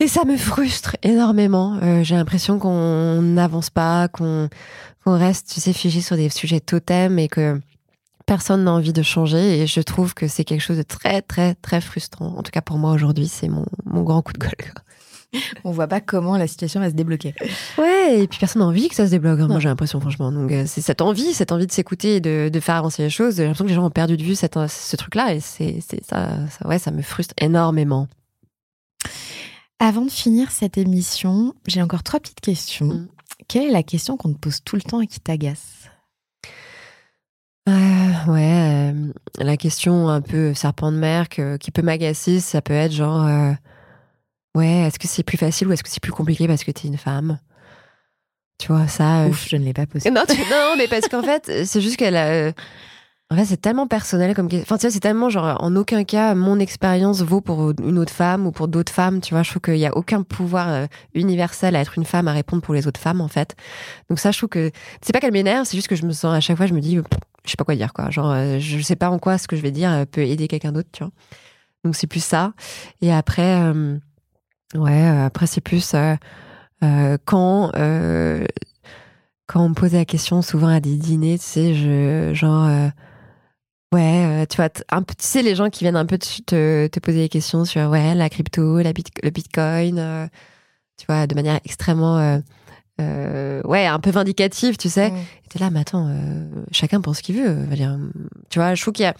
Et 0.00 0.08
ça 0.08 0.24
me 0.24 0.36
frustre 0.36 0.96
énormément. 1.02 1.78
Euh, 1.82 2.02
J'ai 2.02 2.16
l'impression 2.16 2.58
qu'on 2.58 3.22
n'avance 3.22 3.70
pas, 3.70 4.08
qu'on 4.08 4.48
qu'on 5.04 5.18
reste, 5.18 5.52
tu 5.52 5.60
sais, 5.60 5.72
figé 5.72 6.00
sur 6.00 6.16
des 6.16 6.28
sujets 6.28 6.60
totems 6.60 7.18
et 7.18 7.28
que 7.28 7.60
personne 8.26 8.64
n'a 8.64 8.72
envie 8.72 8.92
de 8.92 9.02
changer. 9.02 9.60
Et 9.60 9.66
je 9.66 9.80
trouve 9.80 10.14
que 10.14 10.28
c'est 10.28 10.44
quelque 10.44 10.60
chose 10.60 10.76
de 10.76 10.82
très, 10.82 11.22
très, 11.22 11.54
très 11.56 11.80
frustrant. 11.80 12.34
En 12.36 12.42
tout 12.42 12.52
cas, 12.52 12.62
pour 12.62 12.78
moi, 12.78 12.92
aujourd'hui, 12.92 13.26
c'est 13.26 13.48
mon, 13.48 13.66
mon 13.84 14.02
grand 14.02 14.22
coup 14.22 14.32
de 14.32 14.38
gueule. 14.38 14.72
On 15.64 15.70
voit 15.70 15.86
pas 15.88 16.00
comment 16.00 16.36
la 16.36 16.46
situation 16.46 16.80
va 16.80 16.90
se 16.90 16.94
débloquer. 16.94 17.34
Ouais, 17.78 18.20
et 18.20 18.26
puis 18.28 18.38
personne 18.38 18.60
n'a 18.60 18.68
envie 18.68 18.88
que 18.88 18.94
ça 18.94 19.06
se 19.06 19.10
débloque, 19.10 19.40
hein, 19.40 19.46
moi 19.48 19.60
j'ai 19.60 19.68
l'impression, 19.68 20.00
franchement. 20.00 20.30
Donc 20.32 20.52
euh, 20.52 20.64
c'est 20.66 20.80
cette 20.82 21.00
envie, 21.00 21.32
cette 21.32 21.52
envie 21.52 21.66
de 21.66 21.72
s'écouter 21.72 22.16
et 22.16 22.20
de, 22.20 22.50
de 22.52 22.60
faire 22.60 22.76
avancer 22.76 23.02
les 23.02 23.10
choses. 23.10 23.36
J'ai 23.36 23.44
l'impression 23.44 23.64
que 23.64 23.70
les 23.70 23.74
gens 23.74 23.86
ont 23.86 23.90
perdu 23.90 24.16
de 24.16 24.22
vue 24.22 24.34
cette, 24.34 24.58
ce 24.68 24.96
truc-là 24.96 25.34
et 25.34 25.40
c'est 25.40 25.80
ça, 26.06 26.46
ça, 26.48 26.68
ouais, 26.68 26.78
ça 26.78 26.90
me 26.90 27.02
frustre 27.02 27.34
énormément. 27.40 28.08
Avant 29.78 30.04
de 30.04 30.10
finir 30.10 30.50
cette 30.52 30.78
émission, 30.78 31.54
j'ai 31.66 31.82
encore 31.82 32.02
trois 32.02 32.20
petites 32.20 32.40
questions. 32.40 32.86
Mm. 32.86 33.08
Quelle 33.48 33.64
est 33.64 33.72
la 33.72 33.82
question 33.82 34.16
qu'on 34.16 34.32
te 34.32 34.38
pose 34.38 34.60
tout 34.64 34.76
le 34.76 34.82
temps 34.82 35.00
et 35.00 35.06
qui 35.06 35.18
t'agace? 35.18 35.88
Euh, 37.68 37.72
ouais, 38.28 38.92
euh, 38.92 39.12
la 39.38 39.56
question 39.56 40.08
un 40.08 40.20
peu 40.20 40.52
serpent 40.54 40.90
de 40.92 40.96
mer 40.98 41.28
que- 41.28 41.56
qui 41.56 41.70
peut 41.70 41.82
m'agacer, 41.82 42.40
ça 42.40 42.60
peut 42.60 42.74
être 42.74 42.92
genre, 42.92 43.24
ouais, 44.54 44.66
est-ce 44.86 44.98
que 44.98 45.08
c'est 45.08 45.22
plus 45.22 45.38
facile 45.38 45.68
ou 45.68 45.72
est-ce 45.72 45.82
que 45.82 45.88
c'est 45.90 46.02
plus 46.02 46.12
compliqué 46.12 46.46
parce 46.46 46.64
que 46.64 46.70
t'es 46.70 46.88
une 46.88 46.98
femme? 46.98 47.38
Tu 48.58 48.68
vois, 48.68 48.86
ça. 48.86 49.22
euh, 49.24 49.28
Ouf, 49.30 49.48
je 49.48 49.56
ne 49.56 49.64
l'ai 49.64 49.72
pas 49.72 49.86
posé. 49.86 50.10
non, 50.10 50.22
tu- 50.28 50.36
non, 50.50 50.74
mais 50.78 50.86
parce 50.88 51.08
qu'en 51.08 51.22
fait, 51.22 51.64
c'est 51.64 51.80
juste 51.80 51.96
qu'elle 51.96 52.16
a. 52.16 52.26
euh, 52.26 52.52
En 53.30 53.36
fait, 53.36 53.44
c'est 53.46 53.60
tellement 53.60 53.86
personnel 53.88 54.34
comme. 54.36 54.46
Enfin, 54.46 54.76
tu 54.76 54.82
vois, 54.82 54.90
c'est 54.90 55.00
tellement 55.00 55.30
genre, 55.30 55.56
en 55.60 55.74
aucun 55.74 56.04
cas, 56.04 56.34
mon 56.34 56.60
expérience 56.60 57.22
vaut 57.22 57.40
pour 57.40 57.70
une 57.82 57.98
autre 57.98 58.12
femme 58.12 58.46
ou 58.46 58.52
pour 58.52 58.68
d'autres 58.68 58.92
femmes. 58.92 59.20
Tu 59.20 59.34
vois, 59.34 59.42
je 59.42 59.50
trouve 59.50 59.62
qu'il 59.62 59.74
n'y 59.74 59.86
a 59.86 59.96
aucun 59.96 60.22
pouvoir 60.22 60.68
euh, 60.68 60.86
universel 61.14 61.74
à 61.74 61.80
être 61.80 61.98
une 61.98 62.04
femme, 62.04 62.28
à 62.28 62.32
répondre 62.32 62.62
pour 62.62 62.74
les 62.74 62.86
autres 62.86 63.00
femmes, 63.00 63.20
en 63.20 63.28
fait. 63.28 63.56
Donc, 64.10 64.20
ça, 64.20 64.30
je 64.30 64.38
trouve 64.38 64.50
que. 64.50 64.70
C'est 65.00 65.12
pas 65.12 65.18
qu'elle 65.18 65.32
m'énerve, 65.32 65.64
c'est 65.64 65.76
juste 65.76 65.88
que 65.88 65.96
je 65.96 66.04
me 66.06 66.12
sens, 66.12 66.32
à 66.36 66.40
chaque 66.40 66.56
fois, 66.56 66.66
je 66.66 66.74
me 66.74 66.80
dis, 66.80 66.96
je 67.44 67.50
sais 67.50 67.56
pas 67.56 67.64
quoi 67.64 67.74
dire, 67.74 67.92
quoi. 67.92 68.10
Genre, 68.10 68.30
euh, 68.30 68.58
je 68.60 68.78
sais 68.80 68.96
pas 68.96 69.10
en 69.10 69.18
quoi 69.18 69.38
ce 69.38 69.48
que 69.48 69.56
je 69.56 69.62
vais 69.62 69.72
dire 69.72 69.90
euh, 69.90 70.04
peut 70.04 70.20
aider 70.20 70.46
quelqu'un 70.46 70.70
d'autre, 70.70 70.90
tu 70.92 71.02
vois. 71.02 71.12
Donc, 71.84 71.96
c'est 71.96 72.06
plus 72.06 72.22
ça. 72.22 72.52
Et 73.00 73.12
après, 73.12 73.60
euh, 73.62 73.96
ouais, 74.74 75.02
euh, 75.08 75.26
après, 75.26 75.46
c'est 75.46 75.60
plus. 75.60 75.94
euh, 75.94 76.14
euh, 76.82 77.16
quand. 77.24 77.70
quand 79.46 79.64
on 79.64 79.68
me 79.68 79.74
posait 79.74 79.98
la 79.98 80.04
question 80.06 80.40
souvent 80.40 80.68
à 80.68 80.80
des 80.80 80.96
dîners, 80.96 81.38
tu 81.38 81.44
sais, 81.44 81.74
je, 81.74 82.32
genre, 82.32 82.64
euh, 82.66 82.88
ouais, 83.92 84.42
euh, 84.42 84.46
tu 84.48 84.56
vois, 84.56 84.68
un 84.90 85.02
tu 85.02 85.14
sais, 85.18 85.42
les 85.42 85.54
gens 85.54 85.68
qui 85.68 85.84
viennent 85.84 85.96
un 85.96 86.06
peu 86.06 86.16
te, 86.16 86.40
te, 86.42 86.86
te 86.86 87.00
poser 87.00 87.18
des 87.18 87.28
questions 87.28 87.64
sur, 87.66 87.82
ouais, 87.90 88.14
la 88.14 88.30
crypto, 88.30 88.80
la 88.80 88.92
bit, 88.94 89.08
le 89.22 89.28
bitcoin, 89.30 89.98
euh, 89.98 90.26
tu 90.96 91.04
vois, 91.06 91.26
de 91.26 91.34
manière 91.34 91.60
extrêmement 91.64 92.40
ouais, 92.98 93.86
un 93.86 93.98
peu 93.98 94.10
vindicative, 94.10 94.76
tu 94.78 94.88
sais. 94.88 95.08
Et 95.08 95.48
t'es 95.48 95.58
là, 95.58 95.68
mais 95.70 95.80
attends, 95.80 96.08
chacun 96.70 97.00
pense 97.00 97.18
ce 97.18 97.22
qu'il 97.22 97.36
veut. 97.42 97.66
dire, 97.76 97.98
tu 98.48 98.58
vois, 98.58 98.74
je 98.74 98.80
trouve 98.80 98.94
qu'il 98.94 99.04
y 99.04 99.06
a 99.08 99.14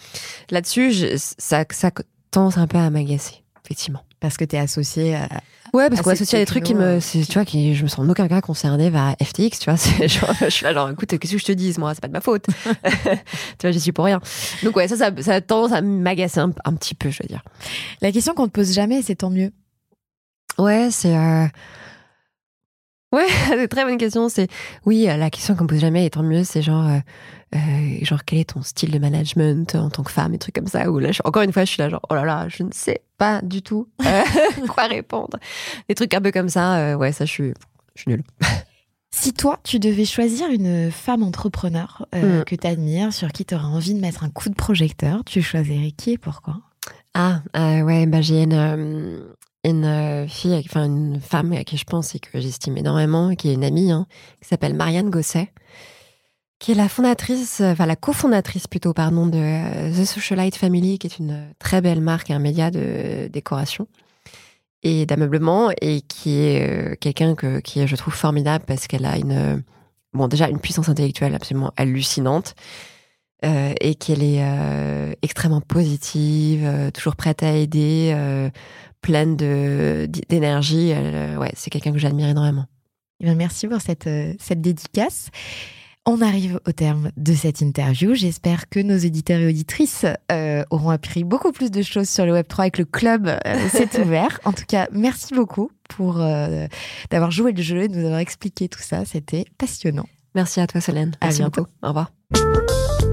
là-dessus, 0.49 1.17
ça, 1.17 1.65
ça 1.69 1.91
tend 2.31 2.49
un 2.57 2.65
peu 2.65 2.77
à 2.77 2.89
m'agacer, 2.89 3.42
effectivement. 3.65 4.03
Parce 4.19 4.37
que 4.37 4.45
t'es 4.45 4.57
associé 4.57 5.15
à. 5.15 5.27
Ouais, 5.73 5.89
parce 5.89 6.01
qu'on 6.01 6.11
associe 6.11 6.35
à 6.35 6.43
des 6.43 6.45
trucs 6.45 6.63
qui 6.63 6.75
me, 6.75 6.97
euh. 6.97 6.99
tu 6.99 7.33
vois, 7.33 7.45
qui, 7.45 7.73
je 7.73 7.83
me 7.83 7.87
sens 7.87 8.05
en 8.05 8.09
aucun 8.09 8.27
cas 8.27 8.41
concernée 8.41 8.91
vers 8.91 9.15
FTX, 9.21 9.57
tu 9.59 9.71
vois. 9.71 9.75
genre, 10.07 10.33
je 10.39 10.49
suis 10.49 10.63
là, 10.63 10.73
genre, 10.73 10.89
écoute, 10.91 11.17
qu'est-ce 11.17 11.33
que 11.33 11.39
je 11.39 11.45
te 11.45 11.51
dise, 11.51 11.79
moi, 11.79 11.93
c'est 11.95 12.01
pas 12.01 12.07
de 12.07 12.13
ma 12.13 12.21
faute. 12.21 12.45
tu 12.83 13.61
vois, 13.63 13.71
j'y 13.71 13.79
suis 13.79 13.91
pour 13.91 14.05
rien. 14.05 14.21
Donc 14.63 14.75
ouais, 14.75 14.87
ça, 14.87 14.97
ça, 14.97 15.09
ça 15.19 15.33
a 15.33 15.41
tendance 15.41 15.71
à 15.71 15.81
m'agacer 15.81 16.39
un, 16.39 16.51
un 16.65 16.73
petit 16.75 16.93
peu, 16.93 17.09
je 17.09 17.23
veux 17.23 17.27
dire. 17.27 17.41
La 18.01 18.11
question 18.11 18.33
qu'on 18.35 18.45
te 18.47 18.51
pose 18.51 18.71
jamais, 18.71 19.01
c'est 19.01 19.15
tant 19.15 19.31
mieux. 19.31 19.51
Ouais, 20.59 20.89
c'est. 20.91 21.17
euh, 21.17 21.47
Ouais, 23.13 23.27
c'est 23.47 23.67
très 23.69 23.85
bonne 23.85 23.97
question. 23.97 24.27
C'est 24.27 24.47
oui, 24.85 25.07
euh, 25.09 25.15
la 25.15 25.29
question 25.29 25.55
qu'on 25.55 25.67
pose 25.67 25.79
jamais, 25.79 26.05
et 26.05 26.09
tant 26.09 26.23
mieux, 26.23 26.43
c'est 26.43 26.61
genre, 26.61 26.87
euh, 26.87 26.99
euh, 27.55 27.59
genre 28.01 28.25
quel 28.25 28.39
est 28.39 28.49
ton 28.53 28.61
style 28.63 28.91
de 28.91 28.99
management 28.99 29.75
en 29.75 29.89
tant 29.89 30.03
que 30.03 30.11
femme, 30.11 30.33
et 30.33 30.37
trucs 30.39 30.55
comme 30.55 30.67
ça. 30.67 30.89
Ou 30.91 30.99
là, 30.99 31.11
je- 31.11 31.21
encore 31.23 31.43
une 31.43 31.53
fois, 31.53 31.63
je 31.63 31.69
suis 31.71 31.81
là 31.81 31.89
genre, 31.89 32.01
oh 32.09 32.15
là 32.15 32.25
là, 32.25 32.47
je 32.49 32.63
ne 32.63 32.71
sais 32.73 33.01
pas 33.17 33.41
du 33.41 33.61
tout 33.61 33.87
euh, 34.05 34.21
quoi 34.67 34.83
répondre. 34.87 35.37
Des 35.87 35.95
trucs 35.95 36.13
un 36.13 36.21
peu 36.21 36.31
comme 36.31 36.49
ça. 36.49 36.77
euh, 36.79 36.95
ouais, 36.95 37.11
ça, 37.11 37.25
je 37.25 37.31
suis, 37.31 37.53
je 37.95 38.01
suis 38.01 38.11
nulle. 38.11 38.23
Si 39.15 39.31
toi, 39.31 39.59
tu 39.63 39.77
devais 39.77 40.05
choisir 40.05 40.49
une 40.49 40.89
femme 40.89 41.21
entrepreneur 41.21 42.07
Mm. 42.15 42.43
que 42.45 42.55
tu 42.55 42.65
admires, 42.65 43.13
sur 43.13 43.31
qui 43.31 43.45
tu 43.45 43.53
aurais 43.53 43.63
envie 43.65 43.93
de 43.93 43.99
mettre 43.99 44.23
un 44.23 44.29
coup 44.31 44.49
de 44.49 44.55
projecteur, 44.55 45.23
tu 45.23 45.39
choisirais 45.43 45.91
qui 45.91 46.13
et 46.13 46.17
pourquoi? 46.17 46.61
Ah, 47.13 47.41
ouais, 47.55 48.07
bah 48.07 48.21
j'ai 48.21 48.41
une, 48.41 49.21
une 49.63 49.85
euh, 49.85 50.27
fille, 50.27 50.61
enfin 50.65 50.85
une 50.85 51.19
femme 51.19 51.53
à 51.53 51.63
qui 51.63 51.77
je 51.77 51.85
pense 51.85 52.15
et 52.15 52.19
que 52.19 52.39
j'estime 52.39 52.77
énormément, 52.77 53.33
qui 53.35 53.49
est 53.49 53.53
une 53.53 53.63
amie, 53.63 53.91
hein, 53.91 54.07
qui 54.41 54.47
s'appelle 54.47 54.73
Marianne 54.73 55.09
Gosset, 55.09 55.51
qui 56.59 56.71
est 56.71 56.75
la 56.75 56.89
fondatrice, 56.89 57.61
euh, 57.61 57.71
enfin 57.71 57.85
la 57.85 57.95
cofondatrice 57.95 58.67
plutôt, 58.67 58.93
pardon, 58.93 59.27
de 59.27 59.37
euh, 59.37 59.91
The 59.91 60.05
Socialite 60.05 60.55
Family, 60.55 60.99
qui 60.99 61.07
est 61.07 61.17
une 61.17 61.53
très 61.59 61.81
belle 61.81 62.01
marque 62.01 62.29
et 62.29 62.33
un 62.33 62.39
média 62.39 62.71
de 62.71 63.29
décoration 63.31 63.87
et 64.83 65.05
d'ameublement, 65.05 65.71
et 65.79 66.01
qui 66.01 66.39
est 66.39 66.99
quelqu'un 66.99 67.35
que, 67.35 67.61
qui 67.61 67.87
je 67.87 67.95
trouve, 67.95 68.13
formidable 68.13 68.65
parce 68.67 68.87
qu'elle 68.87 69.05
a 69.05 69.17
une, 69.17 69.63
bon, 70.13 70.27
déjà 70.27 70.49
une 70.49 70.59
puissance 70.59 70.89
intellectuelle 70.89 71.33
absolument 71.35 71.71
hallucinante. 71.77 72.53
Euh, 73.43 73.73
et 73.81 73.95
qu'elle 73.95 74.23
est 74.23 74.41
euh, 74.41 75.13
extrêmement 75.21 75.61
positive, 75.61 76.63
euh, 76.65 76.91
toujours 76.91 77.15
prête 77.15 77.43
à 77.43 77.53
aider, 77.53 78.15
pleine 79.01 79.35
de 79.35 80.07
d'énergie. 80.29 80.93
Ouais, 81.37 81.51
c'est 81.55 81.69
quelqu'un 81.69 81.91
que 81.91 81.99
j'admire 81.99 82.27
énormément. 82.29 82.65
Eh 83.19 83.25
bien, 83.25 83.35
merci 83.35 83.67
pour 83.67 83.81
cette, 83.81 84.09
cette 84.39 84.61
dédicace. 84.61 85.29
On 86.05 86.21
arrive 86.21 86.59
au 86.67 86.73
terme 86.73 87.11
de 87.15 87.33
cette 87.33 87.61
interview. 87.61 88.13
J'espère 88.13 88.67
que 88.67 88.81
nos 88.81 88.97
auditeurs 88.97 89.39
et 89.39 89.47
auditrices 89.47 90.05
euh, 90.33 90.63
auront 90.69 90.89
appris 90.89 91.23
beaucoup 91.23 91.53
plus 91.53 91.71
de 91.71 91.81
choses 91.81 92.09
sur 92.09 92.25
le 92.25 92.33
Web3 92.33 92.67
et 92.67 92.71
que 92.71 92.81
le 92.81 92.85
club 92.85 93.27
euh, 93.27 93.69
s'est 93.69 94.01
ouvert. 94.01 94.41
En 94.43 94.51
tout 94.51 94.65
cas, 94.67 94.89
merci 94.91 95.33
beaucoup 95.33 95.71
pour 95.87 96.19
euh, 96.19 96.67
d'avoir 97.09 97.31
joué 97.31 97.53
le 97.53 97.61
jeu 97.61 97.83
et 97.83 97.87
de 97.87 97.95
nous 97.95 98.05
avoir 98.05 98.19
expliqué 98.19 98.67
tout 98.67 98.81
ça. 98.81 99.05
C'était 99.05 99.45
passionnant. 99.57 100.07
Merci 100.35 100.59
à 100.59 100.67
toi, 100.67 100.81
Solène. 100.81 101.13
À 101.21 101.27
Merci 101.27 101.39
bientôt. 101.39 101.61
beaucoup. 101.61 101.71
Au 101.81 101.87
revoir. 101.87 103.12